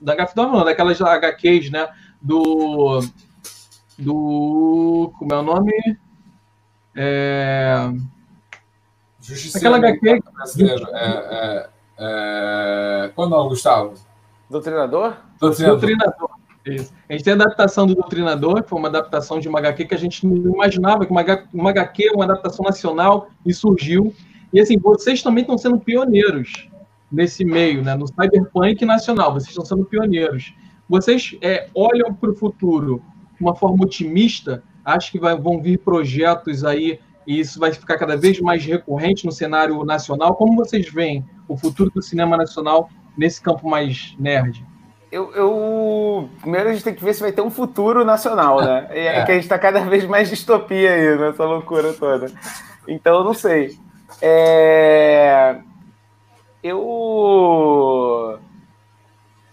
da 0.01 0.15
graphic 0.15 0.37
novel, 0.37 0.59
não, 0.59 0.65
daquelas 0.65 1.01
HQs, 1.01 1.71
né, 1.71 1.87
do 2.23 3.01
do 3.99 5.13
como 5.19 5.35
é 5.35 5.39
o 5.39 5.43
nome? 5.43 5.73
É... 6.95 7.91
Aquela 9.55 9.77
HQ 9.77 10.23
brasileiro. 10.35 10.87
É, 10.93 11.07
é, 11.07 11.69
é... 11.99 13.09
Qual 13.15 13.27
é 13.27 13.29
o 13.29 13.31
nome, 13.31 13.51
Gustavo? 13.51 13.95
Doutrinador? 14.49 15.17
Doutrinador. 15.39 15.79
Doutrinador. 15.79 16.31
Isso. 16.67 16.93
A 17.09 17.13
gente 17.13 17.25
tem 17.25 17.33
a 17.33 17.37
adaptação 17.37 17.87
do 17.87 17.95
Doutrinador, 17.95 18.63
que 18.63 18.69
foi 18.69 18.79
uma 18.79 18.89
adaptação 18.89 19.41
de 19.41 19.49
uma 19.49 19.59
HQ 19.61 19.87
que 19.87 19.95
a 19.95 19.99
gente 19.99 20.27
não 20.27 20.55
imaginava 20.55 21.07
que 21.07 21.11
uma, 21.11 21.25
uma 21.55 21.71
HQ, 21.71 22.11
uma 22.15 22.25
adaptação 22.25 22.65
nacional, 22.65 23.31
e 23.47 23.55
surgiu. 23.55 24.15
E 24.53 24.61
assim, 24.61 24.79
vocês 24.79 25.23
também 25.23 25.43
estão 25.43 25.57
sendo 25.57 25.79
pioneiros 25.79 26.69
nesse 27.11 27.45
meio, 27.45 27.83
né? 27.83 27.95
no 27.95 28.07
cyberpunk 28.07 28.85
nacional, 28.85 29.33
vocês 29.33 29.49
estão 29.49 29.65
sendo 29.65 29.85
pioneiros. 29.85 30.55
Vocês 30.89 31.37
é, 31.41 31.69
olham 31.75 32.13
para 32.13 32.31
o 32.31 32.35
futuro 32.35 33.03
de 33.37 33.43
uma 33.43 33.55
forma 33.55 33.85
otimista, 33.85 34.63
acham 34.95 35.11
que 35.11 35.19
vai, 35.19 35.37
vão 35.37 35.61
vir 35.61 35.79
projetos 35.79 36.65
aí 36.65 37.01
e 37.27 37.39
isso 37.39 37.59
vai 37.59 37.73
ficar 37.73 37.99
cada 37.99 38.17
vez 38.17 38.41
mais 38.41 38.65
recorrente 38.65 39.25
no 39.25 39.33
cenário 39.33 39.85
nacional. 39.85 40.35
Como 40.35 40.57
vocês 40.57 40.89
veem 40.89 41.25
o 41.47 41.57
futuro 41.57 41.91
do 41.91 42.03
cinema 42.03 42.37
nacional 42.37 42.89
nesse 43.17 43.41
campo 43.41 43.69
mais 43.69 44.15
nerd? 44.19 44.65
Eu, 45.13 45.33
eu, 45.35 46.31
Primeiro 46.41 46.69
a 46.69 46.73
gente 46.73 46.85
tem 46.85 46.95
que 46.95 47.05
ver 47.05 47.15
se 47.15 47.21
vai 47.21 47.33
ter 47.33 47.43
um 47.43 47.51
futuro 47.51 48.05
nacional, 48.05 48.61
né? 48.61 48.87
É, 48.91 49.07
é. 49.07 49.25
que 49.25 49.33
a 49.33 49.35
gente 49.35 49.45
está 49.45 49.59
cada 49.59 49.81
vez 49.81 50.05
mais 50.07 50.29
distopia 50.31 50.93
aí 50.93 51.19
nessa 51.19 51.45
loucura 51.45 51.93
toda. 51.93 52.31
Então 52.87 53.19
eu 53.19 53.25
não 53.25 53.35
sei. 53.35 53.77
É... 54.23 55.57
Eu. 56.63 58.39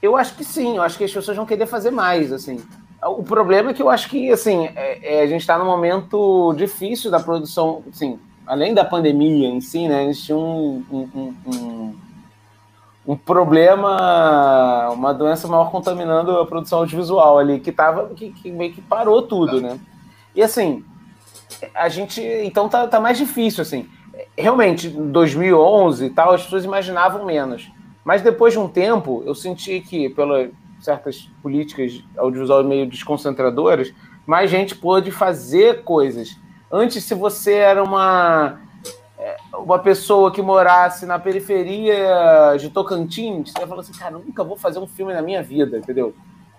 Eu 0.02 0.16
acho 0.16 0.36
que 0.36 0.44
sim, 0.44 0.78
eu 0.78 0.84
acho 0.84 0.98
que 0.98 1.04
as 1.04 1.12
pessoas 1.12 1.36
vão 1.36 1.46
querer 1.46 1.66
fazer 1.66 1.92
mais, 1.92 2.32
assim. 2.32 2.64
O 3.08 3.24
problema 3.24 3.72
é 3.72 3.74
que 3.74 3.82
eu 3.82 3.90
acho 3.90 4.10
que, 4.10 4.32
assim, 4.32 4.70
é, 4.76 5.18
é, 5.18 5.22
a 5.22 5.28
gente 5.28 5.42
está 5.42 5.58
num 5.58 5.66
momento 5.66 6.54
difícil 6.58 7.10
da 7.10 7.20
produção, 7.20 7.84
assim, 7.92 8.20
além 8.46 8.74
da 8.74 8.84
pandemia 8.86 9.48
em 9.48 9.62
si, 9.62 9.88
né? 9.88 10.02
A 10.02 10.06
gente 10.06 10.24
tinha 10.24 10.38
um, 10.38 10.84
um, 10.92 11.34
um 11.46 11.96
um 13.08 13.16
problema, 13.16 14.90
uma 14.90 15.14
doença 15.14 15.48
maior 15.48 15.72
contaminando 15.72 16.38
a 16.38 16.46
produção 16.46 16.80
audiovisual 16.80 17.40
ali, 17.40 17.58
que 17.62 17.72
tava, 17.72 18.10
que, 18.10 18.32
que 18.32 18.52
meio 18.52 18.74
que 18.74 18.82
parou 18.82 19.22
tudo, 19.22 19.62
né? 19.62 19.80
E 20.36 20.44
assim, 20.44 20.84
a 21.74 21.88
gente, 21.88 22.22
então 22.22 22.68
tá, 22.68 22.86
tá 22.86 23.00
mais 23.00 23.18
difícil, 23.18 23.62
assim. 23.62 23.88
Realmente, 24.38 24.88
em 24.88 25.10
2011 25.10 26.06
e 26.06 26.10
tal, 26.10 26.34
as 26.34 26.44
pessoas 26.44 26.66
imaginavam 26.66 27.24
menos. 27.24 27.72
Mas 28.04 28.22
depois 28.22 28.52
de 28.54 28.60
um 28.60 28.68
tempo, 28.68 29.24
eu 29.26 29.34
senti 29.34 29.80
que, 29.80 30.10
pelas 30.10 30.50
certas 30.80 31.30
políticas 31.42 32.04
audiovisuais 32.18 32.66
meio 32.66 32.88
desconcentradoras, 32.88 33.94
mais 34.26 34.50
gente 34.50 34.76
pôde 34.76 35.12
fazer 35.12 35.84
coisas. 35.84 36.38
Antes, 36.72 37.04
se 37.04 37.14
você 37.14 37.54
era 37.54 37.84
uma 37.84 38.60
uma 39.54 39.80
pessoa 39.80 40.32
que 40.32 40.42
morasse 40.42 41.06
na 41.06 41.18
periferia 41.18 42.56
de 42.60 42.70
Tocantins, 42.70 43.52
você 43.52 43.66
falar 43.66 43.82
assim, 43.82 43.94
cara, 43.94 44.12
nunca 44.12 44.44
vou 44.44 44.56
fazer 44.56 44.80
um 44.80 44.88
filme 44.88 45.14
na 45.14 45.22
minha 45.22 45.42
vida, 45.42 45.78
entendeu? 45.78 46.14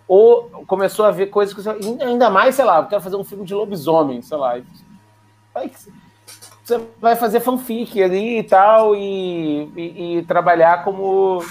Ou 0.06 0.64
começou 0.66 1.04
a 1.04 1.10
ver 1.10 1.26
coisas 1.26 1.54
que 1.54 1.62
você, 1.62 1.70
ainda 2.02 2.30
mais, 2.30 2.54
sei 2.54 2.64
lá, 2.64 2.78
eu 2.78 2.86
quero 2.86 3.02
fazer 3.02 3.16
um 3.16 3.24
filme 3.24 3.44
de 3.44 3.54
lobisomem, 3.54 4.22
sei 4.22 4.36
lá. 4.36 4.60
Você 6.64 6.80
vai 7.00 7.14
fazer 7.14 7.40
fanfic 7.40 8.02
ali 8.02 8.38
e 8.38 8.42
tal, 8.42 8.96
e, 8.96 9.70
e, 9.76 10.18
e 10.18 10.22
trabalhar 10.24 10.82
como 10.82 11.42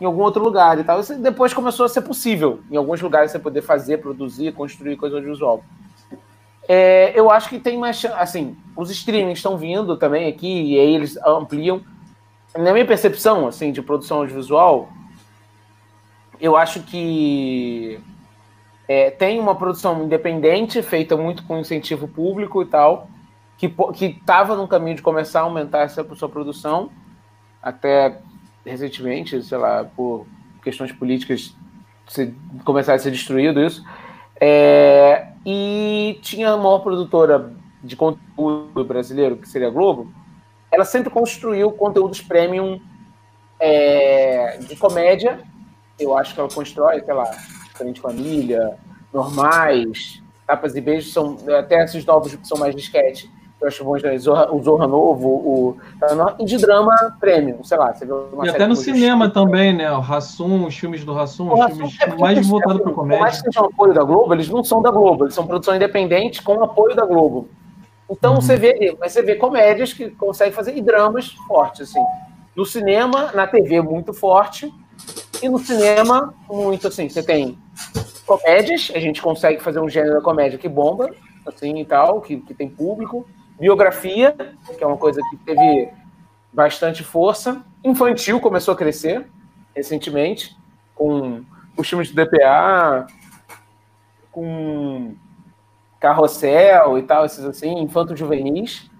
em 0.00 0.04
algum 0.04 0.22
outro 0.22 0.42
lugar 0.42 0.78
e 0.78 0.84
tal. 0.84 1.00
Isso 1.00 1.14
depois 1.18 1.54
começou 1.54 1.86
a 1.86 1.88
ser 1.88 2.02
possível, 2.02 2.60
em 2.70 2.76
alguns 2.76 3.00
lugares 3.00 3.30
você 3.30 3.38
poder 3.38 3.62
fazer, 3.62 3.98
produzir, 3.98 4.52
construir 4.52 4.96
coisa 4.96 5.16
audiovisual. 5.16 5.62
É, 6.68 7.12
eu 7.18 7.30
acho 7.30 7.48
que 7.48 7.58
tem 7.58 7.78
mais. 7.78 8.04
Assim, 8.04 8.56
os 8.76 8.90
streamings 8.90 9.38
estão 9.38 9.56
vindo 9.56 9.96
também 9.96 10.28
aqui, 10.28 10.72
e 10.72 10.78
aí 10.78 10.94
eles 10.94 11.16
ampliam. 11.18 11.82
Na 12.56 12.72
minha 12.72 12.86
percepção, 12.86 13.46
assim, 13.46 13.72
de 13.72 13.82
produção 13.82 14.18
audiovisual, 14.18 14.88
eu 16.40 16.56
acho 16.56 16.80
que 16.82 18.00
é, 18.86 19.10
tem 19.10 19.40
uma 19.40 19.54
produção 19.54 20.04
independente, 20.04 20.80
feita 20.82 21.16
muito 21.16 21.42
com 21.44 21.58
incentivo 21.58 22.06
público 22.06 22.62
e 22.62 22.66
tal, 22.66 23.08
que 23.56 23.66
estava 24.04 24.56
no 24.56 24.68
caminho 24.68 24.96
de 24.96 25.02
começar 25.02 25.40
a 25.40 25.44
aumentar 25.44 25.80
essa 25.80 26.06
sua 26.14 26.28
produção, 26.28 26.90
até 27.62 28.20
recentemente, 28.64 29.42
sei 29.42 29.58
lá, 29.58 29.84
por 29.84 30.26
questões 30.62 30.92
políticas, 30.92 31.54
começar 32.64 32.94
a 32.94 32.98
ser 32.98 33.10
destruído 33.10 33.60
isso. 33.60 33.84
É, 34.40 35.28
e 35.44 36.18
tinha 36.22 36.50
a 36.50 36.56
maior 36.56 36.80
produtora 36.80 37.52
de 37.82 37.96
conteúdo 37.96 38.84
brasileiro, 38.84 39.36
que 39.36 39.48
seria 39.48 39.68
a 39.68 39.70
Globo, 39.70 40.12
ela 40.72 40.84
sempre 40.84 41.10
construiu 41.10 41.70
conteúdos 41.70 42.20
premium 42.20 42.80
é, 43.60 44.58
de 44.58 44.74
comédia. 44.76 45.40
Eu 45.98 46.16
acho 46.16 46.34
que 46.34 46.40
ela 46.40 46.48
constrói, 46.48 47.00
sei 47.04 47.14
lá, 47.14 47.26
Frente 47.74 48.00
Família, 48.00 48.76
Normais, 49.12 50.22
Tapas 50.46 50.74
e 50.74 50.80
Beijos, 50.80 51.12
são 51.12 51.38
até 51.56 51.84
esses 51.84 52.04
novos 52.04 52.34
que 52.34 52.46
são 52.46 52.58
mais 52.58 52.74
disquete 52.74 53.30
eu 53.64 53.68
acho 53.68 53.82
bom, 53.82 53.94
Zorra, 54.18 54.54
o 54.54 54.62
Zorra 54.62 54.86
Novo, 54.86 55.28
o, 55.28 55.76
e 56.38 56.44
de 56.44 56.58
drama 56.58 57.16
premium, 57.18 57.64
sei 57.64 57.78
lá. 57.78 57.94
Você 57.94 58.04
uma 58.04 58.46
e 58.46 58.50
até 58.50 58.66
no 58.66 58.76
cinema 58.76 59.30
também, 59.30 59.74
né? 59.74 59.90
O 59.90 60.00
Rassum, 60.00 60.66
os 60.66 60.76
filmes 60.76 61.02
do 61.02 61.14
Rassum, 61.14 61.50
os 61.50 61.64
filmes 61.72 61.96
é 62.00 62.14
mais 62.14 62.46
voltados 62.46 62.82
para 62.82 62.92
comédia. 62.92 63.18
Por 63.18 63.22
mais 63.22 63.40
que 63.40 63.44
sejam 63.44 63.64
apoio 63.64 63.94
da 63.94 64.04
Globo, 64.04 64.34
eles 64.34 64.50
não 64.50 64.62
são 64.62 64.82
da 64.82 64.90
Globo, 64.90 65.24
eles 65.24 65.34
são 65.34 65.46
produção 65.46 65.74
independente 65.74 66.42
com 66.42 66.62
apoio 66.62 66.94
da 66.94 67.06
Globo. 67.06 67.48
Então 68.10 68.34
uhum. 68.34 68.40
você 68.42 68.54
vê, 68.56 68.94
você 69.00 69.22
vê 69.22 69.34
comédias 69.36 69.94
que 69.94 70.10
conseguem 70.10 70.52
fazer 70.52 70.76
e 70.76 70.82
dramas 70.82 71.30
fortes, 71.48 71.88
assim. 71.88 72.04
No 72.54 72.66
cinema, 72.66 73.32
na 73.32 73.46
TV, 73.46 73.80
muito 73.80 74.12
forte. 74.12 74.70
E 75.42 75.48
no 75.48 75.58
cinema, 75.58 76.34
muito 76.50 76.88
assim. 76.88 77.08
Você 77.08 77.22
tem 77.22 77.58
comédias, 78.26 78.92
a 78.94 78.98
gente 78.98 79.22
consegue 79.22 79.62
fazer 79.62 79.80
um 79.80 79.88
gênero 79.88 80.16
da 80.16 80.20
comédia 80.20 80.58
que 80.58 80.68
bomba, 80.68 81.10
assim 81.46 81.78
e 81.78 81.84
tal, 81.84 82.20
que, 82.20 82.36
que 82.36 82.52
tem 82.52 82.68
público 82.68 83.26
biografia, 83.58 84.32
que 84.76 84.82
é 84.82 84.86
uma 84.86 84.96
coisa 84.96 85.20
que 85.30 85.36
teve 85.38 85.90
bastante 86.52 87.02
força. 87.02 87.64
Infantil 87.82 88.40
começou 88.40 88.74
a 88.74 88.76
crescer 88.76 89.26
recentemente, 89.74 90.56
com 90.94 91.42
os 91.76 91.88
filmes 91.88 92.08
de 92.08 92.14
DPA, 92.14 93.06
com 94.30 95.14
Carrossel 95.98 96.98
e 96.98 97.02
tal, 97.02 97.24
esses 97.24 97.44
assim, 97.44 97.80
infanto-juvenis. 97.80 98.90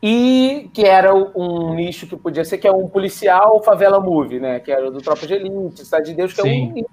E 0.00 0.70
que 0.72 0.84
era 0.84 1.12
um 1.12 1.74
nicho 1.74 2.06
que 2.06 2.16
podia 2.16 2.44
ser, 2.44 2.58
que 2.58 2.68
é 2.68 2.72
um 2.72 2.88
policial 2.88 3.60
favela 3.64 3.98
movie, 3.98 4.38
né? 4.38 4.60
Que 4.60 4.70
era 4.70 4.92
do 4.92 5.00
Tropa 5.00 5.26
de 5.26 5.34
Elite, 5.34 5.84
Cidade 5.84 6.10
de 6.10 6.14
Deus, 6.14 6.32
que 6.32 6.42
Sim. 6.42 6.48
é 6.48 6.70
um 6.70 6.72
nicho 6.72 6.88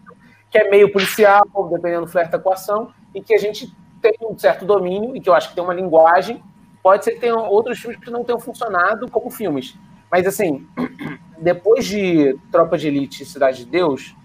que 0.49 0.57
é 0.57 0.69
meio 0.69 0.91
policial, 0.91 1.45
dependendo 1.69 2.05
do 2.05 2.11
flerta 2.11 2.39
com 2.39 2.49
a 2.49 2.53
ação, 2.53 2.89
e 3.13 3.21
que 3.21 3.33
a 3.33 3.37
gente 3.37 3.75
tem 4.01 4.13
um 4.21 4.37
certo 4.39 4.65
domínio, 4.65 5.15
e 5.15 5.19
que 5.19 5.29
eu 5.29 5.33
acho 5.33 5.49
que 5.49 5.55
tem 5.55 5.63
uma 5.63 5.73
linguagem 5.73 6.41
Pode 6.85 7.03
ser 7.03 7.13
que 7.13 7.19
tenham 7.19 7.49
outros 7.49 7.79
filmes 7.79 7.99
que 7.99 8.11
não 8.11 8.23
tenham 8.23 8.39
funcionado 8.39 9.09
como 9.09 9.31
filmes. 9.31 9.75
Mas, 10.11 10.27
assim, 10.27 10.67
depois 11.41 11.83
de 11.83 12.37
Tropa 12.51 12.77
de 12.77 12.87
Elite 12.87 13.23
e 13.23 13.25
Cidade 13.25 13.65
de 13.65 13.65
Deus, 13.65 14.15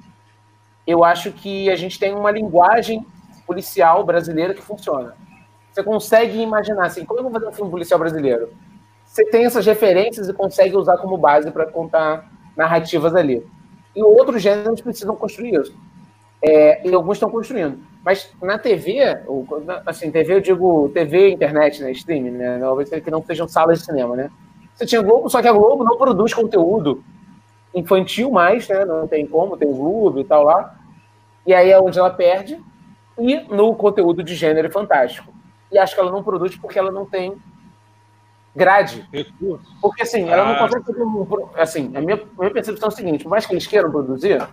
eu 0.87 1.03
acho 1.03 1.33
que 1.33 1.71
a 1.71 1.75
gente 1.75 1.99
tem 1.99 2.15
uma 2.15 2.31
linguagem 2.31 3.03
policial 3.47 4.05
brasileira 4.05 4.53
que 4.53 4.61
funciona. 4.61 5.17
Você 5.73 5.83
consegue 5.83 6.39
imaginar, 6.39 6.85
assim, 6.85 7.03
como 7.03 7.21
eu 7.21 7.23
vou 7.23 7.33
fazer 7.33 7.49
um 7.49 7.53
filme 7.53 7.71
policial 7.71 7.99
brasileiro? 7.99 8.53
Você 9.07 9.25
tem 9.25 9.47
essas 9.47 9.65
referências 9.65 10.29
e 10.29 10.33
consegue 10.35 10.77
usar 10.77 10.99
como 10.99 11.17
base 11.17 11.51
para 11.51 11.65
contar 11.65 12.31
narrativas 12.55 13.15
ali. 13.15 13.43
E 13.97 14.03
outros 14.03 14.43
gêneros 14.43 14.83
precisam 14.83 15.17
construir 15.17 15.59
isso. 15.59 15.75
É, 16.45 16.87
e 16.87 16.93
alguns 16.93 17.17
estão 17.17 17.31
construindo. 17.31 17.79
Mas 18.05 18.31
na 18.43 18.59
TV, 18.59 18.99
assim, 19.85 20.11
TV 20.11 20.35
eu 20.35 20.41
digo 20.41 20.91
TV, 20.95 21.31
internet, 21.31 21.83
né, 21.83 21.91
streaming, 21.93 22.31
né, 22.31 22.59
talvez 22.59 22.89
que 22.89 23.11
não 23.11 23.23
sejam 23.23 23.47
salas 23.47 23.81
de 23.81 23.85
cinema, 23.85 24.17
né. 24.17 24.31
Você 24.75 24.87
tinha 24.87 25.03
Globo, 25.03 25.29
só 25.29 25.43
que 25.43 25.49
a 25.49 25.53
Globo 25.53 25.85
não 25.85 25.99
produz 25.99 26.33
conteúdo 26.33 27.05
infantil 27.75 28.31
mais, 28.31 28.67
né, 28.69 28.85
não 28.85 29.07
tem 29.07 29.27
como, 29.27 29.57
tem 29.57 29.69
o 29.69 29.75
Globo 29.75 30.21
e 30.21 30.25
tal 30.25 30.45
lá. 30.45 30.75
E 31.47 31.53
aí 31.53 31.71
é 31.71 31.79
onde 31.79 31.99
ela 31.99 32.11
perde, 32.11 32.59
e 33.19 33.37
no 33.55 33.75
conteúdo 33.75 34.23
de 34.23 34.35
gênero 34.35 34.71
fantástico. 34.73 35.33
E 35.71 35.79
acho 35.79 35.95
que 35.95 36.01
ela 36.01 36.11
não 36.11 36.23
produz 36.23 36.57
porque 36.57 36.79
ela 36.79 36.91
não 36.91 37.05
tem 37.05 37.37
grade. 38.55 39.07
Porque 39.81 40.03
assim, 40.03 40.29
ela 40.29 40.45
não 40.45 40.55
ah. 40.55 40.59
consegue 40.59 40.85
fazer 40.85 41.03
um. 41.03 41.49
Assim, 41.55 41.93
a 41.95 42.01
minha, 42.01 42.17
a 42.17 42.41
minha 42.41 42.53
percepção 42.53 42.89
é 42.89 42.93
a 42.93 42.97
seguinte: 42.97 43.25
por 43.25 43.31
mais 43.31 43.47
que 43.47 43.53
eles 43.53 43.67
queiram 43.67 43.91
produzir, 43.91 44.47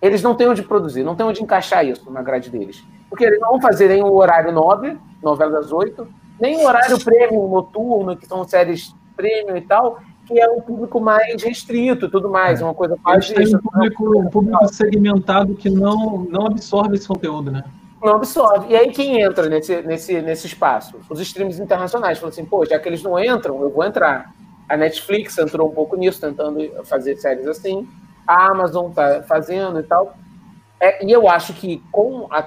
eles 0.00 0.22
não 0.22 0.34
têm 0.34 0.48
onde 0.48 0.62
produzir, 0.62 1.02
não 1.02 1.14
têm 1.14 1.26
onde 1.26 1.42
encaixar 1.42 1.84
isso 1.84 2.10
na 2.10 2.22
grade 2.22 2.50
deles. 2.50 2.84
Porque 3.10 3.24
eles 3.24 3.40
não 3.40 3.50
vão 3.50 3.60
fazer 3.60 3.88
nem 3.88 4.02
o 4.02 4.12
horário 4.12 4.52
nobre, 4.52 4.98
novela 5.22 5.52
das 5.52 5.72
oito, 5.72 6.06
nem 6.40 6.56
o 6.56 6.66
horário 6.66 7.02
prêmio 7.02 7.48
noturno, 7.48 8.16
que 8.16 8.26
são 8.26 8.46
séries 8.46 8.94
prêmio 9.16 9.56
e 9.56 9.60
tal, 9.62 10.00
que 10.26 10.38
é 10.38 10.48
um 10.48 10.60
público 10.60 11.00
mais 11.00 11.42
restrito 11.42 12.06
e 12.06 12.10
tudo 12.10 12.28
mais, 12.28 12.60
é. 12.60 12.64
uma 12.64 12.74
coisa 12.74 12.96
mais. 13.02 13.28
Tem 13.28 13.56
um 13.56 13.58
público, 13.58 14.20
um 14.20 14.28
público 14.28 14.68
segmentado 14.68 15.54
que 15.54 15.68
não, 15.68 16.26
não 16.30 16.46
absorve 16.46 16.96
esse 16.96 17.08
conteúdo, 17.08 17.50
né? 17.50 17.64
Não 18.00 18.14
absorve. 18.14 18.72
E 18.72 18.76
aí 18.76 18.92
quem 18.92 19.20
entra 19.20 19.48
nesse, 19.48 19.82
nesse, 19.82 20.20
nesse 20.22 20.46
espaço? 20.46 21.00
Os 21.10 21.18
streams 21.20 21.60
internacionais. 21.60 22.18
Falam 22.18 22.30
assim, 22.30 22.44
pô, 22.44 22.64
já 22.64 22.78
que 22.78 22.88
eles 22.88 23.02
não 23.02 23.18
entram, 23.18 23.60
eu 23.60 23.70
vou 23.70 23.84
entrar. 23.84 24.32
A 24.68 24.76
Netflix 24.76 25.36
entrou 25.38 25.68
um 25.68 25.74
pouco 25.74 25.96
nisso, 25.96 26.20
tentando 26.20 26.60
fazer 26.84 27.16
séries 27.16 27.46
assim. 27.46 27.88
A 28.28 28.48
Amazon 28.48 28.92
tá 28.92 29.22
fazendo 29.26 29.80
e 29.80 29.82
tal. 29.82 30.14
É, 30.78 31.04
e 31.04 31.10
eu 31.10 31.28
acho 31.28 31.54
que 31.54 31.82
com 31.90 32.28
a 32.30 32.44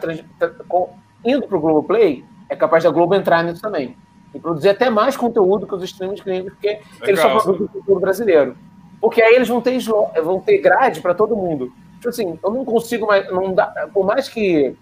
com, 0.67 0.93
indo 1.25 1.47
para 1.47 1.57
o 1.57 1.59
Globoplay, 1.59 2.23
é 2.47 2.55
capaz 2.55 2.83
da 2.83 2.91
Globo 2.91 3.15
entrar 3.15 3.43
nisso 3.43 3.61
também. 3.61 3.97
E 4.33 4.39
produzir 4.39 4.69
até 4.69 4.89
mais 4.89 5.17
conteúdo 5.17 5.67
que 5.67 5.75
os 5.75 5.83
streams 5.83 6.23
gringos, 6.23 6.53
porque 6.53 6.67
Legal. 6.67 6.83
eles 7.01 7.19
só 7.19 7.29
produzem 7.29 7.67
conteúdo 7.67 7.99
brasileiro. 7.99 8.55
Porque 9.01 9.21
aí 9.21 9.35
eles 9.35 9.47
vão 9.47 9.59
ter, 9.59 9.77
vão 10.23 10.39
ter 10.39 10.59
grade 10.59 11.01
para 11.01 11.13
todo 11.13 11.35
mundo. 11.35 11.73
Tipo 11.95 12.09
assim, 12.09 12.39
eu 12.41 12.51
não 12.51 12.63
consigo 12.63 13.07
mais. 13.07 13.29
Não 13.31 13.53
dá, 13.53 13.89
por 13.93 14.05
mais 14.05 14.29
que 14.29 14.75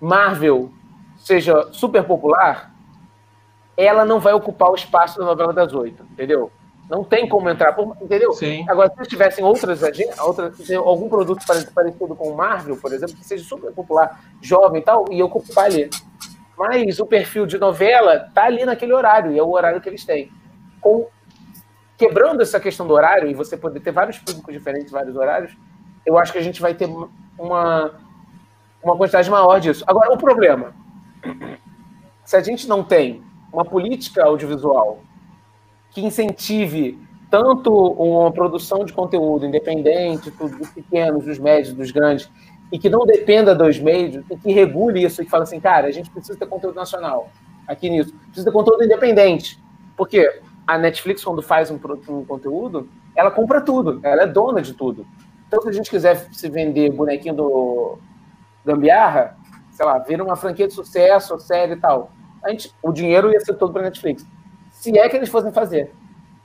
Marvel 0.00 0.70
seja 1.16 1.68
super 1.72 2.04
popular, 2.04 2.72
ela 3.76 4.04
não 4.04 4.20
vai 4.20 4.32
ocupar 4.32 4.70
o 4.70 4.74
espaço 4.74 5.18
da 5.18 5.24
novela 5.24 5.52
das 5.52 5.72
oito, 5.72 6.04
entendeu? 6.12 6.50
Não 6.88 7.02
tem 7.02 7.28
como 7.28 7.48
entrar, 7.48 7.74
entendeu? 8.00 8.32
Sim. 8.32 8.64
Agora, 8.68 8.92
se 8.96 9.08
tivessem 9.08 9.42
outras, 9.42 9.80
outras 10.20 10.70
algum 10.72 11.08
produto 11.08 11.44
parecido 11.74 12.14
com 12.14 12.28
o 12.28 12.36
Marvel, 12.36 12.76
por 12.76 12.92
exemplo, 12.92 13.16
que 13.16 13.24
seja 13.24 13.42
super 13.42 13.72
popular, 13.72 14.20
jovem 14.42 14.80
e 14.80 14.84
tal, 14.84 15.06
ia 15.10 15.24
ocupar 15.24 15.64
ali. 15.64 15.88
Mas 16.56 17.00
o 17.00 17.06
perfil 17.06 17.46
de 17.46 17.58
novela 17.58 18.30
tá 18.34 18.44
ali 18.44 18.64
naquele 18.64 18.92
horário, 18.92 19.32
e 19.32 19.38
é 19.38 19.42
o 19.42 19.50
horário 19.50 19.80
que 19.80 19.88
eles 19.88 20.04
têm. 20.04 20.30
Com, 20.80 21.06
quebrando 21.96 22.42
essa 22.42 22.60
questão 22.60 22.86
do 22.86 22.92
horário, 22.92 23.30
e 23.30 23.34
você 23.34 23.56
poder 23.56 23.80
ter 23.80 23.90
vários 23.90 24.18
públicos 24.18 24.52
diferentes, 24.52 24.92
vários 24.92 25.16
horários, 25.16 25.56
eu 26.04 26.18
acho 26.18 26.32
que 26.32 26.38
a 26.38 26.42
gente 26.42 26.60
vai 26.60 26.74
ter 26.74 26.86
uma, 27.38 27.94
uma 28.82 28.96
quantidade 28.96 29.30
maior 29.30 29.58
disso. 29.58 29.82
Agora, 29.86 30.12
o 30.12 30.18
problema, 30.18 30.74
se 32.24 32.36
a 32.36 32.40
gente 32.40 32.68
não 32.68 32.84
tem 32.84 33.22
uma 33.50 33.64
política 33.64 34.22
audiovisual 34.24 35.00
que 35.94 36.04
incentive 36.04 36.98
tanto 37.30 37.72
uma 37.72 38.32
produção 38.32 38.84
de 38.84 38.92
conteúdo 38.92 39.46
independente, 39.46 40.30
dos 40.30 40.68
pequenos, 40.70 41.24
dos 41.24 41.38
médios, 41.38 41.72
dos 41.72 41.90
grandes, 41.90 42.30
e 42.70 42.78
que 42.78 42.90
não 42.90 43.06
dependa 43.06 43.54
dos 43.54 43.78
meios, 43.78 44.22
e 44.30 44.36
que 44.36 44.52
regule 44.52 45.04
isso 45.04 45.22
e 45.22 45.24
que 45.24 45.30
fale 45.30 45.44
assim, 45.44 45.60
cara, 45.60 45.86
a 45.86 45.90
gente 45.90 46.10
precisa 46.10 46.38
ter 46.38 46.46
conteúdo 46.46 46.74
nacional 46.74 47.28
aqui 47.66 47.88
nisso, 47.88 48.12
precisa 48.26 48.46
ter 48.46 48.52
conteúdo 48.52 48.84
independente. 48.84 49.62
Porque 49.96 50.40
a 50.66 50.76
Netflix, 50.76 51.24
quando 51.24 51.42
faz 51.42 51.70
um, 51.70 51.78
um 52.08 52.24
conteúdo, 52.24 52.88
ela 53.16 53.30
compra 53.30 53.60
tudo, 53.60 54.00
ela 54.02 54.22
é 54.22 54.26
dona 54.26 54.60
de 54.60 54.74
tudo. 54.74 55.06
Então, 55.46 55.62
se 55.62 55.68
a 55.68 55.72
gente 55.72 55.90
quiser 55.90 56.28
se 56.32 56.48
vender 56.48 56.90
bonequinho 56.90 57.34
do 57.34 57.98
Gambiarra, 58.64 59.36
sei 59.70 59.86
lá, 59.86 59.98
vira 59.98 60.24
uma 60.24 60.36
franquia 60.36 60.66
de 60.66 60.74
sucesso, 60.74 61.38
série 61.38 61.74
e 61.74 61.76
tal, 61.76 62.10
a 62.42 62.50
gente, 62.50 62.72
o 62.82 62.92
dinheiro 62.92 63.30
ia 63.30 63.40
ser 63.40 63.54
todo 63.54 63.72
para 63.72 63.82
Netflix. 63.82 64.26
Se 64.84 64.98
é 64.98 65.08
que 65.08 65.16
eles 65.16 65.30
fossem 65.30 65.50
fazer. 65.50 65.90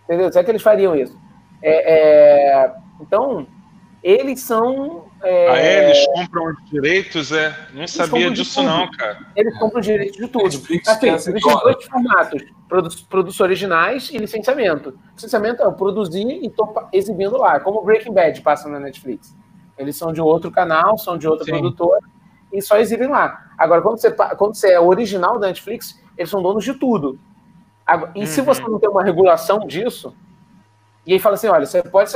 Entendeu? 0.05 0.31
Se 0.31 0.39
é 0.39 0.43
que 0.45 0.49
eles 0.49 0.61
fariam 0.61 0.95
isso. 0.95 1.13
É, 1.61 2.63
é, 2.63 2.73
então, 3.01 3.45
eles 4.01 4.39
são. 4.39 5.09
É, 5.21 5.49
ah, 5.49 5.57
é? 5.57 5.85
Eles 5.89 6.05
compram 6.05 6.45
os 6.45 6.69
direitos, 6.69 7.33
é? 7.33 7.53
Não 7.73 7.85
sabia 7.85 8.31
disso, 8.31 8.63
não, 8.63 8.89
cara. 8.91 9.19
Eles 9.35 9.59
compram 9.59 9.81
os 9.81 9.85
direitos 9.85 10.15
de 10.15 10.25
tudo. 10.29 10.45
Assim, 10.45 11.09
existem 11.09 11.33
dois 11.33 11.83
formatos: 11.83 12.41
produ 12.69 12.89
produtos 13.09 13.41
originais 13.41 14.09
e 14.09 14.17
licenciamento. 14.17 14.97
Licenciamento 15.15 15.61
é 15.61 15.71
produzir 15.71 16.25
e 16.25 16.47
estou 16.47 16.73
exibindo 16.93 17.37
lá, 17.37 17.59
como 17.59 17.81
Breaking 17.81 18.13
Bad 18.13 18.39
passa 18.41 18.69
na 18.69 18.79
Netflix. 18.79 19.35
Eles 19.77 19.97
são 19.97 20.13
de 20.13 20.21
outro 20.21 20.49
canal, 20.49 20.97
são 20.97 21.17
de 21.17 21.27
outra 21.27 21.43
Sim. 21.43 21.51
produtora 21.51 21.99
e 22.53 22.61
só 22.61 22.77
exibem 22.77 23.09
lá. 23.09 23.51
Agora, 23.57 23.81
quando 23.81 23.99
você, 23.99 24.11
quando 24.11 24.55
você 24.55 24.71
é 24.71 24.79
original 24.79 25.37
da 25.37 25.47
Netflix, 25.47 26.01
eles 26.17 26.29
são 26.29 26.41
donos 26.41 26.63
de 26.63 26.73
tudo. 26.73 27.19
E 28.15 28.19
uhum. 28.19 28.25
se 28.25 28.41
você 28.41 28.61
não 28.61 28.79
tem 28.79 28.89
uma 28.89 29.03
regulação 29.03 29.59
disso, 29.59 30.13
e 31.05 31.13
aí 31.13 31.19
fala 31.19 31.35
assim: 31.35 31.47
olha, 31.47 31.65
você 31.65 31.81
pode 31.81 32.11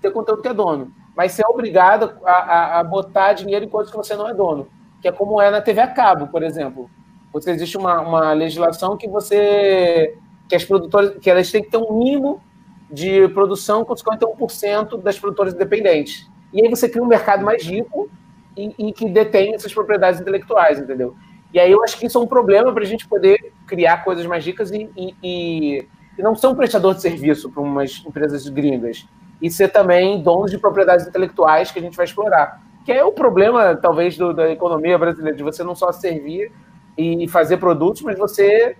ter 0.00 0.10
conteúdo 0.10 0.42
que 0.42 0.48
é 0.48 0.54
dono, 0.54 0.92
mas 1.16 1.32
você 1.32 1.42
é 1.42 1.48
obrigado 1.48 2.12
a, 2.24 2.30
a, 2.30 2.80
a, 2.80 2.84
botar 2.84 3.32
dinheiro 3.32 3.64
em 3.64 3.68
coisas 3.68 3.90
que 3.90 3.96
você 3.96 4.14
não 4.14 4.28
é 4.28 4.34
dono, 4.34 4.68
que 5.00 5.08
é 5.08 5.12
como 5.12 5.40
é 5.40 5.50
na 5.50 5.60
TV 5.60 5.80
a 5.80 5.88
cabo, 5.88 6.28
por 6.28 6.42
exemplo. 6.42 6.90
Você 7.32 7.50
existe 7.50 7.76
uma, 7.76 8.00
uma 8.00 8.32
legislação 8.32 8.96
que 8.96 9.08
você 9.08 10.16
que 10.48 10.54
as 10.54 10.64
produtoras 10.64 11.18
que 11.18 11.28
elas 11.28 11.50
têm 11.50 11.62
que 11.62 11.70
ter 11.70 11.76
um 11.76 11.98
mínimo 11.98 12.40
de 12.90 13.28
produção 13.28 13.84
com 13.84 13.94
51% 13.94 15.02
das 15.02 15.18
produtoras 15.18 15.54
independentes. 15.54 16.28
E 16.52 16.62
aí 16.62 16.70
você 16.70 16.88
cria 16.88 17.02
um 17.02 17.06
mercado 17.06 17.44
mais 17.44 17.64
rico 17.64 18.08
e, 18.56 18.74
e 18.78 18.92
que 18.92 19.08
detém 19.08 19.54
essas 19.54 19.74
propriedades 19.74 20.20
intelectuais, 20.20 20.78
entendeu? 20.78 21.16
E 21.52 21.60
aí 21.60 21.70
eu 21.70 21.82
acho 21.82 21.98
que 21.98 22.06
isso 22.06 22.18
é 22.18 22.20
um 22.20 22.26
problema 22.26 22.72
para 22.72 22.82
a 22.82 22.86
gente 22.86 23.06
poder 23.08 23.52
criar 23.66 24.04
coisas 24.04 24.26
mais 24.26 24.44
ricas 24.44 24.70
e, 24.70 24.90
e, 24.96 25.14
e, 25.22 25.88
e 26.18 26.22
não 26.22 26.34
ser 26.34 26.48
um 26.48 26.54
prestador 26.54 26.94
de 26.94 27.02
serviço 27.02 27.50
para 27.50 27.62
umas 27.62 28.02
empresas 28.06 28.48
gringas 28.48 29.06
e 29.40 29.50
ser 29.50 29.68
também 29.68 30.22
donos 30.22 30.50
de 30.50 30.58
propriedades 30.58 31.06
intelectuais 31.06 31.70
que 31.70 31.78
a 31.78 31.82
gente 31.82 31.96
vai 31.96 32.04
explorar. 32.04 32.60
Que 32.84 32.92
é 32.92 33.04
o 33.04 33.12
problema, 33.12 33.76
talvez, 33.76 34.16
do, 34.16 34.32
da 34.32 34.50
economia 34.50 34.96
brasileira, 34.98 35.36
de 35.36 35.42
você 35.42 35.64
não 35.64 35.74
só 35.74 35.92
servir 35.92 36.52
e 36.96 37.28
fazer 37.28 37.58
produtos, 37.58 38.02
mas 38.02 38.18
você 38.18 38.76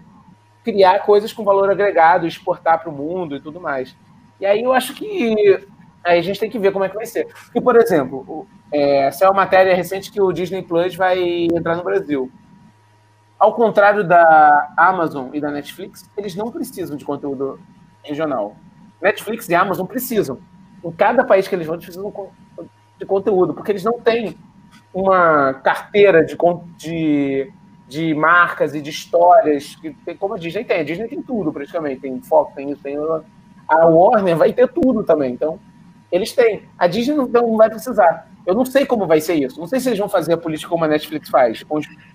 criar 0.64 1.00
coisas 1.00 1.32
com 1.32 1.44
valor 1.44 1.70
agregado, 1.70 2.26
exportar 2.26 2.80
para 2.80 2.90
o 2.90 2.92
mundo 2.92 3.36
e 3.36 3.40
tudo 3.40 3.60
mais. 3.60 3.94
E 4.40 4.46
aí 4.46 4.62
eu 4.62 4.72
acho 4.72 4.94
que 4.94 5.64
aí 6.04 6.18
a 6.18 6.22
gente 6.22 6.40
tem 6.40 6.50
que 6.50 6.58
ver 6.58 6.72
como 6.72 6.84
é 6.84 6.88
que 6.88 6.94
vai 6.94 7.06
ser. 7.06 7.26
Porque, 7.26 7.60
por 7.60 7.76
exemplo, 7.76 8.46
é, 8.72 9.06
essa 9.06 9.24
é 9.24 9.28
uma 9.28 9.42
matéria 9.42 9.74
recente 9.74 10.10
que 10.10 10.20
o 10.20 10.32
Disney 10.32 10.62
Plus 10.62 10.94
vai 10.94 11.18
entrar 11.44 11.76
no 11.76 11.84
Brasil. 11.84 12.30
Ao 13.38 13.54
contrário 13.54 14.02
da 14.02 14.72
Amazon 14.76 15.28
e 15.32 15.40
da 15.40 15.50
Netflix, 15.50 16.08
eles 16.16 16.34
não 16.34 16.50
precisam 16.50 16.96
de 16.96 17.04
conteúdo 17.04 17.60
regional. 18.02 18.56
Netflix 19.00 19.48
e 19.48 19.54
Amazon 19.54 19.86
precisam. 19.86 20.38
Em 20.82 20.90
cada 20.90 21.24
país 21.24 21.46
que 21.46 21.54
eles 21.54 21.66
vão, 21.66 21.74
eles 21.74 21.84
precisam 21.84 22.12
de 22.98 23.04
conteúdo, 23.04 23.52
porque 23.52 23.72
eles 23.72 23.84
não 23.84 24.00
têm 24.00 24.38
uma 24.92 25.52
carteira 25.54 26.24
de, 26.24 26.36
de, 26.78 27.52
de 27.86 28.14
marcas 28.14 28.74
e 28.74 28.80
de 28.80 28.88
histórias, 28.88 29.76
que 29.76 29.90
tem, 30.04 30.16
como 30.16 30.34
a 30.34 30.38
Disney 30.38 30.64
tem. 30.64 30.80
A 30.80 30.84
Disney 30.84 31.08
tem 31.08 31.20
tudo, 31.20 31.52
praticamente. 31.52 32.00
Tem 32.00 32.20
foco, 32.22 32.54
tem 32.54 32.70
isso, 32.70 32.82
tem... 32.82 32.96
A 33.68 33.86
Warner 33.86 34.36
vai 34.36 34.52
ter 34.52 34.68
tudo 34.68 35.02
também. 35.02 35.34
Então, 35.34 35.58
eles 36.10 36.32
têm. 36.32 36.62
A 36.78 36.86
Disney 36.86 37.14
não, 37.14 37.26
não 37.26 37.56
vai 37.56 37.68
precisar. 37.68 38.28
Eu 38.46 38.54
não 38.54 38.64
sei 38.64 38.86
como 38.86 39.06
vai 39.06 39.20
ser 39.20 39.34
isso. 39.34 39.58
Não 39.58 39.66
sei 39.66 39.80
se 39.80 39.88
eles 39.88 39.98
vão 39.98 40.08
fazer 40.08 40.32
a 40.32 40.38
política 40.38 40.70
como 40.70 40.84
a 40.84 40.88
Netflix 40.88 41.28
faz. 41.28 41.64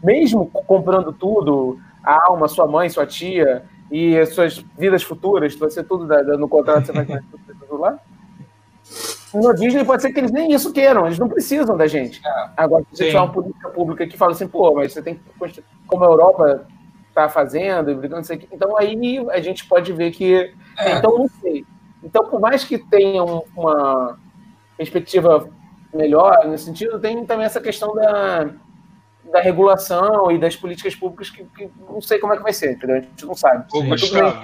Mesmo 0.03 0.47
comprando 0.47 1.11
tudo, 1.11 1.80
a 2.03 2.27
alma, 2.27 2.47
sua 2.47 2.68
mãe, 2.68 2.89
sua 2.89 3.05
tia, 3.05 3.63
e 3.91 4.18
as 4.18 4.30
suas 4.30 4.65
vidas 4.77 5.03
futuras, 5.03 5.53
vai 5.55 5.69
ser 5.69 5.84
tudo 5.84 6.07
da, 6.07 6.22
da, 6.22 6.38
no 6.38 6.47
contrato, 6.47 6.85
você 6.85 6.93
vai 6.93 7.05
ter 7.05 7.22
tudo 7.59 7.77
lá. 7.77 7.99
No 9.34 9.53
Disney 9.53 9.84
pode 9.84 10.01
ser 10.01 10.11
que 10.11 10.19
eles 10.19 10.31
nem 10.31 10.53
isso 10.53 10.72
queiram, 10.72 11.05
eles 11.05 11.19
não 11.19 11.27
precisam 11.27 11.76
da 11.76 11.88
gente. 11.88 12.22
É. 12.26 12.49
Agora, 12.55 12.85
se 12.91 12.97
você 12.97 13.05
tiver 13.07 13.19
uma 13.19 13.31
política 13.31 13.69
pública 13.69 14.07
que 14.07 14.18
fala 14.18 14.31
assim, 14.31 14.47
pô, 14.47 14.73
mas 14.73 14.93
você 14.93 15.01
tem 15.01 15.15
que. 15.15 15.63
Como 15.88 16.03
a 16.03 16.07
Europa 16.07 16.65
está 17.09 17.27
fazendo, 17.27 17.95
brigando, 17.95 18.26
então 18.51 18.77
aí 18.77 19.19
a 19.30 19.41
gente 19.41 19.65
pode 19.68 19.91
ver 19.91 20.11
que. 20.11 20.53
É. 20.77 20.97
Então, 20.97 21.18
não 21.18 21.30
sei. 21.41 21.65
Então, 22.03 22.28
por 22.28 22.40
mais 22.40 22.64
que 22.64 22.78
tenha 22.78 23.23
uma 23.23 24.18
perspectiva 24.78 25.49
melhor 25.94 26.48
nesse 26.48 26.65
sentido, 26.65 26.99
tem 26.99 27.26
também 27.26 27.45
essa 27.45 27.61
questão 27.61 27.94
da, 27.94 28.49
da 29.32 29.41
regulação 29.41 30.32
e 30.32 30.38
das 30.38 30.56
políticas 30.56 30.95
públicas 30.95 31.30
que, 31.30 31.44
que, 31.56 31.69
não 31.90 32.02
sei 32.02 32.19
como 32.19 32.34
é 32.34 32.38
que 32.38 32.44
vai 32.44 32.53
ser, 32.53 32.73
entendeu? 32.73 32.98
A 32.98 33.02
gente 33.02 33.26
não 33.26 33.36
sabe. 33.36 33.65
Ô, 33.72 33.84
Gustavo, 33.84 34.41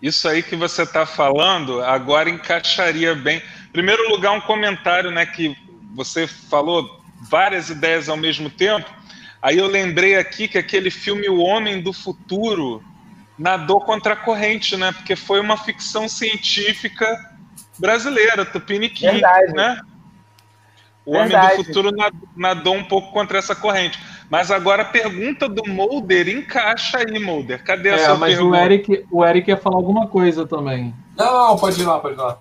isso 0.00 0.28
aí 0.28 0.42
que 0.42 0.54
você 0.54 0.82
está 0.82 1.06
falando 1.06 1.82
agora 1.82 2.28
encaixaria 2.28 3.14
bem. 3.14 3.42
Em 3.68 3.72
primeiro 3.72 4.08
lugar, 4.10 4.32
um 4.32 4.40
comentário, 4.40 5.10
né, 5.10 5.24
que 5.24 5.56
você 5.94 6.26
falou 6.26 7.00
várias 7.30 7.70
ideias 7.70 8.08
ao 8.08 8.16
mesmo 8.16 8.50
tempo. 8.50 8.88
Aí 9.40 9.58
eu 9.58 9.66
lembrei 9.66 10.16
aqui 10.16 10.48
que 10.48 10.58
aquele 10.58 10.90
filme 10.90 11.28
O 11.28 11.38
Homem 11.38 11.80
do 11.80 11.92
Futuro 11.92 12.82
nadou 13.38 13.80
contra 13.80 14.14
a 14.14 14.16
corrente, 14.16 14.76
né? 14.76 14.92
Porque 14.92 15.16
foi 15.16 15.40
uma 15.40 15.56
ficção 15.56 16.08
científica 16.08 17.06
brasileira, 17.78 18.44
Tupiniquim, 18.44 19.20
né? 19.54 19.80
O 21.04 21.12
Verdade. 21.12 21.46
Homem 21.46 21.56
do 21.56 21.64
Futuro 21.64 21.90
nadou 22.36 22.74
um 22.74 22.84
pouco 22.84 23.12
contra 23.12 23.38
essa 23.38 23.54
corrente. 23.54 23.98
Mas 24.28 24.50
agora 24.50 24.82
a 24.82 24.86
pergunta 24.86 25.48
do 25.48 25.62
Mulder 25.68 26.28
encaixa 26.28 26.98
aí, 26.98 27.18
Mulder. 27.18 27.62
Cadê 27.62 27.90
a 27.90 27.94
é, 27.94 27.98
sua 27.98 28.16
mas 28.16 28.34
pergunta? 28.34 28.56
o 28.56 28.60
Eric, 28.60 29.06
o 29.12 29.24
Eric 29.24 29.50
ia 29.50 29.56
falar 29.56 29.76
alguma 29.76 30.08
coisa 30.08 30.44
também. 30.44 30.92
Não, 31.16 31.56
pode 31.56 31.80
ir 31.80 31.84
lá, 31.84 32.00
pode 32.00 32.14
ir 32.14 32.18
lá. 32.18 32.38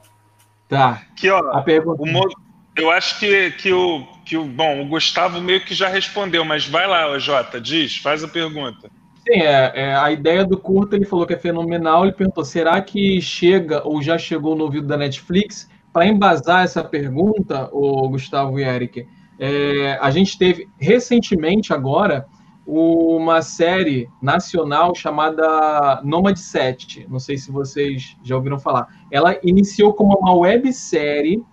Tá. 0.68 1.04
Que, 1.16 1.30
ó, 1.30 1.38
a 1.52 1.62
pergunta... 1.62 2.02
o 2.02 2.08
Mulder, 2.08 2.36
eu 2.76 2.90
acho 2.90 3.20
que, 3.20 3.52
que, 3.52 3.72
o, 3.72 4.04
que 4.26 4.36
o. 4.36 4.46
Bom, 4.46 4.82
o 4.82 4.88
Gustavo 4.88 5.40
meio 5.40 5.64
que 5.64 5.76
já 5.76 5.88
respondeu, 5.88 6.44
mas 6.44 6.66
vai 6.66 6.88
lá, 6.88 7.18
Jota, 7.20 7.62
diz, 7.62 7.98
faz 7.98 8.24
a 8.24 8.28
pergunta. 8.28 8.90
Sim, 9.28 9.40
é, 9.42 9.72
é, 9.74 9.96
a 9.96 10.12
ideia 10.12 10.46
do 10.46 10.58
curto 10.58 10.96
ele 10.96 11.06
falou 11.06 11.26
que 11.26 11.34
é 11.34 11.38
fenomenal. 11.38 12.04
Ele 12.04 12.14
perguntou: 12.14 12.46
será 12.46 12.80
que 12.82 13.20
chega 13.20 13.86
ou 13.88 14.02
já 14.02 14.18
chegou 14.18 14.56
no 14.56 14.66
ouvido 14.66 14.88
da 14.88 14.98
Netflix? 14.98 15.68
Para 15.92 16.06
embasar 16.06 16.64
essa 16.64 16.84
pergunta, 16.84 17.70
o 17.72 18.08
Gustavo 18.10 18.60
e 18.60 18.64
Eric, 18.64 19.08
é, 19.40 19.98
a 20.02 20.12
gente 20.12 20.38
teve 20.38 20.68
recentemente 20.78 21.74
agora 21.74 22.28
uma 22.68 23.42
série 23.42 24.10
nacional 24.22 24.94
chamada 24.94 26.02
Nomad 26.04 26.36
7. 26.38 27.08
Não 27.10 27.20
sei 27.20 27.38
se 27.38 27.52
vocês 27.52 28.18
já 28.24 28.36
ouviram 28.36 28.60
falar. 28.60 28.88
Ela 29.12 29.38
iniciou 29.44 29.94
como 29.94 30.18
uma 30.18 30.34
websérie. 30.36 31.44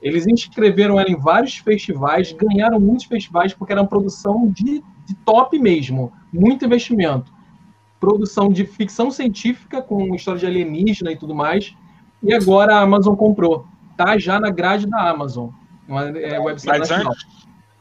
Eles 0.00 0.26
inscreveram 0.26 0.98
ela 0.98 1.10
em 1.10 1.16
vários 1.16 1.56
festivais, 1.58 2.32
ganharam 2.32 2.80
muitos 2.80 3.04
festivais 3.04 3.54
porque 3.54 3.72
era 3.72 3.82
uma 3.82 3.88
produção 3.88 4.48
de, 4.50 4.82
de 5.06 5.14
top 5.14 5.58
mesmo, 5.58 6.12
muito 6.32 6.64
investimento. 6.64 7.32
Produção 8.00 8.50
de 8.50 8.66
ficção 8.66 9.10
científica 9.10 9.80
com 9.80 10.14
história 10.14 10.40
de 10.40 10.46
alienígena 10.46 11.12
e 11.12 11.16
tudo 11.16 11.34
mais. 11.34 11.74
E 12.22 12.32
agora 12.32 12.76
a 12.76 12.80
Amazon 12.80 13.14
comprou. 13.14 13.66
Tá 13.96 14.18
já 14.18 14.40
na 14.40 14.50
grade 14.50 14.86
da 14.86 15.10
Amazon. 15.10 15.50
Uma 15.86 16.08
é, 16.18 16.38
websérie 16.38 16.80
Mas 16.80 16.88
nacional. 16.88 17.12
antes, 17.12 17.26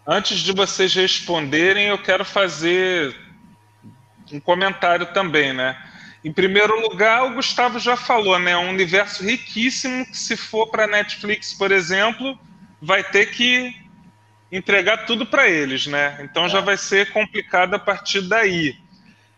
antes 0.05 0.39
de 0.39 0.51
vocês 0.51 0.93
responderem, 0.93 1.87
eu 1.87 1.97
quero 1.97 2.25
fazer 2.25 3.15
um 4.31 4.39
comentário 4.39 5.07
também, 5.07 5.53
né? 5.53 5.77
Em 6.23 6.31
primeiro 6.31 6.79
lugar, 6.81 7.25
o 7.25 7.33
Gustavo 7.33 7.79
já 7.79 7.95
falou, 7.95 8.37
né? 8.37 8.55
Um 8.55 8.69
universo 8.69 9.23
riquíssimo 9.23 10.05
que, 10.05 10.17
se 10.17 10.37
for 10.37 10.67
para 10.67 10.85
Netflix, 10.85 11.53
por 11.53 11.71
exemplo, 11.71 12.37
vai 12.79 13.03
ter 13.03 13.27
que 13.31 13.75
entregar 14.51 15.05
tudo 15.05 15.25
para 15.25 15.49
eles, 15.49 15.87
né? 15.87 16.19
Então 16.21 16.49
já 16.49 16.59
vai 16.59 16.77
ser 16.77 17.11
complicado 17.11 17.73
a 17.75 17.79
partir 17.79 18.21
daí. 18.21 18.75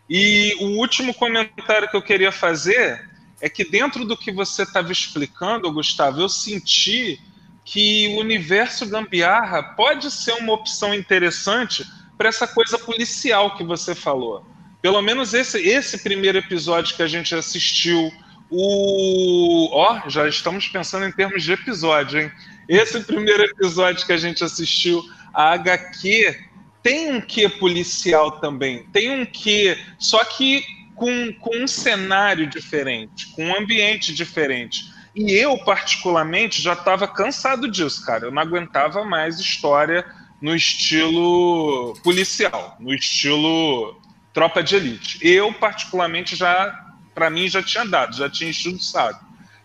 E 0.09 0.55
o 0.59 0.79
último 0.79 1.13
comentário 1.13 1.89
que 1.89 1.95
eu 1.95 2.01
queria 2.01 2.31
fazer 2.31 3.09
é 3.39 3.47
que 3.49 3.63
dentro 3.63 4.05
do 4.05 4.17
que 4.17 4.31
você 4.31 4.63
estava 4.63 4.91
explicando, 4.91 5.71
Gustavo, 5.71 6.21
eu 6.21 6.29
senti 6.29 7.19
que 7.65 8.07
o 8.15 8.19
universo 8.19 8.85
gambiarra 8.87 9.61
pode 9.75 10.09
ser 10.11 10.33
uma 10.33 10.53
opção 10.53 10.93
interessante 10.93 11.85
para 12.17 12.29
essa 12.29 12.47
coisa 12.47 12.77
policial 12.77 13.55
que 13.55 13.63
você 13.63 13.95
falou. 13.95 14.45
Pelo 14.81 15.01
menos 15.01 15.33
esse, 15.33 15.59
esse 15.59 16.03
primeiro 16.03 16.37
episódio 16.37 16.95
que 16.95 17.03
a 17.03 17.07
gente 17.07 17.33
assistiu, 17.33 18.11
o. 18.49 19.69
Ó, 19.71 20.01
oh, 20.05 20.09
já 20.09 20.27
estamos 20.27 20.67
pensando 20.67 21.05
em 21.05 21.11
termos 21.11 21.43
de 21.43 21.53
episódio, 21.53 22.21
hein? 22.21 22.31
Esse 22.67 22.99
primeiro 23.01 23.43
episódio 23.43 24.05
que 24.05 24.13
a 24.13 24.17
gente 24.17 24.43
assistiu, 24.43 25.03
a 25.33 25.51
HQ, 25.53 26.39
tem 26.81 27.13
um 27.13 27.21
quê 27.21 27.47
policial 27.47 28.39
também. 28.39 28.83
Tem 28.91 29.09
um 29.09 29.25
quê. 29.25 29.77
Só 29.97 30.23
que 30.23 30.63
com, 30.95 31.33
com 31.33 31.63
um 31.63 31.67
cenário 31.67 32.47
diferente, 32.47 33.27
com 33.29 33.45
um 33.45 33.57
ambiente 33.57 34.13
diferente. 34.13 34.91
E 35.15 35.31
eu, 35.31 35.57
particularmente, 35.59 36.61
já 36.61 36.73
estava 36.73 37.07
cansado 37.07 37.69
disso, 37.69 38.05
cara. 38.05 38.25
Eu 38.25 38.31
não 38.31 38.41
aguentava 38.41 39.03
mais 39.03 39.39
história 39.39 40.05
no 40.41 40.55
estilo 40.55 41.93
policial, 42.03 42.75
no 42.79 42.93
estilo 42.93 44.01
tropa 44.33 44.63
de 44.63 44.75
elite. 44.75 45.19
Eu, 45.21 45.53
particularmente, 45.53 46.35
já, 46.35 46.87
para 47.13 47.29
mim, 47.29 47.47
já 47.47 47.61
tinha 47.61 47.85
dado, 47.85 48.15
já 48.15 48.29
tinha 48.29 48.49
enchido 48.49 48.77
o 48.77 48.81
saco. 48.81 49.23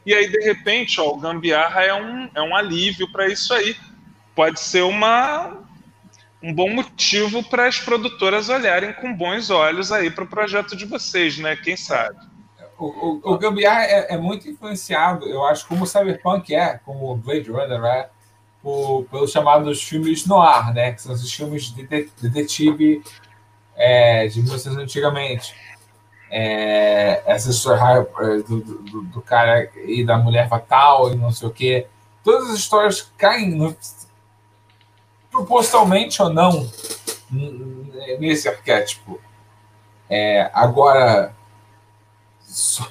E 0.08 0.14
aí, 0.14 0.26
de 0.26 0.42
repente, 0.42 0.98
ó, 1.02 1.10
o 1.10 1.18
Gambiarra 1.18 1.82
é 1.82 1.92
um, 1.92 2.30
é 2.34 2.40
um 2.40 2.56
alívio 2.56 3.12
para 3.12 3.28
isso 3.28 3.52
aí. 3.52 3.76
Pode 4.34 4.58
ser 4.58 4.82
uma, 4.82 5.58
um 6.42 6.50
bom 6.50 6.70
motivo 6.70 7.42
para 7.42 7.66
as 7.66 7.78
produtoras 7.78 8.48
olharem 8.48 8.94
com 8.94 9.12
bons 9.12 9.50
olhos 9.50 9.92
aí 9.92 10.10
para 10.10 10.24
o 10.24 10.26
projeto 10.26 10.74
de 10.74 10.86
vocês, 10.86 11.36
né? 11.36 11.56
Quem 11.56 11.76
sabe? 11.76 12.16
O, 12.78 12.86
o, 12.86 13.32
o 13.34 13.38
Gambiarra 13.38 13.82
é, 13.82 14.14
é, 14.14 14.16
muito 14.16 14.48
influenciado, 14.48 15.28
eu 15.28 15.44
acho, 15.44 15.68
como 15.68 15.84
o 15.84 15.86
Cyberpunk 15.86 16.54
é, 16.54 16.80
como 16.86 17.12
o 17.12 17.14
Blade 17.14 17.50
Runner 17.50 17.84
é, 17.84 18.08
pelos 19.10 19.30
chamados 19.30 19.82
filmes 19.82 20.24
noir, 20.24 20.72
né? 20.72 20.92
Que 20.92 21.02
são 21.02 21.12
esses 21.14 21.30
filmes 21.30 21.64
de 21.64 21.86
detetive 22.22 23.02
é, 23.76 24.26
de 24.26 24.40
músicas 24.40 24.74
antigamente. 24.74 25.54
É, 26.30 27.22
essa 27.24 27.50
história 27.50 28.06
do, 28.46 28.60
do, 28.60 29.02
do, 29.02 29.22
cara 29.22 29.70
e 29.86 30.04
da 30.04 30.18
mulher 30.18 30.48
fatal 30.48 31.12
e 31.12 31.16
não 31.16 31.30
sei 31.32 31.48
o 31.48 31.52
quê. 31.52 31.86
Todas 32.22 32.50
as 32.50 32.58
histórias 32.58 33.10
caem 33.16 33.50
no, 33.50 33.74
propositalmente 35.30 36.20
ou 36.20 36.30
não 36.30 36.70
nesse 38.18 38.48
arquétipo. 38.48 39.20
É, 40.10 40.50
agora, 40.52 41.34
só, 42.40 42.86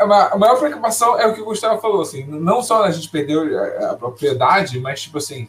a 0.00 0.36
maior 0.36 0.58
preocupação 0.58 1.18
é 1.18 1.26
o 1.26 1.34
que 1.34 1.40
o 1.40 1.44
Gustavo 1.44 1.80
falou, 1.80 2.02
assim, 2.02 2.24
não 2.24 2.62
só 2.62 2.84
a 2.84 2.90
gente 2.90 3.08
perdeu 3.08 3.42
a, 3.58 3.90
a 3.90 3.96
propriedade, 3.96 4.80
mas 4.80 5.02
tipo 5.02 5.18
assim, 5.18 5.48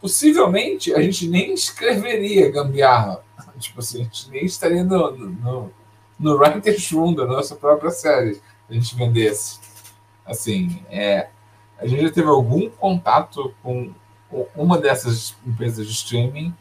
possivelmente 0.00 0.94
a 0.94 1.02
gente 1.02 1.28
nem 1.28 1.52
escreveria 1.52 2.50
gambiarra. 2.50 3.22
Tipo 3.58 3.80
assim, 3.80 4.00
a 4.00 4.04
gente 4.04 4.30
nem 4.30 4.44
estaria 4.44 4.84
no, 4.84 5.16
no, 5.16 5.72
no 6.18 6.36
writer's 6.36 6.90
room 6.90 7.14
da 7.14 7.26
nossa 7.26 7.56
própria 7.56 7.90
série 7.90 8.40
a 8.68 8.74
gente 8.74 8.96
vendesse. 8.96 9.60
Assim, 10.24 10.82
é, 10.88 11.28
a 11.78 11.86
gente 11.86 12.02
já 12.02 12.10
teve 12.10 12.28
algum 12.28 12.70
contato 12.70 13.54
com 13.62 13.92
uma 14.56 14.78
dessas 14.78 15.36
empresas 15.46 15.86
de 15.86 15.92
streaming, 15.92 16.54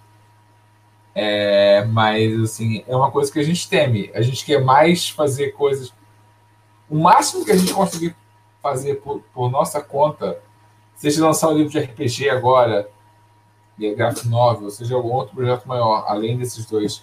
é, 1.14 1.86
mas 1.86 2.40
assim, 2.42 2.84
é 2.88 2.96
uma 2.96 3.12
coisa 3.12 3.32
que 3.32 3.40
a 3.40 3.44
gente 3.44 3.70
teme. 3.70 4.12
A 4.14 4.22
gente 4.22 4.44
quer 4.46 4.62
mais 4.64 5.10
fazer 5.10 5.52
coisas. 5.52 5.94
O 6.90 6.98
máximo 6.98 7.46
que 7.46 7.52
a 7.52 7.58
gente 7.58 7.74
conseguir 7.74 8.16
fazer 8.62 8.96
por, 8.96 9.22
por 9.34 9.50
nossa 9.50 9.82
conta, 9.82 10.40
seja 10.96 11.26
lançar 11.26 11.50
um 11.50 11.58
livro 11.58 11.72
de 11.72 11.80
RPG 11.80 12.30
agora, 12.30 12.90
e 13.86 13.96
graphic 13.96 14.28
novel, 14.28 14.70
seja 14.70 14.96
algum 14.96 15.14
outro 15.14 15.36
projeto 15.36 15.66
maior, 15.68 16.06
além 16.08 16.38
desses 16.38 16.66
dois, 16.66 17.02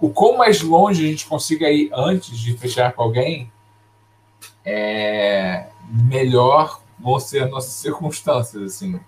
o 0.00 0.10
quão 0.10 0.36
mais 0.36 0.60
longe 0.62 1.04
a 1.04 1.10
gente 1.10 1.26
consiga 1.26 1.70
ir 1.70 1.90
antes 1.92 2.38
de 2.38 2.56
fechar 2.56 2.92
com 2.92 3.02
alguém, 3.02 3.50
é 4.64 5.66
melhor 5.88 6.80
vão 6.98 7.18
ser 7.18 7.42
as 7.44 7.50
nossas 7.50 7.72
circunstâncias, 7.74 8.62
assim. 8.62 8.98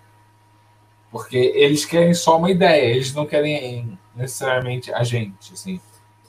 Porque 1.09 1.37
eles 1.37 1.85
querem 1.85 2.13
só 2.13 2.37
uma 2.37 2.51
ideia, 2.51 2.93
eles 2.93 3.13
não 3.13 3.25
querem 3.25 3.97
necessariamente 4.15 4.93
a 4.93 5.03
gente, 5.03 5.53
assim. 5.53 5.79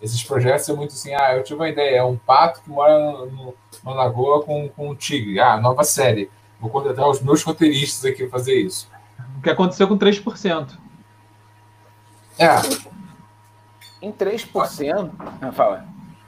Esses 0.01 0.23
projetos 0.23 0.67
são 0.67 0.77
muito 0.77 0.93
assim, 0.93 1.15
ah, 1.15 1.35
eu 1.37 1.43
tive 1.43 1.59
uma 1.59 1.69
ideia, 1.69 1.99
é 1.99 2.05
um 2.05 2.17
pato 2.17 2.61
que 2.63 2.71
mora 2.71 3.27
no, 3.27 3.55
lagoa 3.85 4.43
com, 4.43 4.69
com 4.69 4.91
um 4.91 4.95
tigre. 4.95 5.41
Ah, 5.41 5.61
nova 5.61 5.83
série. 5.83 6.31
Vou 6.61 6.71
contratar 6.71 7.09
os 7.09 7.21
meus 7.21 7.43
roteiristas 7.43 8.05
aqui 8.05 8.23
para 8.23 8.39
fazer 8.39 8.55
isso. 8.55 8.89
O 9.47 9.49
que 9.49 9.51
aconteceu 9.51 9.87
com 9.87 9.97
3%. 9.97 10.71
É. 12.37 12.49
Em 14.03 14.11
3%. 14.11 15.11
Ah, 15.41 15.53
fala. 15.53 15.85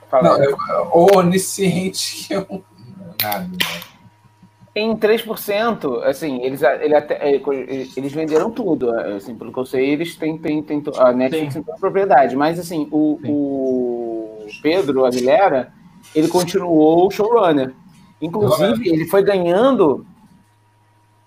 fala 0.09 0.37
não, 0.37 0.41
é, 0.41 1.17
onisciente 1.17 2.23
que 2.27 2.33
eu. 2.33 2.63
Nada, 3.21 3.45
né? 3.45 3.57
Em 4.73 4.95
3%, 4.95 6.03
assim, 6.03 6.41
eles, 6.43 6.61
ele 6.61 6.95
até, 6.95 7.29
eles 7.29 8.13
venderam 8.13 8.49
tudo. 8.51 8.97
Assim, 8.97 9.35
pelo 9.35 9.51
que 9.51 9.59
eu 9.59 9.65
sei, 9.65 9.89
eles 9.89 10.15
têm, 10.15 10.37
têm, 10.37 10.63
têm 10.63 10.81
a 10.97 11.11
Netflix 11.11 11.55
tem 11.55 11.63
propriedade. 11.77 12.37
Mas, 12.37 12.57
assim, 12.57 12.87
o, 12.89 13.19
o 13.25 14.47
Pedro 14.61 15.05
Aguilera, 15.05 15.73
ele 16.15 16.29
continuou 16.29 17.11
showrunner. 17.11 17.73
Inclusive, 18.21 18.87
ele 18.87 19.05
foi 19.07 19.21
ganhando 19.21 20.05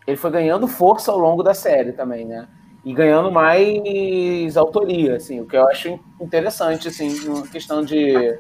ele 0.07 0.17
foi 0.17 0.31
ganhando 0.31 0.67
força 0.67 1.13
ao 1.13 1.19
longo 1.19 1.43
da 1.43 1.55
série 1.55 1.93
também, 1.93 2.25
né? 2.25 2.49
E 2.85 2.93
ganhando 2.93 3.31
mais 3.31 4.57
autoria, 4.57 5.17
assim, 5.17 5.41
o 5.41 5.47
que 5.47 5.57
eu 5.57 5.69
acho 5.69 6.01
interessante, 6.21 6.89
assim, 6.89 7.25
numa 7.25 7.47
questão 7.47 7.85
de. 7.85 8.39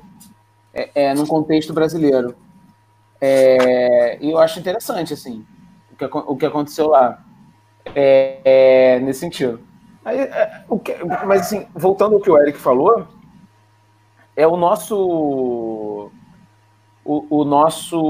É, 0.75 0.91
é, 0.95 1.15
num 1.15 1.27
contexto 1.27 1.73
brasileiro. 1.73 2.35
É, 3.21 4.19
e 4.21 4.31
eu 4.31 4.39
acho 4.39 4.59
interessante, 4.59 5.15
assim, 5.15 5.47
o 5.93 5.97
que, 5.97 6.05
o 6.05 6.37
que 6.37 6.47
aconteceu 6.47 6.89
lá. 6.89 7.23
É, 7.95 8.41
é, 8.45 9.01
nesse 9.01 9.21
sentido. 9.21 9.61
Aí, 10.05 10.19
é, 10.19 10.65
que, 10.85 10.97
mas, 11.25 11.43
assim, 11.43 11.67
voltando 11.75 12.17
ao 12.17 12.21
que 12.21 12.31
o 12.31 12.39
Eric 12.39 12.59
falou, 12.59 13.07
é 14.35 14.47
o 14.47 14.57
nosso. 14.57 16.11
O, 17.05 17.27
o 17.31 17.45
nosso. 17.45 18.01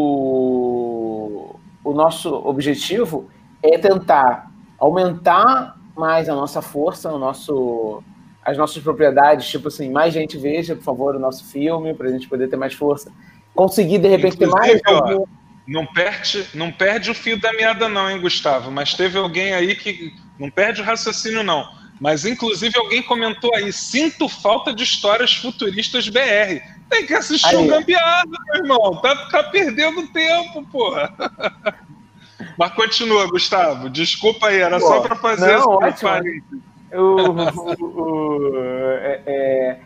O 1.84 1.92
nosso 1.92 2.32
objetivo 2.46 3.28
é 3.62 3.78
tentar 3.78 4.50
aumentar 4.78 5.76
mais 5.96 6.28
a 6.28 6.34
nossa 6.34 6.60
força, 6.60 7.12
o 7.12 7.18
nosso, 7.18 8.02
as 8.44 8.56
nossas 8.56 8.82
propriedades, 8.82 9.48
tipo 9.48 9.68
assim, 9.68 9.90
mais 9.90 10.12
gente 10.12 10.36
veja, 10.38 10.74
por 10.74 10.82
favor, 10.82 11.14
o 11.14 11.20
nosso 11.20 11.44
filme, 11.44 11.94
para 11.94 12.08
a 12.08 12.10
gente 12.10 12.28
poder 12.28 12.48
ter 12.48 12.56
mais 12.56 12.74
força. 12.74 13.12
Conseguir, 13.54 13.98
de 13.98 14.08
repente, 14.08 14.36
Inclusive, 14.36 14.80
ter 14.80 14.92
mais. 14.92 15.02
Ó, 15.02 15.24
não 15.66 15.86
perde, 15.86 16.46
não 16.54 16.72
perde 16.72 17.10
o 17.10 17.14
fio 17.14 17.38
da 17.38 17.52
meada, 17.52 17.88
não, 17.88 18.10
hein, 18.10 18.20
Gustavo? 18.20 18.70
Mas 18.70 18.94
teve 18.94 19.18
alguém 19.18 19.54
aí 19.54 19.74
que. 19.76 20.12
Não 20.38 20.50
perde 20.50 20.80
o 20.80 20.84
raciocínio, 20.84 21.44
não. 21.44 21.64
Mas, 22.00 22.24
inclusive, 22.24 22.76
alguém 22.76 23.02
comentou 23.02 23.54
aí: 23.54 23.72
sinto 23.72 24.28
falta 24.28 24.74
de 24.74 24.82
histórias 24.82 25.36
futuristas 25.36 26.08
BR. 26.08 26.60
Tem 26.90 27.06
que 27.06 27.14
assistir 27.14 27.54
o 27.54 27.60
um 27.60 27.66
Gambiarra, 27.68 28.24
meu 28.26 28.62
irmão. 28.62 29.00
Tá, 29.00 29.14
tá 29.26 29.44
perdendo 29.44 30.08
tempo, 30.08 30.66
porra. 30.66 31.14
Mas 32.58 32.72
continua, 32.72 33.26
Gustavo. 33.28 33.88
Desculpa 33.90 34.48
aí, 34.48 34.60
era 34.60 34.78
Pô, 34.78 34.86
só 34.86 35.00
para 35.00 35.16
fazer 35.16 35.58
não, 35.58 35.68
ótimo. 35.68 36.10
o, 36.92 37.82
o, 37.84 38.50
é, 39.02 39.22
é, 39.26 39.80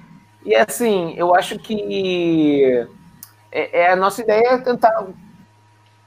e 0.44 0.54
assim, 0.54 1.12
eu 1.16 1.34
acho 1.34 1.58
que 1.58 2.86
é, 3.50 3.82
é, 3.82 3.92
a 3.92 3.96
nossa 3.96 4.22
ideia 4.22 4.52
é 4.52 4.58
tentar 4.58 5.06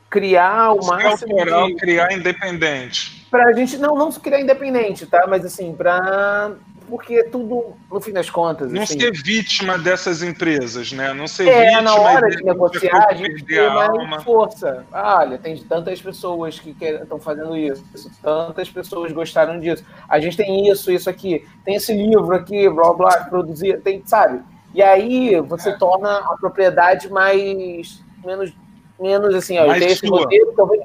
criar 0.09 0.71
o 0.71 0.85
máximo. 0.85 1.33
Autoral, 1.33 1.67
de... 1.67 1.75
criar 1.75 2.13
independente. 2.13 3.27
Para 3.29 3.49
a 3.49 3.53
gente 3.53 3.77
não 3.77 3.95
não 3.95 4.11
criar 4.11 4.39
independente, 4.39 5.05
tá? 5.05 5.25
Mas 5.27 5.43
assim, 5.43 5.75
para 5.75 6.53
porque 6.89 7.23
tudo, 7.25 7.75
no 7.89 8.01
fim 8.01 8.11
das 8.11 8.29
contas. 8.29 8.71
Não 8.71 8.81
assim, 8.81 8.99
ser 8.99 9.11
vítima 9.11 9.77
dessas 9.77 10.23
empresas, 10.23 10.91
né? 10.91 11.13
Não 11.13 11.27
ser 11.27 11.47
é, 11.47 11.65
vítima. 11.65 11.81
na 11.83 11.95
hora 11.95 12.29
de 12.29 12.43
negociar, 12.43 13.07
a 13.09 13.13
gente 13.13 13.43
tem 13.43 13.69
mais 13.69 14.23
força. 14.23 14.85
Olha, 14.91 15.37
tem 15.37 15.57
tantas 15.57 16.01
pessoas 16.01 16.59
que 16.59 16.75
estão 16.81 17.19
fazendo 17.19 17.55
isso, 17.55 17.83
tantas 18.21 18.69
pessoas 18.69 19.11
gostaram 19.11 19.59
disso. 19.59 19.85
A 20.07 20.19
gente 20.19 20.35
tem 20.35 20.67
isso, 20.69 20.91
isso 20.91 21.09
aqui, 21.09 21.47
tem 21.63 21.75
esse 21.75 21.93
livro 21.93 22.33
aqui, 22.35 22.69
blá 22.69 22.93
blá, 22.93 23.25
produzir, 23.25 23.79
tem, 23.81 24.01
sabe? 24.05 24.41
E 24.73 24.81
aí 24.81 25.39
você 25.41 25.69
é. 25.69 25.77
torna 25.77 26.17
a 26.17 26.37
propriedade 26.37 27.09
mais. 27.09 28.03
menos, 28.25 28.53
menos 28.99 29.35
assim, 29.35 29.57
ó, 29.57 29.67
mais 29.67 29.83
tem 29.83 29.91
esse 29.91 30.07
roteiro 30.07 30.53
que 30.53 30.61
eu 30.61 30.67
vou 30.67 30.77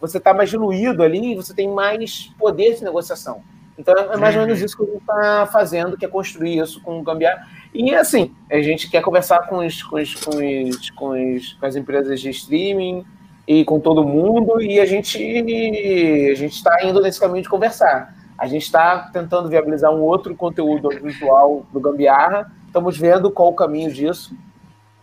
Você 0.00 0.18
está 0.18 0.34
mais 0.34 0.50
diluído 0.50 1.02
ali 1.02 1.32
e 1.32 1.36
você 1.36 1.54
tem 1.54 1.68
mais 1.68 2.32
poder 2.38 2.74
de 2.74 2.84
negociação. 2.84 3.42
Então 3.80 3.94
é 3.96 4.16
mais 4.16 4.36
ou 4.36 4.42
menos 4.42 4.58
uhum. 4.58 4.66
isso 4.66 4.76
que 4.76 4.82
a 4.82 4.86
gente 4.86 4.98
está 4.98 5.48
fazendo, 5.50 5.96
que 5.96 6.04
é 6.04 6.08
construir 6.08 6.58
isso 6.58 6.80
com 6.82 7.00
o 7.00 7.02
Gambiarra. 7.02 7.46
E 7.72 7.94
assim, 7.94 8.34
a 8.50 8.60
gente 8.60 8.90
quer 8.90 9.02
conversar 9.02 9.48
com, 9.48 9.64
os, 9.64 9.82
com, 9.82 9.96
os, 9.96 10.14
com, 10.14 10.36
os, 10.36 11.52
com, 11.54 11.66
as 11.66 11.76
empresas 11.76 12.20
de 12.20 12.28
streaming 12.30 13.04
e 13.48 13.64
com 13.64 13.80
todo 13.80 14.04
mundo, 14.04 14.60
e 14.60 14.78
a 14.78 14.84
gente 14.84 15.16
a 15.16 16.34
gente 16.34 16.52
está 16.52 16.84
indo 16.84 17.00
nesse 17.00 17.18
caminho 17.18 17.42
de 17.42 17.48
conversar. 17.48 18.14
A 18.36 18.46
gente 18.46 18.62
está 18.62 19.10
tentando 19.12 19.48
viabilizar 19.48 19.90
um 19.92 20.00
outro 20.00 20.34
conteúdo 20.34 20.88
audiovisual 20.88 21.66
do 21.72 21.80
Gambiarra. 21.80 22.50
Estamos 22.66 22.96
vendo 22.96 23.30
qual 23.30 23.48
o 23.48 23.54
caminho 23.54 23.92
disso, 23.92 24.34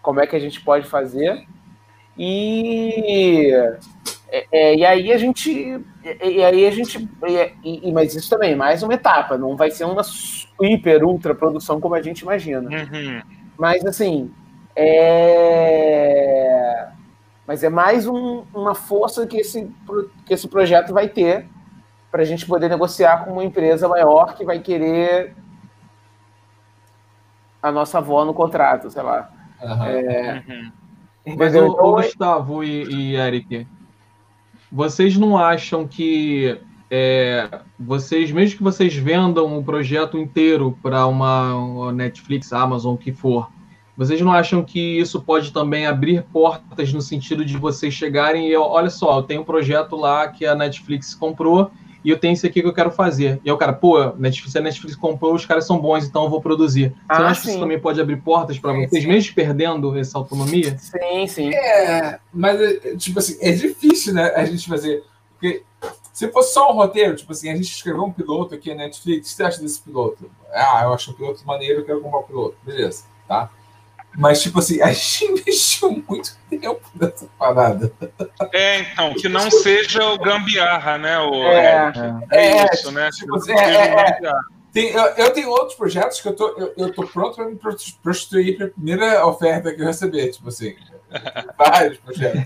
como 0.02 0.20
é 0.20 0.28
que 0.28 0.36
a 0.36 0.40
gente 0.40 0.62
pode 0.62 0.88
fazer. 0.88 1.46
E 2.18 3.52
é, 4.30 4.48
é, 4.52 4.76
e 4.76 4.86
aí 4.86 5.12
a 5.12 5.18
gente. 5.18 5.50
E, 6.04 6.44
aí 6.44 6.66
a 6.66 6.72
gente. 6.72 7.10
E, 7.64 7.92
mas 7.92 8.14
isso 8.16 8.30
também, 8.30 8.56
mais 8.56 8.84
uma 8.84 8.94
etapa, 8.94 9.38
não 9.38 9.56
vai 9.56 9.72
ser 9.72 9.86
uma 9.86 10.02
hiper, 10.62 11.04
ultra 11.04 11.34
produção 11.34 11.80
como 11.80 11.96
a 11.96 12.02
gente 12.02 12.20
imagina. 12.22 12.70
Uhum. 12.70 13.22
Mas 13.58 13.86
assim. 13.86 14.32
É... 14.76 16.08
Mas 17.48 17.64
é 17.64 17.70
mais 17.70 18.06
um, 18.06 18.44
uma 18.54 18.76
força 18.76 19.26
que 19.26 19.38
esse, 19.38 19.72
que 20.26 20.34
esse 20.34 20.48
projeto 20.50 20.94
vai 20.94 21.08
ter 21.08 21.48
para 22.12 22.22
a 22.22 22.26
gente 22.26 22.46
poder 22.46 22.70
negociar 22.70 23.24
com 23.24 23.32
uma 23.32 23.46
empresa 23.46 23.88
maior 23.88 24.36
que 24.36 24.44
vai 24.44 24.60
querer 24.60 25.34
a 27.64 27.72
nossa 27.72 28.00
avó 28.00 28.26
no 28.26 28.34
contrato, 28.34 28.92
sei 28.92 29.02
lá. 29.02 29.32
Uhum. 29.62 29.84
É... 29.86 30.44
Uhum. 30.48 30.72
Mas 31.38 31.56
o, 31.56 31.60
o 31.60 31.72
então, 31.72 31.92
Gustavo 31.94 32.64
e, 32.64 32.84
e 32.84 33.16
Eric, 33.16 33.68
vocês 34.72 35.18
não 35.18 35.38
acham 35.38 35.88
que 35.88 36.60
é, 36.90 37.62
vocês, 37.80 38.32
mesmo 38.32 38.58
que 38.58 38.64
vocês 38.64 38.96
vendam 38.96 39.58
um 39.58 39.64
projeto 39.64 40.18
inteiro 40.18 40.78
para 40.82 41.06
uma, 41.06 41.56
uma, 41.56 41.92
Netflix, 41.92 42.54
Amazon, 42.54 42.96
o 42.96 42.98
que 42.98 43.12
for, 43.12 43.50
vocês 43.96 44.22
não 44.22 44.32
acham 44.32 44.64
que 44.64 45.00
isso 45.00 45.22
pode 45.22 45.52
também 45.52 45.88
abrir 45.88 46.24
portas 46.24 46.94
no 46.94 47.02
sentido 47.02 47.44
de 47.44 47.58
vocês 47.58 47.94
chegarem 47.94 48.48
e 48.48 48.56
olha 48.56 48.90
só, 48.90 49.18
eu 49.18 49.24
tenho 49.24 49.42
um 49.42 49.46
projeto 49.46 49.96
lá 49.96 50.28
que 50.28 50.46
a 50.46 50.54
Netflix 50.54 51.16
comprou 51.16 51.72
e 52.04 52.10
eu 52.10 52.20
tenho 52.20 52.34
esse 52.34 52.46
aqui 52.46 52.62
que 52.62 52.68
eu 52.68 52.74
quero 52.74 52.92
fazer. 52.92 53.40
E 53.44 53.50
aí 53.50 53.52
o 53.54 53.58
cara, 53.58 53.74
pô, 53.74 54.14
Netflix, 54.18 54.56
a 54.56 54.62
Netflix 54.62 54.96
comprou, 54.96 55.34
os 55.34 55.46
caras 55.46 55.66
são 55.66 55.80
bons, 55.80 56.06
então 56.06 56.24
eu 56.24 56.30
vou 56.30 56.42
produzir. 56.42 56.90
Você 56.90 56.96
ah, 57.10 57.20
não 57.20 57.28
acha 57.28 57.42
sim. 57.42 57.42
que 57.42 57.50
isso 57.52 57.60
também 57.60 57.80
pode 57.80 58.00
abrir 58.00 58.18
portas 58.18 58.60
para 58.60 58.74
vocês, 58.74 59.04
sim. 59.04 59.10
mesmo 59.10 59.36
perdendo 59.36 59.98
essa 59.98 60.18
autonomia? 60.18 60.78
Sim, 60.78 61.28
sim. 61.28 61.54
É, 61.54 62.20
mas, 62.34 62.60
tipo 62.98 63.20
assim, 63.20 63.38
é 63.42 63.52
difícil, 63.52 64.14
né, 64.14 64.32
a 64.36 64.46
gente 64.46 64.68
fazer. 64.68 65.04
Porque 65.34 65.64
se 66.14 66.28
fosse 66.32 66.54
só 66.54 66.72
um 66.72 66.76
roteiro, 66.76 67.16
tipo 67.16 67.32
assim, 67.32 67.50
a 67.50 67.56
gente 67.56 67.72
escreveu 67.72 68.04
um 68.04 68.12
piloto 68.12 68.56
aqui 68.56 68.70
na 68.70 68.86
Netflix, 68.86 69.28
o 69.28 69.30
que 69.30 69.36
você 69.36 69.44
acha 69.44 69.62
desse 69.62 69.82
piloto? 69.82 70.30
Ah, 70.52 70.82
eu 70.84 70.94
acho 70.94 71.12
um 71.12 71.14
piloto 71.14 71.46
maneiro, 71.46 71.82
eu 71.82 71.86
quero 71.86 72.02
comprar 72.02 72.20
o 72.20 72.22
um 72.22 72.26
piloto. 72.26 72.58
Beleza, 72.66 73.04
tá? 73.28 73.52
Mas, 74.18 74.42
tipo 74.42 74.58
assim, 74.58 74.82
a 74.82 74.88
gente 74.92 75.26
investiu 75.26 76.04
muito 76.10 76.36
tempo 76.50 76.82
nessa 77.00 77.28
parada. 77.38 77.94
É, 78.52 78.80
então, 78.80 79.14
que 79.14 79.30
não 79.30 79.52
seja 79.52 80.04
o 80.04 80.18
gambiarra, 80.18 80.98
né? 80.98 81.20
O, 81.20 81.36
é, 81.36 81.94
é, 82.32 82.38
é, 82.38 82.58
é 82.58 82.74
isso, 82.74 82.92
né? 82.92 83.10
Tipo, 83.12 83.36
assim, 83.36 83.52
é, 83.52 83.76
é, 83.76 84.20
é, 84.24 84.32
tem, 84.74 84.90
eu, 84.90 85.06
eu, 85.18 85.34
tenho 85.34 85.50
outros 85.50 85.76
projetos 85.76 86.20
que 86.20 86.28
eu 86.28 86.36
tô, 86.36 86.48
eu, 86.58 86.74
eu 86.78 86.94
tô 86.94 87.06
pronto 87.06 87.36
para 87.36 87.46
me 87.46 87.58
prostituir 88.02 88.58
para 88.58 88.66
a 88.66 88.70
primeira 88.70 89.26
oferta 89.26 89.72
que 89.74 89.82
eu 89.82 89.86
receber, 89.86 90.32
tipo 90.32 90.50
assim. 90.50 90.76
Vários 91.58 91.98
projetos. 92.00 92.44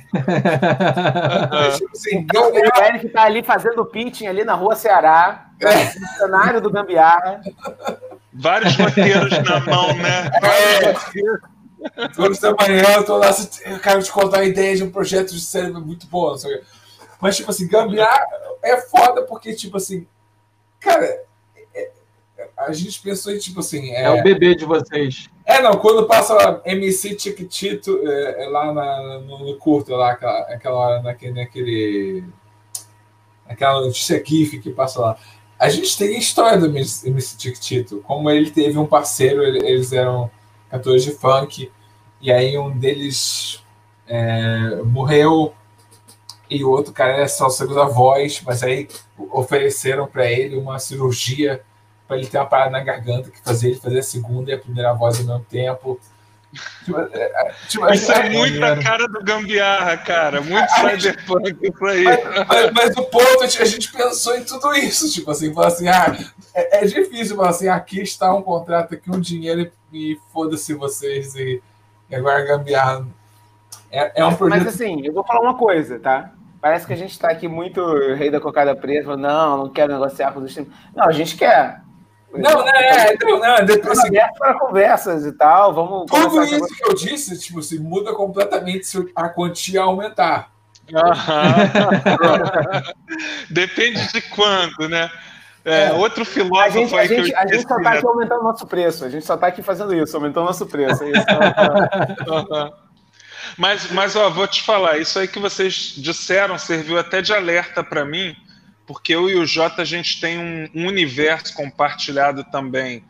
Mas, 1.50 1.78
tipo 1.78 1.92
assim, 1.92 2.28
o 2.36 2.84
Eric 2.86 3.10
tá 3.10 3.24
ali 3.24 3.42
fazendo 3.42 3.86
pitching 3.86 4.28
ali 4.28 4.44
na 4.44 4.54
rua 4.54 4.76
Ceará, 4.76 5.48
no 5.60 6.08
cenário 6.18 6.62
do 6.62 6.70
Gambiarra. 6.70 7.42
Vários 8.34 8.76
roteiros 8.76 9.32
na 9.44 9.60
mão, 9.62 9.94
né? 9.96 10.30
É. 10.44 11.61
Todos 12.16 12.42
eu 12.44 12.56
tô 13.06 13.18
lá, 13.18 13.30
eu 13.66 13.80
quero 13.80 14.04
te 14.04 14.12
contar 14.12 14.40
a 14.40 14.46
ideia 14.46 14.76
de 14.76 14.84
um 14.84 14.92
projeto 14.92 15.34
de 15.34 15.42
cérebro 15.42 15.82
muito 15.82 16.06
bom. 16.08 16.36
Mas, 17.20 17.38
tipo 17.38 17.52
assim, 17.52 17.68
gambiar 17.68 18.26
é 18.64 18.78
foda 18.78 19.24
porque, 19.24 19.54
tipo 19.54 19.78
assim, 19.78 20.06
cara, 20.80 21.06
é, 21.76 21.92
é, 22.38 22.50
a 22.58 22.72
gente 22.72 23.02
pensou 23.02 23.34
em, 23.34 23.38
tipo 23.38 23.60
assim. 23.60 23.92
É, 23.92 24.04
é, 24.04 24.10
o 24.10 24.24
bebê 24.24 24.56
de 24.56 24.66
vocês. 24.66 25.30
É, 25.46 25.62
não, 25.62 25.78
quando 25.78 26.08
passa 26.08 26.62
MC 26.66 27.16
Tiquitito 27.16 28.00
é, 28.08 28.44
é, 28.44 28.48
lá 28.48 28.74
na, 28.74 29.20
no, 29.20 29.46
no, 29.46 29.58
curto, 29.58 29.96
lá, 29.96 30.12
aquela, 30.12 30.40
aquela 30.42 30.76
hora, 30.76 31.02
naquele, 31.02 31.34
naquele. 31.34 32.24
Aquela 33.48 33.82
notícia 33.82 34.24
GIF 34.26 34.60
que 34.60 34.72
passa 34.72 35.02
lá. 35.02 35.18
A 35.60 35.70
gente 35.70 35.96
tem 35.98 36.16
a 36.16 36.20
história 36.20 36.58
do 36.58 36.66
MC 36.68 37.38
Tiquitito, 37.38 38.02
como 38.08 38.30
ele 38.32 38.50
teve 38.50 38.80
um 38.80 38.88
parceiro, 38.88 39.44
eles 39.44 39.92
eram 39.92 40.32
cantores 40.72 41.04
de 41.04 41.12
funk, 41.12 41.72
e 42.22 42.32
aí 42.32 42.58
um 42.58 42.72
deles 42.72 43.62
é, 44.08 44.82
morreu 44.84 45.54
e 46.50 46.64
o 46.64 46.70
outro 46.70 46.92
cara 46.92 47.14
era 47.14 47.28
só 47.28 47.50
cego 47.50 47.76
da 47.76 47.86
voz, 47.86 48.42
mas 48.46 48.64
aí 48.64 48.88
ofereceram 49.32 50.08
para 50.08 50.26
ele 50.30 50.58
uma 50.58 50.80
cirurgia 50.80 51.62
para 52.08 52.18
ele 52.18 52.28
ter 52.28 52.38
uma 52.38 52.46
parada 52.46 52.72
na 52.72 52.82
garganta 52.82 53.32
que 53.32 53.40
fazia 53.42 53.70
ele 53.70 53.80
fazer 53.80 54.00
a 54.00 54.04
segunda 54.04 54.52
e 54.52 54.54
a 54.54 54.60
primeira 54.60 54.94
voz 54.94 55.20
ao 55.20 55.26
mesmo 55.26 55.46
tempo. 55.50 55.98
Tipo, 56.84 57.00
é, 57.00 57.08
é, 57.14 57.54
tipo, 57.68 57.94
isso 57.94 58.12
é, 58.12 58.28
é 58.28 58.30
muito 58.30 58.64
a 58.64 58.84
cara 58.84 59.08
do 59.08 59.24
gambiarra, 59.24 59.98
cara. 59.98 60.42
Muito 60.42 60.70
cyberpunk 60.72 61.58
isso 61.62 61.86
aí. 61.86 62.04
Mas, 62.04 62.48
mas, 62.48 62.72
mas, 62.74 62.98
o 62.98 63.04
ponto 63.04 63.44
é 63.44 63.48
que 63.48 63.62
a 63.62 63.66
gente 63.66 63.92
pensou 63.92 64.36
em 64.36 64.44
tudo 64.44 64.74
isso. 64.74 65.10
Tipo 65.12 65.32
assim, 65.32 65.54
falar 65.54 65.68
assim, 65.68 65.88
ah, 65.88 66.18
é, 66.54 66.84
é 66.84 66.86
difícil 66.86 67.36
falar 67.36 67.50
assim, 67.50 67.70
aqui 67.70 68.02
está 68.02 68.34
um 68.34 68.42
contrato, 68.42 68.94
aqui 68.94 69.10
um 69.10 69.20
dinheiro 69.20 69.72
e 69.94 70.20
foda-se 70.34 70.74
vocês. 70.74 71.36
E, 71.36 71.62
e 72.10 72.16
agora 72.16 72.46
gambiarra. 72.46 73.08
É, 73.90 74.22
é 74.22 74.26
um 74.26 74.36
projeto. 74.36 74.64
Mas 74.64 74.76
assim, 74.76 75.06
eu 75.06 75.14
vou 75.14 75.24
falar 75.24 75.42
uma 75.42 75.58
coisa, 75.58 76.00
tá? 76.00 76.32
Parece 76.62 76.86
que 76.86 76.94
a 76.94 76.98
gente 76.98 77.12
está 77.12 77.30
aqui 77.30 77.48
muito 77.48 77.84
rei 78.14 78.30
da 78.30 78.40
cocada 78.40 78.76
presa, 78.76 79.18
não, 79.18 79.58
não 79.58 79.70
quero 79.70 79.94
negociar 79.94 80.32
com 80.32 80.42
os 80.42 80.54
times. 80.54 80.70
Não, 80.96 81.06
a 81.08 81.12
gente 81.12 81.36
quer. 81.36 81.82
Não, 82.34 82.40
não, 82.40 82.68
é, 82.68 83.18
não, 83.22 83.40
não, 83.40 83.66
depois 83.66 84.00
assim, 84.00 84.12
para 84.38 84.58
conversas 84.58 85.26
e 85.26 85.34
tal, 85.34 85.74
vamos. 85.74 86.06
Tudo 86.10 86.44
isso 86.44 86.68
que 86.68 86.86
eu 86.86 86.94
disse, 86.94 87.38
tipo 87.38 87.60
assim, 87.60 87.80
muda 87.80 88.14
completamente 88.14 88.88
se 88.88 89.12
a 89.16 89.28
quantia 89.28 89.82
aumentar. 89.82 90.50
Depende 93.50 94.12
de 94.12 94.22
quando, 94.22 94.90
né? 94.90 95.10
É, 95.64 95.86
é. 95.86 95.94
Outro 95.94 96.26
filósofo 96.26 96.58
a 96.66 96.70
gente, 96.70 96.96
aí 96.96 97.06
a 97.06 97.08
gente, 97.08 97.36
a 97.36 97.48
gente 97.48 97.68
só 97.68 97.78
está 97.78 97.94
aqui 97.94 98.06
aumentando 98.06 98.44
nosso 98.44 98.66
preço. 98.66 99.06
A 99.06 99.10
gente 99.10 99.26
só 99.26 99.36
está 99.36 99.48
aqui 99.48 99.62
fazendo 99.62 99.94
isso, 99.94 100.16
aumentando 100.16 100.46
nosso 100.46 100.66
preço. 100.66 101.04
É 101.04 101.08
mas, 103.58 103.92
mas 103.92 104.16
ó, 104.16 104.30
vou 104.30 104.48
te 104.48 104.64
falar, 104.64 104.98
isso 104.98 105.20
aí 105.20 105.28
que 105.28 105.40
vocês 105.40 105.94
disseram 105.98 106.58
serviu 106.58 106.98
até 106.98 107.22
de 107.22 107.34
alerta 107.34 107.84
para 107.84 108.04
mim, 108.04 108.36
porque 108.92 109.16
eu 109.16 109.30
e 109.30 109.36
o 109.36 109.46
Jota 109.46 109.84
a 109.84 109.86
gente 109.86 110.20
tem 110.20 110.38
um, 110.38 110.86
universo 110.86 111.54
compartilhado 111.54 112.44
também. 112.44 113.02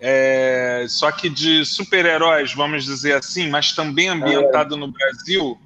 É, 0.00 0.84
só 0.88 1.12
que 1.12 1.28
de 1.28 1.64
super-heróis, 1.64 2.52
vamos 2.52 2.84
dizer 2.84 3.14
assim, 3.14 3.48
mas 3.48 3.72
também 3.72 4.08
ambientado 4.08 4.76
no 4.76 4.88
Brasil. 4.88 5.56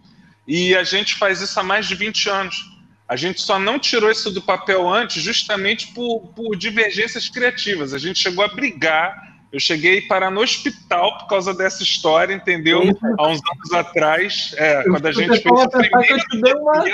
E 0.46 0.76
a 0.76 0.84
gente 0.84 1.14
faz 1.14 1.40
isso 1.40 1.58
há 1.58 1.62
mais 1.62 1.86
de 1.86 1.94
20 1.94 2.28
anos. 2.28 2.70
A 3.08 3.16
gente 3.16 3.40
só 3.40 3.58
não 3.58 3.78
tirou 3.78 4.10
isso 4.10 4.30
do 4.30 4.42
papel 4.42 4.86
antes 4.86 5.22
justamente 5.22 5.88
por, 5.88 6.20
por 6.36 6.54
divergências 6.54 7.30
criativas. 7.30 7.94
A 7.94 7.98
gente 7.98 8.18
chegou 8.18 8.44
a 8.44 8.48
brigar 8.48 9.31
eu 9.52 9.60
cheguei 9.60 10.00
para 10.00 10.30
no 10.30 10.40
hospital 10.40 11.18
por 11.18 11.28
causa 11.28 11.52
dessa 11.52 11.82
história, 11.82 12.32
entendeu? 12.32 12.80
Há 13.18 13.28
uns 13.28 13.40
anos 13.52 13.72
atrás, 13.74 14.54
é, 14.56 14.82
quando 14.84 15.06
a 15.06 15.12
gente 15.12 15.42
fez 15.42 15.44
o 15.44 15.68
primeiro... 15.68 16.26
Que 16.30 16.48
eu 16.48 16.62
uma, 16.62 16.84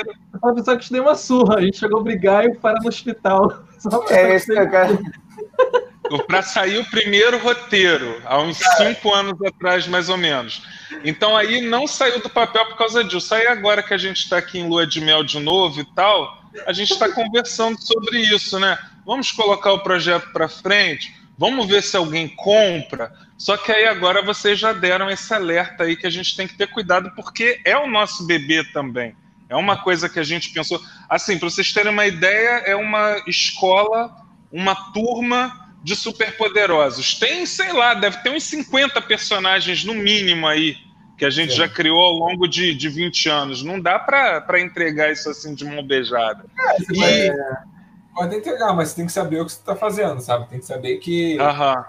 uma 0.43 0.55
pessoa 0.57 0.77
que 0.77 0.85
te 0.85 0.93
deu 0.93 1.05
uma 1.05 1.15
surra. 1.15 1.59
A 1.59 1.61
gente 1.61 1.79
chegou 1.79 2.01
a 2.01 2.03
brigar 2.03 2.45
e 2.45 2.55
parar 2.57 2.81
no 2.81 2.89
hospital. 2.89 3.65
É 4.11 4.35
isso, 4.35 4.53
cara. 4.53 4.99
Para 6.27 6.43
sair 6.43 6.79
o 6.79 6.85
primeiro 6.87 7.39
roteiro, 7.39 8.21
há 8.25 8.41
uns 8.41 8.59
cinco 8.77 9.15
anos 9.15 9.41
atrás, 9.41 9.87
mais 9.87 10.09
ou 10.09 10.17
menos. 10.17 10.63
Então 11.05 11.37
aí 11.37 11.61
não 11.61 11.87
saiu 11.87 12.21
do 12.21 12.29
papel 12.29 12.67
por 12.67 12.77
causa 12.77 13.05
disso. 13.05 13.33
Aí 13.33 13.47
agora 13.47 13.81
que 13.83 13.95
a 13.95 13.99
gente 13.99 14.17
está 14.17 14.39
aqui 14.39 14.59
em 14.59 14.69
lua 14.69 14.85
de 14.85 15.01
mel 15.01 15.23
de 15.23 15.39
novo 15.39 15.81
e 15.81 15.85
tal, 15.95 16.43
a 16.67 16.73
gente 16.73 16.93
está 16.93 17.09
conversando 17.09 17.81
sobre 17.81 18.19
isso, 18.19 18.59
né? 18.59 18.77
Vamos 19.07 19.31
colocar 19.31 19.73
o 19.73 19.81
projeto 19.81 20.33
para 20.33 20.49
frente 20.49 21.18
Vamos 21.39 21.69
ver 21.69 21.83
se 21.85 21.97
alguém 21.97 22.29
compra. 22.29 23.13
Só 23.39 23.57
que 23.57 23.71
aí 23.71 23.87
agora 23.87 24.21
vocês 24.21 24.59
já 24.59 24.73
deram 24.73 25.09
esse 25.09 25.33
alerta 25.33 25.85
aí 25.85 25.97
que 25.97 26.07
a 26.07 26.11
gente 26.11 26.37
tem 26.37 26.49
que 26.49 26.55
ter 26.55 26.67
cuidado, 26.67 27.13
porque 27.15 27.61
é 27.65 27.79
o 27.79 27.89
nosso 27.89 28.27
bebê 28.27 28.65
também. 28.65 29.15
É 29.49 29.55
uma 29.55 29.77
coisa 29.81 30.09
que 30.09 30.19
a 30.19 30.25
gente 30.25 30.51
pensou. 30.51 30.83
Assim, 31.09 31.39
para 31.39 31.49
vocês 31.49 31.73
terem 31.73 31.93
uma 31.93 32.07
ideia, 32.07 32.63
é 32.67 32.75
uma 32.75 33.23
escola, 33.29 34.13
uma 34.51 34.75
turma 34.93 35.73
de 35.83 35.95
superpoderosos. 35.95 37.15
Tem, 37.15 37.47
sei 37.47 37.73
lá, 37.73 37.95
deve 37.95 38.19
ter 38.19 38.31
uns 38.31 38.43
50 38.43 39.01
personagens 39.03 39.85
no 39.85 39.95
mínimo 39.95 40.47
aí 40.47 40.77
que 41.17 41.25
a 41.25 41.31
gente 41.31 41.53
é. 41.53 41.57
já 41.57 41.69
criou 41.69 42.01
ao 42.01 42.13
longo 42.13 42.49
de, 42.49 42.75
de 42.75 42.89
20 42.89 43.29
anos. 43.29 43.63
Não 43.63 43.81
dá 43.81 43.97
para 43.99 44.61
entregar 44.61 45.13
isso 45.13 45.31
assim 45.31 45.55
de 45.55 45.65
mão 45.65 45.85
beijada. 45.85 46.45
É, 46.59 46.77
e... 46.93 47.31
é 47.31 47.78
pode 48.19 48.35
entregar, 48.35 48.75
mas 48.75 48.95
tem 48.95 49.07
que 49.07 49.13
saber 49.13 49.41
o 49.41 49.47
que 49.47 49.53
você 49.53 49.59
está 49.59 49.77
fazendo, 49.77 50.21
sabe? 50.21 50.49
Tem 50.49 50.59
que 50.59 50.67
saber 50.67 50.97
que. 50.99 51.39
Aham. 51.39 51.85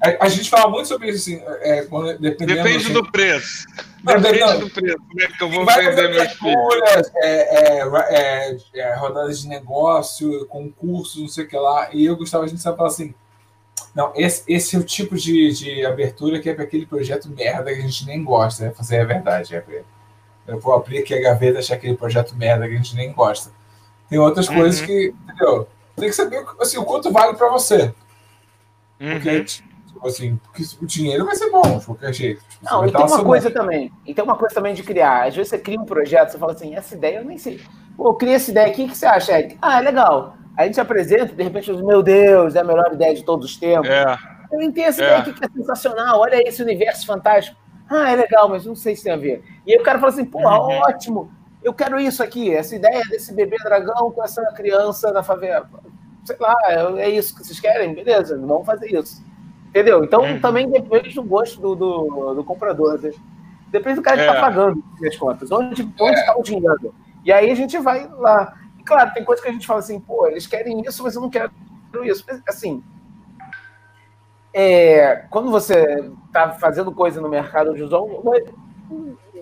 A, 0.00 0.26
a, 0.26 0.28
gente 0.28 0.50
fala 0.50 0.70
muito 0.70 0.86
sobre 0.86 1.08
isso, 1.08 1.30
assim, 1.30 1.42
é, 1.62 1.82
quando, 1.86 2.18
dependendo, 2.18 2.62
Depende 2.62 2.84
assim, 2.84 2.92
do 2.92 3.10
preço. 3.10 3.66
Não, 4.02 4.20
Depende 4.20 4.40
não, 4.40 4.58
do 4.60 4.70
preço, 4.70 4.98
né? 5.14 5.26
Que 5.38 5.42
eu 5.44 5.50
vou 5.50 5.64
vender 5.64 6.10
meus 6.10 6.32
filhos. 6.32 7.10
É, 7.16 7.78
é, 7.78 7.82
é, 8.10 8.56
é, 8.74 8.94
rodadas 8.96 9.40
de 9.40 9.48
negócio, 9.48 10.46
concursos, 10.46 11.22
não 11.22 11.28
sei 11.28 11.44
o 11.44 11.48
que 11.48 11.56
lá. 11.56 11.88
E 11.92 12.04
eu, 12.04 12.16
Gustavo, 12.16 12.44
a 12.44 12.46
gente 12.46 12.60
sabe 12.60 12.76
falar 12.76 12.90
assim. 12.90 13.14
Não, 13.94 14.12
esse, 14.14 14.42
esse 14.46 14.76
é 14.76 14.78
o 14.78 14.84
tipo 14.84 15.16
de, 15.16 15.52
de 15.52 15.86
abertura 15.86 16.40
que 16.40 16.50
é 16.50 16.54
para 16.54 16.64
aquele 16.64 16.84
projeto 16.84 17.28
merda 17.28 17.72
que 17.72 17.78
a 17.78 17.82
gente 17.82 18.04
nem 18.06 18.22
gosta. 18.22 18.64
Né? 18.64 18.72
Fazer 18.72 19.00
a 19.00 19.04
verdade. 19.04 19.56
É 19.56 19.64
eu 20.46 20.60
vou 20.60 20.74
abrir 20.74 20.98
aqui 20.98 21.14
a 21.14 21.20
gaveta 21.20 21.58
e 21.58 21.60
achar 21.60 21.74
aquele 21.74 21.96
projeto 21.96 22.36
merda 22.36 22.68
que 22.68 22.74
a 22.74 22.76
gente 22.76 22.94
nem 22.94 23.12
gosta. 23.12 23.50
Tem 24.08 24.18
outras 24.18 24.48
uhum. 24.48 24.56
coisas 24.56 24.80
que, 24.80 25.14
entendeu? 25.24 25.68
Tem 25.96 26.08
que 26.08 26.14
saber 26.14 26.44
assim, 26.60 26.78
o 26.78 26.84
quanto 26.84 27.12
vale 27.12 27.36
para 27.36 27.48
você. 27.48 27.94
Porque, 28.98 29.30
uhum. 29.30 29.44
tipo 29.44 30.06
assim, 30.06 30.36
porque 30.36 30.62
o 30.80 30.86
dinheiro 30.86 31.24
vai 31.24 31.34
ser 31.34 31.50
bom 31.50 31.78
de 31.78 31.84
qualquer 31.84 32.12
jeito. 32.12 32.42
Tipo, 32.48 32.64
não, 32.64 32.86
e 32.86 32.92
tem 32.92 33.04
uma 33.04 33.24
coisa 33.24 33.50
também. 33.50 33.92
E 34.06 34.14
tem 34.14 34.24
uma 34.24 34.36
coisa 34.36 34.54
também 34.54 34.74
de 34.74 34.82
criar. 34.82 35.26
Às 35.26 35.34
vezes 35.34 35.50
você 35.50 35.58
cria 35.58 35.80
um 35.80 35.84
projeto, 35.84 36.30
você 36.30 36.38
fala 36.38 36.52
assim, 36.52 36.74
essa 36.74 36.94
ideia 36.94 37.18
eu 37.18 37.24
nem 37.24 37.38
sei. 37.38 37.60
Pô, 37.96 38.08
eu 38.08 38.14
criei 38.14 38.36
essa 38.36 38.50
ideia 38.50 38.66
aqui, 38.66 38.84
o 38.84 38.88
que 38.88 38.96
você 38.96 39.06
acha, 39.06 39.38
Eric? 39.38 39.56
Ah, 39.62 39.78
é 39.78 39.82
legal. 39.82 40.36
Aí 40.56 40.64
a 40.64 40.66
gente 40.66 40.80
apresenta, 40.80 41.34
de 41.34 41.42
repente, 41.42 41.72
meu 41.72 42.02
Deus, 42.02 42.54
é 42.54 42.60
a 42.60 42.64
melhor 42.64 42.92
ideia 42.92 43.14
de 43.14 43.24
todos 43.24 43.50
os 43.50 43.56
tempos. 43.56 43.88
É. 43.88 44.16
Eu 44.52 44.72
tenho 44.72 44.86
essa 44.86 45.02
é. 45.02 45.06
ideia 45.06 45.18
aqui 45.20 45.32
que 45.32 45.44
é 45.44 45.48
sensacional, 45.48 46.20
olha 46.20 46.48
esse 46.48 46.62
universo 46.62 47.06
fantástico. 47.06 47.56
Ah, 47.88 48.10
é 48.10 48.16
legal, 48.16 48.48
mas 48.48 48.64
não 48.64 48.74
sei 48.74 48.94
se 48.96 49.04
tem 49.04 49.12
a 49.12 49.16
ver. 49.16 49.42
E 49.66 49.72
aí 49.72 49.78
o 49.78 49.82
cara 49.82 49.98
fala 49.98 50.12
assim, 50.12 50.24
porra, 50.24 50.58
uhum. 50.60 50.78
ótimo 50.80 51.30
eu 51.64 51.72
quero 51.72 51.98
isso 51.98 52.22
aqui, 52.22 52.54
essa 52.54 52.76
ideia 52.76 53.02
desse 53.08 53.32
bebê 53.32 53.56
dragão 53.64 54.10
com 54.12 54.22
essa 54.22 54.44
criança 54.52 55.10
na 55.12 55.22
favela. 55.22 55.68
Sei 56.22 56.36
lá, 56.38 56.54
é, 56.66 57.02
é 57.02 57.10
isso 57.10 57.34
que 57.34 57.42
vocês 57.42 57.58
querem? 57.58 57.94
Beleza, 57.94 58.38
vamos 58.38 58.66
fazer 58.66 58.92
isso. 58.92 59.24
Entendeu? 59.68 60.04
Então 60.04 60.20
uhum. 60.20 60.40
também 60.40 60.70
depende 60.70 61.14
do 61.14 61.22
gosto 61.22 61.60
do, 61.60 61.74
do, 61.74 62.34
do 62.34 62.44
comprador. 62.44 63.00
Depende 63.68 63.96
do 63.96 64.02
cara 64.02 64.18
que 64.18 64.22
está 64.22 64.36
é. 64.36 64.40
pagando 64.40 64.84
as 65.04 65.16
contas. 65.16 65.50
Onde 65.50 65.82
está 65.82 66.06
é. 66.06 66.26
Tá 66.26 66.36
o 66.36 66.42
dinheiro? 66.42 66.94
E 67.24 67.32
aí 67.32 67.50
a 67.50 67.54
gente 67.54 67.78
vai 67.78 68.08
lá. 68.08 68.54
E 68.78 68.84
claro, 68.84 69.12
tem 69.14 69.24
coisa 69.24 69.42
que 69.42 69.48
a 69.48 69.52
gente 69.52 69.66
fala 69.66 69.80
assim, 69.80 69.98
pô, 69.98 70.26
eles 70.28 70.46
querem 70.46 70.82
isso, 70.82 71.02
mas 71.02 71.14
eu 71.16 71.22
não 71.22 71.30
quero 71.30 71.50
isso. 72.04 72.24
Assim, 72.46 72.84
é, 74.52 75.24
quando 75.30 75.50
você 75.50 76.10
está 76.26 76.50
fazendo 76.50 76.92
coisa 76.92 77.20
no 77.20 77.28
mercado 77.28 77.70
audiovisual, 77.70 78.22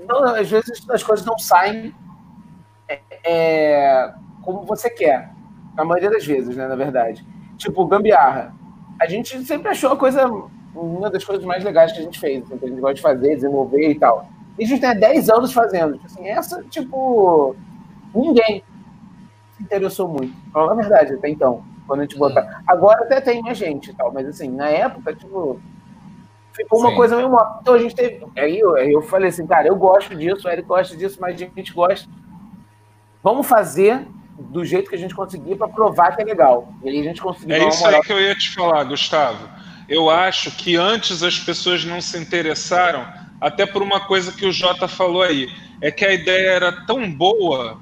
não, 0.08 0.24
às 0.34 0.50
vezes 0.50 0.88
as 0.88 1.02
coisas 1.02 1.26
não 1.26 1.36
saem 1.36 1.94
é, 3.24 4.12
como 4.42 4.64
você 4.64 4.90
quer. 4.90 5.30
Na 5.74 5.84
maioria 5.84 6.10
das 6.10 6.26
vezes, 6.26 6.56
né, 6.56 6.66
na 6.66 6.76
verdade. 6.76 7.24
Tipo, 7.56 7.86
gambiarra. 7.86 8.54
A 9.00 9.06
gente 9.06 9.42
sempre 9.44 9.68
achou 9.70 9.92
a 9.92 9.96
coisa, 9.96 10.30
uma 10.74 11.10
das 11.10 11.24
coisas 11.24 11.44
mais 11.44 11.64
legais 11.64 11.92
que 11.92 11.98
a 11.98 12.02
gente 12.02 12.20
fez, 12.20 12.44
assim, 12.44 12.58
que 12.58 12.64
a 12.64 12.68
gente 12.68 12.80
gosta 12.80 12.94
de 12.94 13.02
fazer, 13.02 13.34
desenvolver 13.34 13.90
e 13.90 13.98
tal. 13.98 14.26
E 14.58 14.64
a 14.64 14.66
gente 14.66 14.80
tem 14.80 14.90
há 14.90 14.94
10 14.94 15.30
anos 15.30 15.52
fazendo. 15.52 15.94
Tipo 15.94 16.06
assim, 16.06 16.28
essa, 16.28 16.62
tipo, 16.64 17.56
ninguém 18.14 18.62
se 19.56 19.62
interessou 19.62 20.08
muito. 20.08 20.34
Na 20.54 20.74
verdade, 20.74 21.14
até 21.14 21.28
então, 21.30 21.64
quando 21.86 22.00
a 22.00 22.02
gente 22.02 22.18
botar. 22.18 22.62
Agora 22.66 23.04
até 23.04 23.20
tem 23.20 23.40
mais 23.42 23.56
gente 23.56 23.90
e 23.90 23.94
tal, 23.94 24.12
mas 24.12 24.26
assim, 24.26 24.50
na 24.50 24.68
época, 24.68 25.14
tipo, 25.14 25.60
ficou 26.52 26.80
uma 26.80 26.90
Sim. 26.90 26.96
coisa 26.96 27.16
meio 27.16 27.30
morta. 27.30 27.58
Então 27.60 27.74
a 27.74 27.78
gente 27.78 27.94
teve. 27.94 28.26
Aí 28.36 28.58
eu, 28.58 28.76
eu 28.76 29.02
falei 29.02 29.28
assim, 29.28 29.46
cara, 29.46 29.68
eu 29.68 29.76
gosto 29.76 30.14
disso, 30.14 30.46
o 30.46 30.50
Eric 30.50 30.68
gosta 30.68 30.96
disso, 30.96 31.18
mas 31.20 31.34
a 31.34 31.38
gente 31.38 31.72
gosta. 31.72 32.08
Vamos 33.22 33.46
fazer 33.46 34.06
do 34.38 34.64
jeito 34.64 34.90
que 34.90 34.96
a 34.96 34.98
gente 34.98 35.14
conseguir 35.14 35.56
para 35.56 35.68
provar 35.68 36.16
que 36.16 36.22
é 36.22 36.24
legal. 36.24 36.74
E 36.82 36.88
aí 36.88 37.00
a 37.00 37.04
gente 37.04 37.20
conseguiu. 37.20 37.54
É 37.54 37.68
isso 37.68 37.86
aí 37.86 38.00
que 38.00 38.12
eu 38.12 38.20
ia 38.20 38.34
te 38.34 38.50
falar, 38.50 38.84
Gustavo. 38.84 39.48
Eu 39.88 40.10
acho 40.10 40.50
que 40.52 40.76
antes 40.76 41.22
as 41.22 41.38
pessoas 41.38 41.84
não 41.84 42.00
se 42.00 42.18
interessaram, 42.18 43.06
até 43.40 43.66
por 43.66 43.82
uma 43.82 44.00
coisa 44.00 44.32
que 44.32 44.46
o 44.46 44.52
Jota 44.52 44.88
falou 44.88 45.22
aí, 45.22 45.48
é 45.80 45.90
que 45.90 46.04
a 46.04 46.12
ideia 46.12 46.50
era 46.50 46.72
tão 46.86 47.10
boa 47.10 47.80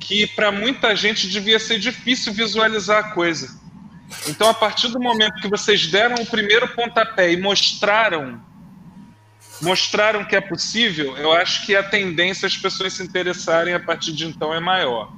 que 0.00 0.26
para 0.26 0.50
muita 0.50 0.94
gente 0.94 1.28
devia 1.28 1.58
ser 1.58 1.78
difícil 1.78 2.32
visualizar 2.32 2.98
a 2.98 3.12
coisa. 3.12 3.58
Então, 4.28 4.48
a 4.48 4.54
partir 4.54 4.88
do 4.88 5.00
momento 5.00 5.40
que 5.40 5.48
vocês 5.48 5.86
deram 5.86 6.16
o 6.16 6.26
primeiro 6.26 6.68
pontapé 6.68 7.32
e 7.32 7.40
mostraram 7.40 8.40
mostraram 9.60 10.24
que 10.24 10.36
é 10.36 10.40
possível, 10.40 11.16
eu 11.16 11.32
acho 11.32 11.64
que 11.64 11.74
a 11.76 11.82
tendência 11.82 12.46
as 12.46 12.56
pessoas 12.56 12.94
se 12.94 13.02
interessarem 13.02 13.74
a 13.74 13.80
partir 13.80 14.12
de 14.12 14.26
então 14.26 14.52
é 14.52 14.60
maior. 14.60 15.12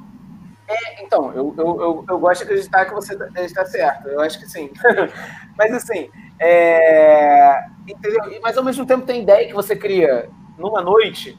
É, 0.69 1.05
então, 1.05 1.33
eu, 1.33 1.55
eu, 1.57 1.81
eu, 1.81 2.05
eu, 2.09 2.19
gosto 2.19 2.41
de 2.41 2.45
acreditar 2.45 2.87
que 2.87 2.95
você 2.95 3.17
está 3.37 3.65
certo. 3.65 4.09
Eu 4.09 4.21
acho 4.21 4.39
que 4.39 4.47
sim. 4.47 4.71
Mas 5.57 5.73
assim, 5.73 6.11
é... 6.41 7.65
entendeu? 7.87 8.41
Mas 8.43 8.59
ao 8.59 8.65
mesmo 8.65 8.85
tempo 8.85 9.07
tem 9.07 9.23
ideia 9.23 9.47
que 9.47 9.55
você 9.55 9.77
cria 9.77 10.29
numa 10.59 10.83
noite 10.83 11.39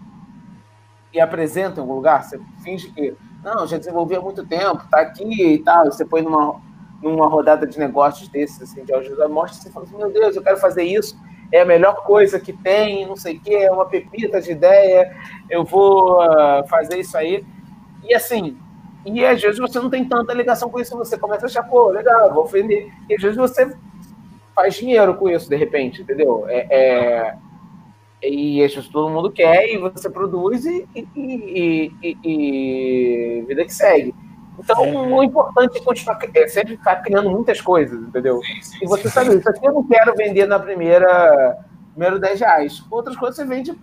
e 1.12 1.20
apresenta 1.20 1.80
em 1.80 1.82
algum 1.82 1.96
lugar, 1.96 2.24
você 2.24 2.40
finge 2.64 2.90
que 2.92 3.16
não, 3.44 3.68
já 3.68 3.78
desenvolvi 3.78 4.16
há 4.16 4.22
muito 4.22 4.46
tempo, 4.46 4.88
tá 4.90 5.02
aqui 5.02 5.54
e 5.54 5.60
tal, 5.60 5.86
você 5.86 6.06
põe 6.06 6.22
numa, 6.22 6.62
numa 7.02 7.28
rodada 7.28 7.66
de 7.68 7.78
negócios 7.78 8.30
desses, 8.30 8.62
assim, 8.62 8.84
de 8.84 8.94
ajuda, 8.94 9.28
mostra 9.28 9.62
você 9.62 9.72
fala 9.72 9.86
assim, 9.86 9.98
meu 9.98 10.12
Deus, 10.12 10.36
eu 10.36 10.44
quero 10.44 10.58
fazer 10.58 10.84
isso 10.84 11.18
é 11.52 11.62
a 11.62 11.66
melhor 11.66 12.04
coisa 12.04 12.40
que 12.40 12.54
tem, 12.54 13.06
não 13.06 13.16
sei 13.16 13.38
o 13.38 13.40
quê, 13.40 13.56
é 13.56 13.72
uma 13.72 13.86
pepita 13.86 14.42
de 14.42 14.52
ideia, 14.52 15.16
eu 15.50 15.64
vou 15.64 16.22
uh, 16.22 16.68
fazer 16.68 17.00
isso 17.00 17.18
aí. 17.18 17.46
E 18.04 18.14
assim, 18.14 18.58
e 19.06 19.26
às 19.26 19.42
vezes 19.42 19.60
você 19.60 19.80
não 19.80 19.90
tem 19.90 20.04
tanta 20.04 20.34
ligação 20.34 20.70
com 20.70 20.80
isso, 20.80 20.98
você 20.98 21.18
começa 21.18 21.46
a 21.46 21.48
achar, 21.48 21.64
pô, 21.64 21.90
legal, 21.90 22.34
vou 22.34 22.46
vender. 22.46 22.92
E 23.10 23.16
às 23.16 23.22
vezes 23.22 23.38
você 23.38 23.74
faz 24.54 24.76
dinheiro 24.76 25.16
com 25.16 25.30
isso, 25.30 25.50
de 25.50 25.56
repente, 25.56 26.02
entendeu? 26.02 26.46
É, 26.48 26.68
é... 26.70 27.38
E 28.22 28.60
vezes 28.74 28.90
todo 28.90 29.10
mundo 29.10 29.32
quer, 29.32 29.70
e 29.70 29.78
você 29.78 30.10
produz 30.10 30.66
e, 30.66 30.88
e, 30.96 31.92
e, 32.04 32.18
e 32.24 33.46
vida 33.48 33.64
que 33.64 33.74
segue. 33.74 34.14
Então, 34.60 34.84
sim. 34.84 34.96
o 34.96 35.24
importante 35.24 35.78
é 35.78 35.82
continuar 35.82 36.20
é 36.34 36.48
sempre 36.48 36.74
estar 36.74 36.96
criando 36.98 37.30
muitas 37.30 37.62
coisas, 37.62 38.02
entendeu? 38.02 38.42
Sim, 38.42 38.62
sim, 38.62 38.78
e 38.82 38.88
você 38.88 39.10
sabe, 39.10 39.36
isso 39.36 39.50
aqui 39.50 39.66
eu 39.66 39.74
não 39.74 39.88
quero 39.88 40.16
vender 40.16 40.48
na 40.48 40.60
primeira, 40.60 41.58
primeiro 41.92 42.20
10 42.20 42.40
reais. 42.40 42.84
Outras 42.90 43.16
coisas 43.16 43.36
você 43.36 43.46
vende, 43.46 43.78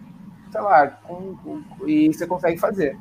sei 0.51 0.61
lá, 0.61 0.89
com, 0.89 1.37
com, 1.37 1.63
e 1.87 2.13
você 2.13 2.27
consegue 2.27 2.59
fazer. 2.59 2.97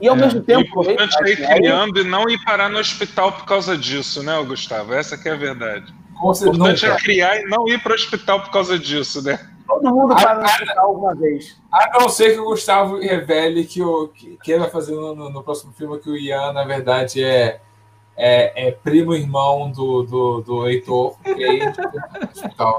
E 0.00 0.08
ao 0.08 0.16
é, 0.16 0.20
mesmo 0.20 0.42
tempo. 0.42 0.78
O 0.78 0.82
importante 0.82 1.16
é 1.22 1.30
ir 1.30 1.36
criando 1.36 1.98
aí... 1.98 2.04
e 2.04 2.08
não 2.08 2.28
ir 2.28 2.38
parar 2.44 2.68
no 2.68 2.78
hospital 2.78 3.32
por 3.32 3.44
causa 3.44 3.76
disso, 3.76 4.22
né, 4.22 4.40
Gustavo? 4.44 4.92
Essa 4.92 5.16
que 5.16 5.28
é 5.28 5.32
a 5.32 5.36
verdade. 5.36 5.92
O 6.22 6.32
importante 6.32 6.84
nunca. 6.84 6.94
é 6.94 6.96
criar 6.96 7.40
e 7.40 7.44
não 7.44 7.66
ir 7.66 7.82
para 7.82 7.92
o 7.92 7.94
hospital 7.94 8.42
por 8.42 8.50
causa 8.50 8.78
disso, 8.78 9.22
né? 9.22 9.38
Todo 9.70 9.94
mundo 9.94 10.16
para 10.16 10.34
no 10.34 10.44
hospital 10.44 10.86
alguma 10.86 11.14
vez. 11.14 11.56
A 11.70 12.00
não 12.00 12.08
ser 12.08 12.32
que 12.32 12.40
o 12.40 12.46
Gustavo 12.46 12.98
revele 12.98 13.64
que, 13.64 13.80
o, 13.80 14.08
que, 14.08 14.36
que 14.42 14.50
ele 14.50 14.62
vai 14.62 14.70
fazer 14.70 14.96
no, 14.96 15.30
no, 15.30 15.42
próximo 15.44 15.72
filme 15.72 15.96
que 16.00 16.10
o 16.10 16.16
Ian, 16.16 16.52
na 16.52 16.64
verdade, 16.64 17.22
é, 17.22 17.60
é, 18.16 18.68
é 18.68 18.72
primo 18.72 19.14
irmão 19.14 19.70
do, 19.70 20.02
do, 20.02 20.40
do 20.40 20.68
Heitor, 20.68 21.14
e 21.24 21.44
aí 21.44 21.60
hospital. 22.34 22.78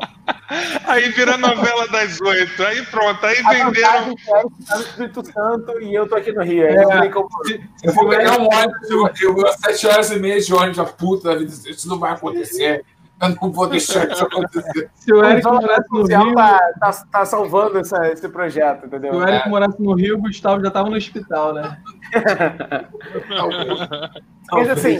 Aí 0.83 1.07
vira 1.11 1.37
novela 1.37 1.87
das 1.87 2.19
oito, 2.19 2.61
aí 2.61 2.85
pronto, 2.87 3.25
aí 3.25 3.41
venderam. 3.41 4.13
Tá 4.67 4.75
no 4.75 4.81
Espírito 4.81 5.25
Santo 5.31 5.81
e 5.81 5.95
eu 5.95 6.09
tô 6.09 6.15
aqui 6.15 6.33
no 6.33 6.43
Rio. 6.43 6.65
É, 6.65 6.75
eu, 6.75 7.29
eu 7.83 7.93
vou 7.93 8.09
pegar 8.09 8.37
um 8.37 8.47
ônibus, 8.47 9.21
eu 9.21 9.33
vou 9.33 9.47
às 9.47 9.55
sete 9.55 9.87
horas 9.87 10.11
e 10.11 10.19
meia 10.19 10.41
de 10.41 10.53
ônibus, 10.53 10.79
a 10.79 10.83
puta 10.83 11.29
da 11.29 11.35
vida, 11.35 11.53
isso 11.69 11.87
não 11.87 11.97
vai 11.97 12.11
acontecer. 12.11 12.83
Eu 13.21 13.29
não 13.39 13.51
vou 13.51 13.67
deixar 13.67 14.09
isso 14.09 14.25
acontecer. 14.25 14.89
Se 14.95 15.13
o 15.13 15.23
Eric 15.23 15.45
morasse 15.45 15.87
no 15.91 16.03
Rio. 16.03 16.33
Tá, 16.33 16.73
tá, 16.79 16.91
tá 17.11 17.25
salvando 17.25 17.77
essa, 17.77 18.07
esse 18.07 18.27
projeto, 18.27 18.87
entendeu? 18.87 19.13
Se 19.13 19.19
o 19.19 19.27
Eric 19.27 19.47
morasse 19.47 19.81
no 19.81 19.93
Rio, 19.93 20.17
o 20.17 20.21
Gustavo 20.21 20.63
já 20.63 20.71
tava 20.71 20.89
no 20.89 20.95
hospital, 20.95 21.53
né? 21.53 21.77
Mas 24.51 24.69
assim, 24.69 24.97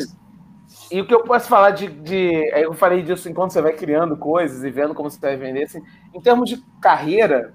e 0.92 1.02
o 1.02 1.08
que 1.08 1.14
eu 1.14 1.24
posso 1.24 1.48
falar 1.48 1.72
de, 1.72 1.88
de. 1.88 2.52
Eu 2.54 2.74
falei 2.74 3.02
disso 3.02 3.28
enquanto 3.30 3.52
você 3.52 3.62
vai 3.62 3.74
criando 3.74 4.16
coisas 4.16 4.64
e 4.64 4.70
vendo 4.70 4.94
como 4.94 5.10
você 5.10 5.20
vai 5.20 5.38
vender. 5.38 5.64
Assim, 5.64 5.82
em 6.14 6.22
termos 6.22 6.50
de 6.50 6.58
carreira, 6.80 7.54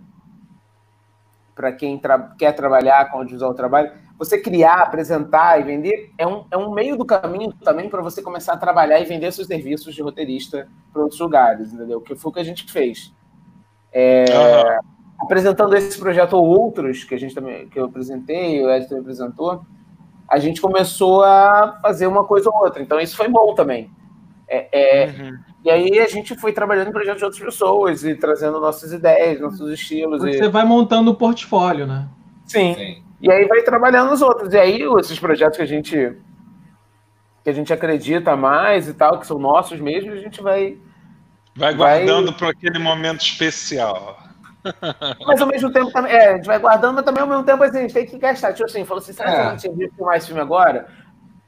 para 1.55 1.71
quem 1.71 1.99
tra 1.99 2.19
quer 2.39 2.53
trabalhar 2.53 3.11
com 3.11 3.19
audiovisual 3.19 3.55
trabalho, 3.55 3.93
você 4.19 4.39
criar, 4.39 4.83
apresentar 4.83 5.61
e 5.61 5.65
vender 5.65 6.11
é 6.17 6.27
um, 6.27 6.45
é 6.51 6.57
um 6.57 6.73
meio 6.73 6.97
do 6.97 7.05
caminho 7.05 7.53
também 7.63 7.89
para 7.89 8.01
você 8.01 8.23
começar 8.23 8.55
a 8.55 8.57
trabalhar 8.57 8.99
e 8.99 9.05
vender 9.05 9.31
seus 9.33 9.47
serviços 9.47 9.95
de 9.95 10.03
roteirista 10.03 10.69
para 10.93 11.03
outros 11.03 11.21
lugares, 11.21 11.73
entendeu? 11.73 12.01
Que 12.01 12.15
foi 12.15 12.31
o 12.31 12.35
que 12.35 12.41
a 12.41 12.45
gente 12.45 12.71
fez. 12.71 13.13
É, 13.93 14.25
uhum. 14.25 14.89
Apresentando 15.21 15.75
esse 15.75 15.99
projeto 15.99 16.35
ou 16.35 16.47
outros 16.47 17.05
que 17.05 17.15
a 17.15 17.19
gente 17.19 17.35
também 17.35 17.69
que 17.69 17.79
eu 17.79 17.85
apresentei, 17.85 18.63
o 18.65 18.71
Ed 18.71 18.89
também 18.89 19.03
apresentou, 19.03 19.63
a 20.29 20.39
gente 20.39 20.61
começou 20.61 21.23
a 21.23 21.79
fazer 21.83 22.07
uma 22.07 22.25
coisa 22.25 22.51
ou 22.51 22.57
outra. 22.65 22.83
Então 22.83 22.99
isso 22.99 23.17
foi 23.17 23.29
bom 23.29 23.55
também. 23.55 23.91
É, 24.49 25.03
é, 25.03 25.07
uhum. 25.07 25.39
E 25.65 25.71
aí 25.71 25.99
a 25.99 26.09
gente 26.09 26.37
foi 26.37 26.53
trabalhando 26.53 26.89
em 26.89 26.93
projetos 26.93 27.19
de 27.19 27.25
outras 27.25 27.43
pessoas 27.43 28.05
e 28.05 28.15
trazendo 28.15 28.61
nossas 28.61 28.93
ideias, 28.93 29.41
nossos 29.41 29.71
estilos. 29.71 30.21
Você 30.21 30.45
e... 30.45 30.49
vai 30.49 30.65
montando 30.65 31.11
o 31.11 31.15
portfólio, 31.15 31.87
né? 31.87 32.09
Sim. 32.47 32.75
Sim. 32.75 33.06
E 33.21 33.31
aí 33.31 33.47
vai 33.47 33.63
trabalhando 33.63 34.13
os 34.13 34.23
outros. 34.23 34.53
E 34.53 34.59
aí 34.59 34.83
esses 34.99 35.19
projetos 35.19 35.57
que 35.57 35.63
a 35.63 35.67
gente 35.67 36.17
que 37.43 37.51
a 37.51 37.53
gente 37.53 37.73
acredita 37.73 38.35
mais 38.37 38.89
e 38.89 38.95
tal, 38.95 39.21
que 39.21 39.27
são 39.27 39.39
nossos 39.39 39.81
mesmo, 39.81 40.13
a 40.13 40.17
gente 40.17 40.43
vai 40.43 40.79
vai 41.55 41.75
guardando 41.75 42.27
vai... 42.27 42.35
para 42.35 42.51
aquele 42.51 42.79
momento 42.79 43.21
especial. 43.21 44.19
Mas 45.25 45.41
ao 45.41 45.47
mesmo 45.47 45.73
tempo 45.73 45.93
também, 45.93 46.13
é, 46.13 46.33
a 46.33 46.37
gente 46.37 46.47
vai 46.47 46.59
guardando, 46.59 46.97
mas 46.97 47.05
também 47.05 47.23
ao 47.23 47.29
mesmo 47.29 47.45
tempo 47.45 47.63
assim, 47.63 47.79
a 47.79 47.81
gente 47.83 47.95
tem 47.95 48.05
que 48.05 48.19
gastar. 48.19 48.53
Tipo 48.53 48.67
assim, 48.67 48.85
falou 48.85 49.01
assim, 49.01 49.13
será 49.13 49.31
que 49.31 49.37
a 49.37 49.51
gente 49.51 49.69
devia 49.69 49.91
filmar 49.95 50.17
esse 50.17 50.27
filme 50.27 50.43
agora? 50.43 50.89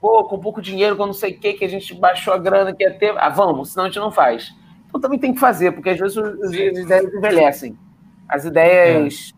Pô, 0.01 0.23
com 0.23 0.39
pouco 0.39 0.63
dinheiro, 0.63 0.97
com 0.97 1.05
não 1.05 1.13
sei 1.13 1.33
o 1.33 1.41
que, 1.41 1.55
que 1.55 1.65
a 1.65 1.69
gente 1.69 1.93
baixou 1.95 2.33
a 2.33 2.39
grana 2.39 2.73
que 2.73 2.85
ia 2.85 2.97
ter. 2.97 3.13
Ah, 3.19 3.29
vamos, 3.29 3.73
senão 3.73 3.87
a 3.87 3.89
gente 3.89 3.99
não 3.99 4.13
faz. 4.13 4.55
Então 4.89 5.01
também 5.01 5.19
tem 5.19 5.35
que 5.35 5.41
fazer, 5.41 5.73
porque 5.73 5.91
às 5.91 5.99
vezes 5.99 6.17
as 6.17 6.53
ideias 6.53 7.13
envelhecem. 7.13 7.77
As 8.29 8.45
ideias 8.45 9.35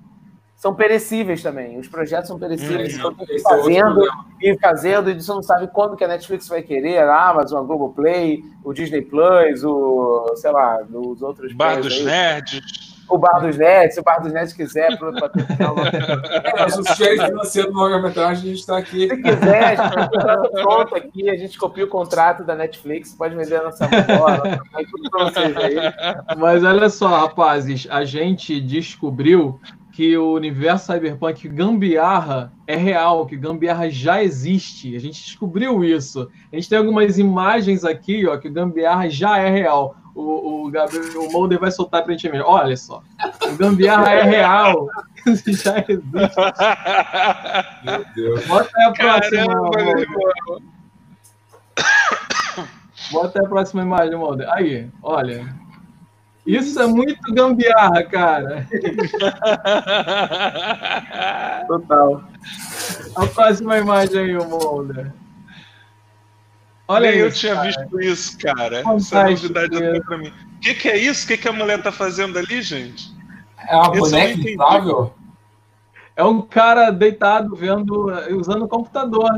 são 0.60 0.74
perecíveis 0.74 1.42
também. 1.42 1.78
Os 1.78 1.88
projetos 1.88 2.28
são 2.28 2.38
perecíveis, 2.38 2.94
então 2.94 3.16
é 3.18 3.38
fazendo 3.38 4.02
e 4.42 4.58
fazendo, 4.58 5.08
e 5.10 5.14
você 5.14 5.32
não 5.32 5.42
sabe 5.42 5.66
quando 5.68 5.96
que 5.96 6.04
a 6.04 6.08
Netflix 6.08 6.46
vai 6.48 6.60
querer, 6.60 6.98
a 6.98 7.30
Amazon, 7.30 7.64
a 7.64 7.66
Globoplay, 7.66 8.44
o 8.62 8.70
Disney 8.74 9.00
Plus, 9.00 9.64
o, 9.64 10.34
sei 10.36 10.50
lá, 10.50 10.80
os 10.92 11.22
outros. 11.22 11.54
Bar 11.54 11.80
dos 11.80 12.04
Nerds. 12.04 12.60
O 13.08 13.16
Bar 13.16 13.40
dos 13.40 13.56
Nerds, 13.56 13.94
se 13.94 14.00
o 14.00 14.04
Bar 14.04 14.20
dos 14.20 14.34
Nerds 14.34 14.52
quiser, 14.52 14.98
para 14.98 15.30
ter 15.30 15.46
é, 15.50 16.60
Mas 16.60 16.78
o 16.78 16.84
cheiro 16.94 17.24
financeiro 17.24 17.72
do 17.72 17.78
longa-metragem, 17.78 18.42
a 18.42 18.46
gente 18.48 18.60
está 18.60 18.76
aqui. 18.76 19.08
Se 19.08 19.16
quiser, 19.16 19.64
a 19.64 19.74
gente 19.76 20.14
está 20.14 20.36
pronto 20.62 20.94
aqui, 20.94 21.30
a 21.30 21.36
gente 21.38 21.58
copia 21.58 21.86
o 21.86 21.88
contrato 21.88 22.44
da 22.44 22.54
Netflix, 22.54 23.14
pode 23.14 23.34
vender 23.34 23.56
a 23.56 23.62
nossa 23.62 23.88
bola, 23.88 24.60
tudo 24.90 25.10
para 25.10 25.24
vocês 25.24 25.56
aí. 25.56 25.76
Mas 26.36 26.62
olha 26.62 26.90
só, 26.90 27.08
rapazes, 27.08 27.88
a 27.90 28.04
gente 28.04 28.60
descobriu 28.60 29.58
que 29.92 30.16
o 30.16 30.34
universo 30.34 30.92
cyberpunk 30.92 31.48
gambiarra 31.48 32.52
é 32.66 32.76
real, 32.76 33.26
que 33.26 33.36
gambiarra 33.36 33.90
já 33.90 34.22
existe. 34.22 34.94
A 34.94 35.00
gente 35.00 35.22
descobriu 35.22 35.84
isso. 35.84 36.30
A 36.52 36.56
gente 36.56 36.68
tem 36.68 36.78
algumas 36.78 37.18
imagens 37.18 37.84
aqui, 37.84 38.26
ó, 38.26 38.36
que 38.36 38.48
o 38.48 38.52
gambiarra 38.52 39.08
já 39.10 39.38
é 39.38 39.50
real. 39.50 39.96
O, 40.14 40.66
o, 40.66 40.70
Gabriel, 40.70 41.22
o 41.22 41.32
Mulder 41.32 41.58
vai 41.58 41.70
soltar 41.70 42.02
para 42.02 42.12
a 42.12 42.16
gente 42.16 42.30
mesmo. 42.30 42.46
Olha 42.46 42.76
só, 42.76 43.02
o 43.44 43.56
gambiarra 43.56 44.12
é 44.12 44.22
real. 44.22 44.86
já 45.26 45.84
existe. 45.88 46.12
Meu 47.84 48.04
Deus. 48.14 48.46
Bota 48.46 48.70
aí 48.76 48.84
a 48.84 48.92
próxima. 48.92 49.46
Caramba, 49.46 49.70
Bota 53.10 53.40
aí 53.40 53.46
a 53.46 53.48
próxima 53.48 53.82
imagem, 53.82 54.16
Mulder. 54.16 54.48
Aí, 54.52 54.88
olha. 55.02 55.69
Isso 56.46 56.80
é 56.80 56.86
muito 56.86 57.32
gambiarra, 57.32 58.02
cara. 58.04 58.66
Total. 61.68 62.24
A 63.14 63.26
próxima 63.26 63.78
imagem 63.78 64.18
aí, 64.18 64.36
o 64.36 64.48
Molder. 64.48 65.12
Olha 66.88 67.12
Nem 67.12 67.20
isso, 67.20 67.26
eu 67.26 67.32
tinha 67.32 67.54
cara. 67.54 67.68
visto 67.68 68.00
isso, 68.00 68.36
cara. 68.38 68.82
Fantástico, 68.82 69.16
Essa 69.16 69.30
novidade 69.30 69.76
até 69.76 70.00
pra 70.00 70.18
mim. 70.18 70.32
O 70.56 70.60
que, 70.60 70.74
que, 70.74 70.88
é 70.88 70.98
isso? 70.98 71.24
O 71.24 71.28
que, 71.28 71.36
que 71.36 71.48
a 71.48 71.52
mulher 71.52 71.80
tá 71.82 71.92
fazendo 71.92 72.36
ali, 72.38 72.62
gente? 72.62 73.14
É 73.68 73.76
uma 73.76 73.90
boneca 73.90 74.50
inflável? 74.50 75.14
É 76.16 76.24
um 76.24 76.42
cara 76.42 76.90
deitado 76.90 77.54
vendo, 77.54 78.10
usando 78.36 78.64
o 78.64 78.68
computador. 78.68 79.30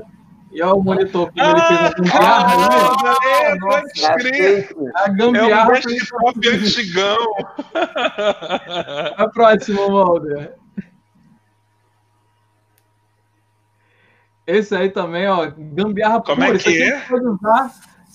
E 0.52 0.62
olha 0.62 0.74
o 0.74 0.82
monitor 0.82 1.32
que 1.32 1.40
ah, 1.40 1.50
ele 1.50 1.60
fez 1.62 1.80
a 1.80 1.90
gambiarra. 1.90 3.02
Ah, 3.04 3.16
é, 3.26 3.58
pode 3.58 3.92
crer. 4.22 4.76
A 4.94 5.08
gambiarra. 5.08 5.72
É 5.72 5.78
um 5.78 5.80
desktop 5.80 6.48
antigão. 6.48 7.16
A 9.16 9.28
próxima, 9.28 9.88
Mulder. 9.88 10.54
Esse 14.46 14.74
aí 14.74 14.90
também, 14.90 15.26
ó, 15.26 15.50
gambiarra 15.56 16.20
Como 16.20 16.44
pura. 16.44 16.56
é 16.56 16.58
que 16.58 16.82
é? 16.82 17.00
Pode, 17.00 17.26
usar, 17.26 17.72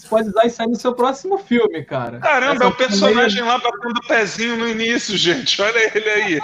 pode 0.08 0.30
usar 0.30 0.46
isso 0.46 0.62
aí 0.62 0.68
no 0.68 0.76
seu 0.76 0.94
próximo 0.94 1.38
filme, 1.38 1.84
cara. 1.84 2.20
Caramba, 2.20 2.56
Essa 2.56 2.64
é 2.64 2.68
o 2.68 2.76
personagem 2.76 3.44
lá 3.44 3.58
batendo 3.58 3.98
o 3.98 4.08
pezinho 4.08 4.58
no 4.58 4.68
início, 4.68 5.18
gente. 5.18 5.62
Olha 5.62 5.92
ele 5.96 6.10
aí. 6.10 6.40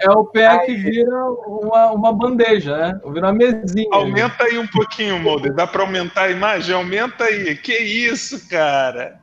É 0.00 0.10
o 0.10 0.24
pé 0.24 0.46
aí. 0.46 0.66
que 0.66 0.74
vira 0.74 1.24
uma, 1.46 1.92
uma 1.92 2.12
bandeja, 2.12 2.76
né? 2.76 3.00
Vira 3.12 3.26
uma 3.26 3.32
mesinha. 3.32 3.88
Aumenta 3.92 4.44
aí 4.44 4.58
um 4.58 4.66
pouquinho, 4.66 5.18
Molder. 5.18 5.54
Dá 5.54 5.66
para 5.66 5.82
aumentar 5.82 6.22
a 6.22 6.30
imagem? 6.30 6.74
Aumenta 6.74 7.24
aí. 7.24 7.54
Que 7.56 7.76
isso, 7.78 8.48
cara? 8.48 9.20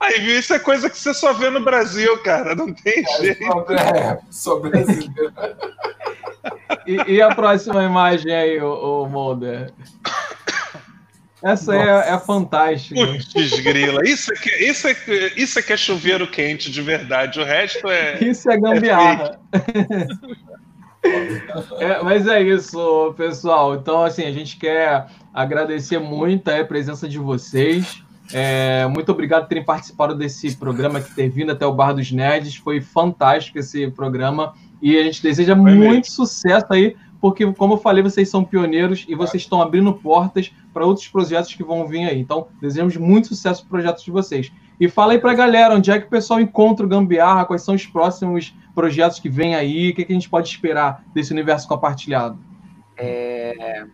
Aí, 0.00 0.20
viu? 0.20 0.38
Isso 0.38 0.52
é 0.52 0.58
coisa 0.58 0.90
que 0.90 0.98
você 0.98 1.14
só 1.14 1.32
vê 1.32 1.50
no 1.50 1.60
Brasil, 1.60 2.18
cara. 2.22 2.54
Não 2.54 2.72
tem 2.72 3.04
é, 3.06 3.22
jeito. 3.22 3.44
É, 3.72 4.18
sou 4.30 4.60
brasileiro. 4.60 5.32
e, 6.86 7.14
e, 7.14 7.22
a 7.22 7.34
próxima 7.34 7.82
imagem 7.84 8.34
aí, 8.34 8.60
o, 8.60 9.02
o 9.02 9.08
Molder? 9.08 9.72
Essa 11.44 11.76
é, 11.76 12.14
é, 12.14 12.18
fantástica. 12.18 13.06
Putz, 13.06 13.60
grila. 13.60 14.00
Isso 14.02 14.32
é, 14.32 14.36
que, 14.36 14.50
isso, 14.64 14.88
é, 14.88 14.96
isso 15.36 15.58
é 15.58 15.62
que 15.62 15.74
é 15.74 15.76
chuveiro 15.76 16.26
quente 16.26 16.70
de 16.70 16.80
verdade. 16.80 17.38
O 17.38 17.44
resto 17.44 17.86
é. 17.88 18.18
Isso 18.24 18.50
é 18.50 18.56
gambiarra. 18.56 19.38
É 19.52 19.64
é, 21.84 22.02
mas 22.02 22.26
é 22.26 22.42
isso, 22.42 23.12
pessoal. 23.14 23.74
Então, 23.74 24.02
assim, 24.02 24.24
a 24.24 24.32
gente 24.32 24.56
quer 24.56 25.06
agradecer 25.34 25.98
muito 25.98 26.48
a 26.48 26.64
presença 26.64 27.06
de 27.06 27.18
vocês. 27.18 28.02
É, 28.32 28.86
muito 28.86 29.12
obrigado 29.12 29.42
por 29.42 29.48
terem 29.48 29.64
participado 29.64 30.14
desse 30.14 30.56
programa, 30.56 31.02
que 31.02 31.14
ter 31.14 31.28
vindo 31.28 31.52
até 31.52 31.66
o 31.66 31.74
Bar 31.74 31.92
dos 31.92 32.10
Nerds. 32.10 32.56
Foi 32.56 32.80
fantástico 32.80 33.58
esse 33.58 33.90
programa. 33.90 34.54
E 34.80 34.98
a 34.98 35.02
gente 35.02 35.22
deseja 35.22 35.54
Foi 35.54 35.62
muito 35.62 35.88
mesmo. 35.88 36.04
sucesso 36.06 36.66
aí 36.70 36.96
porque, 37.24 37.50
como 37.54 37.72
eu 37.72 37.78
falei, 37.78 38.02
vocês 38.02 38.28
são 38.28 38.44
pioneiros 38.44 39.06
e 39.08 39.14
vocês 39.14 39.44
estão 39.44 39.62
abrindo 39.62 39.94
portas 39.94 40.52
para 40.74 40.84
outros 40.84 41.08
projetos 41.08 41.54
que 41.54 41.64
vão 41.64 41.86
vir 41.86 42.06
aí. 42.06 42.20
Então, 42.20 42.48
desejamos 42.60 42.98
muito 42.98 43.28
sucesso 43.28 43.62
para 43.62 43.70
projetos 43.70 44.04
de 44.04 44.10
vocês. 44.10 44.52
E 44.78 44.90
fala 44.90 45.14
aí 45.14 45.18
para 45.18 45.30
a 45.30 45.34
galera, 45.34 45.74
onde 45.74 45.90
é 45.90 45.98
que 45.98 46.06
o 46.06 46.10
pessoal 46.10 46.38
encontra 46.38 46.84
o 46.84 46.88
Gambiarra, 46.88 47.46
quais 47.46 47.62
são 47.62 47.74
os 47.74 47.86
próximos 47.86 48.54
projetos 48.74 49.20
que 49.20 49.30
vêm 49.30 49.54
aí, 49.54 49.88
o 49.88 49.94
que, 49.94 50.04
que 50.04 50.12
a 50.12 50.16
gente 50.16 50.28
pode 50.28 50.50
esperar 50.50 51.02
desse 51.14 51.32
universo 51.32 51.66
compartilhado? 51.66 52.38
É... 52.94 53.86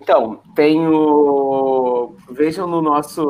Então, 0.00 0.40
tenho. 0.54 2.14
Vejam 2.30 2.66
no 2.66 2.82
nosso. 2.82 3.24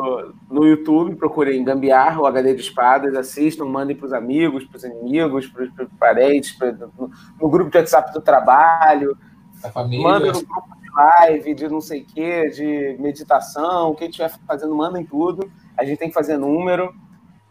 No 0.51 0.67
YouTube, 0.67 1.15
procurem 1.17 1.65
Gambiarra, 1.65 2.21
o 2.21 2.27
HD 2.27 2.55
de 2.55 2.61
espadas, 2.61 3.15
assistam, 3.15 3.65
mandem 3.65 3.97
para 3.97 4.07
os 4.07 4.13
amigos, 4.13 4.65
para 4.65 4.77
os 4.77 4.85
inimigos, 4.85 5.47
para 5.47 5.65
os 5.65 5.71
parentes, 5.99 6.53
pra, 6.53 6.73
no, 6.73 7.11
no, 7.41 7.49
grupo 7.49 7.71
de 7.71 7.79
WhatsApp 7.79 8.13
do 8.13 8.21
trabalho. 8.21 9.17
Da 9.63 9.71
família. 9.71 10.07
Mandem 10.07 10.33
no 10.33 10.43
grupo 10.43 10.77
de 10.81 10.91
live, 10.95 11.55
de 11.55 11.69
não 11.69 11.81
sei 11.81 12.03
o 12.03 12.07
quê, 12.07 12.51
de 12.51 12.97
meditação, 13.01 13.95
quem 13.95 14.09
estiver 14.09 14.31
fazendo, 14.47 14.75
mandem 14.75 15.05
tudo. 15.05 15.51
A 15.77 15.85
gente 15.85 15.99
tem 15.99 16.09
que 16.09 16.15
fazer 16.15 16.37
número. 16.37 16.95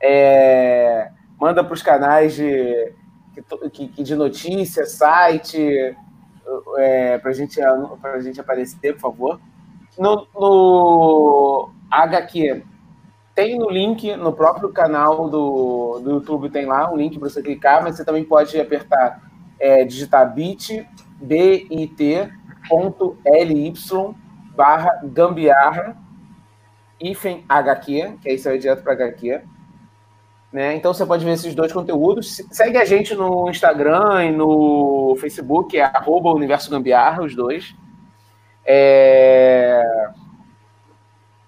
É, 0.02 1.12
manda 1.40 1.64
para 1.64 1.74
os 1.74 1.82
canais 1.82 2.36
de, 2.36 2.94
de, 3.72 4.04
de 4.04 4.16
notícia, 4.16 4.86
site 4.86 5.96
é, 6.78 7.18
para 7.18 7.32
gente, 7.34 7.60
a 7.62 8.20
gente 8.22 8.40
aparecer, 8.40 8.94
por 8.94 9.02
favor. 9.02 9.40
No, 9.98 10.28
no, 10.36 11.70
HQ. 11.90 12.64
Tem 13.34 13.58
no 13.58 13.70
link, 13.70 14.16
no 14.16 14.32
próprio 14.32 14.70
canal 14.70 15.30
do, 15.30 16.00
do 16.00 16.12
YouTube, 16.12 16.50
tem 16.50 16.66
lá 16.66 16.92
um 16.92 16.96
link 16.96 17.20
para 17.20 17.30
você 17.30 17.42
clicar, 17.42 17.84
mas 17.84 17.98
você 17.98 18.06
também 18.06 18.24
pode 18.24 18.60
apertar, 18.60 19.22
é, 19.60 19.84
digitar 19.84 20.34
bit, 20.34 20.88
bit.ly 21.22 22.14
barra 24.56 25.02
gambiarra 25.04 25.98
hífen 27.00 27.44
HQ, 27.48 28.18
que 28.22 28.30
aí 28.30 28.38
você 28.38 28.50
vai 28.50 28.58
direto 28.58 28.84
para 28.84 28.94
HQ. 28.94 29.42
Né? 30.52 30.76
Então 30.76 30.94
você 30.94 31.06
pode 31.06 31.26
ver 31.26 31.32
esses 31.32 31.54
dois 31.54 31.74
conteúdos. 31.74 32.42
Segue 32.50 32.78
a 32.78 32.86
gente 32.86 33.14
no 33.14 33.50
Instagram 33.50 34.26
e 34.26 34.32
no 34.32 35.16
Facebook, 35.20 35.78
é 35.78 35.84
arroba 35.84 36.34
Universo 36.34 36.72
Gambiarra, 36.72 37.24
os 37.24 37.36
dois. 37.36 37.76
É... 38.66 39.84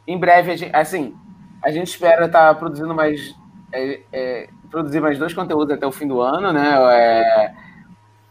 Em 0.05 0.17
breve, 0.17 0.51
a 0.51 0.55
gente, 0.55 0.75
assim, 0.75 1.15
a 1.63 1.71
gente 1.71 1.87
espera 1.87 2.25
estar 2.25 2.53
tá 2.53 2.55
produzindo 2.55 2.93
mais. 2.93 3.33
É, 3.71 3.99
é, 4.11 4.49
produzir 4.69 5.01
mais 5.01 5.17
dois 5.17 5.33
conteúdos 5.33 5.73
até 5.73 5.85
o 5.85 5.91
fim 5.91 6.07
do 6.07 6.21
ano, 6.21 6.51
né? 6.53 6.75
É, 6.93 7.53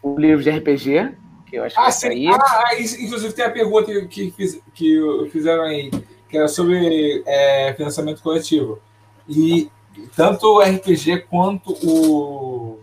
o 0.01 0.17
livro 0.19 0.43
de 0.43 0.49
RPG, 0.49 1.15
que 1.49 1.55
eu 1.55 1.63
acho 1.63 1.75
que 1.75 1.79
ah, 1.79 1.83
vai 1.83 1.91
sair. 1.91 2.29
Ah, 2.29 2.75
inclusive 2.79 3.33
tem 3.33 3.45
a 3.45 3.51
pergunta 3.51 3.91
que, 4.07 4.31
que, 4.31 4.61
que 4.73 5.29
fizeram 5.31 5.63
aí 5.63 5.89
que 6.29 6.37
era 6.37 6.47
sobre 6.47 7.23
é, 7.25 7.73
financiamento 7.73 8.21
coletivo. 8.21 8.79
E 9.27 9.71
tanto 10.15 10.45
o 10.45 10.61
RPG 10.61 11.25
quanto 11.29 11.71
o 11.83 12.79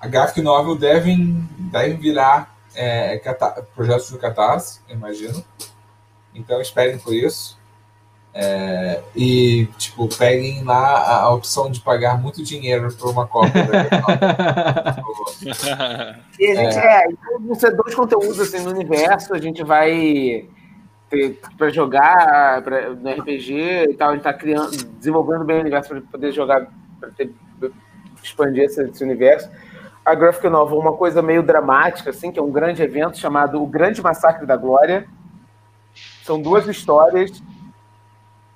a 0.00 0.06
graphic 0.06 0.40
novel 0.40 0.76
devem, 0.76 1.46
devem 1.58 1.96
virar 1.96 2.56
é, 2.74 3.18
projetos 3.74 4.10
do 4.10 4.18
Catarse, 4.18 4.80
imagino. 4.88 5.44
Então 6.34 6.60
esperem 6.60 6.98
por 6.98 7.14
isso. 7.14 7.59
É, 8.32 9.02
e 9.14 9.66
tipo, 9.76 10.08
peguem 10.16 10.62
lá 10.62 10.78
a, 10.78 11.22
a, 11.22 11.34
opção 11.34 11.68
de 11.68 11.80
pagar 11.80 12.16
muito 12.20 12.44
dinheiro 12.44 12.88
por 12.94 13.10
uma 13.10 13.26
cópia. 13.26 13.66
e 16.38 16.46
a 16.46 16.54
gente 16.54 16.78
é, 16.78 17.06
é 17.06 17.08
vão 17.40 17.56
ser 17.56 17.74
dois 17.74 17.92
conteúdos 17.92 18.38
assim, 18.38 18.60
no 18.60 18.70
universo, 18.70 19.34
a 19.34 19.38
gente 19.38 19.64
vai 19.64 20.46
para 21.58 21.70
jogar 21.70 22.62
pra, 22.62 22.90
no 22.90 23.10
RPG 23.10 23.88
e 23.90 23.94
tal, 23.94 24.10
a 24.10 24.12
gente 24.14 24.22
tá 24.22 24.32
criando, 24.32 24.70
desenvolvendo 24.70 25.44
bem 25.44 25.56
o 25.56 25.60
universo 25.60 25.88
para 25.88 26.00
poder 26.02 26.30
jogar, 26.30 26.68
para 27.00 27.10
expandir 28.22 28.62
esse, 28.64 28.80
esse, 28.80 29.02
universo. 29.02 29.50
A 30.04 30.14
Graphic 30.14 30.48
Novel, 30.48 30.78
uma 30.78 30.92
coisa 30.92 31.20
meio 31.20 31.42
dramática, 31.42 32.10
assim, 32.10 32.30
que 32.30 32.38
é 32.38 32.42
um 32.42 32.52
grande 32.52 32.80
evento 32.80 33.18
chamado 33.18 33.60
O 33.60 33.66
Grande 33.66 34.00
Massacre 34.00 34.46
da 34.46 34.56
Glória. 34.56 35.04
São 36.22 36.40
duas 36.40 36.68
histórias 36.68 37.42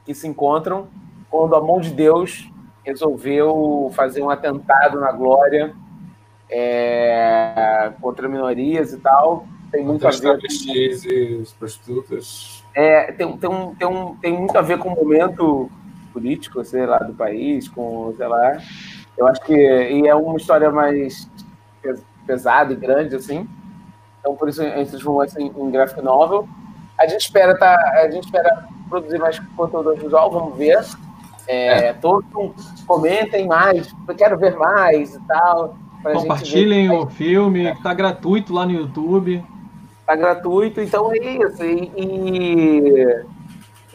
que 0.04 0.14
se 0.14 0.26
encontram 0.26 0.88
quando 1.30 1.54
a 1.56 1.60
mão 1.60 1.80
de 1.80 1.90
Deus 1.90 2.50
resolveu 2.84 3.90
fazer 3.94 4.22
um 4.22 4.30
atentado 4.30 5.00
na 5.00 5.10
Glória 5.12 5.74
é, 6.50 7.92
contra 8.00 8.28
minorias 8.28 8.92
e 8.92 8.98
tal 8.98 9.46
tem 9.74 9.84
muito 9.84 10.06
a 10.06 10.10
ver 10.10 10.38
com... 10.38 11.58
prostitutas. 11.58 12.64
É, 12.74 13.12
tem, 13.12 13.36
tem, 13.36 13.50
um, 13.50 13.74
tem, 13.74 13.88
um, 13.88 14.16
tem 14.16 14.32
muito 14.32 14.56
a 14.56 14.62
ver 14.62 14.78
com 14.78 14.88
o 14.88 14.94
momento 14.94 15.68
político, 16.12 16.64
sei 16.64 16.86
lá, 16.86 16.98
do 16.98 17.12
país, 17.12 17.68
com, 17.68 18.14
sei 18.16 18.26
lá. 18.26 18.58
Eu 19.18 19.26
acho 19.26 19.40
que 19.42 19.52
e 19.52 20.06
é 20.06 20.14
uma 20.14 20.36
história 20.36 20.70
mais 20.70 21.28
pesada 22.24 22.72
e 22.72 22.76
grande, 22.76 23.16
assim. 23.16 23.48
Então, 24.20 24.36
por 24.36 24.48
isso, 24.48 24.62
a 24.62 24.76
gente 24.76 24.90
transformou 24.90 25.22
assim, 25.22 25.52
em 25.56 25.70
graphic 25.70 26.00
novel. 26.00 26.48
A 26.98 27.06
gente 27.08 27.22
espera 27.22 27.58
tá, 27.58 27.74
a 27.96 28.10
gente 28.10 28.24
espera 28.24 28.68
produzir 28.94 29.18
mais 29.18 29.38
conteúdo 29.56 29.94
visual, 29.94 30.30
vamos 30.30 30.56
ver. 30.56 30.84
É, 31.46 31.88
é. 31.88 31.92
Todos 31.92 32.24
comentem 32.86 33.46
mais, 33.46 33.94
eu 34.06 34.14
quero 34.14 34.38
ver 34.38 34.56
mais 34.56 35.14
e 35.14 35.20
tal. 35.26 35.76
Compartilhem 36.02 36.90
o 36.90 37.06
filme, 37.06 37.70
está 37.70 37.92
gratuito 37.94 38.52
lá 38.52 38.64
no 38.66 38.72
YouTube. 38.72 39.44
Tá 40.06 40.14
gratuito, 40.14 40.80
então 40.80 41.10
é 41.12 41.18
isso. 41.18 41.64
E, 41.64 41.90
e, 41.96 43.24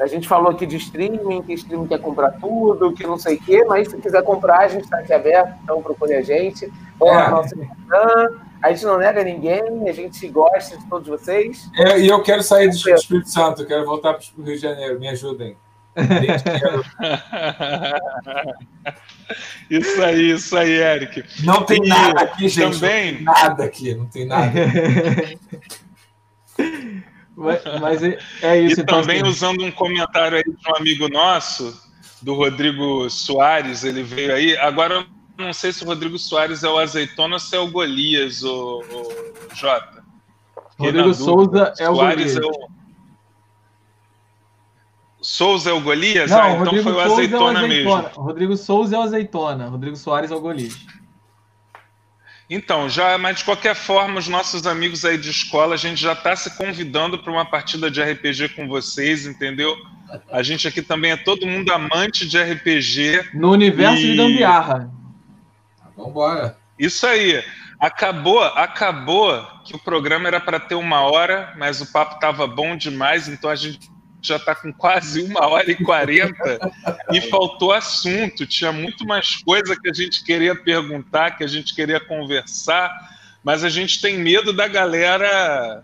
a 0.01 0.07
gente 0.07 0.27
falou 0.27 0.49
aqui 0.49 0.65
de 0.65 0.77
streaming, 0.77 1.43
que 1.43 1.53
streaming 1.53 1.87
quer 1.87 1.99
comprar 1.99 2.31
tudo, 2.31 2.93
que 2.93 3.05
não 3.05 3.17
sei 3.17 3.35
o 3.35 3.41
quê, 3.41 3.63
mas 3.65 3.89
se 3.89 3.97
quiser 3.97 4.23
comprar, 4.23 4.59
a 4.59 4.67
gente 4.67 4.85
está 4.85 4.99
aqui 4.99 5.13
aberto, 5.13 5.53
então 5.63 5.83
procure 5.83 6.15
a 6.15 6.21
gente. 6.21 6.71
Ou 6.99 7.13
é. 7.13 7.29
no 7.29 7.35
nosso 7.35 7.55
Instagram. 7.59 8.48
A 8.61 8.71
gente 8.71 8.85
não 8.85 8.97
nega 8.97 9.23
ninguém, 9.23 9.87
a 9.87 9.93
gente 9.93 10.27
gosta 10.27 10.77
de 10.77 10.89
todos 10.89 11.07
vocês. 11.07 11.69
É, 11.77 11.99
e 11.99 12.07
eu 12.07 12.21
quero 12.21 12.43
sair 12.43 12.69
do 12.69 12.75
Espírito 12.75 13.29
Santo, 13.29 13.61
eu 13.61 13.67
quero 13.67 13.85
voltar 13.85 14.13
para 14.13 14.25
o 14.37 14.43
Rio 14.43 14.55
de 14.55 14.61
Janeiro, 14.61 14.99
me 14.99 15.07
ajudem. 15.07 15.55
isso 19.69 20.03
aí, 20.03 20.31
isso 20.31 20.57
aí, 20.57 20.71
Eric. 20.71 21.23
Não 21.43 21.63
tem 21.63 21.83
e 21.83 21.87
nada 21.87 22.21
aqui, 22.21 22.47
gente. 22.47 22.79
Também... 22.79 23.23
nada 23.23 23.63
aqui, 23.63 23.95
não 23.95 24.05
tem 24.05 24.25
nada. 24.25 24.51
Mas, 27.39 27.61
mas 27.79 28.03
é, 28.03 28.17
é 28.41 28.59
isso. 28.59 28.81
E 28.81 28.83
então, 28.83 28.99
também 28.99 29.21
assim. 29.21 29.29
usando 29.29 29.63
um 29.63 29.71
comentário 29.71 30.37
aí 30.37 30.43
de 30.43 30.69
um 30.69 30.75
amigo 30.75 31.07
nosso, 31.07 31.81
do 32.21 32.33
Rodrigo 32.33 33.09
Soares, 33.09 33.85
ele 33.85 34.03
veio 34.03 34.35
aí. 34.35 34.57
Agora, 34.57 34.95
eu 34.95 35.05
não 35.39 35.53
sei 35.53 35.71
se 35.71 35.83
o 35.83 35.87
Rodrigo 35.87 36.17
Soares 36.17 36.63
é 36.63 36.69
o 36.69 36.77
Azeitona 36.77 37.35
ou 37.35 37.39
se 37.39 37.55
é 37.55 37.59
o 37.59 37.69
Golias, 37.71 38.43
o, 38.43 38.79
o 38.79 39.55
Jota. 39.55 40.03
Rodrigo 40.77 41.13
Souza 41.13 41.73
é 41.79 41.89
o 41.89 41.95
Soares 41.95 42.35
Golias. 42.35 42.57
É 42.57 42.65
o... 42.65 42.69
Souza 45.21 45.69
é 45.69 45.73
o 45.73 45.81
Golias? 45.81 46.31
Não, 46.31 46.41
ah, 46.41 46.49
então 46.51 46.59
Rodrigo 46.59 46.83
foi 46.83 46.93
o 46.93 46.99
azeitona, 46.99 47.37
é 47.37 47.61
o 47.61 47.65
azeitona 47.65 47.67
mesmo. 47.67 48.23
Rodrigo 48.23 48.57
Souza 48.57 48.95
é 48.95 48.99
o 48.99 49.01
Azeitona, 49.01 49.67
Rodrigo 49.67 49.95
Soares 49.95 50.31
é 50.31 50.35
o 50.35 50.39
Golias. 50.39 50.77
Então, 52.49 52.89
já, 52.89 53.15
mas 53.17 53.37
de 53.37 53.43
qualquer 53.43 53.75
forma, 53.75 54.17
os 54.17 54.27
nossos 54.27 54.65
amigos 54.65 55.05
aí 55.05 55.17
de 55.17 55.29
escola, 55.29 55.75
a 55.75 55.77
gente 55.77 56.01
já 56.01 56.13
está 56.13 56.35
se 56.35 56.57
convidando 56.57 57.19
para 57.19 57.31
uma 57.31 57.45
partida 57.45 57.91
de 57.91 58.01
RPG 58.01 58.49
com 58.55 58.67
vocês, 58.67 59.27
entendeu? 59.27 59.75
A 60.31 60.41
gente 60.41 60.67
aqui 60.67 60.81
também 60.81 61.11
é 61.11 61.17
todo 61.17 61.45
mundo 61.45 61.71
amante 61.71 62.27
de 62.27 62.41
RPG. 62.41 63.29
No 63.35 63.51
universo 63.51 64.01
e... 64.01 64.11
de 64.11 64.15
Gambiarra. 64.15 64.98
Vamos 65.99 66.11
embora. 66.11 66.57
Isso 66.77 67.05
aí. 67.05 67.43
Acabou, 67.77 68.41
acabou 68.41 69.45
que 69.65 69.75
o 69.75 69.79
programa 69.79 70.27
era 70.27 70.39
para 70.39 70.59
ter 70.59 70.75
uma 70.75 71.01
hora, 71.01 71.53
mas 71.57 71.81
o 71.81 71.91
papo 71.91 72.15
estava 72.15 72.47
bom 72.47 72.75
demais, 72.75 73.27
então 73.27 73.49
a 73.49 73.55
gente 73.55 73.89
já 74.21 74.35
está 74.35 74.53
com 74.53 74.73
quase 74.73 75.21
uma 75.21 75.47
hora 75.47 75.69
e 75.69 75.75
quarenta 75.75 76.59
e 77.11 77.21
faltou 77.29 77.71
assunto. 77.71 78.45
Tinha 78.45 78.71
muito 78.71 79.05
mais 79.05 79.37
coisa 79.43 79.77
que 79.79 79.89
a 79.89 79.93
gente 79.93 80.23
queria 80.23 80.55
perguntar, 80.55 81.37
que 81.37 81.43
a 81.43 81.47
gente 81.47 81.75
queria 81.75 81.99
conversar, 81.99 82.93
mas 83.43 83.63
a 83.63 83.69
gente 83.69 84.01
tem 84.01 84.17
medo 84.17 84.51
da 84.51 84.67
galera, 84.67 85.83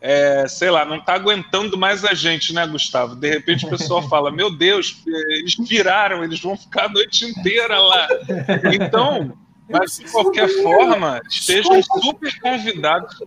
é, 0.00 0.46
sei 0.48 0.70
lá, 0.70 0.84
não 0.84 0.96
está 0.96 1.14
aguentando 1.14 1.76
mais 1.76 2.04
a 2.04 2.12
gente, 2.12 2.52
né, 2.52 2.66
Gustavo? 2.66 3.14
De 3.14 3.30
repente 3.30 3.66
o 3.66 3.70
pessoal 3.70 4.02
fala: 4.10 4.32
Meu 4.32 4.50
Deus, 4.50 5.02
eles 5.06 5.54
viraram, 5.68 6.24
eles 6.24 6.40
vão 6.40 6.56
ficar 6.56 6.86
a 6.86 6.88
noite 6.88 7.24
inteira 7.24 7.78
lá. 7.78 8.08
Então. 8.74 9.45
Mas, 9.68 9.98
de 9.98 10.10
qualquer 10.10 10.48
forma, 10.62 11.20
estejam 11.28 11.82
super 11.82 12.40
convidados. 12.40 13.16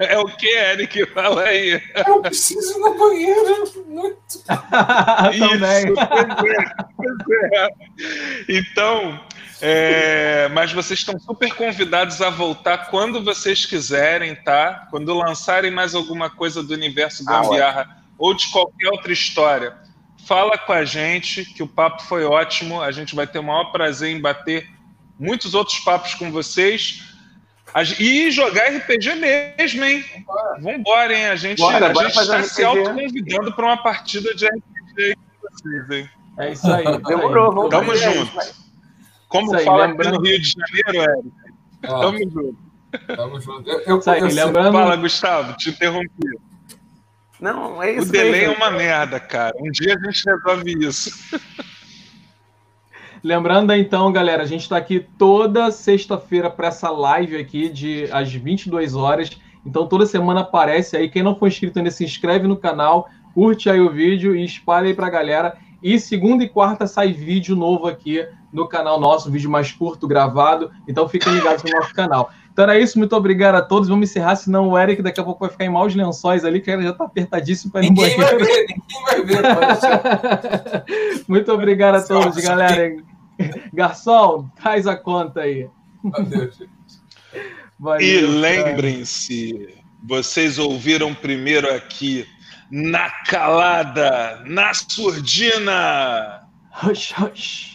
É 0.00 0.18
o 0.18 0.26
que, 0.26 0.48
Eric? 0.48 1.06
Fala 1.06 1.44
aí. 1.44 1.80
Eu 2.06 2.20
preciso 2.20 2.76
ir 2.76 2.80
no 2.80 2.98
banheiro 2.98 3.64
muito. 3.86 4.44
Também. 4.44 5.94
É, 7.54 7.68
então, 8.48 9.20
é, 9.62 10.48
mas 10.48 10.72
vocês 10.72 10.98
estão 10.98 11.18
super 11.18 11.54
convidados 11.54 12.20
a 12.20 12.28
voltar 12.28 12.90
quando 12.90 13.22
vocês 13.24 13.64
quiserem, 13.64 14.34
tá? 14.34 14.86
Quando 14.90 15.14
lançarem 15.14 15.70
mais 15.70 15.94
alguma 15.94 16.28
coisa 16.28 16.62
do 16.62 16.74
universo 16.74 17.24
Gambiarra 17.24 17.88
ah, 17.88 18.02
ou 18.18 18.34
de 18.34 18.50
qualquer 18.50 18.88
outra 18.88 19.12
história, 19.12 19.74
fala 20.26 20.58
com 20.58 20.72
a 20.72 20.84
gente, 20.84 21.44
que 21.44 21.62
o 21.62 21.68
papo 21.68 22.02
foi 22.02 22.24
ótimo. 22.24 22.82
A 22.82 22.90
gente 22.90 23.14
vai 23.14 23.26
ter 23.26 23.38
o 23.38 23.42
maior 23.42 23.72
prazer 23.72 24.10
em 24.10 24.20
bater 24.20 24.68
muitos 25.18 25.54
outros 25.54 25.78
papos 25.80 26.14
com 26.14 26.30
vocês. 26.30 27.02
E 27.98 28.30
jogar 28.30 28.68
RPG 28.68 29.16
mesmo, 29.16 29.84
hein? 29.84 30.04
Vambora, 30.60 31.12
hein? 31.16 31.26
A 31.26 31.36
gente, 31.36 31.58
bora, 31.58 31.86
a 31.86 31.92
bora 31.92 32.08
gente 32.08 32.20
está 32.20 32.42
se 32.44 32.62
auto-convidando 32.62 33.52
para 33.52 33.64
uma 33.64 33.82
partida 33.82 34.32
de 34.34 34.46
RPG 34.46 35.16
com 35.16 35.48
vocês, 35.48 35.90
hein? 35.90 36.10
É 36.38 36.52
isso 36.52 36.72
aí. 36.72 36.84
Demorou, 37.02 37.52
vamos 37.52 37.70
Tamo 37.70 37.96
junto. 37.96 38.54
Como 39.28 39.54
aí, 39.56 39.64
fala 39.64 39.86
lembrando... 39.86 40.18
no 40.18 40.24
Rio 40.24 40.40
de 40.40 40.52
Janeiro, 40.52 41.10
Eric. 41.10 41.32
Ah, 41.82 42.00
Tamo 42.00 42.18
junto. 42.18 42.58
Tamo 43.16 43.40
junto. 43.40 43.68
Eu, 43.68 43.80
eu, 43.80 44.02
aí, 44.06 44.20
eu 44.20 44.26
lembrando... 44.28 44.72
Fala, 44.72 44.96
Gustavo, 44.96 45.56
te 45.56 45.70
interrompi. 45.70 46.38
Não, 47.40 47.82
é 47.82 47.92
isso. 47.92 48.08
O 48.08 48.12
delay 48.12 48.44
é 48.44 48.50
uma 48.50 48.70
merda, 48.70 49.18
cara. 49.18 49.54
Um 49.58 49.70
dia 49.70 49.96
a 49.96 50.06
gente 50.06 50.22
resolve 50.24 50.86
isso. 50.86 51.10
Lembrando 53.24 53.72
então, 53.72 54.12
galera, 54.12 54.42
a 54.42 54.46
gente 54.46 54.60
está 54.60 54.76
aqui 54.76 55.00
toda 55.16 55.70
sexta-feira 55.70 56.50
para 56.50 56.68
essa 56.68 56.90
live 56.90 57.38
aqui 57.38 57.70
de 57.70 58.06
às 58.12 58.30
22 58.30 58.94
horas. 58.94 59.30
Então 59.64 59.86
toda 59.86 60.04
semana 60.04 60.42
aparece 60.42 60.94
aí. 60.94 61.08
Quem 61.08 61.22
não 61.22 61.34
for 61.34 61.48
inscrito 61.48 61.78
ainda 61.78 61.90
se 61.90 62.04
inscreve 62.04 62.46
no 62.46 62.54
canal, 62.54 63.08
curte 63.32 63.70
aí 63.70 63.80
o 63.80 63.90
vídeo 63.90 64.36
e 64.36 64.44
espalhe 64.44 64.88
aí 64.88 64.94
pra 64.94 65.08
galera. 65.08 65.56
E 65.82 65.98
segunda 65.98 66.44
e 66.44 66.48
quarta 66.50 66.86
sai 66.86 67.14
vídeo 67.14 67.56
novo 67.56 67.86
aqui 67.86 68.28
no 68.52 68.68
canal 68.68 69.00
nosso, 69.00 69.30
vídeo 69.30 69.48
mais 69.48 69.72
curto, 69.72 70.06
gravado. 70.06 70.70
Então 70.86 71.08
fiquem 71.08 71.32
ligados 71.32 71.64
no 71.64 71.70
nosso 71.70 71.94
canal. 71.94 72.30
Então 72.52 72.64
era 72.64 72.78
isso, 72.78 72.98
muito 72.98 73.16
obrigado 73.16 73.54
a 73.54 73.62
todos. 73.62 73.88
Vamos 73.88 74.10
encerrar, 74.10 74.36
senão 74.36 74.68
o 74.68 74.78
Eric 74.78 75.00
daqui 75.00 75.18
a 75.18 75.24
pouco 75.24 75.40
vai 75.40 75.48
ficar 75.48 75.64
em 75.64 75.70
maus 75.70 75.94
lençóis 75.94 76.44
ali, 76.44 76.60
que 76.60 76.70
ele 76.70 76.82
já 76.82 76.92
tá 76.92 77.04
apertadíssimo 77.04 77.72
para 77.72 77.86
ir 77.86 77.88
no 77.88 77.96
banheiro. 77.96 78.20
Vai 78.20 78.36
ver, 78.36 78.66
ninguém 78.68 78.92
vai 79.06 79.22
ver, 79.22 79.42
muito 81.26 81.50
obrigado 81.50 81.94
a 81.94 82.02
todos, 82.02 82.36
galera. 82.36 83.13
Garçom, 83.72 84.48
faz 84.60 84.86
a 84.86 84.96
conta 84.96 85.40
aí. 85.40 85.68
Valeu, 87.78 88.00
e 88.00 88.20
lembrem-se, 88.20 89.74
vocês 90.02 90.58
ouviram 90.58 91.14
primeiro 91.14 91.72
aqui 91.74 92.26
na 92.70 93.10
calada, 93.24 94.42
na 94.46 94.72
surdina. 94.74 96.42
Hush, 96.82 97.14
hush. 97.18 97.74